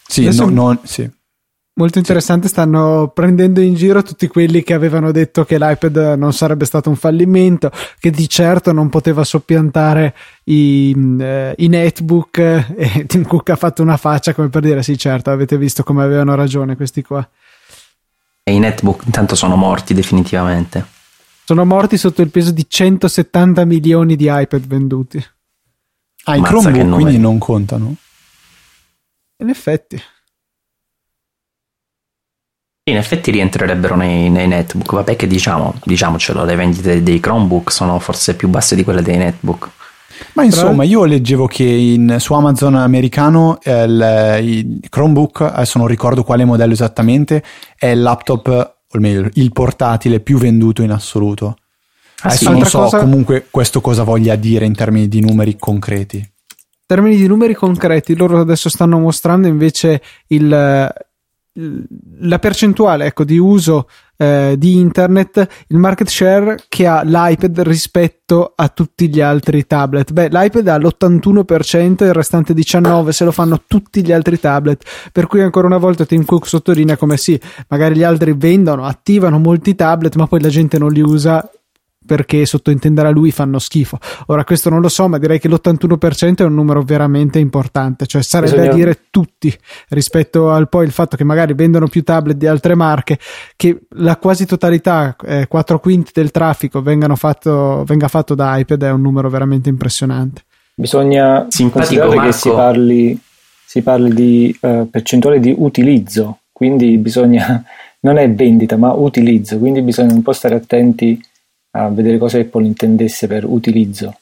Sì, 0.06 0.36
no, 0.36 0.50
no, 0.50 0.80
sì. 0.84 1.10
Molto 1.74 1.96
interessante, 1.96 2.48
stanno 2.48 3.10
prendendo 3.14 3.62
in 3.62 3.72
giro 3.74 4.02
tutti 4.02 4.26
quelli 4.26 4.62
che 4.62 4.74
avevano 4.74 5.10
detto 5.10 5.46
che 5.46 5.58
l'iPad 5.58 6.16
non 6.18 6.34
sarebbe 6.34 6.66
stato 6.66 6.90
un 6.90 6.96
fallimento, 6.96 7.70
che 7.98 8.10
di 8.10 8.28
certo 8.28 8.72
non 8.72 8.90
poteva 8.90 9.24
soppiantare 9.24 10.14
i, 10.44 10.94
eh, 11.18 11.54
i 11.56 11.68
netbook 11.68 12.36
e 12.36 13.04
Tim 13.08 13.22
Cook 13.22 13.48
ha 13.48 13.56
fatto 13.56 13.80
una 13.80 13.96
faccia 13.96 14.34
come 14.34 14.50
per 14.50 14.60
dire 14.60 14.82
sì 14.82 14.98
certo 14.98 15.30
avete 15.30 15.56
visto 15.56 15.82
come 15.82 16.02
avevano 16.02 16.34
ragione 16.34 16.76
questi 16.76 17.00
qua. 17.00 17.26
E 18.44 18.52
i 18.52 18.58
netbook 18.58 19.04
intanto 19.04 19.34
sono 19.34 19.56
morti 19.56 19.94
definitivamente. 19.94 20.84
Sono 21.44 21.64
morti 21.64 21.96
sotto 21.96 22.22
il 22.22 22.30
peso 22.30 22.50
di 22.50 22.66
170 22.68 23.64
milioni 23.64 24.16
di 24.16 24.26
iPad 24.28 24.66
venduti. 24.66 25.24
Ah, 26.24 26.36
i 26.36 26.42
Chromebook 26.42 26.94
quindi 26.94 27.18
non 27.18 27.38
contano? 27.38 27.96
In 29.38 29.48
effetti. 29.48 30.00
In 32.84 32.96
effetti 32.96 33.30
rientrerebbero 33.30 33.94
nei, 33.94 34.28
nei, 34.28 34.48
netbook. 34.48 34.92
Vabbè 34.92 35.14
che 35.14 35.26
diciamo, 35.28 35.74
diciamocelo, 35.84 36.44
le 36.44 36.56
vendite 36.56 37.02
dei 37.02 37.20
Chromebook 37.20 37.70
sono 37.70 37.98
forse 38.00 38.34
più 38.34 38.48
basse 38.48 38.74
di 38.74 38.82
quelle 38.82 39.02
dei 39.02 39.18
netbook. 39.18 39.70
Ma 40.34 40.44
insomma, 40.44 40.84
io 40.84 41.04
leggevo 41.04 41.46
che 41.46 41.64
in, 41.64 42.16
su 42.18 42.34
Amazon 42.34 42.74
americano 42.74 43.58
eh, 43.62 43.84
il, 43.84 44.38
il, 44.42 44.88
Chromebook, 44.88 45.40
adesso 45.40 45.78
non 45.78 45.86
ricordo 45.86 46.22
quale 46.22 46.44
modello 46.44 46.72
esattamente, 46.72 47.42
è 47.76 47.86
il 47.86 48.02
laptop, 48.02 48.76
o 48.88 48.98
meglio, 48.98 49.28
il 49.34 49.52
portatile 49.52 50.20
più 50.20 50.38
venduto 50.38 50.82
in 50.82 50.90
assoluto. 50.90 51.56
Ah, 52.22 52.28
adesso 52.28 52.44
sì, 52.44 52.50
non 52.50 52.64
so 52.66 52.78
cosa... 52.78 52.98
comunque 52.98 53.46
questo 53.50 53.80
cosa 53.80 54.04
voglia 54.04 54.36
dire 54.36 54.64
in 54.64 54.74
termini 54.74 55.08
di 55.08 55.20
numeri 55.20 55.56
concreti. 55.56 56.18
In 56.18 56.98
termini 56.98 57.16
di 57.16 57.26
numeri 57.26 57.54
concreti, 57.54 58.14
loro 58.14 58.38
adesso 58.38 58.68
stanno 58.68 58.98
mostrando 58.98 59.48
invece 59.48 60.02
il, 60.28 60.92
la 61.54 62.38
percentuale 62.38 63.06
ecco, 63.06 63.24
di 63.24 63.36
uso 63.36 63.86
eh, 64.16 64.54
di 64.56 64.78
internet, 64.78 65.64
il 65.68 65.76
market 65.76 66.08
share 66.08 66.56
che 66.68 66.86
ha 66.86 67.02
l'iPad 67.02 67.60
rispetto 67.60 68.52
a 68.54 68.68
tutti 68.68 69.08
gli 69.08 69.20
altri 69.20 69.66
tablet. 69.66 70.12
Beh, 70.12 70.28
l'iPad 70.28 70.68
ha 70.68 70.78
l'81%, 70.78 72.04
il 72.04 72.12
restante 72.12 72.54
19% 72.54 73.08
se 73.10 73.24
lo 73.24 73.32
fanno 73.32 73.62
tutti 73.66 74.02
gli 74.02 74.12
altri 74.12 74.38
tablet. 74.38 75.10
Per 75.12 75.26
cui 75.26 75.42
ancora 75.42 75.66
una 75.66 75.78
volta 75.78 76.06
Tim 76.06 76.24
Cook 76.24 76.46
sottolinea 76.46 76.96
come 76.96 77.16
sì, 77.16 77.38
magari 77.68 77.96
gli 77.96 78.04
altri 78.04 78.32
vendono, 78.34 78.84
attivano 78.84 79.38
molti 79.38 79.74
tablet, 79.74 80.14
ma 80.16 80.26
poi 80.26 80.40
la 80.40 80.48
gente 80.48 80.78
non 80.78 80.92
li 80.92 81.02
usa 81.02 81.50
perché 82.04 82.44
sottointenderà 82.46 83.10
lui 83.10 83.30
fanno 83.30 83.58
schifo. 83.58 83.98
Ora 84.26 84.44
questo 84.44 84.70
non 84.70 84.80
lo 84.80 84.88
so, 84.88 85.08
ma 85.08 85.18
direi 85.18 85.38
che 85.38 85.48
l'81% 85.48 86.36
è 86.36 86.44
un 86.44 86.54
numero 86.54 86.82
veramente 86.82 87.38
importante, 87.38 88.06
cioè 88.06 88.22
sarebbe 88.22 88.52
Bisogna... 88.52 88.70
a 88.70 88.74
dire 88.74 88.98
tutti 89.10 89.54
rispetto 89.88 90.50
al 90.50 90.68
poi 90.68 90.84
il 90.86 90.92
fatto 90.92 91.16
che 91.16 91.24
magari 91.24 91.54
vendono 91.54 91.86
più 91.88 92.02
tablet 92.02 92.36
di 92.36 92.46
altre 92.46 92.74
marche, 92.74 93.18
che 93.56 93.82
la 93.96 94.16
quasi 94.16 94.46
totalità, 94.46 95.16
eh, 95.24 95.46
4 95.46 95.78
quinti 95.78 96.10
del 96.14 96.30
traffico 96.30 96.82
fatto, 97.14 97.84
venga 97.86 98.08
fatto 98.08 98.34
da 98.34 98.56
iPad 98.58 98.84
è 98.84 98.90
un 98.90 99.00
numero 99.00 99.28
veramente 99.30 99.68
impressionante. 99.68 100.42
Bisogna 100.74 101.46
considerare 101.70 102.16
Marco. 102.16 102.30
che 102.30 102.32
si 102.32 102.50
parli, 102.50 103.20
si 103.66 103.82
parli 103.82 104.14
di 104.14 104.58
uh, 104.60 104.88
percentuale 104.88 105.38
di 105.38 105.54
utilizzo, 105.56 106.38
quindi 106.52 106.96
bisogna, 106.96 107.62
non 108.00 108.18
è 108.18 108.30
vendita 108.30 108.76
ma 108.76 108.92
utilizzo, 108.92 109.58
quindi 109.58 109.82
bisogna 109.82 110.14
un 110.14 110.22
po' 110.22 110.32
stare 110.32 110.54
attenti 110.54 111.20
a 111.72 111.88
vedere 111.88 112.18
cosa 112.18 112.38
Apple 112.38 112.64
intendesse 112.64 113.26
per 113.26 113.44
utilizzo. 113.44 114.16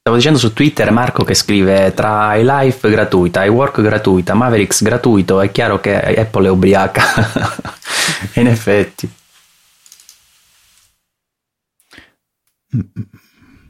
Stavo 0.00 0.16
dicendo 0.16 0.38
su 0.38 0.52
Twitter 0.52 0.90
Marco 0.90 1.24
che 1.24 1.34
scrive 1.34 1.92
tra 1.94 2.34
iLife 2.34 2.88
gratuita, 2.88 3.44
iWork 3.44 3.82
gratuita, 3.82 4.34
Mavericks 4.34 4.82
gratuito, 4.82 5.40
è 5.40 5.50
chiaro 5.52 5.78
che 5.80 5.94
Apple 6.00 6.46
è 6.46 6.50
ubriaca. 6.50 7.02
In 8.34 8.46
effetti. 8.46 9.08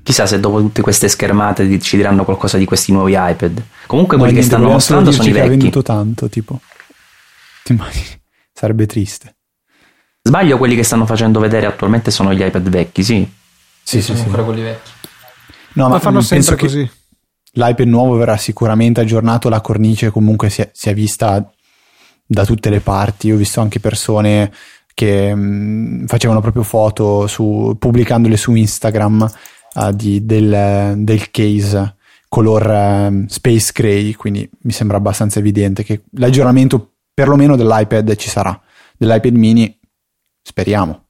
Chissà 0.02 0.27
se 0.27 0.40
dopo 0.40 0.61
tutte 0.61 0.82
queste 0.82 1.09
schermate 1.09 1.78
ci 1.81 1.97
diranno 1.97 2.24
qualcosa 2.24 2.59
di 2.59 2.65
questi 2.65 2.93
nuovi 2.93 3.15
iPad. 3.16 3.62
Comunque 3.86 4.16
quelli 4.16 4.35
che 4.35 4.43
stanno 4.43 4.69
mostrando 4.69 5.12
sono 5.12 5.28
i 5.28 5.32
vecchi. 5.32 5.47
Ha 5.47 5.51
venduto 5.51 5.82
tanto, 5.82 6.28
tipo. 6.28 6.61
Ti 7.65 7.73
immagini? 7.73 8.07
Sarebbe 8.52 8.86
triste. 8.86 9.36
Sbaglio, 10.31 10.59
quelli 10.59 10.77
che 10.77 10.85
stanno 10.85 11.07
facendo 11.07 11.40
vedere 11.40 11.66
attualmente 11.66 12.12
sono 12.12 12.32
gli 12.32 12.40
iPad 12.40 12.69
vecchi, 12.69 13.02
sì? 13.02 13.28
Sì, 13.82 14.01
sì, 14.01 14.15
sì. 14.15 14.23
Ancora 14.23 14.44
quelli 14.44 14.62
vecchi. 14.62 14.90
No, 15.73 15.89
ma, 15.89 15.94
ma 15.94 15.98
fanno 15.98 16.20
sempre 16.20 16.55
così. 16.55 16.89
L'iPad 17.55 17.89
nuovo 17.89 18.15
verrà 18.15 18.36
sicuramente 18.36 19.01
aggiornato, 19.01 19.48
la 19.48 19.61
cornice 19.61 20.11
comunque 20.11 20.48
si 20.48 20.61
è, 20.61 20.70
si 20.73 20.89
è 20.89 20.94
vista 20.94 21.52
da 22.24 22.44
tutte 22.44 22.70
le 22.70 22.78
parti. 22.78 23.27
Io 23.27 23.35
ho 23.35 23.39
visto 23.39 23.61
anche 23.61 23.81
persone 23.81 24.52
che 24.94 25.35
mh, 25.35 25.40
mm, 25.40 26.07
facevano 26.07 26.40
proprio 26.40 26.62
foto 26.62 27.27
su, 27.27 27.74
pubblicandole 27.77 28.36
su 28.36 28.55
Instagram 28.55 29.28
uh, 29.74 29.90
di, 29.90 30.24
del, 30.24 30.94
del, 30.98 31.28
case 31.32 31.97
color 32.28 33.11
uh, 33.11 33.24
space 33.27 33.73
gray, 33.74 34.12
quindi 34.12 34.48
mi 34.61 34.70
sembra 34.70 34.97
abbastanza 34.97 35.40
evidente 35.40 35.82
che 35.82 36.02
l'aggiornamento 36.12 36.93
perlomeno 37.12 37.57
dell'iPad 37.57 38.15
ci 38.15 38.28
sarà. 38.28 38.57
Dell'iPad 38.97 39.35
mini 39.35 39.78
Speriamo. 40.51 41.05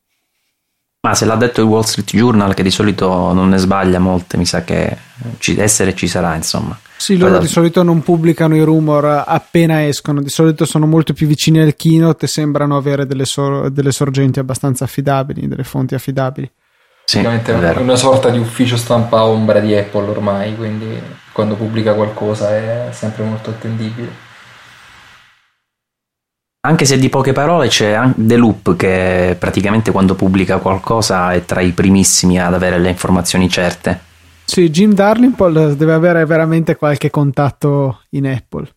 Ma 1.01 1.15
se 1.15 1.25
l'ha 1.25 1.35
detto 1.35 1.63
il 1.63 1.67
Wall 1.67 1.81
Street 1.81 2.11
Journal, 2.11 2.53
che 2.53 2.63
di 2.63 2.71
solito 2.71 3.33
non 3.33 3.49
ne 3.49 3.57
sbaglia 3.57 3.99
molte, 3.99 4.37
mi 4.37 4.45
sa 4.45 4.65
che 4.65 4.95
ci, 5.39 5.59
essere 5.59 5.95
ci 5.95 6.07
sarà, 6.07 6.35
insomma. 6.35 6.79
Sì, 6.95 7.17
loro 7.17 7.39
Poi 7.39 7.41
di 7.41 7.47
solito 7.47 7.83
non 7.83 8.03
pubblicano 8.03 8.55
i 8.55 8.63
rumor 8.63 9.25
appena 9.27 9.87
escono, 9.87 10.21
di 10.21 10.29
solito 10.29 10.67
sono 10.67 10.85
molto 10.85 11.15
più 11.15 11.27
vicini 11.27 11.59
al 11.59 11.75
keynote 11.75 12.27
e 12.27 12.29
sembrano 12.29 12.77
avere 12.77 13.07
delle, 13.07 13.25
sor- 13.25 13.71
delle 13.71 13.93
sorgenti 13.93 14.41
abbastanza 14.41 14.85
affidabili, 14.85 15.49
delle 15.49 15.65
fonti 15.65 15.95
affidabili. 15.95 16.51
Sì, 17.07 17.21
è 17.21 17.79
una 17.79 17.97
sorta 17.97 18.29
di 18.29 18.39
ufficio 18.39 18.77
stampa 18.77 19.25
ombra 19.25 19.59
di 19.61 19.75
Apple 19.75 20.07
ormai, 20.07 20.55
quindi 20.55 21.01
quando 21.33 21.55
pubblica 21.55 21.95
qualcosa 21.95 22.55
è 22.55 22.89
sempre 22.93 23.25
molto 23.25 23.49
attendibile. 23.49 24.29
Anche 26.63 26.85
se 26.85 26.99
di 26.99 27.09
poche 27.09 27.33
parole 27.33 27.69
c'è 27.69 27.99
The 28.15 28.37
Loop 28.37 28.77
che 28.77 29.35
praticamente 29.39 29.93
quando 29.93 30.15
pubblica 30.15 30.59
qualcosa 30.59 31.33
è 31.33 31.47
tra 31.47 31.63
i 31.63 31.73
primissimi 31.73 32.39
ad 32.39 32.53
avere 32.53 32.79
le 32.79 32.91
informazioni 32.91 33.49
certe. 33.49 33.99
Sì, 34.45 34.69
Jim 34.69 34.93
Darlingpole 34.93 35.75
deve 35.75 35.95
avere 35.95 36.27
veramente 36.27 36.77
qualche 36.77 37.09
contatto 37.09 38.03
in 38.11 38.27
Apple. 38.27 38.69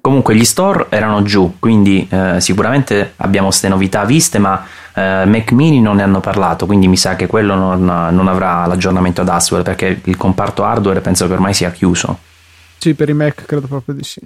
Comunque 0.00 0.34
gli 0.34 0.44
store 0.44 0.86
erano 0.88 1.22
giù, 1.22 1.54
quindi 1.60 2.04
eh, 2.10 2.40
sicuramente 2.40 3.12
abbiamo 3.18 3.48
queste 3.48 3.68
novità 3.68 4.04
viste, 4.04 4.38
ma 4.38 4.66
eh, 4.94 5.24
Mac 5.26 5.52
Mini 5.52 5.80
non 5.80 5.96
ne 5.96 6.02
hanno 6.02 6.18
parlato, 6.18 6.66
quindi 6.66 6.88
mi 6.88 6.96
sa 6.96 7.14
che 7.14 7.28
quello 7.28 7.54
non, 7.54 7.84
non 7.84 8.26
avrà 8.26 8.66
l'aggiornamento 8.66 9.20
ad 9.20 9.28
Aswell 9.28 9.62
perché 9.62 10.00
il 10.02 10.16
comparto 10.16 10.64
hardware 10.64 11.00
penso 11.00 11.28
che 11.28 11.34
ormai 11.34 11.54
sia 11.54 11.70
chiuso. 11.70 12.32
Sì, 12.78 12.94
per 12.94 13.08
i 13.08 13.14
Mac 13.14 13.44
credo 13.44 13.66
proprio 13.66 13.94
di 13.94 14.04
sì. 14.04 14.20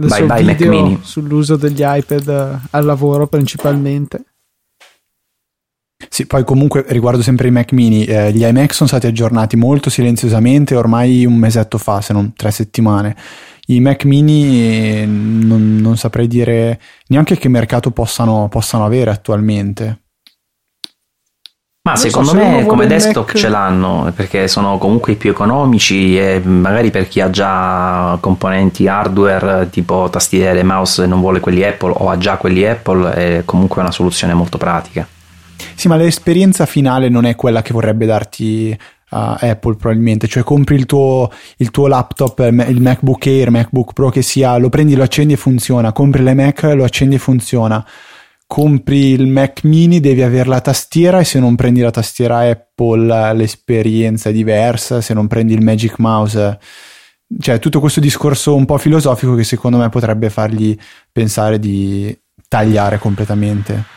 Adesso 0.00 0.26
bye 0.26 0.26
bye 0.26 0.44
Mac 0.44 0.60
Mini. 0.62 1.00
Sull'uso 1.02 1.56
degli 1.56 1.82
iPad 1.82 2.28
eh, 2.28 2.68
al 2.70 2.84
lavoro 2.84 3.26
principalmente. 3.26 4.24
Sì, 6.08 6.26
poi 6.26 6.44
comunque 6.44 6.84
riguardo 6.88 7.22
sempre 7.22 7.48
i 7.48 7.50
Mac 7.50 7.72
mini, 7.72 8.04
eh, 8.04 8.32
gli 8.32 8.44
iMac 8.44 8.72
sono 8.72 8.88
stati 8.88 9.06
aggiornati 9.06 9.56
molto 9.56 9.90
silenziosamente 9.90 10.76
ormai 10.76 11.24
un 11.24 11.34
mesetto 11.34 11.76
fa, 11.76 12.00
se 12.00 12.12
non 12.12 12.32
tre 12.34 12.50
settimane. 12.52 13.16
I 13.66 13.80
Mac 13.80 14.04
mini 14.04 15.04
non, 15.06 15.76
non 15.76 15.96
saprei 15.96 16.26
dire 16.26 16.80
neanche 17.08 17.36
che 17.36 17.48
mercato 17.48 17.90
possano, 17.90 18.48
possano 18.48 18.84
avere 18.84 19.10
attualmente. 19.10 20.02
Ma 21.88 21.94
non 21.94 22.02
secondo 22.02 22.30
so, 22.30 22.36
me 22.36 22.66
come 22.66 22.86
desktop 22.86 23.26
Mac... 23.28 23.36
ce 23.36 23.48
l'hanno 23.48 24.12
perché 24.14 24.46
sono 24.46 24.76
comunque 24.76 25.12
i 25.12 25.16
più 25.16 25.30
economici 25.30 26.18
e 26.18 26.40
magari 26.40 26.90
per 26.90 27.08
chi 27.08 27.20
ha 27.20 27.30
già 27.30 28.18
componenti 28.20 28.86
hardware 28.86 29.68
tipo 29.70 30.08
tastiere 30.10 30.62
mouse 30.62 31.04
e 31.04 31.06
non 31.06 31.20
vuole 31.20 31.40
quelli 31.40 31.64
Apple 31.64 31.92
o 31.96 32.10
ha 32.10 32.18
già 32.18 32.36
quelli 32.36 32.66
Apple 32.66 33.12
è 33.12 33.42
comunque 33.44 33.80
una 33.80 33.90
soluzione 33.90 34.34
molto 34.34 34.58
pratica. 34.58 35.06
Sì, 35.74 35.88
ma 35.88 35.96
l'esperienza 35.96 36.66
finale 36.66 37.08
non 37.08 37.24
è 37.24 37.34
quella 37.34 37.62
che 37.62 37.72
vorrebbe 37.72 38.04
darti 38.04 38.76
uh, 39.10 39.16
Apple 39.38 39.76
probabilmente, 39.76 40.26
cioè 40.26 40.42
compri 40.42 40.74
il 40.74 40.86
tuo, 40.86 41.30
il 41.56 41.70
tuo 41.70 41.86
laptop, 41.86 42.40
il 42.40 42.80
MacBook 42.80 43.26
Air, 43.26 43.50
MacBook 43.50 43.92
Pro 43.92 44.10
che 44.10 44.22
sia, 44.22 44.56
lo 44.58 44.68
prendi, 44.68 44.94
lo 44.94 45.04
accendi 45.04 45.32
e 45.32 45.36
funziona, 45.36 45.92
compri 45.92 46.22
l'iMac, 46.22 46.62
lo 46.74 46.84
accendi 46.84 47.14
e 47.14 47.18
funziona, 47.18 47.84
compri 48.48 49.10
il 49.10 49.28
Mac 49.28 49.62
mini, 49.62 50.00
devi 50.00 50.22
avere 50.22 50.48
la 50.48 50.60
tastiera 50.60 51.20
e 51.20 51.24
se 51.24 51.38
non 51.38 51.54
prendi 51.54 51.80
la 51.80 51.92
tastiera 51.92 52.38
Apple 52.38 53.34
l'esperienza 53.34 54.30
è 54.30 54.32
diversa, 54.32 55.00
se 55.00 55.14
non 55.14 55.28
prendi 55.28 55.52
il 55.52 55.62
Magic 55.62 55.98
Mouse 55.98 56.58
cioè 57.40 57.58
tutto 57.58 57.78
questo 57.80 58.00
discorso 58.00 58.54
un 58.54 58.64
po' 58.64 58.78
filosofico 58.78 59.34
che 59.34 59.44
secondo 59.44 59.76
me 59.76 59.90
potrebbe 59.90 60.30
fargli 60.30 60.74
pensare 61.12 61.58
di 61.58 62.16
tagliare 62.48 62.98
completamente 62.98 63.96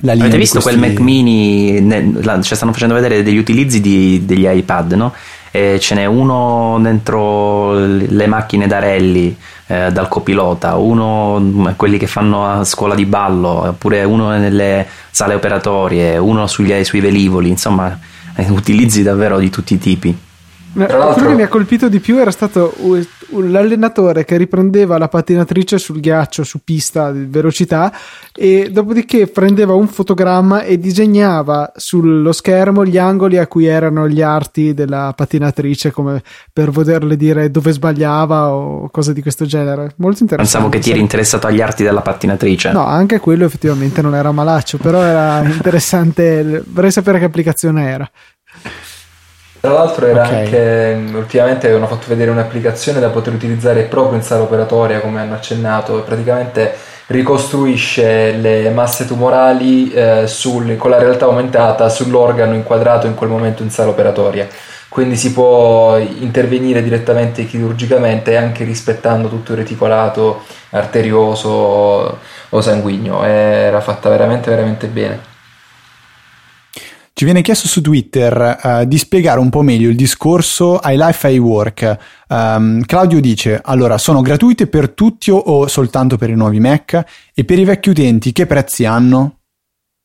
la 0.00 0.12
linea 0.12 0.28
Avete 0.28 0.38
visto 0.38 0.60
questi... 0.60 0.78
quel 0.78 0.90
Mac 0.90 1.00
mini? 1.00 1.80
Ne, 1.80 2.12
la, 2.22 2.40
cioè 2.40 2.56
stanno 2.56 2.72
facendo 2.72 2.94
vedere 2.94 3.22
degli 3.22 3.36
utilizzi 3.36 3.80
di, 3.80 4.24
degli 4.24 4.46
iPad, 4.46 4.92
no? 4.92 5.12
E 5.54 5.78
ce 5.78 5.94
n'è 5.94 6.06
uno 6.06 6.78
dentro 6.80 7.74
le 7.74 8.26
macchine 8.26 8.66
da 8.66 8.78
rally 8.78 9.36
eh, 9.66 9.92
dal 9.92 10.08
copilota, 10.08 10.76
uno 10.76 11.38
mm, 11.38 11.66
quelli 11.76 11.98
che 11.98 12.06
fanno 12.06 12.46
a 12.46 12.64
scuola 12.64 12.94
di 12.94 13.04
ballo, 13.04 13.68
oppure 13.68 14.02
uno 14.04 14.30
nelle 14.30 14.86
sale 15.10 15.34
operatorie, 15.34 16.16
uno 16.16 16.46
sugli, 16.46 16.82
sui 16.84 17.00
velivoli, 17.00 17.50
insomma, 17.50 17.98
eh, 18.34 18.48
utilizzi 18.48 19.02
davvero 19.02 19.38
di 19.38 19.50
tutti 19.50 19.74
i 19.74 19.78
tipi. 19.78 20.18
Quello 20.72 21.14
che 21.14 21.34
mi 21.34 21.42
ha 21.42 21.48
colpito 21.48 21.88
di 21.88 22.00
più 22.00 22.18
era 22.18 22.30
stato 22.30 22.74
l'allenatore 23.28 24.24
che 24.24 24.36
riprendeva 24.36 24.96
la 24.96 25.08
pattinatrice 25.08 25.78
sul 25.78 26.00
ghiaccio 26.00 26.44
su 26.44 26.60
pista 26.64 27.12
di 27.12 27.26
velocità 27.28 27.92
e 28.34 28.70
dopodiché 28.70 29.26
prendeva 29.26 29.74
un 29.74 29.86
fotogramma 29.88 30.62
e 30.62 30.78
disegnava 30.78 31.72
sullo 31.76 32.32
schermo 32.32 32.84
gli 32.84 32.96
angoli 32.96 33.38
a 33.38 33.46
cui 33.46 33.66
erano 33.66 34.08
gli 34.08 34.22
arti 34.22 34.72
della 34.72 35.12
pattinatrice 35.14 35.90
come 35.90 36.22
per 36.52 36.70
poterle 36.70 37.16
dire 37.16 37.50
dove 37.50 37.72
sbagliava 37.72 38.52
o 38.52 38.88
cose 38.90 39.12
di 39.12 39.20
questo 39.20 39.44
genere. 39.44 39.92
Molto 39.96 40.22
interessante 40.22 40.36
pensavo 40.36 40.68
che 40.68 40.78
ti 40.78 40.90
eri 40.90 41.00
interessato 41.00 41.46
agli 41.46 41.60
arti 41.60 41.82
della 41.82 42.00
pattinatrice 42.00 42.72
no 42.72 42.84
anche 42.84 43.20
quello 43.20 43.44
effettivamente 43.44 44.00
non 44.02 44.14
era 44.14 44.32
malaccio 44.32 44.78
però 44.78 45.02
era 45.02 45.42
interessante 45.44 46.62
vorrei 46.66 46.90
sapere 46.90 47.18
che 47.18 47.24
applicazione 47.26 47.88
era 47.88 48.10
tra 49.62 49.70
l'altro 49.74 50.06
era 50.08 50.24
okay. 50.24 50.38
anche 50.44 51.14
ultimamente 51.14 51.66
avevano 51.66 51.86
fatto 51.86 52.06
vedere 52.08 52.32
un'applicazione 52.32 52.98
da 52.98 53.10
poter 53.10 53.32
utilizzare 53.32 53.82
proprio 53.82 54.18
in 54.18 54.24
sala 54.24 54.42
operatoria, 54.42 54.98
come 54.98 55.20
hanno 55.20 55.34
accennato, 55.34 56.00
e 56.00 56.02
praticamente 56.02 56.74
ricostruisce 57.06 58.32
le 58.32 58.70
masse 58.70 59.06
tumorali 59.06 59.92
eh, 59.92 60.26
sul, 60.26 60.76
con 60.76 60.90
la 60.90 60.98
realtà 60.98 61.26
aumentata 61.26 61.88
sull'organo 61.88 62.54
inquadrato 62.54 63.06
in 63.06 63.14
quel 63.14 63.30
momento 63.30 63.62
in 63.62 63.70
sala 63.70 63.90
operatoria. 63.90 64.48
Quindi 64.88 65.14
si 65.14 65.32
può 65.32 65.96
intervenire 65.96 66.82
direttamente 66.82 67.46
chirurgicamente 67.46 68.36
anche 68.36 68.64
rispettando 68.64 69.28
tutto 69.28 69.52
il 69.52 69.58
reticolato 69.58 70.42
arterioso 70.70 72.18
o 72.48 72.60
sanguigno. 72.60 73.22
Era 73.22 73.80
fatta 73.80 74.08
veramente 74.08 74.50
veramente 74.50 74.88
bene. 74.88 75.30
Ci 77.14 77.24
viene 77.24 77.42
chiesto 77.42 77.68
su 77.68 77.82
Twitter 77.82 78.58
uh, 78.62 78.84
di 78.84 78.96
spiegare 78.96 79.38
un 79.38 79.50
po' 79.50 79.60
meglio 79.60 79.90
il 79.90 79.96
discorso 79.96 80.80
iLife 80.82 81.30
iWork. 81.30 81.98
Um, 82.28 82.82
Claudio 82.84 83.20
dice: 83.20 83.60
Allora, 83.62 83.98
sono 83.98 84.22
gratuite 84.22 84.66
per 84.66 84.90
tutti 84.90 85.30
o 85.30 85.66
soltanto 85.66 86.16
per 86.16 86.30
i 86.30 86.34
nuovi 86.34 86.58
Mac? 86.58 87.04
E 87.34 87.44
per 87.44 87.58
i 87.58 87.64
vecchi 87.64 87.90
utenti 87.90 88.32
che 88.32 88.46
prezzi 88.46 88.86
hanno? 88.86 89.41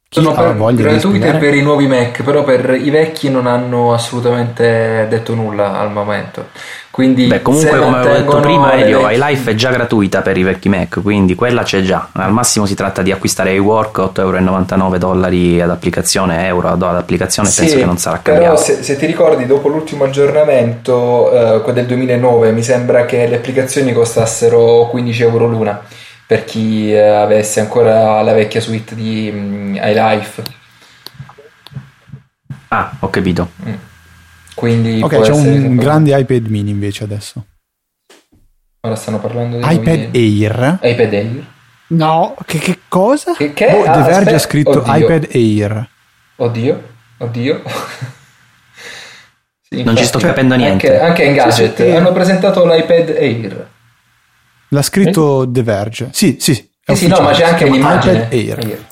Sono 0.09 0.31
per, 0.31 0.73
gratuite 0.73 1.33
per 1.33 1.53
i 1.53 1.61
nuovi 1.61 1.85
Mac, 1.85 2.23
però 2.23 2.45
per 2.45 2.79
i 2.81 2.89
vecchi 2.89 3.29
non 3.29 3.45
hanno 3.45 3.93
assolutamente 3.93 5.05
detto 5.09 5.35
nulla 5.35 5.77
al 5.77 5.91
momento. 5.91 6.45
Quindi 6.89 7.27
Beh, 7.27 7.41
comunque, 7.41 7.77
come 7.77 7.97
avevo 7.97 8.15
detto 8.15 8.39
prima, 8.39 8.71
Elio, 8.71 9.09
iLife 9.09 9.51
è 9.51 9.55
già 9.55 9.69
gratuita 9.69 10.21
per 10.21 10.37
i 10.37 10.43
vecchi 10.43 10.69
Mac, 10.69 11.01
quindi 11.01 11.35
quella 11.35 11.63
c'è 11.63 11.81
già. 11.81 12.07
Al 12.13 12.31
massimo 12.31 12.65
si 12.65 12.73
tratta 12.73 13.01
di 13.01 13.11
acquistare 13.11 13.53
iWork 13.55 13.97
8,99 13.97 14.95
dollari 14.95 15.61
ad 15.61 15.71
applicazione, 15.71 16.47
euro 16.47 16.69
ad 16.69 16.81
applicazione, 16.81 17.49
sì, 17.49 17.59
penso 17.59 17.75
che 17.75 17.85
non 17.85 17.97
sarà 17.97 18.21
cambiato. 18.21 18.55
Però 18.55 18.65
se, 18.65 18.83
se 18.83 18.95
ti 18.95 19.05
ricordi, 19.05 19.45
dopo 19.45 19.67
l'ultimo 19.67 20.05
aggiornamento, 20.05 21.65
eh, 21.65 21.73
del 21.73 21.85
2009, 21.85 22.51
mi 22.53 22.63
sembra 22.63 23.03
che 23.03 23.27
le 23.27 23.35
applicazioni 23.35 23.91
costassero 23.91 24.87
15 24.89 25.21
euro 25.21 25.47
l'una 25.47 25.83
per 26.27 26.43
chi 26.43 26.91
eh, 26.91 26.99
avesse 26.99 27.61
ancora 27.61 28.21
la 28.21 28.33
vecchia 28.33 28.59
suite 28.59 28.93
di 28.93 29.31
um, 29.33 29.79
iLife. 29.81 30.43
Ah, 32.67 32.97
ho 32.99 33.09
capito. 33.09 33.51
Mm. 33.65 33.73
Quindi 34.53 35.01
ok, 35.01 35.21
c'è 35.21 35.31
un 35.31 35.77
grande 35.77 36.17
iPad 36.19 36.47
mini 36.47 36.71
invece 36.71 37.05
adesso. 37.05 37.45
Ora 38.81 38.95
stanno 38.95 39.19
parlando 39.19 39.57
di 39.57 39.63
iPad 39.65 40.09
Air. 40.13 40.79
iPad 40.81 41.13
Air. 41.13 41.45
No, 41.89 42.35
che, 42.45 42.57
che 42.57 42.79
cosa? 42.89 43.33
Che, 43.33 43.53
che? 43.53 43.67
Oh, 43.67 43.83
ah, 43.83 43.91
The 43.91 44.01
Verge 44.01 44.35
ha 44.35 44.39
scritto 44.39 44.79
Oddio. 44.79 44.95
iPad 44.95 45.29
Air. 45.31 45.89
Oddio, 46.35 46.83
oddio. 47.19 47.61
sì, 49.61 49.83
non 49.83 49.95
ci 49.95 50.03
sto 50.03 50.19
capendo 50.19 50.55
niente. 50.55 50.99
Anche, 50.99 51.05
anche 51.05 51.23
in 51.23 51.33
gadget 51.35 51.75
sì, 51.77 51.83
sì, 51.83 51.95
hanno 51.95 52.11
presentato 52.11 52.65
l'iPad 52.65 53.09
Air. 53.17 53.69
L'ha 54.69 54.81
scritto 54.81 55.43
eh? 55.43 55.51
The 55.51 55.63
Verge. 55.63 56.09
Sì, 56.11 56.37
sì. 56.39 56.53
Sì, 56.53 56.95
sì, 56.95 57.07
no, 57.07 57.19
ma 57.19 57.31
c'è 57.31 57.43
anche 57.43 57.69
l'immagine. 57.69 58.29
Air. 58.29 58.59
Air. 58.59 58.85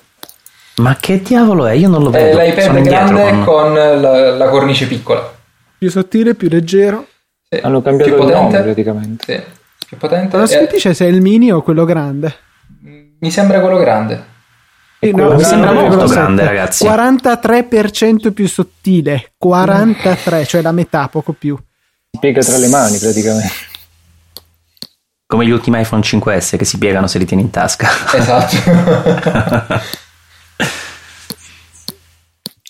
Ma 0.78 0.98
che 1.00 1.22
diavolo 1.22 1.66
è? 1.66 1.74
Io 1.74 1.88
non 1.88 2.04
lo 2.04 2.10
vedo. 2.10 2.38
È 2.38 2.50
l'iPad 2.50 2.82
grande 2.82 3.30
con, 3.30 3.44
con 3.44 3.74
la, 3.74 4.36
la, 4.36 4.50
cornice 4.50 4.88
piccola. 4.88 5.34
Più 5.78 5.90
sottile, 5.90 6.36
più 6.36 6.50
leggero. 6.50 7.08
Sì. 7.50 7.60
Hanno 7.62 7.82
cambiato 7.82 8.12
più 8.12 8.22
il 8.22 8.28
potente. 8.28 8.52
nome 8.52 8.64
praticamente. 8.64 9.24
Sì. 9.26 9.88
Più 9.88 9.98
potente. 9.98 10.36
Ma 10.36 10.46
si 10.46 10.68
dice 10.70 10.94
se 10.94 11.06
è 11.06 11.08
il 11.08 11.22
mini 11.22 11.52
o 11.52 11.62
quello 11.62 11.86
grande? 11.86 12.36
Mi 13.20 13.32
sembra 13.32 13.62
quello 13.62 13.78
grande. 13.78 14.34
Eh, 15.00 15.12
no, 15.12 15.36
mi 15.36 15.44
sembra 15.44 15.72
molto 15.72 16.08
grande, 16.08 16.44
ragazzi. 16.44 16.86
43% 16.86 18.32
più 18.32 18.48
sottile. 18.48 19.34
43, 19.38 20.46
cioè 20.46 20.62
la 20.62 20.72
metà, 20.72 21.08
poco 21.08 21.34
più. 21.34 21.56
Si 22.12 22.20
piega 22.20 22.42
tra 22.42 22.58
le 22.58 22.68
mani 22.68 22.98
praticamente. 22.98 23.74
Come 25.36 25.48
gli 25.48 25.52
ultimi 25.52 25.82
iPhone 25.82 26.02
5S 26.02 26.56
che 26.56 26.64
si 26.64 26.78
piegano 26.78 27.08
se 27.08 27.18
li 27.20 27.26
tieni 27.26 27.44
in 27.44 27.50
tasca. 27.50 27.90
Esatto. 28.14 28.56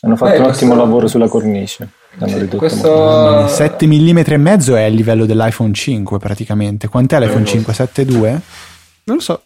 Hanno 0.02 0.16
fatto 0.16 0.34
eh, 0.34 0.40
un 0.40 0.46
ottimo 0.46 0.74
lavoro 0.74 1.06
sulla 1.06 1.28
cornice. 1.28 1.90
Sì, 2.26 2.48
questo... 2.48 3.48
7 3.48 3.86
mm 3.86 4.18
e 4.26 4.38
mezzo 4.38 4.76
è 4.76 4.82
il 4.86 4.96
livello 4.96 5.28
dell'iPhone 5.28 5.74
5 5.74 6.18
praticamente. 6.18 6.88
Quant'è 6.88 7.20
l'iPhone 7.20 7.46
5? 7.46 7.72
7,2? 7.72 8.20
Non 9.04 9.18
lo 9.18 9.20
so. 9.20 9.44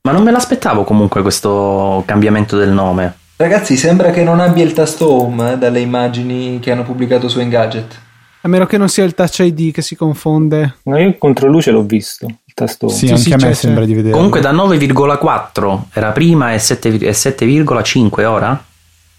Ma 0.00 0.10
non 0.10 0.24
me 0.24 0.32
l'aspettavo 0.32 0.82
comunque 0.82 1.22
questo 1.22 2.02
cambiamento 2.04 2.56
del 2.56 2.70
nome. 2.70 3.18
Ragazzi, 3.36 3.76
sembra 3.76 4.10
che 4.10 4.24
non 4.24 4.40
abbia 4.40 4.64
il 4.64 4.72
tasto 4.72 5.12
home 5.12 5.52
eh, 5.52 5.58
dalle 5.58 5.78
immagini 5.78 6.58
che 6.58 6.72
hanno 6.72 6.82
pubblicato 6.82 7.28
su 7.28 7.38
Engadget. 7.38 8.00
A 8.44 8.48
meno 8.48 8.66
che 8.66 8.76
non 8.76 8.88
sia 8.88 9.04
il 9.04 9.14
touch 9.14 9.38
ID 9.40 9.72
che 9.72 9.82
si 9.82 9.94
confonde. 9.94 10.78
No, 10.84 10.98
io 10.98 11.16
contro 11.16 11.48
luce 11.48 11.70
l'ho 11.70 11.82
visto. 11.84 12.26
Il 12.26 12.54
tasto 12.54 12.88
Sì, 12.88 13.06
sì 13.06 13.12
anche 13.12 13.22
sì, 13.22 13.32
a 13.32 13.36
me 13.36 13.42
c'è, 13.42 13.54
sembra 13.54 13.80
c'è. 13.82 13.86
di 13.86 13.94
vedere. 13.94 14.14
Comunque 14.14 14.40
da 14.40 14.52
9,4 14.52 15.82
era 15.92 16.10
prima 16.10 16.52
e 16.52 16.56
7,5 16.56 18.24
ora? 18.24 18.64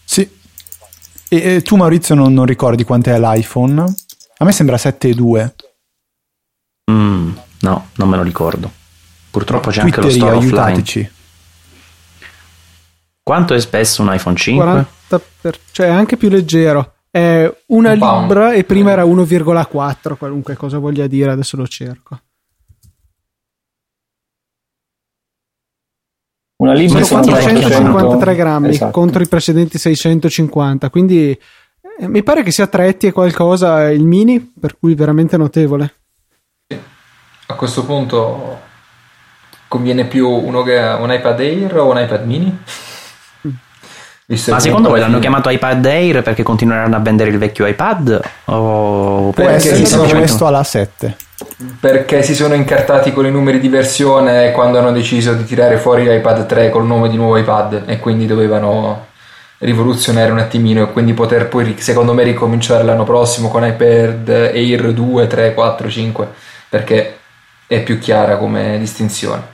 Sì. 0.04 0.30
E, 1.30 1.38
e 1.56 1.62
tu 1.62 1.78
Maurizio 1.78 2.16
non, 2.16 2.34
non 2.34 2.46
ricordi 2.46 2.84
quant'è 2.84 3.18
l'iPhone? 3.18 3.82
A 4.38 4.46
me 4.46 4.52
sembra 4.52 4.76
7,2. 4.76 5.52
Mm, 6.92 7.32
no, 7.62 7.88
non 7.96 8.10
me 8.10 8.18
lo 8.18 8.24
ricordo. 8.24 8.70
Purtroppo 9.32 9.70
c'è 9.72 9.82
anche 9.82 10.02
lo 10.02 10.10
store 10.10 10.36
offline. 10.36 10.60
aiutateci. 10.60 11.12
Quanto 13.24 13.54
è 13.54 13.60
spesso 13.62 14.02
un 14.02 14.14
iPhone 14.14 14.36
5? 14.36 14.64
40 14.66 15.22
per- 15.42 15.60
cioè 15.72 15.88
è 15.88 15.92
anche 15.92 16.18
più 16.18 16.28
leggero. 16.30 16.93
È 17.16 17.48
una 17.68 17.92
Un 17.92 18.00
pound. 18.00 18.22
libra 18.22 18.54
e 18.54 18.64
prima 18.64 18.90
era 18.90 19.04
1,4, 19.04 20.18
qualunque 20.18 20.56
cosa 20.56 20.80
voglia 20.80 21.06
dire, 21.06 21.30
adesso 21.30 21.56
lo 21.58 21.68
cerco. 21.68 22.20
Una 26.56 26.74
libra 26.74 27.04
Sono 27.04 27.22
Sono 27.24 27.36
453 27.38 28.36
grammi 28.36 28.70
Esatto. 28.70 28.92
contro 28.92 29.22
i 29.22 29.28
precedenti 29.28 29.78
650, 29.78 30.90
quindi 30.90 31.38
eh, 32.00 32.08
mi 32.08 32.24
pare 32.24 32.42
che 32.42 32.52
sia 32.52 32.66
3 32.66 32.98
e 32.98 33.12
qualcosa 33.12 33.92
il 33.92 34.06
mini, 34.06 34.40
per 34.60 34.80
cui 34.80 34.96
veramente 34.96 35.38
notevole. 35.38 35.94
A 37.46 37.54
questo 37.54 37.86
punto 37.86 38.60
conviene 39.68 40.06
più 40.08 40.28
uno 40.28 40.62
un 40.62 41.14
iPad 41.14 41.40
Air 41.42 41.78
o 41.78 41.92
un 41.92 42.00
iPad 42.00 42.26
mini? 42.26 42.58
Ma 44.26 44.60
secondo 44.60 44.90
voi 44.90 45.00
l'hanno 45.00 45.20
chiamato 45.20 45.50
iPad 45.50 45.86
Air 45.86 46.22
perché 46.22 46.44
continueranno 46.44 46.96
a 46.96 47.00
vendere 47.00 47.30
il 47.30 47.38
vecchio 47.38 47.66
iPad? 47.66 48.22
O 48.46 49.32
Può 49.32 49.44
Perché 49.44 49.54
essere 49.54 49.76
si 49.76 49.86
sono 49.86 50.08
questo 50.08 50.46
alla 50.46 50.64
7. 50.64 51.16
fine- 51.18 51.76
Perché 51.80 52.24
si 52.24 52.34
sono 52.34 52.54
incartati 52.54 53.12
con 53.12 53.26
i 53.26 53.32
numeri 53.32 53.60
di 53.60 53.68
versione 53.68 54.52
quando 54.52 54.80
hanno 54.80 54.92
deciso 54.94 55.34
di 55.34 55.44
tirare 55.44 55.76
fuori 55.78 56.06
l'iPad 56.06 56.46
3 56.46 56.70
col 56.70 56.86
nome 56.86 57.10
di 57.10 57.18
nuovo 57.18 57.38
iPad 57.38 57.84
e 57.86 58.00
quindi 58.00 58.26
dovevano 58.26 59.08
rivoluzionare 59.58 60.32
un 60.32 60.40
attimino 60.40 60.84
e 60.84 60.92
quindi 60.92 61.14
poter 61.14 61.48
poi 61.48 61.76
secondo 61.80 62.14
me 62.14 62.24
ricominciare 62.24 62.84
l'anno 62.84 63.04
prossimo 63.04 63.50
con 63.50 63.66
iPad 63.66 64.30
Air 64.54 64.92
2, 64.94 65.28
3, 65.28 65.54
4, 65.54 65.90
5 65.90 66.28
perché 66.70 67.18
è 67.68 67.82
più 67.82 68.00
chiara 68.00 68.38
come 68.38 68.78
distinzione. 68.80 69.52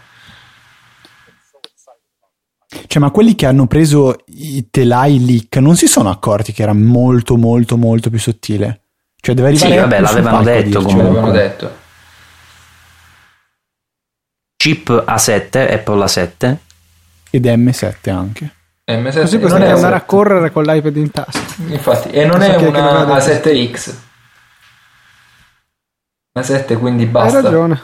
Cioè, 2.91 2.99
ma 2.99 3.11
quelli 3.11 3.35
che 3.35 3.45
hanno 3.45 3.67
preso 3.67 4.15
i 4.25 4.67
telai 4.71 5.23
leak 5.23 5.57
non 5.57 5.75
si 5.75 5.85
sono 5.85 6.09
accorti 6.09 6.51
che 6.53 6.63
era 6.63 6.73
molto, 6.73 7.37
molto, 7.37 7.77
molto 7.77 8.09
più 8.09 8.17
sottile. 8.17 8.81
Cioè, 9.21 9.35
deve 9.35 9.55
Sì, 9.55 9.65
arrivare. 9.65 9.81
vabbè, 9.81 9.95
Apple 9.97 10.07
sul 10.07 10.15
l'avevano 10.23 10.43
detto. 10.43 10.79
Ce 10.79 10.87
l'avevano 10.87 11.13
Comunque. 11.13 11.39
detto. 11.39 11.77
chip 14.55 14.89
A7, 15.07 15.71
Apple 15.71 16.03
A7. 16.03 16.57
Ed 17.29 17.45
M7 17.45 18.09
anche. 18.09 18.53
M7 18.87 19.19
Così 19.21 19.37
non 19.37 19.41
possiamo 19.49 19.65
è 19.65 19.69
andare 19.69 19.95
a 19.95 19.99
A7. 19.99 20.05
correre 20.07 20.51
con 20.51 20.63
l'iPad 20.63 20.95
in 20.97 21.11
tasca. 21.11 21.39
Infatti, 21.67 22.09
e 22.09 22.25
non 22.25 22.39
Non 22.39 22.41
è 22.41 22.55
è 22.55 22.55
una 22.79 22.91
l'aveva 23.03 23.19
detto. 23.23 23.49
A7X. 23.49 23.93
A7 26.39 26.77
quindi 26.79 27.03
Hai 27.03 27.09
basta. 27.09 27.41
ragione. 27.41 27.81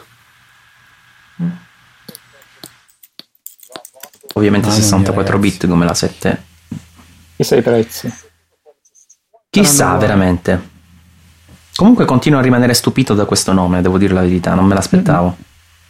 Ovviamente 4.36 4.68
Mamma 4.68 4.78
mia, 4.78 4.88
64 4.88 5.32
ragazzi. 5.32 5.50
bit 5.58 5.68
come 5.68 5.84
la 5.84 5.94
7. 5.94 6.42
Chissà 7.36 7.56
i 7.56 7.62
prezzi. 7.62 8.12
Chissà 9.50 9.72
Saranno 9.72 9.98
veramente. 9.98 10.68
Comunque 11.74 12.04
continuo 12.04 12.38
a 12.38 12.42
rimanere 12.42 12.74
stupito 12.74 13.14
da 13.14 13.24
questo 13.24 13.52
nome, 13.52 13.82
devo 13.82 13.98
dire 13.98 14.14
la 14.14 14.22
verità, 14.22 14.54
non 14.54 14.64
me 14.66 14.74
l'aspettavo. 14.74 15.36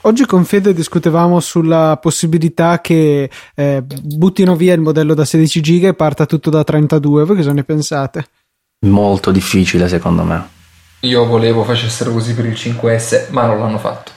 Oggi 0.02 0.24
con 0.24 0.44
Fede 0.44 0.72
discutevamo 0.72 1.40
sulla 1.40 1.98
possibilità 2.00 2.80
che 2.80 3.28
eh, 3.54 3.82
buttino 3.82 4.54
via 4.54 4.74
il 4.74 4.80
modello 4.80 5.14
da 5.14 5.24
16 5.24 5.60
giga 5.60 5.88
e 5.88 5.94
parta 5.94 6.26
tutto 6.26 6.50
da 6.50 6.62
32. 6.62 7.24
Voi 7.24 7.36
cosa 7.36 7.52
ne 7.52 7.64
pensate? 7.64 8.26
Molto 8.86 9.32
difficile 9.32 9.88
secondo 9.88 10.22
me. 10.22 10.48
Io 11.00 11.24
volevo 11.26 11.64
facessero 11.64 12.12
così 12.12 12.34
per 12.34 12.46
il 12.46 12.52
5S, 12.52 13.30
ma 13.30 13.46
non 13.46 13.58
l'hanno 13.58 13.78
fatto. 13.78 14.12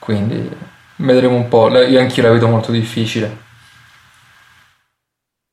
Quindi 0.00 0.48
vedremo 0.96 1.36
un 1.36 1.48
po'. 1.48 1.68
Io 1.78 2.00
anch'io 2.00 2.22
la 2.24 2.30
vedo 2.30 2.48
molto 2.48 2.72
difficile. 2.72 3.48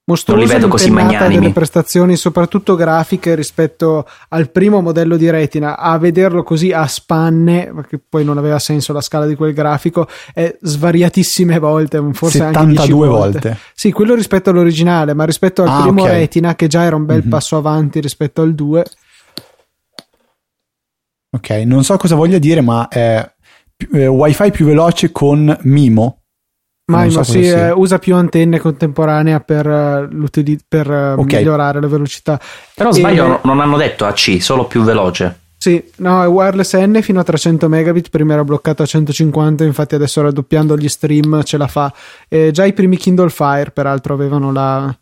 Mostruosa 0.09 0.41
Non 0.45 0.49
li 0.53 0.59
vedo 0.61 0.71
così 0.71 0.89
magnanimi. 0.89 1.41
delle 1.41 1.53
prestazioni, 1.53 2.15
soprattutto 2.15 2.75
grafiche, 2.75 3.35
rispetto 3.35 4.07
al 4.29 4.49
primo 4.51 4.79
modello 4.81 5.17
di 5.17 5.29
Retina. 5.29 5.77
A 5.77 5.97
vederlo 5.97 6.43
così 6.43 6.71
a 6.71 6.87
spanne, 6.87 7.73
perché 7.75 7.99
poi 8.07 8.23
non 8.23 8.37
aveva 8.37 8.57
senso 8.57 8.93
la 8.93 9.01
scala 9.01 9.25
di 9.25 9.35
quel 9.35 9.53
grafico, 9.53 10.07
è 10.33 10.55
svariatissime 10.61 11.59
volte, 11.59 12.01
forse 12.13 12.41
anche 12.41 12.57
10 12.67 12.75
72 12.75 13.07
volte. 13.09 13.31
volte. 13.49 13.57
Sì, 13.73 13.91
quello 13.91 14.15
rispetto 14.15 14.49
all'originale, 14.49 15.13
ma 15.13 15.25
rispetto 15.25 15.61
al 15.63 15.67
Ah, 15.67 15.81
primo 15.81 16.03
ok. 16.03 16.09
Retina, 16.09 16.55
che 16.55 16.67
già 16.67 16.83
era 16.83 16.95
un 16.95 17.05
bel 17.05 17.23
Mhm. 17.23 17.29
passo 17.29 17.57
avanti 17.57 17.99
rispetto 17.99 18.41
al 18.41 18.55
2. 18.55 18.85
Ok, 21.35 21.49
non 21.65 21.83
so 21.83 21.97
cosa 21.97 22.15
voglia 22.15 22.37
dire, 22.37 22.61
ma 22.61 22.87
è 22.87 23.29
eh, 23.91 24.07
wifi 24.07 24.51
più 24.51 24.65
veloce 24.65 25.11
con 25.11 25.55
Mimo. 25.63 26.21
Ma 26.89 27.01
Non 27.01 27.11
so 27.11 27.23
sì, 27.23 27.41
eh, 27.45 27.71
usa 27.71 27.99
più 27.99 28.15
antenne 28.15 28.59
contemporanea 28.59 29.41
per, 29.41 29.67
eh, 29.67 30.07
l'utili- 30.09 30.57
per 30.65 30.89
eh, 30.89 31.11
Ok. 31.13 31.33
migliorare 31.33 31.81
la 31.81 31.87
velocità. 31.87 32.39
Però 32.73 32.89
E- 32.89 32.93
sbaglio, 32.93 33.27
no- 33.27 33.39
non 33.43 33.59
hanno 33.59 33.75
detto 33.75 34.05
AC, 34.05 34.37
solo 34.41 34.65
più 34.67 34.83
veloce. 34.83 35.39
Sì, 35.57 35.83
no, 35.97 36.23
è 36.23 36.27
wireless 36.27 36.75
N 36.75 36.99
fino 37.01 37.19
a 37.19 37.23
300 37.23 37.67
megabit, 37.67 38.09
prima 38.09 38.33
era 38.33 38.43
bloccato 38.45 38.83
a 38.83 38.85
150, 38.85 39.65
infatti 39.65 39.95
adesso 39.95 40.21
raddoppiando 40.21 40.77
gli 40.77 40.87
stream 40.87 41.43
ce 41.43 41.57
la 41.57 41.67
fa. 41.67 41.91
E 42.29 42.51
già 42.51 42.63
i 42.63 42.71
primi 42.71 42.95
Kindle 42.95 43.29
Fire, 43.29 43.71
peraltro, 43.71 44.13
avevano 44.13 44.53
la, 44.53 44.95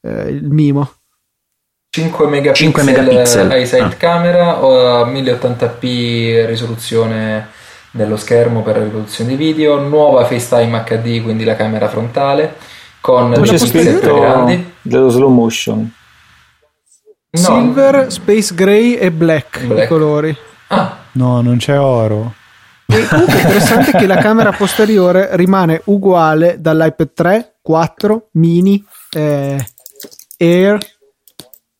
eh, 0.00 0.28
il 0.30 0.50
mimo. 0.50 0.90
5 1.90 2.26
megapixel, 2.26 2.54
5 2.66 2.82
megapixel. 2.82 3.50
eyesight 3.52 3.92
Ah. 3.92 3.96
camera 3.96 4.64
o 4.64 5.04
1080p 5.06 6.46
risoluzione 6.46 7.48
dello 7.90 8.16
schermo 8.16 8.62
per 8.62 8.76
la 8.78 8.84
riproduzione 8.84 9.30
di 9.30 9.36
video, 9.36 9.78
nuova 9.80 10.24
FaceTime 10.24 10.84
HD, 10.84 11.22
quindi 11.22 11.44
la 11.44 11.56
camera 11.56 11.88
frontale 11.88 12.56
con 13.00 13.32
due 13.32 13.56
più 13.56 13.98
grandi. 14.20 14.72
dello 14.82 15.08
slow 15.08 15.30
motion. 15.30 15.92
No. 17.30 17.38
Silver, 17.38 18.10
Space 18.10 18.54
Gray 18.54 18.94
e 18.94 19.10
Black, 19.10 19.62
Black. 19.64 19.84
i 19.84 19.86
colori. 19.86 20.36
Ah, 20.68 20.96
No, 21.12 21.40
non 21.40 21.56
c'è 21.58 21.78
oro. 21.78 22.34
E 22.86 23.06
comunque 23.06 23.34
è 23.34 23.40
interessante 23.42 23.92
che 23.92 24.06
la 24.06 24.16
camera 24.16 24.52
posteriore 24.52 25.28
rimane 25.32 25.82
uguale 25.86 26.56
dall'iPad 26.58 27.12
3, 27.12 27.56
4, 27.60 28.28
mini, 28.32 28.82
eh, 29.10 29.62
Air 30.38 30.78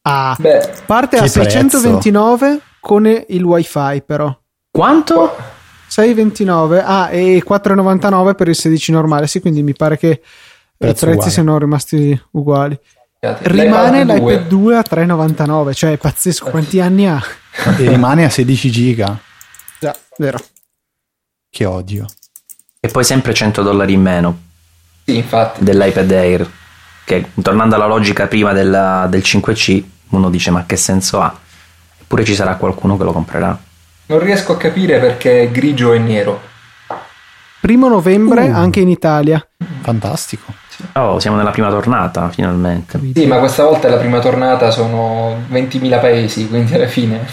a 0.02 0.36
beh, 0.38 0.70
parte 0.86 1.16
a 1.16 1.22
Che 1.22 1.30
prezzo. 1.30 1.50
629 1.50 2.60
con 2.80 3.06
il 3.06 3.42
wifi 3.42 4.02
però 4.04 4.36
Quanto? 4.70 5.34
629 6.02 6.80
ah 6.84 7.10
e 7.10 7.42
4,99 7.46 8.34
per 8.36 8.48
il 8.48 8.54
16 8.54 8.92
normale 8.92 9.26
sì 9.26 9.40
quindi 9.40 9.62
mi 9.64 9.74
pare 9.74 9.98
che 9.98 10.06
i 10.08 10.20
Prezzo 10.76 11.06
prezzi 11.06 11.10
uguale. 11.16 11.30
siano 11.32 11.58
rimasti 11.58 12.22
uguali 12.32 12.78
rimane 13.20 14.04
l'iPad 14.04 14.18
l'iPad 14.20 14.46
2 14.46 14.76
a 14.76 14.84
3,99 14.88 15.72
cioè 15.72 15.92
è 15.92 15.96
pazzesco 15.96 16.50
quanti 16.50 16.80
anni 16.80 17.08
ha 17.08 17.20
E 17.78 17.88
rimane 17.88 18.24
a 18.24 18.30
16 18.30 18.70
giga. 18.70 19.18
già 19.80 19.92
vero 20.18 20.38
Che 21.50 21.64
odio. 21.64 22.06
E 22.78 22.86
poi 22.88 23.02
sempre 23.02 23.34
100 23.34 23.62
dollari 23.62 23.94
in 23.94 24.02
meno 24.02 24.38
Sì, 25.04 25.16
infatti. 25.16 25.64
dell'iPad 25.64 26.10
Air. 26.12 26.50
Che 27.04 27.30
tornando 27.42 27.74
alla 27.74 27.86
logica 27.86 28.28
prima 28.28 28.52
della- 28.52 29.06
del 29.10 29.22
5C, 29.22 29.82
uno 30.10 30.30
dice 30.30 30.52
ma 30.52 30.64
che 30.66 30.76
senso 30.76 31.20
ha? 31.20 31.36
Eppure 32.00 32.24
ci 32.24 32.34
sarà 32.36 32.54
qualcuno 32.54 32.96
che 32.96 33.02
lo 33.02 33.12
comprerà. 33.12 33.58
Non 34.08 34.20
riesco 34.20 34.52
a 34.52 34.56
capire 34.56 34.98
perché 34.98 35.42
è 35.42 35.50
grigio 35.50 35.92
e 35.92 35.98
nero. 35.98 36.40
primo 37.60 37.88
novembre 37.88 38.48
Uh. 38.48 38.54
anche 38.54 38.80
in 38.80 38.88
Italia 38.88 39.46
Fantastico. 39.82 40.54
Oh, 40.94 41.18
siamo 41.18 41.36
nella 41.36 41.50
prima 41.50 41.68
tornata, 41.68 42.30
finalmente. 42.30 42.98
Sì, 43.14 43.26
ma 43.26 43.38
questa 43.38 43.64
volta 43.64 43.88
è 43.88 43.90
la 43.90 43.96
prima 43.98 44.20
tornata, 44.20 44.70
sono 44.70 45.42
20.000 45.50 46.00
paesi, 46.00 46.48
quindi 46.48 46.74
alla 46.74 46.86
fine... 46.86 47.26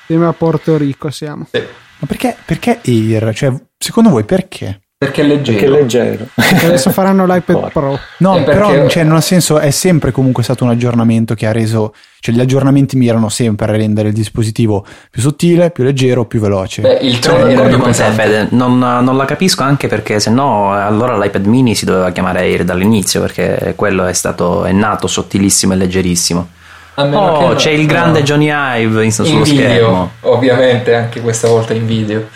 insieme 0.00 0.26
a 0.26 0.32
Porto 0.32 0.76
Rico 0.76 1.10
siamo 1.10 1.46
Ma 1.52 2.06
perché, 2.06 2.36
perché 2.44 2.80
Air? 2.84 3.34
Cioè, 3.34 3.52
secondo 3.76 4.10
voi 4.10 4.24
perché? 4.24 4.80
Perché 5.04 5.22
è 5.22 5.24
leggero. 5.24 5.58
Che 5.58 5.68
leggero. 5.68 6.26
adesso 6.34 6.90
faranno 6.90 7.24
l'iPad 7.26 7.56
Porca. 7.58 7.68
Pro 7.70 7.98
No, 8.18 8.36
Eh, 8.38 8.42
perché- 8.42 8.60
però 8.74 8.88
cioè, 8.88 9.02
non 9.04 9.16
ha 9.16 9.20
senso, 9.20 9.58
è 9.58 9.70
sempre 9.70 10.10
comunque 10.12 10.42
stato 10.42 10.64
un 10.64 10.70
aggiornamento 10.70 11.34
che 11.34 11.46
ha 11.46 11.52
reso, 11.52 11.94
cioè 12.20 12.34
gli 12.34 12.40
aggiornamenti 12.40 12.96
mirano 12.96 13.28
sempre 13.28 13.66
a 13.66 13.76
rendere 13.76 14.08
il 14.08 14.14
dispositivo 14.14 14.84
più 15.10 15.20
sottile, 15.22 15.70
più 15.70 15.84
leggero, 15.84 16.24
più 16.24 16.40
veloce. 16.40 16.82
Beh, 16.82 16.98
il 17.02 17.22
Sono 17.22 17.38
3 17.38 17.50
era 17.50 17.62
d'accordo 17.62 17.74
più 17.76 17.84
con 17.84 17.92
te. 17.92 18.02
Fede. 18.12 18.46
Non, 18.50 18.78
non 18.78 19.16
la 19.16 19.24
capisco 19.24 19.62
anche 19.62 19.88
perché 19.88 20.20
se 20.20 20.30
no, 20.30 20.72
allora 20.72 21.18
l'iPad 21.18 21.46
mini 21.46 21.74
si 21.74 21.84
doveva 21.84 22.10
chiamare 22.12 22.40
Air 22.40 22.64
dall'inizio 22.64 23.20
perché 23.20 23.74
quello 23.76 24.04
è 24.06 24.12
stato 24.12 24.64
è 24.64 24.72
nato 24.72 25.06
sottilissimo 25.06 25.72
e 25.72 25.76
leggerissimo. 25.76 26.48
Oh, 26.96 27.54
c'è 27.56 27.70
il 27.70 27.86
grande. 27.86 28.22
Johnny 28.22 28.50
Ive 28.52 28.98
in- 29.00 29.04
in 29.06 29.12
sullo 29.12 29.42
video, 29.42 29.64
schermo. 29.66 30.10
ovviamente, 30.20 30.94
anche 30.94 31.20
questa 31.20 31.48
volta 31.48 31.74
in 31.74 31.86
video. 31.86 32.28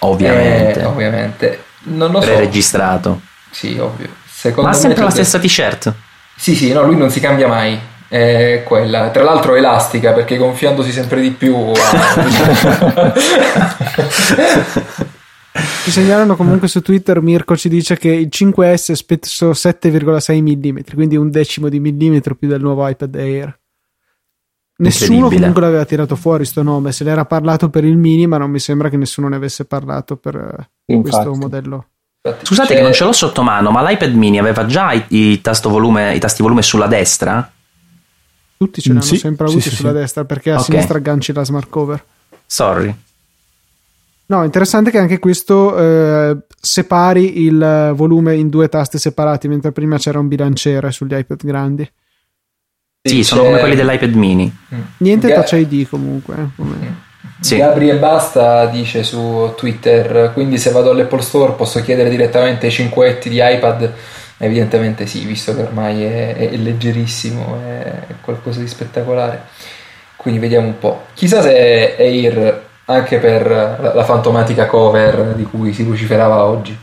Ovviamente. 0.00 0.80
Eh, 0.80 0.84
ovviamente. 0.84 1.62
Non 1.84 2.10
lo 2.10 2.20
so. 2.20 2.26
Preregistrato. 2.26 3.20
Sì, 3.50 3.78
ovvio. 3.78 4.08
Secondo 4.26 4.70
Ma 4.70 4.76
ha 4.76 4.78
me 4.78 4.80
sempre 4.80 5.04
la 5.04 5.10
stessa 5.10 5.38
t-shirt. 5.38 5.94
Sì, 6.36 6.54
sì, 6.54 6.72
no, 6.72 6.82
lui 6.82 6.96
non 6.96 7.10
si 7.10 7.20
cambia 7.20 7.48
mai. 7.48 7.78
è 8.08 8.62
quella. 8.64 9.10
Tra 9.10 9.22
l'altro 9.22 9.54
elastica 9.54 10.12
perché 10.12 10.36
gonfiandosi 10.36 10.92
sempre 10.92 11.20
di 11.20 11.30
più. 11.30 11.72
Ci 15.84 15.90
segnalano 15.90 16.34
comunque 16.36 16.68
su 16.68 16.80
Twitter, 16.80 17.20
Mirko 17.20 17.56
ci 17.56 17.68
dice 17.68 17.96
che 17.98 18.08
il 18.08 18.28
5S 18.32 18.92
è 18.92 18.94
spesso 18.94 19.50
7,6 19.50 20.40
mm, 20.40 20.78
quindi 20.94 21.16
un 21.16 21.30
decimo 21.30 21.68
di 21.68 21.78
millimetro 21.78 22.34
più 22.34 22.48
del 22.48 22.60
nuovo 22.60 22.88
iPad 22.88 23.14
Air. 23.16 23.60
Nessuno 24.76 25.28
comunque 25.28 25.60
l'aveva 25.60 25.84
tirato 25.84 26.16
fuori 26.16 26.44
sto 26.44 26.62
nome, 26.62 26.92
se 26.92 27.04
l'era 27.04 27.26
parlato 27.26 27.68
per 27.68 27.84
il 27.84 27.96
mini, 27.96 28.26
ma 28.26 28.38
non 28.38 28.50
mi 28.50 28.58
sembra 28.58 28.88
che 28.88 28.96
nessuno 28.96 29.28
ne 29.28 29.36
avesse 29.36 29.66
parlato 29.66 30.16
per 30.16 30.36
eh, 30.36 30.70
Infatti. 30.86 31.10
questo 31.10 31.34
modello. 31.34 31.86
Scusate 32.42 32.68
C'è... 32.68 32.76
che 32.76 32.82
non 32.82 32.92
ce 32.92 33.04
l'ho 33.04 33.12
sotto 33.12 33.42
mano, 33.42 33.70
ma 33.70 33.82
l'iPad 33.88 34.14
mini 34.14 34.38
aveva 34.38 34.64
già 34.66 34.92
i, 34.92 35.04
i, 35.08 35.40
volume, 35.64 36.14
i 36.14 36.20
tasti 36.20 36.42
volume 36.42 36.62
sulla 36.62 36.86
destra? 36.86 37.50
Tutti 38.56 38.80
ce 38.80 38.88
l'hanno 38.90 39.00
sì, 39.00 39.16
sempre 39.16 39.46
avuti 39.46 39.62
sì, 39.62 39.74
sulla 39.74 39.90
sì. 39.90 39.96
destra 39.96 40.24
perché 40.24 40.50
a 40.50 40.54
okay. 40.54 40.66
sinistra 40.66 40.98
agganci 40.98 41.32
la 41.32 41.44
smart 41.44 41.68
cover. 41.68 42.04
Sorry. 42.46 42.94
No, 44.26 44.44
interessante 44.44 44.90
che 44.90 44.98
anche 44.98 45.18
questo 45.18 45.76
eh, 45.76 46.36
separi 46.60 47.42
il 47.42 47.92
volume 47.94 48.36
in 48.36 48.48
due 48.48 48.68
tasti 48.68 48.98
separati, 48.98 49.48
mentre 49.48 49.72
prima 49.72 49.98
c'era 49.98 50.20
un 50.20 50.28
bilanciere 50.28 50.92
sugli 50.92 51.14
iPad 51.14 51.44
grandi. 51.44 51.90
Sì, 53.02 53.16
sì 53.16 53.24
sono 53.24 53.42
come 53.42 53.58
quelli 53.58 53.74
dell'iPad 53.74 54.14
mini. 54.14 54.56
Mm. 54.74 54.80
Niente 54.98 55.34
Touch 55.34 55.52
ID 55.52 55.88
comunque. 55.88 56.34
Eh, 56.36 56.46
come... 56.56 56.76
Mm. 56.76 56.92
Sì. 57.42 57.56
Gabri 57.56 57.88
e 57.88 57.96
Basta 57.96 58.66
dice 58.66 59.02
su 59.02 59.52
Twitter, 59.56 60.30
quindi 60.32 60.58
se 60.58 60.70
vado 60.70 60.90
all'Apple 60.90 61.22
Store 61.22 61.52
posso 61.52 61.82
chiedere 61.82 62.08
direttamente 62.08 62.68
i 62.68 62.70
cinquetti 62.70 63.28
di 63.28 63.40
iPad? 63.42 63.92
Evidentemente 64.38 65.06
sì, 65.06 65.24
visto 65.24 65.54
che 65.54 65.62
ormai 65.62 66.04
è, 66.04 66.36
è 66.36 66.56
leggerissimo, 66.56 67.60
è 67.66 68.14
qualcosa 68.20 68.60
di 68.60 68.68
spettacolare. 68.68 69.42
Quindi 70.14 70.38
vediamo 70.38 70.68
un 70.68 70.78
po'. 70.78 71.06
Chissà 71.14 71.42
se 71.42 71.96
Air 71.98 72.62
anche 72.84 73.18
per 73.18 73.92
la 73.94 74.04
fantomatica 74.04 74.66
cover 74.66 75.34
di 75.34 75.42
cui 75.42 75.72
si 75.72 75.82
vociferava 75.82 76.44
oggi. 76.44 76.76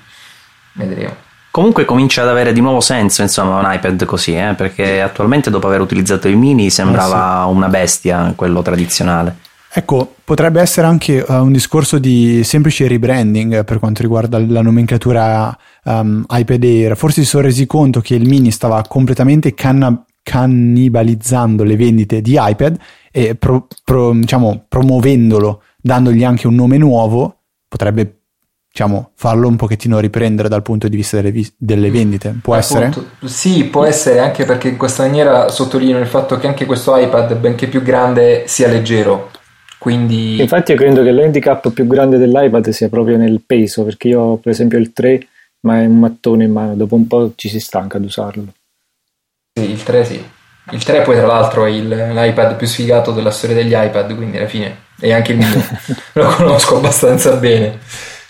Vedremo. 0.73 1.15
Comunque 1.51 1.85
comincia 1.85 2.21
ad 2.21 2.27
avere 2.27 2.51
di 2.51 2.61
nuovo 2.61 2.81
senso 2.81 3.21
insomma 3.21 3.59
un 3.59 3.73
iPad 3.73 4.03
così, 4.03 4.35
eh? 4.35 4.53
perché 4.55 5.01
attualmente 5.01 5.49
dopo 5.49 5.67
aver 5.67 5.79
utilizzato 5.79 6.27
il 6.27 6.35
mini 6.35 6.69
sembrava 6.69 7.43
eh 7.43 7.47
sì. 7.47 7.55
una 7.55 7.67
bestia 7.69 8.33
quello 8.35 8.61
tradizionale. 8.61 9.47
Ecco, 9.71 10.15
potrebbe 10.23 10.61
essere 10.61 10.87
anche 10.87 11.23
uh, 11.25 11.33
un 11.33 11.51
discorso 11.51 11.99
di 11.99 12.43
semplice 12.43 12.87
rebranding 12.87 13.63
per 13.63 13.77
quanto 13.77 14.01
riguarda 14.01 14.39
la 14.39 14.61
nomenclatura 14.61 15.55
um, 15.83 16.25
iPad 16.27 16.63
Air. 16.63 16.97
Forse 16.97 17.21
si 17.21 17.27
sono 17.27 17.43
resi 17.43 17.67
conto 17.67 18.01
che 18.01 18.15
il 18.15 18.27
mini 18.27 18.49
stava 18.49 18.83
completamente 18.87 19.53
canna- 19.53 20.03
cannibalizzando 20.23 21.63
le 21.63 21.75
vendite 21.75 22.21
di 22.21 22.35
iPad 22.39 22.77
e 23.11 23.35
pro- 23.35 23.67
pro- 23.83 24.13
diciamo, 24.13 24.65
promuovendolo 24.67 25.61
dandogli 25.77 26.23
anche 26.23 26.47
un 26.47 26.55
nome 26.55 26.77
nuovo, 26.77 27.41
potrebbe 27.67 28.21
diciamo, 28.71 29.11
farlo 29.15 29.47
un 29.47 29.55
pochettino 29.55 29.99
riprendere 29.99 30.49
dal 30.49 30.61
punto 30.61 30.87
di 30.87 30.95
vista 30.95 31.17
delle, 31.17 31.31
vi- 31.31 31.53
delle 31.57 31.91
vendite. 31.91 32.35
Può 32.41 32.55
Appunto, 32.55 32.83
essere? 32.83 33.05
Sì, 33.25 33.65
può 33.65 33.85
essere 33.85 34.19
anche 34.19 34.45
perché 34.45 34.69
in 34.69 34.77
questa 34.77 35.03
maniera 35.03 35.49
sottolineo 35.49 35.99
il 35.99 36.07
fatto 36.07 36.37
che 36.37 36.47
anche 36.47 36.65
questo 36.65 36.95
iPad, 36.95 37.35
benché 37.35 37.67
più 37.67 37.81
grande, 37.81 38.43
sia 38.47 38.67
leggero. 38.67 39.29
Quindi... 39.79 40.39
Infatti 40.41 40.71
io 40.71 40.77
credo 40.77 41.01
che 41.01 41.11
l'handicap 41.11 41.71
più 41.71 41.87
grande 41.87 42.17
dell'iPad 42.17 42.69
sia 42.69 42.89
proprio 42.89 43.17
nel 43.17 43.41
peso, 43.45 43.83
perché 43.83 44.09
io 44.09 44.19
ho 44.19 44.37
per 44.37 44.51
esempio 44.51 44.77
il 44.77 44.93
3, 44.93 45.25
ma 45.61 45.81
è 45.81 45.85
un 45.85 45.97
mattone 45.97 46.43
in 46.43 46.51
mano, 46.51 46.75
dopo 46.75 46.95
un 46.95 47.07
po' 47.07 47.31
ci 47.35 47.49
si 47.49 47.59
stanca 47.59 47.97
ad 47.97 48.03
usarlo. 48.03 48.45
Sì, 49.53 49.71
il 49.71 49.81
3 49.81 50.05
sì. 50.05 50.23
Il 50.71 50.83
3 50.83 51.01
poi 51.01 51.15
tra 51.15 51.25
l'altro 51.25 51.65
è 51.65 51.69
il, 51.69 51.87
l'iPad 51.87 52.55
più 52.55 52.67
sfigato 52.67 53.11
della 53.11 53.31
storia 53.31 53.55
degli 53.55 53.73
iPad, 53.73 54.15
quindi 54.15 54.37
alla 54.37 54.47
fine 54.47 54.87
e 54.99 55.13
anche 55.13 55.31
il 55.31 55.37
mio 55.37 55.47
lo 56.13 56.27
conosco 56.27 56.77
abbastanza 56.77 57.35
bene. 57.35 57.79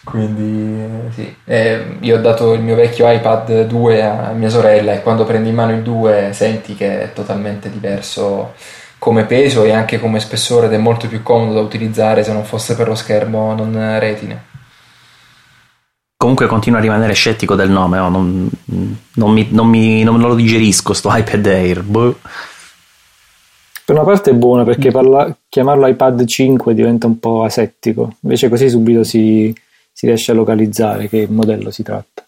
Quindi 0.03 1.11
sì, 1.13 1.35
eh, 1.45 1.97
io 1.99 2.17
ho 2.17 2.21
dato 2.21 2.53
il 2.53 2.61
mio 2.61 2.75
vecchio 2.75 3.11
iPad 3.11 3.65
2 3.65 4.01
a 4.01 4.31
mia 4.31 4.49
sorella 4.49 4.93
e 4.93 5.01
quando 5.01 5.25
prendi 5.25 5.49
in 5.49 5.55
mano 5.55 5.73
il 5.73 5.83
2 5.83 6.29
senti 6.31 6.73
che 6.73 7.03
è 7.03 7.13
totalmente 7.13 7.69
diverso 7.69 8.53
come 8.99 9.23
peso 9.23 9.63
e 9.63 9.71
anche 9.71 9.99
come 9.99 10.19
spessore 10.19 10.67
ed 10.67 10.73
è 10.73 10.77
molto 10.77 11.07
più 11.07 11.23
comodo 11.23 11.53
da 11.53 11.61
utilizzare 11.61 12.23
se 12.23 12.33
non 12.33 12.43
fosse 12.43 12.75
per 12.75 12.87
lo 12.87 12.95
schermo 12.95 13.55
non 13.55 13.97
retine. 13.97 14.47
Comunque 16.17 16.47
continuo 16.47 16.79
a 16.79 16.81
rimanere 16.81 17.13
scettico 17.13 17.55
del 17.55 17.69
nome, 17.69 17.97
oh, 17.97 18.09
non, 18.09 18.49
non, 19.13 19.31
mi, 19.31 19.47
non, 19.51 19.67
mi, 19.67 20.03
non, 20.03 20.19
lo 20.19 20.35
digerisco 20.35 20.91
sto 20.91 21.09
iPad 21.15 21.45
Air. 21.45 21.81
Boh. 21.81 22.19
Per 23.85 23.95
una 23.95 24.03
parte 24.03 24.31
è 24.31 24.33
buono 24.33 24.65
perché 24.65 24.91
parla, 24.91 25.33
chiamarlo 25.47 25.87
iPad 25.87 26.25
5 26.25 26.73
diventa 26.73 27.07
un 27.07 27.19
po' 27.19 27.43
asettico, 27.43 28.17
invece 28.19 28.49
così 28.49 28.69
subito 28.69 29.05
si, 29.05 29.55
si 29.93 30.05
riesce 30.07 30.31
a 30.31 30.35
localizzare 30.35 31.07
che 31.07 31.25
modello 31.29 31.71
si 31.71 31.83
tratta. 31.83 32.25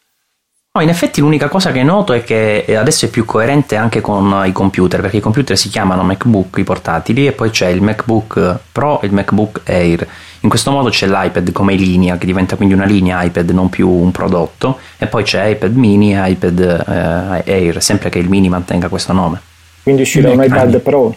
No, 0.73 0.81
in 0.81 0.87
effetti 0.87 1.19
l'unica 1.19 1.49
cosa 1.49 1.73
che 1.73 1.83
noto 1.83 2.13
è 2.13 2.23
che 2.23 2.65
adesso 2.79 3.05
è 3.05 3.09
più 3.09 3.25
coerente 3.25 3.75
anche 3.75 3.99
con 3.99 4.43
i 4.45 4.53
computer, 4.53 5.01
perché 5.01 5.17
i 5.17 5.19
computer 5.19 5.57
si 5.57 5.67
chiamano 5.67 6.01
MacBook, 6.01 6.59
i 6.59 6.63
portatili, 6.63 7.27
e 7.27 7.33
poi 7.33 7.49
c'è 7.49 7.67
il 7.67 7.81
MacBook 7.81 8.59
Pro 8.71 9.01
e 9.01 9.07
il 9.07 9.11
MacBook 9.11 9.63
Air. 9.65 10.07
In 10.39 10.47
questo 10.47 10.71
modo 10.71 10.87
c'è 10.87 11.07
l'iPad 11.07 11.51
come 11.51 11.73
linea, 11.75 12.17
che 12.17 12.25
diventa 12.25 12.55
quindi 12.55 12.73
una 12.73 12.85
linea 12.85 13.21
iPad, 13.21 13.49
non 13.49 13.67
più 13.67 13.89
un 13.89 14.11
prodotto, 14.11 14.79
e 14.97 15.07
poi 15.07 15.23
c'è 15.23 15.43
iPad 15.47 15.75
mini 15.75 16.15
e 16.15 16.29
iPad 16.29 17.43
eh, 17.45 17.51
Air, 17.51 17.83
sempre 17.83 18.07
che 18.07 18.19
il 18.19 18.29
mini 18.29 18.47
mantenga 18.47 18.87
questo 18.87 19.11
nome. 19.11 19.41
Quindi 19.83 20.03
uscirà 20.03 20.31
un 20.31 20.41
iPad 20.41 20.79
Pro. 20.79 21.13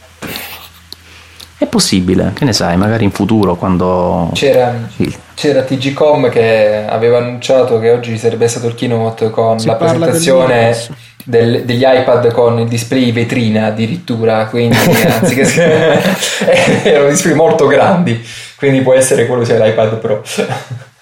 È 1.56 1.66
possibile, 1.66 2.32
che 2.34 2.44
ne 2.44 2.52
sai, 2.52 2.76
magari 2.76 3.04
in 3.04 3.12
futuro 3.12 3.54
quando... 3.54 4.30
C'era, 4.34 4.80
sì. 4.96 5.16
C'era 5.34 5.62
TGCom 5.62 6.30
che 6.30 6.84
aveva 6.86 7.18
annunciato 7.18 7.78
che 7.78 7.90
oggi 7.90 8.16
sarebbe 8.16 8.48
stato 8.48 8.68
il 8.68 8.74
keynote 8.74 9.30
con 9.30 9.58
si 9.58 9.66
la 9.66 9.74
presentazione 9.74 10.76
del, 11.24 11.64
degli 11.64 11.84
iPad 11.84 12.32
con 12.32 12.58
il 12.60 12.68
display 12.68 13.12
vetrina 13.12 13.66
addirittura, 13.66 14.46
quindi 14.46 14.76
anziché 15.08 15.42
erano 16.84 17.08
display 17.08 17.34
molto 17.34 17.66
grandi, 17.66 18.24
quindi 18.56 18.80
può 18.82 18.94
essere 18.94 19.26
quello 19.26 19.44
sia 19.44 19.62
l'iPad 19.62 19.98
Pro. 19.98 20.22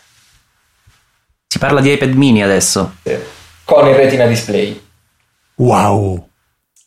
Si 1.53 1.59
parla 1.59 1.83
di 1.83 1.93
iPad 1.93 2.15
mini 2.15 2.43
adesso. 2.43 2.95
Con 3.65 3.87
il 3.87 3.95
retina 3.95 4.25
display. 4.25 4.81
Wow! 5.57 6.29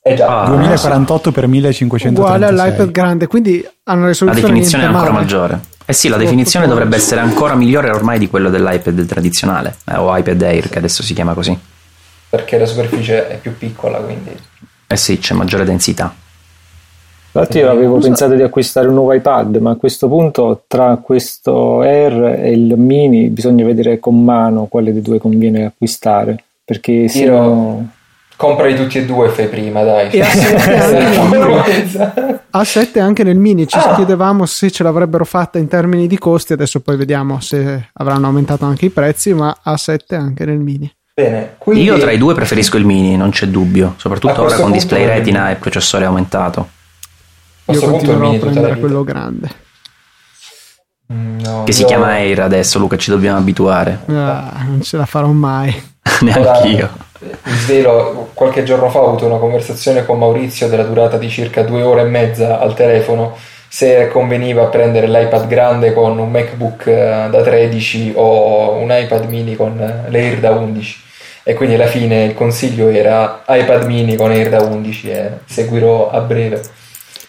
Eh 0.01 0.15
già. 0.15 0.41
Ah, 0.41 0.47
2048 0.47 1.31
x 1.31 1.43
1536. 1.43 2.11
Uguale 2.11 2.45
all'iPad 2.47 2.89
grande, 2.89 3.27
quindi 3.27 3.63
hanno 3.83 4.07
risoluzione 4.07 4.41
La 4.41 4.47
definizione 4.47 4.83
è 4.85 4.87
ancora 4.87 5.11
male. 5.11 5.23
maggiore. 5.23 5.59
Eh 5.87 5.93
sì, 5.93 6.07
la 6.07 6.17
definizione 6.17 6.67
dovrebbe 6.67 6.95
essere 6.95 7.21
ancora 7.21 7.53
migliore 7.53 7.91
ormai 7.91 8.17
di 8.17 8.27
quello 8.27 8.49
dell'iPad 8.49 9.05
tradizionale, 9.05 9.75
eh, 9.85 9.97
o 9.97 10.15
iPad 10.17 10.41
Air 10.41 10.69
che 10.69 10.79
adesso 10.79 11.03
si 11.03 11.13
chiama 11.13 11.33
così. 11.33 11.55
Perché 12.27 12.57
la 12.57 12.65
superficie 12.65 13.27
è 13.27 13.37
più 13.37 13.55
piccola, 13.55 13.99
quindi... 13.99 14.35
Eh 14.87 14.97
sì, 14.97 15.19
c'è 15.19 15.35
maggiore 15.35 15.63
densità. 15.63 16.13
Infatti 17.31 17.57
io 17.59 17.69
avevo 17.69 17.97
pensato 17.99 18.33
di 18.33 18.41
acquistare 18.41 18.87
un 18.87 18.93
nuovo 18.93 19.13
iPad, 19.13 19.57
ma 19.57 19.71
a 19.71 19.75
questo 19.75 20.07
punto 20.07 20.63
tra 20.67 20.97
questo 20.97 21.81
Air 21.81 22.39
e 22.39 22.51
il 22.51 22.77
Mini 22.77 23.27
bisogna 23.27 23.65
vedere 23.65 23.99
con 23.99 24.23
mano 24.23 24.65
quale 24.65 24.91
dei 24.91 25.01
due 25.01 25.19
conviene 25.19 25.65
acquistare, 25.65 26.43
perché 26.63 27.07
siano... 27.07 27.89
Comprali 28.37 28.75
tutti 28.75 28.97
e 28.97 29.05
due 29.05 29.29
fai 29.29 29.47
prima, 29.47 29.83
dai. 29.83 30.09
E 30.09 30.21
a 32.49 32.63
7 32.63 32.99
anche, 32.99 33.23
nel 33.23 33.37
mini. 33.37 33.65
Ci 33.65 33.77
ah. 33.77 33.95
chiedevamo 33.95 34.45
se 34.45 34.69
ce 34.71 34.83
l'avrebbero 34.83 35.23
fatta 35.23 35.57
in 35.57 35.69
termini 35.69 36.07
di 36.07 36.17
costi. 36.17 36.51
Adesso 36.51 36.81
poi 36.81 36.97
vediamo 36.97 37.39
se 37.39 37.89
avranno 37.93 38.27
aumentato 38.27 38.65
anche 38.65 38.85
i 38.85 38.89
prezzi. 38.89 39.33
Ma 39.33 39.55
a 39.61 39.77
7 39.77 40.15
anche 40.15 40.43
nel 40.43 40.59
mini. 40.59 40.93
Bene, 41.13 41.55
quindi... 41.57 41.83
Io 41.83 41.97
tra 41.97 42.11
i 42.11 42.17
due 42.17 42.33
preferisco 42.33 42.75
il 42.75 42.85
mini, 42.85 43.15
non 43.15 43.29
c'è 43.29 43.47
dubbio. 43.47 43.93
Soprattutto 43.95 44.41
ora 44.41 44.57
con 44.57 44.71
display 44.71 45.05
retina 45.05 45.49
e 45.49 45.55
processore 45.55 46.03
aumentato. 46.03 46.69
Io 47.67 47.79
continuerò 47.79 48.31
a 48.31 48.37
prendere 48.37 48.79
quello 48.79 49.03
grande. 49.05 49.49
Mm, 51.13 51.39
no, 51.39 51.63
che 51.63 51.71
io... 51.71 51.77
si 51.77 51.85
chiama 51.85 52.07
Air 52.07 52.41
adesso, 52.41 52.79
Luca, 52.79 52.97
ci 52.97 53.11
dobbiamo 53.11 53.37
abituare. 53.37 54.01
Ah, 54.07 54.65
non 54.67 54.81
ce 54.81 54.97
la 54.97 55.05
farò 55.05 55.27
mai. 55.31 55.73
Neanche 56.19 56.89
io 57.29 57.55
svelo, 57.55 58.29
qualche 58.33 58.63
giorno 58.63 58.89
fa 58.89 58.99
ho 58.99 59.07
avuto 59.07 59.25
una 59.25 59.37
conversazione 59.37 60.05
con 60.05 60.17
Maurizio 60.17 60.67
della 60.67 60.83
durata 60.83 61.17
di 61.17 61.29
circa 61.29 61.63
due 61.63 61.81
ore 61.81 62.01
e 62.01 62.05
mezza 62.05 62.59
al 62.59 62.73
telefono 62.73 63.35
se 63.67 64.07
conveniva 64.07 64.65
prendere 64.67 65.07
l'iPad 65.07 65.47
grande 65.47 65.91
con 65.91 66.17
un 66.17 66.31
MacBook 66.31 66.87
eh, 66.87 67.27
da 67.29 67.41
13 67.41 68.13
o 68.15 68.71
un 68.73 68.87
iPad 68.89 69.25
mini 69.25 69.55
con 69.55 69.77
eh, 69.79 70.09
l'Air 70.09 70.39
da 70.39 70.51
11 70.51 71.03
e 71.43 71.53
quindi 71.53 71.75
alla 71.75 71.87
fine 71.87 72.23
il 72.23 72.33
consiglio 72.33 72.87
era 72.89 73.43
iPad 73.47 73.85
mini 73.85 74.15
con 74.15 74.31
Air 74.31 74.49
da 74.49 74.61
11 74.61 75.09
e 75.11 75.29
seguirò 75.45 76.09
a 76.09 76.21
breve. 76.21 76.61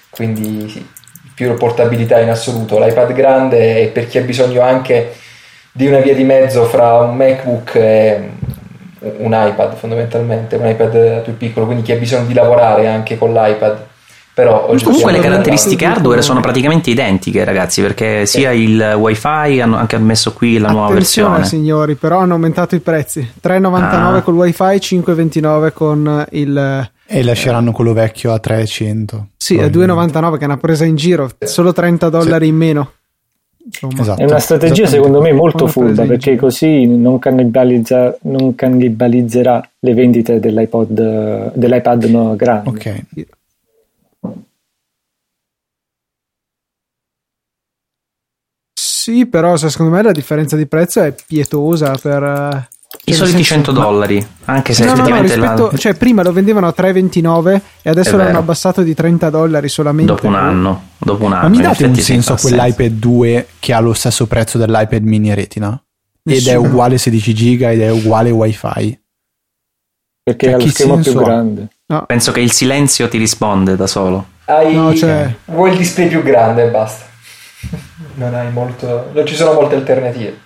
Quindi 0.09 0.68
sì, 0.70 0.86
più 1.35 1.55
portabilità 1.56 2.20
in 2.20 2.31
assoluto. 2.31 2.78
l'iPad 2.78 3.12
grande 3.12 3.82
è 3.82 3.89
per 3.89 4.06
chi 4.06 4.18
ha 4.18 4.23
bisogno 4.23 4.62
anche 4.62 5.14
di 5.73 5.86
una 5.86 5.98
via 5.98 6.14
di 6.14 6.24
mezzo 6.24 6.64
fra 6.64 6.94
un 7.01 7.16
MacBook 7.16 7.74
e 7.74 8.31
un 9.18 9.32
iPad 9.32 9.74
fondamentalmente, 9.76 10.56
un 10.56 10.66
iPad 10.66 11.22
più 11.22 11.36
piccolo, 11.36 11.66
quindi 11.66 11.82
chi 11.82 11.92
ha 11.92 11.96
bisogno 11.96 12.26
di 12.26 12.34
lavorare 12.34 12.86
anche 12.88 13.16
con 13.18 13.32
l'iPad 13.32 13.76
Però 14.34 14.66
comunque 14.82 15.12
le 15.12 15.20
caratteristiche 15.20 15.86
hardware 15.86 16.20
sono 16.20 16.40
praticamente 16.40 16.90
identiche, 16.90 17.42
ragazzi, 17.44 17.80
perché 17.80 18.26
sia 18.26 18.52
il 18.52 18.94
wifi 18.98 19.60
hanno 19.60 19.76
anche 19.76 19.96
messo 19.96 20.32
qui 20.34 20.58
la 20.58 20.68
nuova 20.68 20.88
Attenzione, 20.88 21.38
versione. 21.38 21.46
signori, 21.62 21.94
però 21.94 22.18
hanno 22.18 22.34
aumentato 22.34 22.74
i 22.74 22.80
prezzi. 22.80 23.26
3,99 23.40 24.16
Ah. 24.18 24.22
col 24.22 24.34
wifi, 24.34 24.78
5,29 24.78 25.72
con 25.72 26.26
il 26.32 26.90
E 27.08 27.22
lasceranno 27.22 27.72
quello 27.72 27.92
vecchio 27.94 28.32
a 28.32 28.38
300. 28.38 29.28
Sì, 29.36 29.56
è 29.56 29.70
2,99 29.70 30.36
che 30.36 30.42
è 30.42 30.46
una 30.46 30.56
presa 30.58 30.84
in 30.84 30.96
giro, 30.96 31.30
solo 31.38 31.72
30 31.72 32.08
dollari 32.10 32.48
in 32.48 32.56
meno. 32.56 32.90
Insomma. 33.66 34.01
Esatto. 34.01 34.20
È 34.20 34.24
una 34.24 34.38
strategia 34.38 34.86
secondo 34.86 35.20
me 35.20 35.32
molto 35.32 35.66
furba 35.66 36.05
perché 36.05 36.36
così 36.36 36.86
non, 36.86 37.18
cannibalizza- 37.18 38.16
non 38.22 38.55
cannibalizzerà 38.55 39.68
le 39.80 39.94
vendite 39.94 40.38
dell'iPod, 40.38 40.98
eh, 40.98 41.51
dell'iPad 41.52 42.05
no, 42.05 42.36
grande. 42.36 42.68
Ok. 42.68 43.05
Sì, 49.06 49.26
però 49.26 49.56
se 49.56 49.70
secondo 49.70 49.94
me 49.94 50.02
la 50.02 50.12
differenza 50.12 50.56
di 50.56 50.66
prezzo 50.66 51.01
è 51.01 51.14
pietosa 51.26 51.97
per... 52.01 52.68
eh, 53.05 53.10
I 53.10 53.12
cioè, 53.12 53.14
soliti 53.14 53.35
nel 53.36 53.44
100 53.44 53.73
senso- 53.73 53.86
dollari, 53.89 54.27
anche 54.47 54.73
se 54.74 54.85
No, 54.85 54.90
no, 54.90 54.97
no, 54.97 55.02
effettivamente 55.02 55.36
la- 55.36 55.52
rispetto, 55.52 55.78
cioè 55.78 55.94
prima 55.94 56.23
lo 56.23 56.32
vendevano 56.32 56.66
a 56.66 56.74
3,29 56.77 57.60
e 57.82 57.90
adesso 57.90 58.10
È 58.10 58.12
l'hanno 58.12 58.24
vero. 58.27 58.39
abbassato 58.39 58.82
di 58.82 58.94
30 58.94 59.31
dollari 59.31 59.68
solamente. 59.68 60.12
dopo 60.12 60.27
un 60.27 60.35
anno, 60.35 60.89
dopo 60.98 61.24
un 61.24 61.32
anno. 61.32 61.43
Ma 61.43 61.48
mi 61.48 61.56
in 61.56 61.62
date 61.62 61.85
un 61.85 61.94
senso 61.97 62.32
a 62.32 62.36
quell'iPad 62.36 62.93
2 62.93 63.47
che 63.59 63.73
ha 63.73 63.81
lo 63.81 63.93
stesso 63.93 64.27
prezzo 64.27 64.59
dell'iPad 64.59 65.02
mini 65.02 65.32
Retina? 65.35 65.81
Ed 66.28 66.32
è 66.32 66.51
Nessuno. 66.52 66.68
uguale 66.68 66.98
16 66.98 67.35
giga 67.35 67.70
ed 67.70 67.81
è 67.81 67.90
uguale 67.90 68.31
wifi? 68.31 69.01
Perché 70.23 70.47
Cioè, 70.47 70.55
ha 70.55 70.56
lo 70.59 70.64
che 70.64 70.70
schermo 70.70 70.97
più 70.97 71.14
grande. 71.14 71.68
No, 71.86 72.05
Penso 72.06 72.32
che 72.32 72.40
il 72.40 72.51
silenzio 72.51 73.09
ti 73.09 73.16
risponde 73.16 73.77
da 73.77 73.86
solo. 73.86 74.27
Hai... 74.47 74.74
No, 74.74 74.93
cioè- 74.94 75.32
Vuoi 75.44 75.70
il 75.70 75.77
display 75.77 76.09
più 76.09 76.23
grande 76.24 76.64
e 76.64 76.70
basta. 76.70 77.05
Non 78.14 78.35
hai 78.35 78.51
molto... 78.51 79.10
Non 79.12 79.24
ci 79.24 79.36
sono 79.36 79.52
molte 79.52 79.77
alternative. 79.77 80.36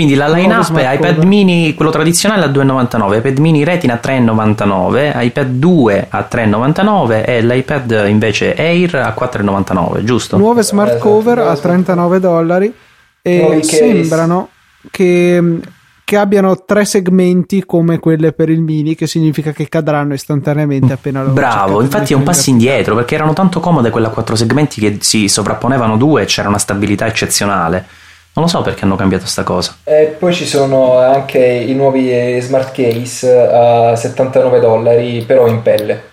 Quindi 0.00 0.16
la 0.16 0.30
line-up 0.30 0.74
è 0.78 0.94
iPad 0.94 1.24
mini, 1.24 1.74
quello 1.74 1.90
tradizionale 1.90 2.46
a 2.46 2.48
2,99, 2.48 3.18
iPad 3.18 3.36
mini 3.36 3.64
Retina 3.64 4.00
a 4.00 4.00
3,99, 4.02 5.24
iPad 5.24 5.46
2 5.46 6.06
a 6.08 6.26
3,99 6.30 7.22
e 7.26 7.42
l'iPad 7.42 8.06
invece 8.08 8.54
Air 8.54 8.94
a 8.94 9.14
4,99, 9.14 10.02
giusto? 10.02 10.38
nuove 10.38 10.62
smart 10.62 10.92
Esatto, 10.92 11.06
cover 11.06 11.38
a 11.40 11.54
smart 11.54 11.60
39 11.60 12.18
dollari 12.18 12.74
e 13.20 13.58
sembrano 13.62 14.48
che, 14.90 15.58
che 16.02 16.16
abbiano 16.16 16.64
tre 16.64 16.86
segmenti 16.86 17.66
come 17.66 17.98
quelle 17.98 18.32
per 18.32 18.48
il 18.48 18.62
mini, 18.62 18.94
che 18.94 19.06
significa 19.06 19.52
che 19.52 19.68
cadranno 19.68 20.14
istantaneamente 20.14 20.94
appena 20.94 21.22
lo 21.22 21.32
Bravo, 21.32 21.82
infatti 21.82 22.14
è 22.14 22.16
un 22.16 22.22
passo 22.22 22.48
indietro 22.48 22.94
perché 22.94 23.16
erano 23.16 23.34
tanto 23.34 23.60
comode 23.60 23.90
quelle 23.90 24.06
a 24.06 24.10
quattro 24.10 24.34
segmenti 24.34 24.80
che 24.80 24.96
si 25.02 25.28
sovrapponevano 25.28 25.98
due 25.98 26.22
e 26.22 26.24
c'era 26.24 26.48
una 26.48 26.56
stabilità 26.56 27.04
eccezionale. 27.06 27.99
Non 28.32 28.44
lo 28.44 28.46
so 28.46 28.62
perché 28.62 28.84
hanno 28.84 28.96
cambiato 28.96 29.26
sta 29.26 29.42
cosa. 29.42 29.76
E 29.84 30.16
poi 30.18 30.32
ci 30.32 30.46
sono 30.46 30.98
anche 30.98 31.38
i 31.38 31.74
nuovi 31.74 32.10
eh, 32.12 32.40
smart 32.40 32.72
case 32.72 33.28
a 33.36 33.96
79 33.96 34.60
dollari, 34.60 35.22
però 35.26 35.46
in 35.48 35.62
pelle. 35.62 36.08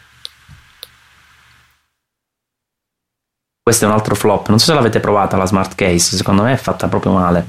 Questo 3.61 3.85
è 3.85 3.87
un 3.87 3.93
altro 3.93 4.15
flop. 4.15 4.47
Non 4.49 4.59
so 4.59 4.65
se 4.67 4.73
l'avete 4.73 4.99
provata 4.99 5.35
la 5.37 5.45
smart 5.45 5.75
case, 5.75 6.15
secondo 6.15 6.41
me 6.43 6.53
è 6.53 6.57
fatta 6.57 6.87
proprio 6.87 7.11
male. 7.11 7.45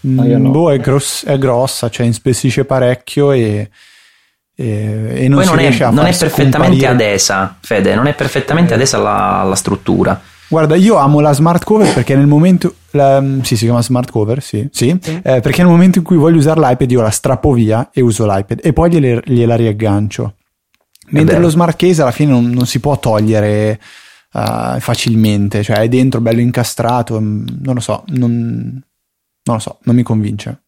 No, 0.00 0.24
io 0.26 0.38
no. 0.38 0.50
Boh, 0.50 0.70
è, 0.72 0.78
gross- 0.78 1.24
è 1.24 1.38
grossa, 1.38 1.88
cioè 1.88 2.04
inspessisce 2.04 2.66
parecchio 2.66 3.32
e, 3.32 3.70
e, 4.54 5.24
e 5.24 5.28
non 5.28 5.38
Poi 5.38 5.46
si 5.46 5.54
non 5.54 5.58
è, 5.60 5.90
non 5.90 6.06
è 6.06 6.16
perfettamente 6.16 6.84
comparire. 6.84 6.86
adesa, 6.86 7.56
Fede, 7.62 7.94
non 7.94 8.06
è 8.06 8.14
perfettamente 8.14 8.74
adesa 8.74 8.98
alla, 8.98 9.38
alla 9.40 9.54
struttura. 9.54 10.20
Guarda, 10.48 10.76
io 10.76 10.96
amo 10.96 11.20
la 11.20 11.32
smart 11.32 11.64
cover 11.64 11.92
perché 11.92 12.14
nel 12.16 12.26
momento. 12.26 12.74
la- 12.90 13.22
sì, 13.42 13.56
si 13.56 13.64
chiama 13.64 13.82
smart 13.82 14.10
cover, 14.10 14.40
sì. 14.42 14.68
sì, 14.70 14.88
eh, 14.90 15.40
perché 15.40 15.62
nel 15.62 15.70
momento 15.70 15.98
in 15.98 16.04
cui 16.04 16.16
voglio 16.16 16.36
usare 16.38 16.60
l'iPad, 16.60 16.90
io 16.92 17.00
la 17.02 17.10
strappo 17.10 17.52
via 17.52 17.90
e 17.92 18.00
uso 18.00 18.24
l'iPad 18.26 18.60
e 18.62 18.72
poi 18.72 18.90
gliele- 18.90 19.22
gliela 19.24 19.56
riaggancio. 19.56 20.36
Mentre 21.08 21.38
lo 21.38 21.48
smart 21.48 21.76
case 21.76 22.02
alla 22.02 22.12
fine 22.12 22.30
non, 22.32 22.50
non 22.50 22.66
si 22.66 22.78
può 22.80 22.98
togliere 22.98 23.80
eh, 24.32 24.76
facilmente, 24.80 25.62
cioè 25.62 25.78
è 25.78 25.88
dentro 25.88 26.20
bello 26.20 26.40
incastrato. 26.40 27.20
mm, 27.20 27.46
Non 27.62 27.74
lo 27.74 27.80
so, 27.80 28.04
non, 28.08 28.30
non 28.32 29.56
lo 29.56 29.58
so, 29.58 29.78
non 29.82 29.94
mi 29.96 30.02
convince. 30.02 30.63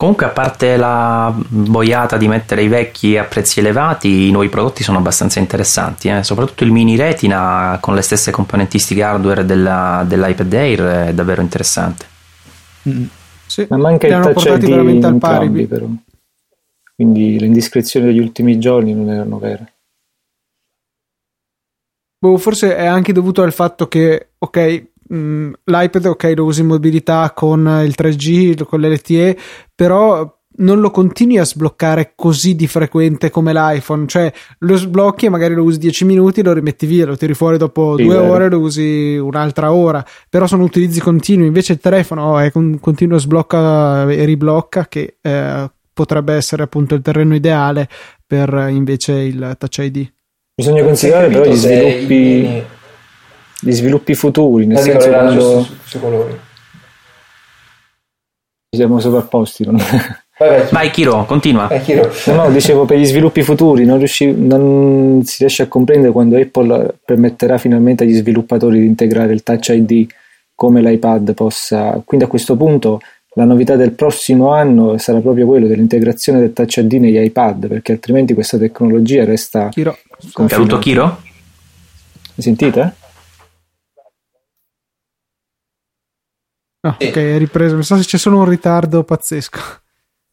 Comunque, 0.00 0.24
a 0.24 0.30
parte 0.30 0.78
la 0.78 1.30
boiata 1.46 2.16
di 2.16 2.26
mettere 2.26 2.62
i 2.62 2.68
vecchi 2.68 3.18
a 3.18 3.24
prezzi 3.24 3.58
elevati, 3.60 4.28
i 4.28 4.30
nuovi 4.30 4.48
prodotti 4.48 4.82
sono 4.82 4.96
abbastanza 4.96 5.40
interessanti. 5.40 6.08
eh. 6.08 6.22
Soprattutto 6.22 6.64
il 6.64 6.72
mini 6.72 6.96
retina 6.96 7.76
con 7.82 7.94
le 7.94 8.00
stesse 8.00 8.30
componentistiche 8.30 9.02
hardware 9.02 9.44
della- 9.44 10.02
dell'iPad 10.08 10.52
Air 10.54 10.80
è 11.08 11.12
davvero 11.12 11.42
interessante. 11.42 12.06
Mm. 12.88 13.04
Sì, 13.44 13.66
Ma 13.68 13.76
manca 13.76 14.06
il 14.06 14.14
touch 14.22 14.32
portati 14.32 14.64
ID 14.64 14.70
veramente 14.70 15.06
al 15.06 15.18
pari. 15.18 15.66
però. 15.66 15.84
Quindi 16.94 17.38
le 17.38 17.44
indiscrezioni 17.44 18.06
degli 18.06 18.20
ultimi 18.20 18.58
giorni 18.58 18.94
non 18.94 19.10
erano 19.10 19.38
vere. 19.38 19.72
Boh, 22.18 22.38
forse 22.38 22.74
è 22.74 22.86
anche 22.86 23.12
dovuto 23.12 23.42
al 23.42 23.52
fatto 23.52 23.86
che, 23.86 24.28
ok, 24.38 24.84
mh, 25.14 25.50
l'iPad, 25.64 26.04
ok, 26.06 26.32
lo 26.36 26.44
usi 26.44 26.60
in 26.60 26.66
mobilità 26.66 27.32
con 27.34 27.60
il 27.84 27.94
3G, 27.96 28.64
con 28.64 28.80
l'LTE, 28.80 29.36
però 29.74 30.38
non 30.52 30.80
lo 30.80 30.90
continui 30.90 31.38
a 31.38 31.44
sbloccare 31.44 32.12
così 32.14 32.54
di 32.54 32.66
frequente 32.66 33.30
come 33.30 33.52
l'iPhone, 33.54 34.06
cioè 34.06 34.30
lo 34.58 34.76
sblocchi 34.76 35.26
e 35.26 35.28
magari 35.30 35.54
lo 35.54 35.62
usi 35.62 35.78
10 35.78 36.04
minuti, 36.04 36.42
lo 36.42 36.52
rimetti 36.52 36.84
via, 36.86 37.06
lo 37.06 37.16
tiri 37.16 37.32
fuori 37.34 37.56
dopo 37.56 37.96
Sì, 37.96 38.02
due 38.04 38.16
vero. 38.16 38.30
ore, 38.30 38.50
lo 38.50 38.58
usi 38.58 39.16
un'altra 39.16 39.72
ora, 39.72 40.04
però 40.28 40.46
sono 40.46 40.64
utilizzi 40.64 41.00
continui, 41.00 41.46
invece 41.46 41.72
il 41.72 41.78
telefono 41.80 42.38
è 42.38 42.50
con 42.50 42.78
continuo 42.80 43.16
sblocca 43.16 44.10
e 44.10 44.24
riblocca 44.24 44.86
che 44.86 45.16
eh, 45.22 45.70
potrebbe 45.94 46.34
essere 46.34 46.62
appunto 46.62 46.94
il 46.94 47.00
terreno 47.00 47.34
ideale 47.34 47.88
per 48.26 48.52
eh, 48.52 48.70
invece 48.70 49.12
il 49.14 49.54
Touch 49.58 49.78
ID. 49.78 50.12
Bisogna 50.56 50.82
considerare 50.82 51.28
però 51.28 51.44
gli 51.50 51.54
sviluppi, 51.54 52.62
gli 53.60 53.72
sviluppi 53.72 54.14
futuri, 54.14 54.66
nel 54.66 54.76
la 54.76 54.82
senso 54.82 55.08
quando 55.08 55.62
su- 55.84 56.00
colori. 56.00 56.32
ci 58.70 58.76
siamo 58.78 59.00
sovrapposti. 59.00 59.64
Non... 59.66 59.76
Vai, 60.40 60.48
vai. 60.48 60.66
Vai, 60.70 60.90
Kiro, 60.90 61.24
continua. 61.26 61.68
Eh, 61.68 61.82
Chiro. 61.82 62.10
No, 62.26 62.34
no, 62.34 62.50
dicevo 62.50 62.86
per 62.86 62.98
gli 62.98 63.04
sviluppi 63.04 63.42
futuri 63.42 63.84
non, 63.84 63.98
riusci- 63.98 64.32
non 64.34 65.20
si 65.24 65.36
riesce 65.40 65.64
a 65.64 65.66
comprendere 65.66 66.12
quando 66.12 66.38
Apple 66.38 66.94
permetterà 67.04 67.58
finalmente 67.58 68.04
agli 68.04 68.14
sviluppatori 68.14 68.80
di 68.80 68.86
integrare 68.86 69.32
il 69.34 69.42
Touch 69.42 69.68
ID 69.68 70.06
come 70.54 70.80
l'iPad 70.80 71.34
possa. 71.34 72.00
Quindi 72.04 72.24
a 72.24 72.28
questo 72.28 72.56
punto 72.56 73.00
la 73.34 73.44
novità 73.44 73.76
del 73.76 73.92
prossimo 73.92 74.52
anno 74.52 74.96
sarà 74.98 75.20
proprio 75.20 75.46
quello 75.46 75.66
dell'integrazione 75.66 76.38
del 76.40 76.52
Touch 76.54 76.78
ID 76.78 76.92
negli 76.94 77.18
iPad, 77.18 77.68
perché 77.68 77.92
altrimenti 77.92 78.32
questa 78.32 78.56
tecnologia 78.56 79.24
resta. 79.26 79.68
Chiro, 79.68 79.96
caduto 80.46 80.78
Kiro? 80.78 81.20
Mi 82.34 82.42
sentite? 82.42 82.94
No, 86.82 86.96
Sì. 86.98 87.08
ok, 87.08 87.16
è 87.16 87.38
ripreso. 87.38 87.76
Mi 87.76 87.82
sa 87.82 87.96
se 87.96 88.04
c'è 88.04 88.16
solo 88.18 88.38
un 88.38 88.48
ritardo 88.48 89.02
pazzesco. 89.04 89.60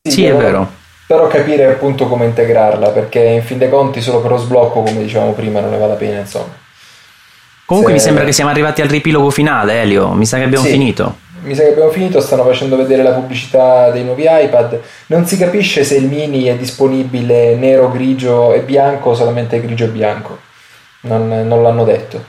Sì, 0.02 0.24
è 0.26 0.30
però- 0.30 0.40
vero. 0.42 0.72
Però 1.08 1.28
capire 1.28 1.66
appunto 1.68 2.08
come 2.08 2.26
integrarla, 2.26 2.90
perché 2.90 3.20
in 3.20 3.42
fin 3.44 3.58
dei 3.58 3.70
conti 3.70 4.02
solo 4.02 4.20
per 4.22 4.32
lo 4.32 4.38
sblocco, 4.38 4.82
come 4.82 4.98
dicevamo 5.04 5.32
prima, 5.32 5.62
non 5.62 5.70
ne 5.72 5.78
va 5.78 5.88
la 5.88 5.94
pena, 5.96 6.20
insomma. 6.20 6.54
Comunque 7.66 7.92
Se- 7.94 7.98
mi 7.98 8.04
sembra 8.04 8.24
che 8.26 8.32
siamo 8.34 8.50
arrivati 8.50 8.82
al 8.82 8.88
ripilogo 8.90 9.30
finale, 9.30 9.82
Elio. 9.82 10.12
Mi 10.14 10.26
sa 10.26 10.38
che 10.38 10.44
abbiamo 10.44 10.66
Sì. 10.66 10.72
finito. 10.72 11.18
Mi 11.44 11.54
sa 11.56 11.64
che 11.64 11.72
abbiamo 11.72 11.92
finito, 11.92 12.20
stanno 12.20 12.44
facendo 12.44 12.76
vedere 12.76 13.04
la 13.04 13.12
pubblicità 13.12 13.90
dei 13.92 14.04
nuovi 14.04 14.24
iPad. 14.28 14.82
Non 15.08 15.26
si 15.26 15.38
capisce 15.38 15.84
se 15.86 15.96
il 15.96 16.08
mini 16.08 16.44
è 16.46 16.56
disponibile 16.58 17.56
nero, 17.56 17.90
grigio 17.90 18.54
e 18.54 18.62
bianco 18.62 19.12
o 19.12 19.16
solamente 19.16 19.62
grigio 19.62 19.86
e 19.86 19.90
bianco. 19.90 20.40
Non, 21.02 21.28
non 21.48 21.62
l'hanno 21.62 21.84
detto. 21.86 22.24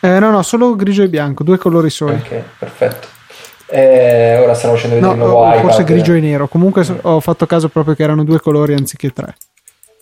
Eh, 0.00 0.18
no, 0.18 0.30
no, 0.30 0.42
solo 0.42 0.76
grigio 0.76 1.02
e 1.02 1.08
bianco, 1.08 1.42
due 1.42 1.56
colori 1.58 1.88
soli. 1.90 2.14
Ok, 2.14 2.42
perfetto. 2.58 3.08
Eh, 3.70 4.38
ora 4.38 4.54
stanno 4.54 4.74
facendo 4.74 4.94
vedere 4.96 5.14
No, 5.14 5.24
il 5.24 5.28
nuovo 5.28 5.44
o 5.44 5.48
iPad. 5.50 5.60
forse 5.60 5.84
grigio 5.84 6.14
e 6.14 6.20
nero. 6.20 6.48
Comunque 6.48 6.86
ho 7.02 7.20
fatto 7.20 7.46
caso 7.46 7.68
proprio 7.68 7.94
che 7.94 8.02
erano 8.02 8.24
due 8.24 8.40
colori 8.40 8.72
anziché 8.74 9.12
tre. 9.12 9.36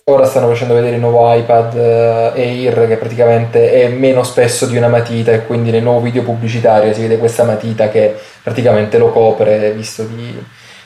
Ora 0.09 0.25
stanno 0.25 0.47
facendo 0.47 0.73
vedere 0.73 0.95
il 0.95 1.01
nuovo 1.01 1.33
iPad 1.33 1.75
eh, 1.75 2.31
Air 2.41 2.87
che 2.87 2.95
praticamente 2.95 3.73
è 3.73 3.89
meno 3.89 4.23
spesso 4.23 4.65
di 4.65 4.77
una 4.77 4.87
matita 4.87 5.33
e 5.33 5.45
quindi 5.45 5.69
nel 5.69 5.83
nuovo 5.83 5.99
video 5.99 6.23
pubblicitario 6.23 6.93
si 6.93 7.01
vede 7.01 7.17
questa 7.17 7.43
matita 7.43 7.89
che 7.89 8.15
praticamente 8.41 8.97
lo 8.97 9.09
copre 9.11 9.73
visto 9.73 10.03
di, 10.03 10.33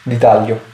di 0.01 0.17
taglio. 0.17 0.69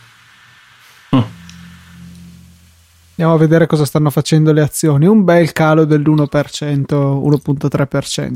Andiamo 3.19 3.33
a 3.33 3.39
vedere 3.39 3.65
cosa 3.65 3.83
stanno 3.83 4.11
facendo 4.11 4.53
le 4.53 4.61
azioni. 4.61 5.07
Un 5.07 5.23
bel 5.23 5.51
calo 5.51 5.85
dell'1%, 5.85 6.85
1.3%. 6.85 8.35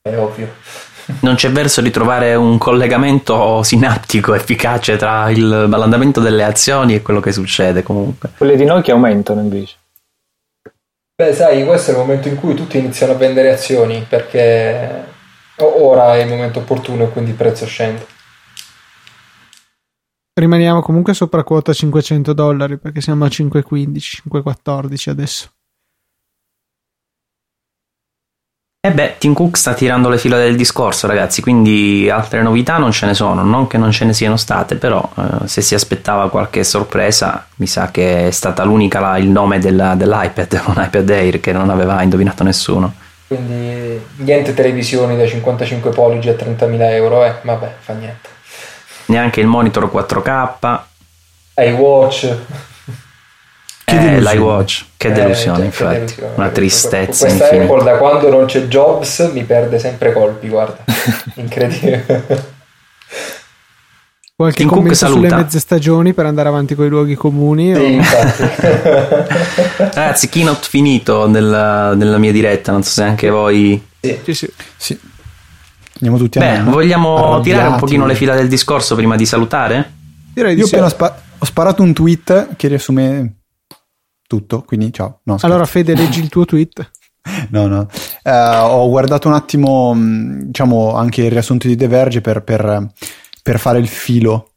È 0.00 0.16
ovvio. 0.16 0.48
Non 1.20 1.34
c'è 1.34 1.50
verso 1.50 1.80
di 1.80 1.90
trovare 1.90 2.34
un 2.34 2.58
collegamento 2.58 3.62
sinaptico 3.62 4.34
efficace 4.34 4.96
tra 4.96 5.30
il- 5.30 5.68
l'andamento 5.68 6.20
delle 6.20 6.44
azioni 6.44 6.94
e 6.94 7.02
quello 7.02 7.20
che 7.20 7.32
succede 7.32 7.82
comunque. 7.82 8.30
Quelle 8.36 8.56
di 8.56 8.64
Nokia 8.64 8.94
aumentano 8.94 9.40
invece. 9.40 9.76
Beh, 11.14 11.34
sai, 11.34 11.64
questo 11.64 11.90
è 11.90 11.94
il 11.94 12.00
momento 12.00 12.28
in 12.28 12.36
cui 12.36 12.54
tutti 12.54 12.78
iniziano 12.78 13.12
a 13.12 13.16
vendere 13.16 13.52
azioni 13.52 14.04
perché 14.08 15.04
ora 15.56 16.16
è 16.16 16.22
il 16.22 16.28
momento 16.28 16.60
opportuno 16.60 17.04
e 17.04 17.08
quindi 17.10 17.30
il 17.30 17.36
prezzo 17.36 17.66
scende. 17.66 18.06
Rimaniamo 20.34 20.80
comunque 20.80 21.12
sopra 21.12 21.44
quota 21.44 21.72
500 21.72 22.32
dollari 22.32 22.78
perché 22.78 23.00
siamo 23.02 23.26
a 23.26 23.28
5,15, 23.28 23.98
5,14 23.98 25.10
adesso. 25.10 25.50
E 28.84 28.88
eh 28.88 28.92
beh, 28.94 29.14
Tim 29.18 29.32
Cook 29.32 29.56
sta 29.56 29.74
tirando 29.74 30.08
le 30.08 30.18
fila 30.18 30.36
del 30.38 30.56
discorso, 30.56 31.06
ragazzi, 31.06 31.40
quindi 31.40 32.10
altre 32.10 32.42
novità 32.42 32.78
non 32.78 32.90
ce 32.90 33.06
ne 33.06 33.14
sono, 33.14 33.44
non 33.44 33.68
che 33.68 33.78
non 33.78 33.92
ce 33.92 34.04
ne 34.04 34.12
siano 34.12 34.36
state, 34.36 34.74
però 34.74 35.08
eh, 35.16 35.46
se 35.46 35.60
si 35.60 35.76
aspettava 35.76 36.28
qualche 36.28 36.64
sorpresa, 36.64 37.46
mi 37.58 37.68
sa 37.68 37.92
che 37.92 38.26
è 38.26 38.30
stata 38.32 38.64
l'unica 38.64 38.98
la, 38.98 39.18
il 39.18 39.28
nome 39.28 39.60
della, 39.60 39.94
dell'iPad, 39.94 40.62
un 40.66 40.82
iPad 40.84 41.10
Air 41.10 41.38
che 41.38 41.52
non 41.52 41.70
aveva 41.70 42.02
indovinato 42.02 42.42
nessuno. 42.42 42.92
Quindi 43.28 44.04
niente 44.16 44.52
televisioni 44.52 45.16
da 45.16 45.28
55 45.28 45.92
pollici 45.92 46.28
a 46.30 46.32
30.000 46.32 46.80
euro, 46.90 47.24
eh, 47.24 47.36
vabbè, 47.40 47.74
fa 47.78 47.92
niente. 47.92 48.28
Neanche 49.04 49.40
il 49.40 49.46
monitor 49.46 49.88
4K. 49.92 50.80
iWatch. 51.54 52.36
Che 53.98 54.14
eh, 54.14 54.20
l'iWatch, 54.20 54.84
che 54.96 55.08
eh, 55.08 55.12
delusione, 55.12 55.56
cioè, 55.56 55.64
infatti. 55.66 55.94
Che 55.94 55.98
delusione. 55.98 56.32
Una 56.36 56.48
tristezza. 56.48 57.26
Questa 57.26 57.44
infinita. 57.44 57.72
Apple 57.72 57.84
da 57.84 57.96
quando 57.98 58.28
non 58.30 58.44
c'è 58.46 58.62
Jobs 58.62 59.30
mi 59.32 59.44
perde 59.44 59.78
sempre 59.78 60.12
colpi, 60.12 60.48
guarda. 60.48 60.84
Incredibile. 61.36 62.50
Qualche 64.34 64.62
Tim 64.62 64.68
commento 64.70 65.06
sulle 65.06 65.32
mezze 65.32 65.60
stagioni 65.60 66.14
per 66.14 66.26
andare 66.26 66.48
avanti 66.48 66.74
con 66.74 66.86
i 66.86 66.88
luoghi 66.88 67.14
comuni? 67.14 67.74
Sì, 67.74 68.00
o... 68.00 68.02
Ragazzi, 69.76 70.28
keynote 70.28 70.66
finito 70.68 71.28
nella, 71.28 71.94
nella, 71.94 72.18
mia 72.18 72.32
diretta, 72.32 72.72
non 72.72 72.82
so 72.82 72.90
se 72.90 73.02
anche 73.04 73.28
voi... 73.30 73.80
Sì, 74.00 74.18
sì. 74.22 74.32
sì. 74.34 74.52
sì. 74.76 74.98
Andiamo 75.94 76.16
tutti 76.16 76.38
a 76.38 76.40
Beh, 76.40 76.70
vogliamo 76.70 77.16
Arrabbiati. 77.16 77.42
tirare 77.42 77.68
un 77.68 77.76
pochino 77.76 78.06
le 78.06 78.16
fila 78.16 78.34
del 78.34 78.48
discorso 78.48 78.96
prima 78.96 79.14
di 79.14 79.26
salutare? 79.26 79.92
Direi 80.34 80.54
di 80.54 80.60
Io 80.60 80.66
sì. 80.66 80.74
appena 80.74 80.90
spa- 80.90 81.20
ho 81.38 81.44
sparato 81.44 81.82
un 81.82 81.92
tweet 81.92 82.56
che 82.56 82.66
riassume 82.66 83.34
tutto, 84.32 84.62
quindi 84.62 84.90
ciao. 84.90 85.20
No, 85.24 85.36
allora 85.40 85.66
Fede, 85.66 85.94
leggi 85.94 86.20
il 86.20 86.30
tuo 86.30 86.46
tweet. 86.46 86.90
no, 87.50 87.66
no. 87.66 87.86
Uh, 88.24 88.30
ho 88.30 88.88
guardato 88.88 89.28
un 89.28 89.34
attimo, 89.34 89.92
mm, 89.94 90.40
diciamo, 90.44 90.94
anche 90.94 91.24
il 91.24 91.30
riassunto 91.30 91.68
di 91.68 91.76
The 91.76 91.86
Verge 91.86 92.22
per, 92.22 92.42
per, 92.42 92.90
per 93.42 93.58
fare 93.58 93.78
il 93.78 93.88
filo, 93.88 94.52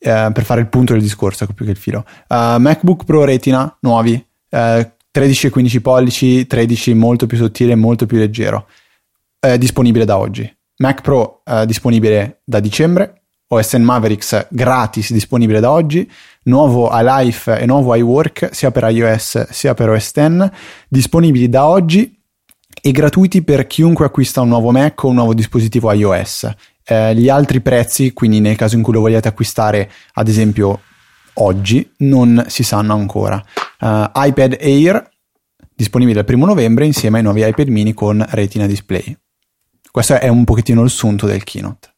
uh, 0.00 0.32
per 0.32 0.42
fare 0.42 0.60
il 0.60 0.66
punto 0.66 0.92
del 0.92 1.02
discorso, 1.02 1.46
più 1.46 1.64
che 1.64 1.70
il 1.70 1.76
filo. 1.76 2.04
Uh, 2.26 2.58
MacBook 2.58 3.04
Pro 3.04 3.24
Retina, 3.24 3.76
nuovi, 3.82 4.24
13 4.48 5.46
e 5.46 5.50
15 5.50 5.80
pollici, 5.80 6.46
13 6.46 6.94
molto 6.94 7.26
più 7.26 7.36
sottile, 7.36 7.74
molto 7.74 8.06
più 8.06 8.16
leggero, 8.16 8.66
disponibile 9.58 10.04
da 10.04 10.16
oggi. 10.16 10.50
Mac 10.78 11.02
Pro 11.02 11.42
disponibile 11.66 12.40
da 12.44 12.58
dicembre, 12.60 13.25
OS 13.48 13.74
Mavericks 13.74 14.48
gratis 14.50 15.12
disponibile 15.12 15.60
da 15.60 15.70
oggi, 15.70 16.10
nuovo 16.44 16.90
iLife 16.92 17.58
e 17.58 17.66
nuovo 17.66 17.94
iWork 17.94 18.48
sia 18.52 18.72
per 18.72 18.90
iOS 18.90 19.50
sia 19.50 19.74
per 19.74 19.90
OS 19.90 20.12
X, 20.12 20.50
disponibili 20.88 21.48
da 21.48 21.66
oggi 21.66 22.12
e 22.82 22.90
gratuiti 22.90 23.42
per 23.42 23.66
chiunque 23.66 24.04
acquista 24.04 24.40
un 24.40 24.48
nuovo 24.48 24.72
Mac 24.72 25.02
o 25.04 25.08
un 25.08 25.14
nuovo 25.14 25.34
dispositivo 25.34 25.92
iOS. 25.92 26.50
Eh, 26.84 27.14
gli 27.14 27.28
altri 27.28 27.60
prezzi, 27.60 28.12
quindi 28.12 28.40
nel 28.40 28.56
caso 28.56 28.76
in 28.76 28.82
cui 28.82 28.92
lo 28.92 29.00
vogliate 29.00 29.28
acquistare, 29.28 29.90
ad 30.14 30.28
esempio 30.28 30.80
oggi, 31.34 31.88
non 31.98 32.44
si 32.48 32.62
sanno 32.62 32.94
ancora. 32.94 33.42
Uh, 33.78 34.10
iPad 34.14 34.56
Air 34.60 35.08
disponibile 35.74 36.20
il 36.20 36.24
primo 36.24 36.46
novembre 36.46 36.86
insieme 36.86 37.18
ai 37.18 37.22
nuovi 37.22 37.46
iPad 37.46 37.68
mini 37.68 37.92
con 37.92 38.24
Retina 38.30 38.66
Display. 38.66 39.16
Questo 39.90 40.18
è 40.18 40.28
un 40.28 40.44
pochettino 40.44 40.82
il 40.82 40.90
sunto 40.90 41.26
del 41.26 41.44
keynote. 41.44 41.95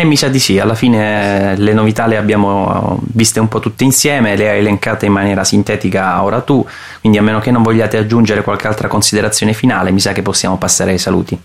E 0.00 0.04
mi 0.04 0.16
sa 0.16 0.28
di 0.28 0.38
sì, 0.38 0.60
alla 0.60 0.76
fine 0.76 1.56
le 1.56 1.72
novità 1.72 2.06
le 2.06 2.16
abbiamo 2.16 3.00
viste 3.06 3.40
un 3.40 3.48
po' 3.48 3.58
tutte 3.58 3.82
insieme, 3.82 4.36
le 4.36 4.48
hai 4.48 4.58
elencate 4.58 5.06
in 5.06 5.12
maniera 5.12 5.42
sintetica 5.42 6.22
ora 6.22 6.40
tu, 6.40 6.64
quindi 7.00 7.18
a 7.18 7.22
meno 7.22 7.40
che 7.40 7.50
non 7.50 7.64
vogliate 7.64 7.96
aggiungere 7.96 8.42
qualche 8.42 8.68
altra 8.68 8.86
considerazione 8.86 9.54
finale, 9.54 9.90
mi 9.90 9.98
sa 9.98 10.12
che 10.12 10.22
possiamo 10.22 10.56
passare 10.56 10.92
ai 10.92 10.98
saluti. 10.98 11.36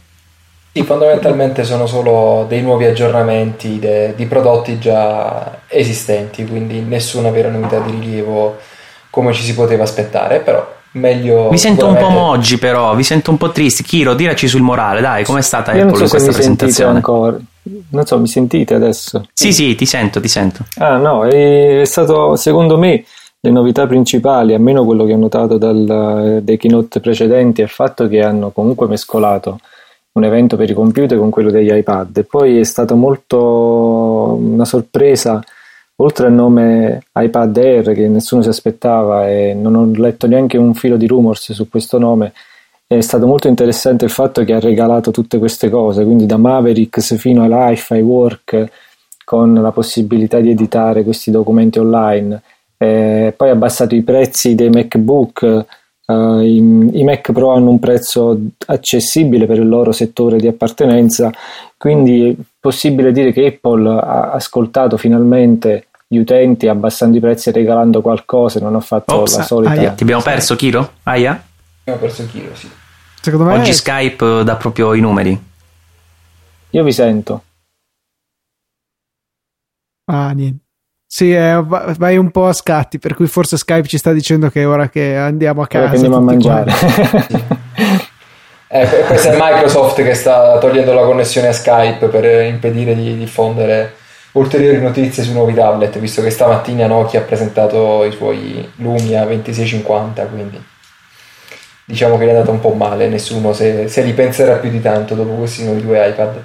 Sì, 0.71 0.83
fondamentalmente 0.83 1.63
sono 1.63 1.87
solo 1.87 2.45
dei 2.47 2.61
nuovi 2.61 2.85
aggiornamenti 2.85 3.79
de, 3.79 4.13
di 4.15 4.27
prodotti 4.27 4.77
già 4.77 5.61
esistenti, 5.67 6.45
quindi 6.45 6.79
nessuna 6.81 7.31
vera 7.31 7.49
novità 7.49 7.79
di 7.79 7.89
rilievo 7.89 8.59
come 9.09 9.33
ci 9.33 9.41
si 9.41 9.55
poteva 9.55 9.81
aspettare, 9.81 10.41
però 10.41 10.71
meglio. 10.91 11.49
Vi 11.49 11.57
sento 11.57 11.87
un 11.87 11.97
po' 11.97 12.09
moggi, 12.09 12.59
però, 12.59 12.93
vi 12.93 13.03
sento 13.03 13.31
un 13.31 13.37
po' 13.37 13.49
tristi. 13.49 13.81
Kiro, 13.81 14.13
diraci 14.13 14.47
sul 14.47 14.61
morale, 14.61 15.01
dai, 15.01 15.23
com'è 15.23 15.41
stata 15.41 15.73
Io 15.73 15.85
Apple 15.85 15.97
so 15.97 16.03
in 16.03 16.09
questa 16.09 16.31
presentazione? 16.31 16.95
Ancora. 16.97 17.37
Non 17.89 18.05
so, 18.05 18.19
mi 18.19 18.27
sentite 18.27 18.73
adesso? 18.73 19.25
Sì, 19.33 19.53
sì, 19.53 19.75
ti 19.75 19.85
sento, 19.85 20.19
ti 20.19 20.27
sento. 20.27 20.65
Ah, 20.77 20.97
no, 20.97 21.25
è 21.25 21.83
stato 21.85 22.35
secondo 22.35 22.77
me 22.77 23.05
le 23.39 23.51
novità 23.51 23.87
principali, 23.87 24.53
almeno 24.53 24.85
quello 24.85 25.05
che 25.05 25.13
ho 25.13 25.17
notato 25.17 25.57
dal, 25.57 26.41
dai 26.41 26.57
keynote 26.57 26.99
precedenti, 26.99 27.61
è 27.61 27.65
il 27.65 27.69
fatto 27.69 28.07
che 28.07 28.21
hanno 28.21 28.51
comunque 28.51 28.87
mescolato 28.87 29.59
un 30.13 30.23
evento 30.23 30.57
per 30.57 30.69
i 30.69 30.73
computer 30.73 31.17
con 31.17 31.29
quello 31.29 31.49
degli 31.49 31.73
iPad 31.73 32.17
e 32.17 32.23
poi 32.23 32.59
è 32.59 32.63
stata 32.63 32.93
molto 32.93 34.37
una 34.39 34.65
sorpresa 34.65 35.43
oltre 35.97 36.27
al 36.27 36.33
nome 36.33 37.05
iPad 37.13 37.57
Air 37.57 37.93
che 37.93 38.07
nessuno 38.07 38.41
si 38.43 38.49
aspettava 38.49 39.27
e 39.29 39.53
non 39.53 39.75
ho 39.75 39.91
letto 39.91 40.27
neanche 40.27 40.57
un 40.57 40.73
filo 40.75 40.97
di 40.97 41.07
rumors 41.07 41.51
su 41.51 41.67
questo 41.67 41.97
nome 41.97 42.33
è 42.97 43.01
stato 43.01 43.25
molto 43.25 43.47
interessante 43.47 44.05
il 44.05 44.11
fatto 44.11 44.43
che 44.43 44.53
ha 44.53 44.59
regalato 44.59 45.11
tutte 45.11 45.39
queste 45.39 45.69
cose, 45.69 46.03
quindi 46.03 46.25
da 46.25 46.37
Mavericks 46.37 47.17
fino 47.17 47.43
a 47.43 47.69
Life, 47.69 47.95
iWork, 47.95 48.71
con 49.23 49.53
la 49.53 49.71
possibilità 49.71 50.39
di 50.39 50.49
editare 50.49 51.03
questi 51.03 51.31
documenti 51.31 51.79
online. 51.79 52.41
Eh, 52.77 53.33
poi 53.35 53.49
ha 53.49 53.53
abbassato 53.53 53.95
i 53.95 54.01
prezzi 54.01 54.55
dei 54.55 54.69
MacBook, 54.69 55.65
Uh, 56.05 56.41
i, 56.41 56.57
i, 56.57 57.03
Mac 57.05 57.31
Pro 57.31 57.53
hanno 57.53 57.69
un 57.69 57.79
prezzo 57.79 58.37
accessibile 58.65 59.45
per 59.45 59.57
il 59.57 59.69
loro 59.69 59.93
settore 59.93 60.35
di 60.35 60.47
appartenenza, 60.47 61.31
quindi 61.77 62.29
è 62.29 62.35
possibile 62.59 63.13
dire 63.13 63.31
che 63.31 63.45
Apple 63.45 63.89
ha 63.89 64.31
ascoltato 64.31 64.97
finalmente 64.97 65.87
gli 66.05 66.17
utenti 66.17 66.67
abbassando 66.67 67.15
i 67.15 67.21
prezzi 67.21 67.49
e 67.49 67.51
regalando 67.53 68.01
qualcosa, 68.01 68.59
non 68.59 68.75
ha 68.75 68.81
fatto 68.81 69.15
Ops, 69.15 69.37
la 69.37 69.43
solita. 69.43 69.71
Aia. 69.71 69.91
Ti 69.91 70.03
abbiamo 70.03 70.21
perso 70.21 70.57
Kiro? 70.57 70.91
Aia? 71.03 71.41
Abbiamo 71.79 71.99
perso 71.99 72.27
Kiro, 72.29 72.53
sì. 72.53 72.69
Secondo 73.23 73.45
me 73.45 73.57
Oggi 73.57 73.69
è... 73.69 73.73
Skype 73.73 74.43
dà 74.43 74.57
proprio 74.57 74.93
i 74.93 74.99
numeri. 74.99 75.41
Io 76.71 76.83
vi 76.83 76.91
sento. 76.91 77.43
Ah, 80.11 80.31
niente. 80.31 80.65
Sì, 81.07 81.31
eh, 81.31 81.63
vai 81.63 82.17
un 82.17 82.31
po' 82.31 82.47
a 82.47 82.53
scatti, 82.53 82.99
per 82.99 83.13
cui 83.13 83.27
forse 83.27 83.55
Skype 83.55 83.87
ci 83.87 83.97
sta 83.97 84.11
dicendo 84.11 84.49
che 84.49 84.63
è 84.63 84.67
ora 84.67 84.89
che 84.89 85.15
andiamo 85.15 85.61
a 85.61 85.67
casa. 85.67 85.91
Che 85.91 85.95
andiamo 85.95 86.17
a 86.17 86.19
mangiare. 86.19 86.69
eh, 88.67 88.87
questa 89.07 89.31
è 89.31 89.37
Microsoft 89.39 90.03
che 90.03 90.15
sta 90.15 90.57
togliendo 90.57 90.91
la 90.91 91.05
connessione 91.05 91.47
a 91.47 91.53
Skype 91.53 92.07
per 92.07 92.45
impedire 92.45 92.93
di 92.93 93.15
diffondere 93.15 93.95
ulteriori 94.33 94.81
notizie 94.81 95.23
sui 95.23 95.33
nuovi 95.33 95.53
tablet, 95.53 95.97
visto 95.99 96.21
che 96.21 96.29
stamattina 96.29 96.87
Nokia 96.87 97.21
ha 97.21 97.23
presentato 97.23 98.03
i 98.03 98.11
suoi 98.11 98.69
Lumia 98.77 99.23
2650, 99.23 100.25
quindi 100.25 100.71
diciamo 101.85 102.17
che 102.17 102.25
è 102.25 102.29
andata 102.29 102.51
un 102.51 102.59
po' 102.59 102.73
male, 102.73 103.07
nessuno 103.07 103.53
se, 103.53 103.87
se 103.87 104.01
li 104.01 104.13
penserà 104.13 104.55
più 104.55 104.69
di 104.69 104.81
tanto 104.81 105.15
dopo 105.15 105.33
questi 105.33 105.63
nuovi 105.63 105.81
due 105.81 106.07
iPad. 106.09 106.43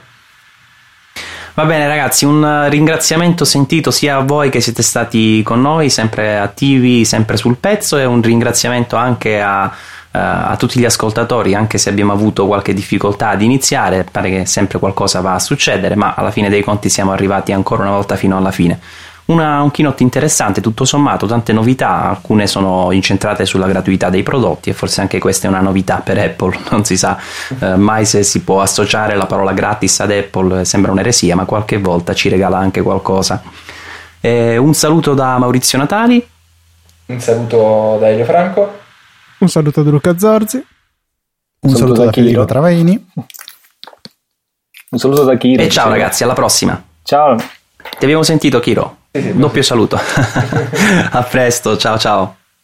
Va 1.58 1.64
bene 1.64 1.88
ragazzi, 1.88 2.24
un 2.24 2.68
ringraziamento 2.68 3.44
sentito 3.44 3.90
sia 3.90 4.16
a 4.16 4.20
voi 4.20 4.48
che 4.48 4.60
siete 4.60 4.82
stati 4.82 5.42
con 5.42 5.60
noi, 5.60 5.90
sempre 5.90 6.38
attivi, 6.38 7.04
sempre 7.04 7.36
sul 7.36 7.56
pezzo 7.56 7.98
e 7.98 8.04
un 8.04 8.22
ringraziamento 8.22 8.94
anche 8.94 9.40
a, 9.40 9.64
uh, 9.64 9.70
a 10.10 10.54
tutti 10.56 10.78
gli 10.78 10.84
ascoltatori, 10.84 11.56
anche 11.56 11.76
se 11.78 11.90
abbiamo 11.90 12.12
avuto 12.12 12.46
qualche 12.46 12.72
difficoltà 12.72 13.30
ad 13.30 13.42
iniziare, 13.42 14.04
pare 14.04 14.30
che 14.30 14.46
sempre 14.46 14.78
qualcosa 14.78 15.20
va 15.20 15.34
a 15.34 15.40
succedere, 15.40 15.96
ma 15.96 16.14
alla 16.14 16.30
fine 16.30 16.48
dei 16.48 16.62
conti 16.62 16.88
siamo 16.88 17.10
arrivati 17.10 17.50
ancora 17.50 17.82
una 17.82 17.90
volta 17.90 18.14
fino 18.14 18.36
alla 18.36 18.52
fine. 18.52 18.78
Una, 19.28 19.60
un 19.60 19.70
keynote 19.70 20.02
interessante, 20.02 20.62
tutto 20.62 20.86
sommato, 20.86 21.26
tante 21.26 21.52
novità, 21.52 22.08
alcune 22.08 22.46
sono 22.46 22.92
incentrate 22.92 23.44
sulla 23.44 23.66
gratuità 23.66 24.08
dei 24.08 24.22
prodotti 24.22 24.70
e 24.70 24.72
forse 24.72 25.02
anche 25.02 25.18
questa 25.18 25.46
è 25.46 25.50
una 25.50 25.60
novità 25.60 25.98
per 25.98 26.16
Apple, 26.18 26.58
non 26.70 26.84
si 26.84 26.96
sa 26.96 27.18
eh, 27.60 27.76
mai 27.76 28.06
se 28.06 28.22
si 28.22 28.40
può 28.40 28.62
associare 28.62 29.16
la 29.16 29.26
parola 29.26 29.52
gratis 29.52 30.00
ad 30.00 30.12
Apple, 30.12 30.64
sembra 30.64 30.92
un'eresia, 30.92 31.36
ma 31.36 31.44
qualche 31.44 31.76
volta 31.76 32.14
ci 32.14 32.30
regala 32.30 32.56
anche 32.56 32.80
qualcosa. 32.80 33.42
Eh, 34.20 34.56
un 34.56 34.72
saluto 34.72 35.12
da 35.12 35.36
Maurizio 35.36 35.76
Natali. 35.76 36.26
Un 37.06 37.20
saluto 37.20 37.98
da 38.00 38.08
Elio 38.08 38.24
Franco. 38.24 38.78
Un 39.38 39.48
saluto 39.48 39.82
da 39.82 39.90
Luca 39.90 40.16
Zorzi. 40.16 40.56
Un, 40.56 40.64
un 41.60 41.70
saluto, 41.70 41.94
saluto 41.94 42.04
da 42.04 42.12
Federico 42.12 42.44
Travaini. 42.46 43.10
Un 44.90 44.98
saluto 44.98 45.24
da 45.24 45.36
Kiro. 45.36 45.62
E 45.62 45.68
ciao 45.68 45.90
ragazzi, 45.90 46.22
alla 46.22 46.32
prossima. 46.32 46.82
Ciao. 47.02 47.36
Ti 47.36 48.04
abbiamo 48.04 48.22
sentito, 48.22 48.58
Kiro. 48.58 48.96
Doppio 49.20 49.62
saluto. 49.62 49.98
a 51.10 51.22
presto, 51.22 51.76
ciao 51.76 51.98
ciao. 51.98 52.36